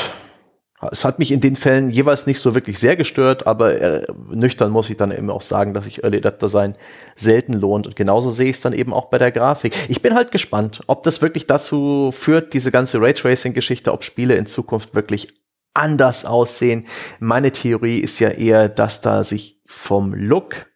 es 0.91 1.03
hat 1.03 1.19
mich 1.19 1.31
in 1.31 1.41
den 1.41 1.57
Fällen 1.57 1.89
jeweils 1.89 2.25
nicht 2.25 2.39
so 2.39 2.55
wirklich 2.55 2.79
sehr 2.79 2.95
gestört, 2.95 3.45
aber 3.47 3.81
äh, 3.81 4.07
nüchtern 4.31 4.71
muss 4.71 4.89
ich 4.89 4.95
dann 4.95 5.11
eben 5.11 5.29
auch 5.29 5.41
sagen, 5.41 5.73
dass 5.73 5.85
sich 5.85 6.03
Early 6.03 6.17
Adapter 6.17 6.47
sein 6.47 6.75
selten 7.15 7.53
lohnt. 7.53 7.85
Und 7.85 7.97
genauso 7.97 8.31
sehe 8.31 8.49
ich 8.49 8.55
es 8.57 8.61
dann 8.61 8.71
eben 8.71 8.93
auch 8.93 9.09
bei 9.09 9.17
der 9.17 9.31
Grafik. 9.31 9.75
Ich 9.89 10.01
bin 10.01 10.13
halt 10.13 10.31
gespannt, 10.31 10.79
ob 10.87 11.03
das 11.03 11.21
wirklich 11.21 11.47
dazu 11.47 12.11
führt, 12.13 12.53
diese 12.53 12.71
ganze 12.71 13.01
Raytracing-Geschichte, 13.01 13.91
ob 13.91 14.05
Spiele 14.05 14.35
in 14.35 14.45
Zukunft 14.45 14.95
wirklich 14.95 15.27
anders 15.73 16.23
aussehen. 16.23 16.87
Meine 17.19 17.51
Theorie 17.51 17.99
ist 17.99 18.19
ja 18.19 18.29
eher, 18.29 18.69
dass 18.69 19.01
da 19.01 19.25
sich 19.25 19.61
vom 19.67 20.13
Look 20.13 20.68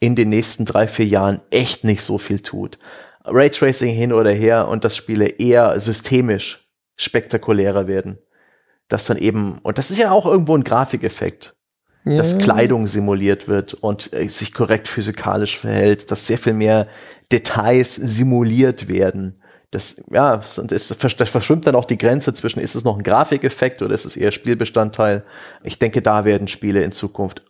in 0.00 0.14
den 0.14 0.28
nächsten 0.28 0.64
drei, 0.64 0.86
vier 0.86 1.06
Jahren 1.06 1.40
echt 1.50 1.84
nicht 1.84 2.02
so 2.02 2.18
viel 2.18 2.40
tut. 2.40 2.78
Raytracing 3.24 3.92
hin 3.92 4.12
oder 4.12 4.30
her 4.30 4.68
und 4.68 4.84
dass 4.84 4.96
Spiele 4.96 5.26
eher 5.26 5.78
systemisch 5.80 6.68
spektakulärer 6.96 7.86
werden 7.86 8.18
dass 8.88 9.06
dann 9.06 9.18
eben, 9.18 9.58
und 9.62 9.78
das 9.78 9.90
ist 9.90 9.98
ja 9.98 10.10
auch 10.10 10.26
irgendwo 10.26 10.56
ein 10.56 10.64
Grafikeffekt, 10.64 11.56
ja. 12.04 12.16
dass 12.16 12.38
Kleidung 12.38 12.86
simuliert 12.86 13.48
wird 13.48 13.74
und 13.74 14.12
äh, 14.12 14.28
sich 14.28 14.54
korrekt 14.54 14.88
physikalisch 14.88 15.58
verhält, 15.58 16.10
dass 16.10 16.26
sehr 16.26 16.38
viel 16.38 16.52
mehr 16.52 16.86
Details 17.32 17.96
simuliert 17.96 18.88
werden. 18.88 19.42
Das, 19.72 20.00
ja, 20.10 20.40
und 20.58 20.70
es 20.70 20.94
verschwimmt 20.94 21.66
dann 21.66 21.74
auch 21.74 21.84
die 21.84 21.98
Grenze 21.98 22.32
zwischen, 22.32 22.60
ist 22.60 22.76
es 22.76 22.84
noch 22.84 22.96
ein 22.96 23.02
Grafikeffekt 23.02 23.82
oder 23.82 23.94
ist 23.94 24.04
es 24.04 24.16
eher 24.16 24.30
Spielbestandteil? 24.30 25.24
Ich 25.64 25.78
denke, 25.80 26.00
da 26.02 26.24
werden 26.24 26.46
Spiele 26.46 26.82
in 26.82 26.92
Zukunft 26.92 27.44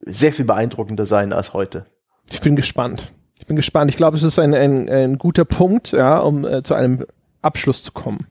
sehr 0.00 0.32
viel 0.32 0.44
beeindruckender 0.44 1.06
sein 1.06 1.32
als 1.32 1.52
heute. 1.52 1.86
Ich 2.30 2.40
bin 2.40 2.56
gespannt. 2.56 3.12
Ich 3.38 3.46
bin 3.46 3.56
gespannt. 3.56 3.90
Ich 3.90 3.96
glaube, 3.96 4.16
es 4.16 4.22
ist 4.22 4.38
ein, 4.38 4.54
ein, 4.54 4.88
ein 4.88 5.18
guter 5.18 5.44
Punkt, 5.44 5.92
ja, 5.92 6.18
um 6.18 6.44
äh, 6.44 6.62
zu 6.62 6.74
einem 6.74 7.04
Abschluss 7.42 7.82
zu 7.82 7.92
kommen. 7.92 8.26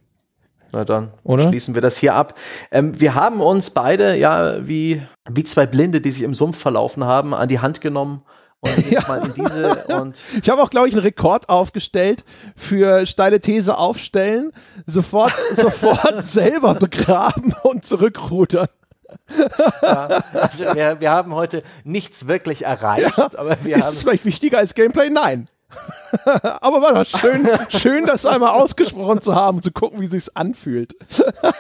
Na 0.72 0.84
dann 0.86 1.12
Oder? 1.24 1.48
schließen 1.48 1.76
wir 1.76 1.82
das 1.82 1.98
hier 1.98 2.14
ab. 2.14 2.38
Ähm, 2.72 3.00
wir 3.00 3.16
haben 3.16 3.40
uns 3.42 3.70
beide, 3.70 4.18
ja, 4.18 4.68
wie, 4.68 5.02
wie 5.30 5.44
zwei 5.44 5.66
Blinde, 5.66 6.02
die 6.02 6.12
sich 6.12 6.24
im 6.24 6.34
Sumpf 6.34 6.58
verlaufen 6.58 7.06
haben, 7.06 7.34
an 7.34 7.48
die 7.48 7.60
Hand 7.60 7.82
genommen 7.82 8.24
und 8.60 8.92
ja. 8.92 9.02
mal 9.08 9.26
in 9.26 9.34
diese 9.34 9.76
und 10.00 10.22
ich 10.42 10.50
habe 10.50 10.62
auch 10.62 10.70
glaube 10.70 10.88
ich 10.88 10.94
einen 10.94 11.04
Rekord 11.04 11.50
aufgestellt 11.50 12.24
für 12.56 13.06
steile 13.06 13.40
These 13.40 13.78
aufstellen, 13.78 14.52
sofort 14.86 15.34
sofort 15.54 16.24
selber 16.24 16.76
begraben 16.76 17.54
und 17.64 17.86
zurückrudern. 17.86 18.68
Ja, 19.82 20.24
also 20.34 20.66
wir, 20.76 21.00
wir 21.00 21.12
haben 21.12 21.34
heute 21.34 21.64
nichts 21.84 22.28
wirklich 22.28 22.66
erreicht, 22.66 23.18
ja. 23.18 23.30
aber 23.38 23.58
wir 23.64 23.78
Ist 23.78 23.86
haben 23.86 23.94
es 23.94 24.04
vielleicht 24.04 24.26
wichtiger 24.26 24.58
als 24.58 24.74
Gameplay? 24.76 25.10
Nein. 25.10 25.46
Aber 26.62 26.82
war 26.82 26.94
doch 26.94 27.06
schön, 27.06 27.48
schön, 27.70 28.06
das 28.06 28.26
einmal 28.26 28.52
ausgesprochen 28.52 29.20
zu 29.22 29.36
haben, 29.36 29.62
zu 29.62 29.72
gucken, 29.72 30.00
wie 30.00 30.08
sich's 30.08 30.30
anfühlt. 30.30 30.96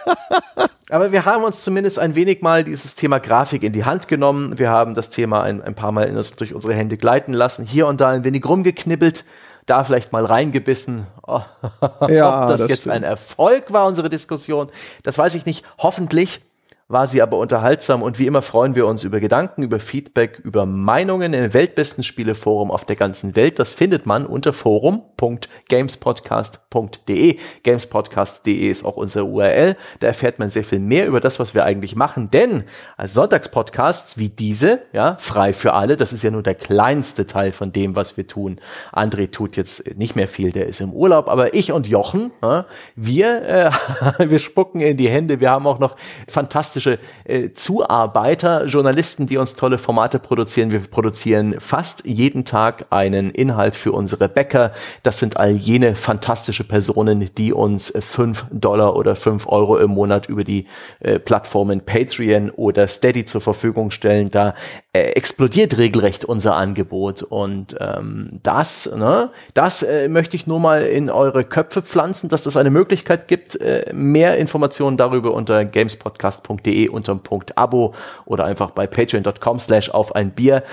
Aber 0.90 1.11
wir 1.11 1.26
haben 1.26 1.44
uns 1.44 1.64
zumindest 1.64 1.99
ein 1.99 2.15
wenig 2.15 2.41
mal 2.41 2.64
dieses 2.64 2.95
Thema 2.95 3.19
Grafik 3.19 3.64
in 3.64 3.74
die 3.74 3.84
Hand 3.84 4.07
genommen. 4.07 4.57
Wir 4.57 4.69
haben 4.69 4.95
das 4.95 5.10
Thema 5.10 5.44
ein, 5.44 5.61
ein 5.61 5.76
paar 5.76 5.91
Mal 5.91 6.10
durch 6.38 6.53
unsere 6.53 6.74
Hände 6.74 6.95
gleiten 6.98 7.34
lassen, 7.34 7.65
hier 7.65 7.88
und 7.88 7.99
da 7.99 8.10
ein 8.10 8.24
wenig 8.24 8.45
rumgeknibbelt, 8.45 9.26
da 9.65 9.84
vielleicht 9.84 10.14
mal 10.14 10.24
reingebissen. 10.24 11.07
Oh, 11.26 11.41
ja, 12.07 12.44
Ob 12.44 12.49
das, 12.49 12.61
das 12.61 12.69
jetzt 12.69 12.82
stimmt. 12.82 12.95
ein 12.95 13.03
Erfolg 13.03 13.74
war, 13.74 13.86
unsere 13.86 14.07
Diskussion, 14.07 14.69
das 15.03 15.18
weiß 15.18 15.36
ich 15.36 15.45
nicht. 15.45 15.65
Hoffentlich 15.78 16.41
war 16.89 17.05
sie 17.05 17.22
aber 17.22 17.38
unterhaltsam 17.38 18.01
und 18.01 18.18
wie 18.18 18.27
immer 18.27 18.41
freuen 18.41 18.73
wir 18.73 18.88
uns 18.88 19.03
über 19.03 19.19
Gedanken, 19.19 19.61
über 19.61 19.77
Feedback, 19.77 20.39
über 20.43 20.65
Meinungen 20.65 21.34
im 21.34 21.53
weltbesten 21.53 22.01
Spieleforum 22.01 22.72
auf 22.72 22.85
der 22.85 22.95
ganzen 22.95 23.35
Welt. 23.35 23.59
Das 23.59 23.73
findet 23.73 24.05
man 24.05 24.26
unter 24.26 24.53
forum.gamespodcast.de. 24.53 27.39
Gamespodcast.de 27.64 28.69
ist 28.69 28.85
auch 28.85 28.95
unser 28.95 29.26
URL. 29.26 29.76
Da 29.99 30.07
erfährt 30.07 30.39
man 30.39 30.49
sehr 30.49 30.64
viel 30.64 30.80
mehr 30.80 31.07
über 31.07 31.19
das, 31.19 31.41
was 31.41 31.53
wir 31.53 31.65
eigentlich 31.65 31.97
machen, 31.97 32.31
denn 32.31 32.64
als 32.95 33.15
Sonntagspodcasts 33.15 34.18
wie 34.18 34.30
diese, 34.30 34.84
ja, 34.93 35.18
frei 35.19 35.51
für 35.51 35.73
alle, 35.73 35.97
das 35.97 36.14
ist 36.14 36.23
ja 36.23 36.31
nur 36.31 36.43
der 36.43 36.55
kleinste 36.55 37.27
Teil 37.27 37.51
von 37.51 37.73
dem, 37.73 37.97
was 37.97 38.15
wir 38.15 38.27
tun. 38.27 38.61
André 38.93 39.30
tut 39.30 39.57
jetzt 39.57 39.97
nicht 39.97 40.15
mehr 40.15 40.30
viel, 40.30 40.53
der 40.53 40.68
ist 40.68 40.80
im 40.80 40.93
Urlaub, 40.93 41.27
aber 41.27 41.53
ich 41.53 41.73
und 41.73 41.85
Jochen, 41.85 42.31
ja, 42.41 42.65
wir, 42.95 43.45
äh, 43.45 43.72
wir 44.30 44.39
spucken 44.39 44.80
in 44.80 44.95
die 44.95 45.09
Hände. 45.09 45.41
Wir 45.41 45.51
haben 45.51 45.68
auch 45.68 45.80
noch 45.80 45.97
fantastische 46.30 46.77
fantastische 46.78 46.99
äh, 47.26 47.52
Zuarbeiter, 47.52 48.66
Journalisten, 48.66 49.28
die 49.28 49.38
uns 49.38 49.56
tolle 49.56 49.78
Formate 49.78 50.20
produzieren. 50.20 50.72
Wir 50.72 50.80
produzieren 50.80 51.60
fast 51.60 52.06
jeden 52.06 52.45
Tag 52.45 52.86
einen 52.90 53.32
Inhalt 53.32 53.76
für 53.76 53.91
unsere 53.91 54.30
Bäcker. 54.30 54.72
Das 55.04 55.20
sind 55.20 55.38
all 55.38 55.52
jene 55.52 55.95
fantastische 55.95 56.64
Personen, 56.64 57.30
die 57.36 57.54
uns 57.54 57.94
fünf 57.99 58.45
Dollar 58.52 58.95
oder 58.95 59.16
fünf 59.16 59.48
Euro 59.48 59.78
im 59.78 59.91
Monat 59.91 60.30
über 60.30 60.44
die 60.44 60.68
äh, 60.99 61.20
Plattformen 61.20 61.82
Patreon 61.82 62.52
oder 62.52 62.88
Steady 62.88 63.26
zur 63.26 63.41
Verfügung 63.41 63.91
stellen. 63.91 64.30
Da 64.30 64.54
äh, 64.94 65.12
explodiert 65.12 65.78
regelrecht 65.78 66.26
unser 66.26 66.56
Angebot 66.56 67.24
und 67.24 67.76
ähm, 67.80 68.40
das, 68.44 68.91
ne, 68.95 69.32
das 69.54 69.84
äh, 69.84 70.08
möchte 70.08 70.36
ich 70.36 70.48
nur 70.48 70.60
mal 70.60 70.84
in 70.84 71.10
eure 71.10 71.44
Köpfe 71.44 71.82
pflanzen, 71.82 72.30
dass 72.30 72.44
das 72.44 72.58
eine 72.58 72.70
Möglichkeit 72.70 73.28
gibt. 73.28 73.60
Äh, 73.60 73.91
mehr 73.94 74.38
Informationen 74.38 74.98
darüber 74.98 75.34
unter 75.34 75.66
gamespodcast.de 75.66 76.66
dem 76.72 77.19
Punkt 77.19 77.57
Abo 77.57 77.94
oder 78.26 78.45
einfach 78.45 78.72
bei 78.72 78.88
patreon.com 78.88 79.60
slash 79.60 79.89
auf 79.89 80.15
ein 80.15 80.34
Bier. 80.34 80.64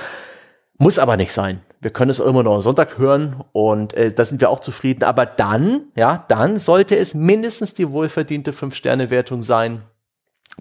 Muss 0.79 0.99
aber 0.99 1.17
nicht 1.17 1.33
sein. 1.33 1.61
Wir 1.81 1.93
können 1.93 2.11
es 2.11 2.19
immer 2.19 2.43
noch 2.43 2.55
am 2.55 2.61
Sonntag 2.61 2.99
hören 2.99 3.45
und 3.53 3.93
äh, 3.95 4.13
da 4.13 4.25
sind 4.25 4.41
wir 4.41 4.51
auch 4.51 4.61
zufrieden. 4.61 5.05
Aber 5.05 5.27
dann, 5.27 5.85
ja, 5.97 6.25
dann 6.29 6.59
sollte 6.59 6.97
es 6.97 7.15
mindestens 7.15 7.75
die 7.75 7.91
wohlverdiente 7.91 8.53
5-Sterne-Wertung 8.53 9.43
sein. 9.43 9.83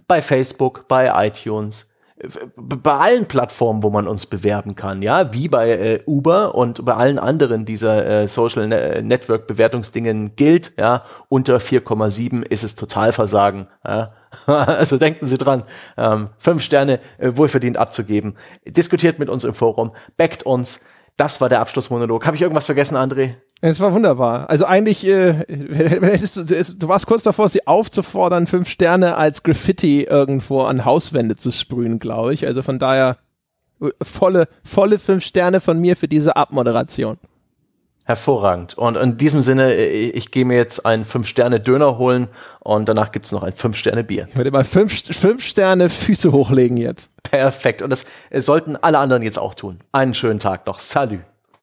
Bei 0.08 0.22
Facebook, 0.22 0.88
bei 0.88 1.28
iTunes, 1.28 1.94
bei 2.56 2.94
allen 2.94 3.26
Plattformen, 3.26 3.84
wo 3.84 3.90
man 3.90 4.08
uns 4.08 4.26
bewerben 4.26 4.76
kann, 4.76 5.02
ja, 5.02 5.34
wie 5.34 5.48
bei 5.48 5.72
äh, 5.72 6.00
Uber 6.06 6.56
und 6.56 6.86
bei 6.86 6.94
allen 6.94 7.20
anderen 7.20 7.66
dieser 7.66 8.06
äh, 8.06 8.28
Social 8.28 8.68
ne 8.68 9.02
Network 9.02 9.48
Bewertungsdingen 9.48 10.36
gilt, 10.36 10.74
ja, 10.78 11.04
unter 11.28 11.58
4,7 11.58 12.44
ist 12.44 12.64
es 12.64 12.76
Totalversagen, 12.76 13.68
ja. 13.86 14.14
also 14.46 14.98
denken 14.98 15.28
Sie 15.28 15.38
dran, 15.38 15.64
ähm, 15.98 16.30
fünf 16.38 16.64
Sterne 16.64 17.00
äh, 17.18 17.32
wohlverdient 17.36 17.78
abzugeben. 17.78 18.36
Diskutiert 18.66 19.20
mit 19.20 19.30
uns 19.30 19.44
im 19.44 19.54
Forum, 19.54 19.92
backt 20.18 20.44
uns. 20.44 20.82
Das 21.16 21.42
war 21.42 21.50
der 21.50 21.60
Abschlussmonolog. 21.60 22.26
Habe 22.26 22.36
ich 22.36 22.42
irgendwas 22.42 22.66
vergessen, 22.66 22.98
André? 22.98 23.36
Es 23.62 23.80
war 23.80 23.94
wunderbar. 23.94 24.50
Also 24.50 24.66
eigentlich, 24.66 25.08
äh, 25.08 25.46
du, 25.48 26.88
warst 26.88 27.08
kurz 27.08 27.24
davor, 27.24 27.48
sie 27.50 27.66
aufzufordern, 27.68 28.48
fünf 28.48 28.68
Sterne 28.68 29.16
als 29.16 29.44
Graffiti 29.44 30.04
irgendwo 30.04 30.64
an 30.64 30.86
Hauswände 30.86 31.38
zu 31.38 31.52
sprühen, 31.52 32.00
glaube 32.00 32.34
ich. 32.34 32.46
Also 32.48 32.62
von 32.62 32.80
daher 32.80 33.18
äh, 33.82 33.90
volle, 34.02 34.48
volle 34.64 35.00
fünf 35.00 35.24
Sterne 35.24 35.62
von 35.62 35.80
mir 35.80 35.96
für 35.96 36.08
diese 36.08 36.36
Abmoderation. 36.36 37.18
Hervorragend. 38.06 38.78
Und 38.78 38.96
in 38.96 39.18
diesem 39.18 39.42
Sinne, 39.42 39.76
ich, 39.76 40.14
ich 40.16 40.32
gehe 40.32 40.46
mir 40.46 40.58
jetzt 40.58 40.86
einen 40.86 41.06
Fünf-Sterne-Döner 41.06 41.98
holen 41.98 42.28
und 42.60 42.90
danach 42.90 43.12
gibt's 43.12 43.32
noch 43.32 43.44
ein 43.44 43.54
Fünf-Sterne-Bier. 43.54 44.28
Ich 44.30 44.38
würde 44.38 44.52
mal 44.52 44.66
fünf, 44.66 44.94
fünf 45.18 45.44
Sterne 45.46 45.90
Füße 45.90 46.32
hochlegen 46.32 46.78
jetzt. 46.78 47.14
Perfekt. 47.24 47.82
Und 47.82 47.90
das 47.90 48.06
sollten 48.34 48.76
alle 48.76 49.00
anderen 49.00 49.24
jetzt 49.24 49.40
auch 49.40 49.56
tun. 49.56 49.80
Einen 49.92 50.14
schönen 50.14 50.40
Tag 50.40 50.68
noch. 50.68 50.80
Salut. 50.80 51.22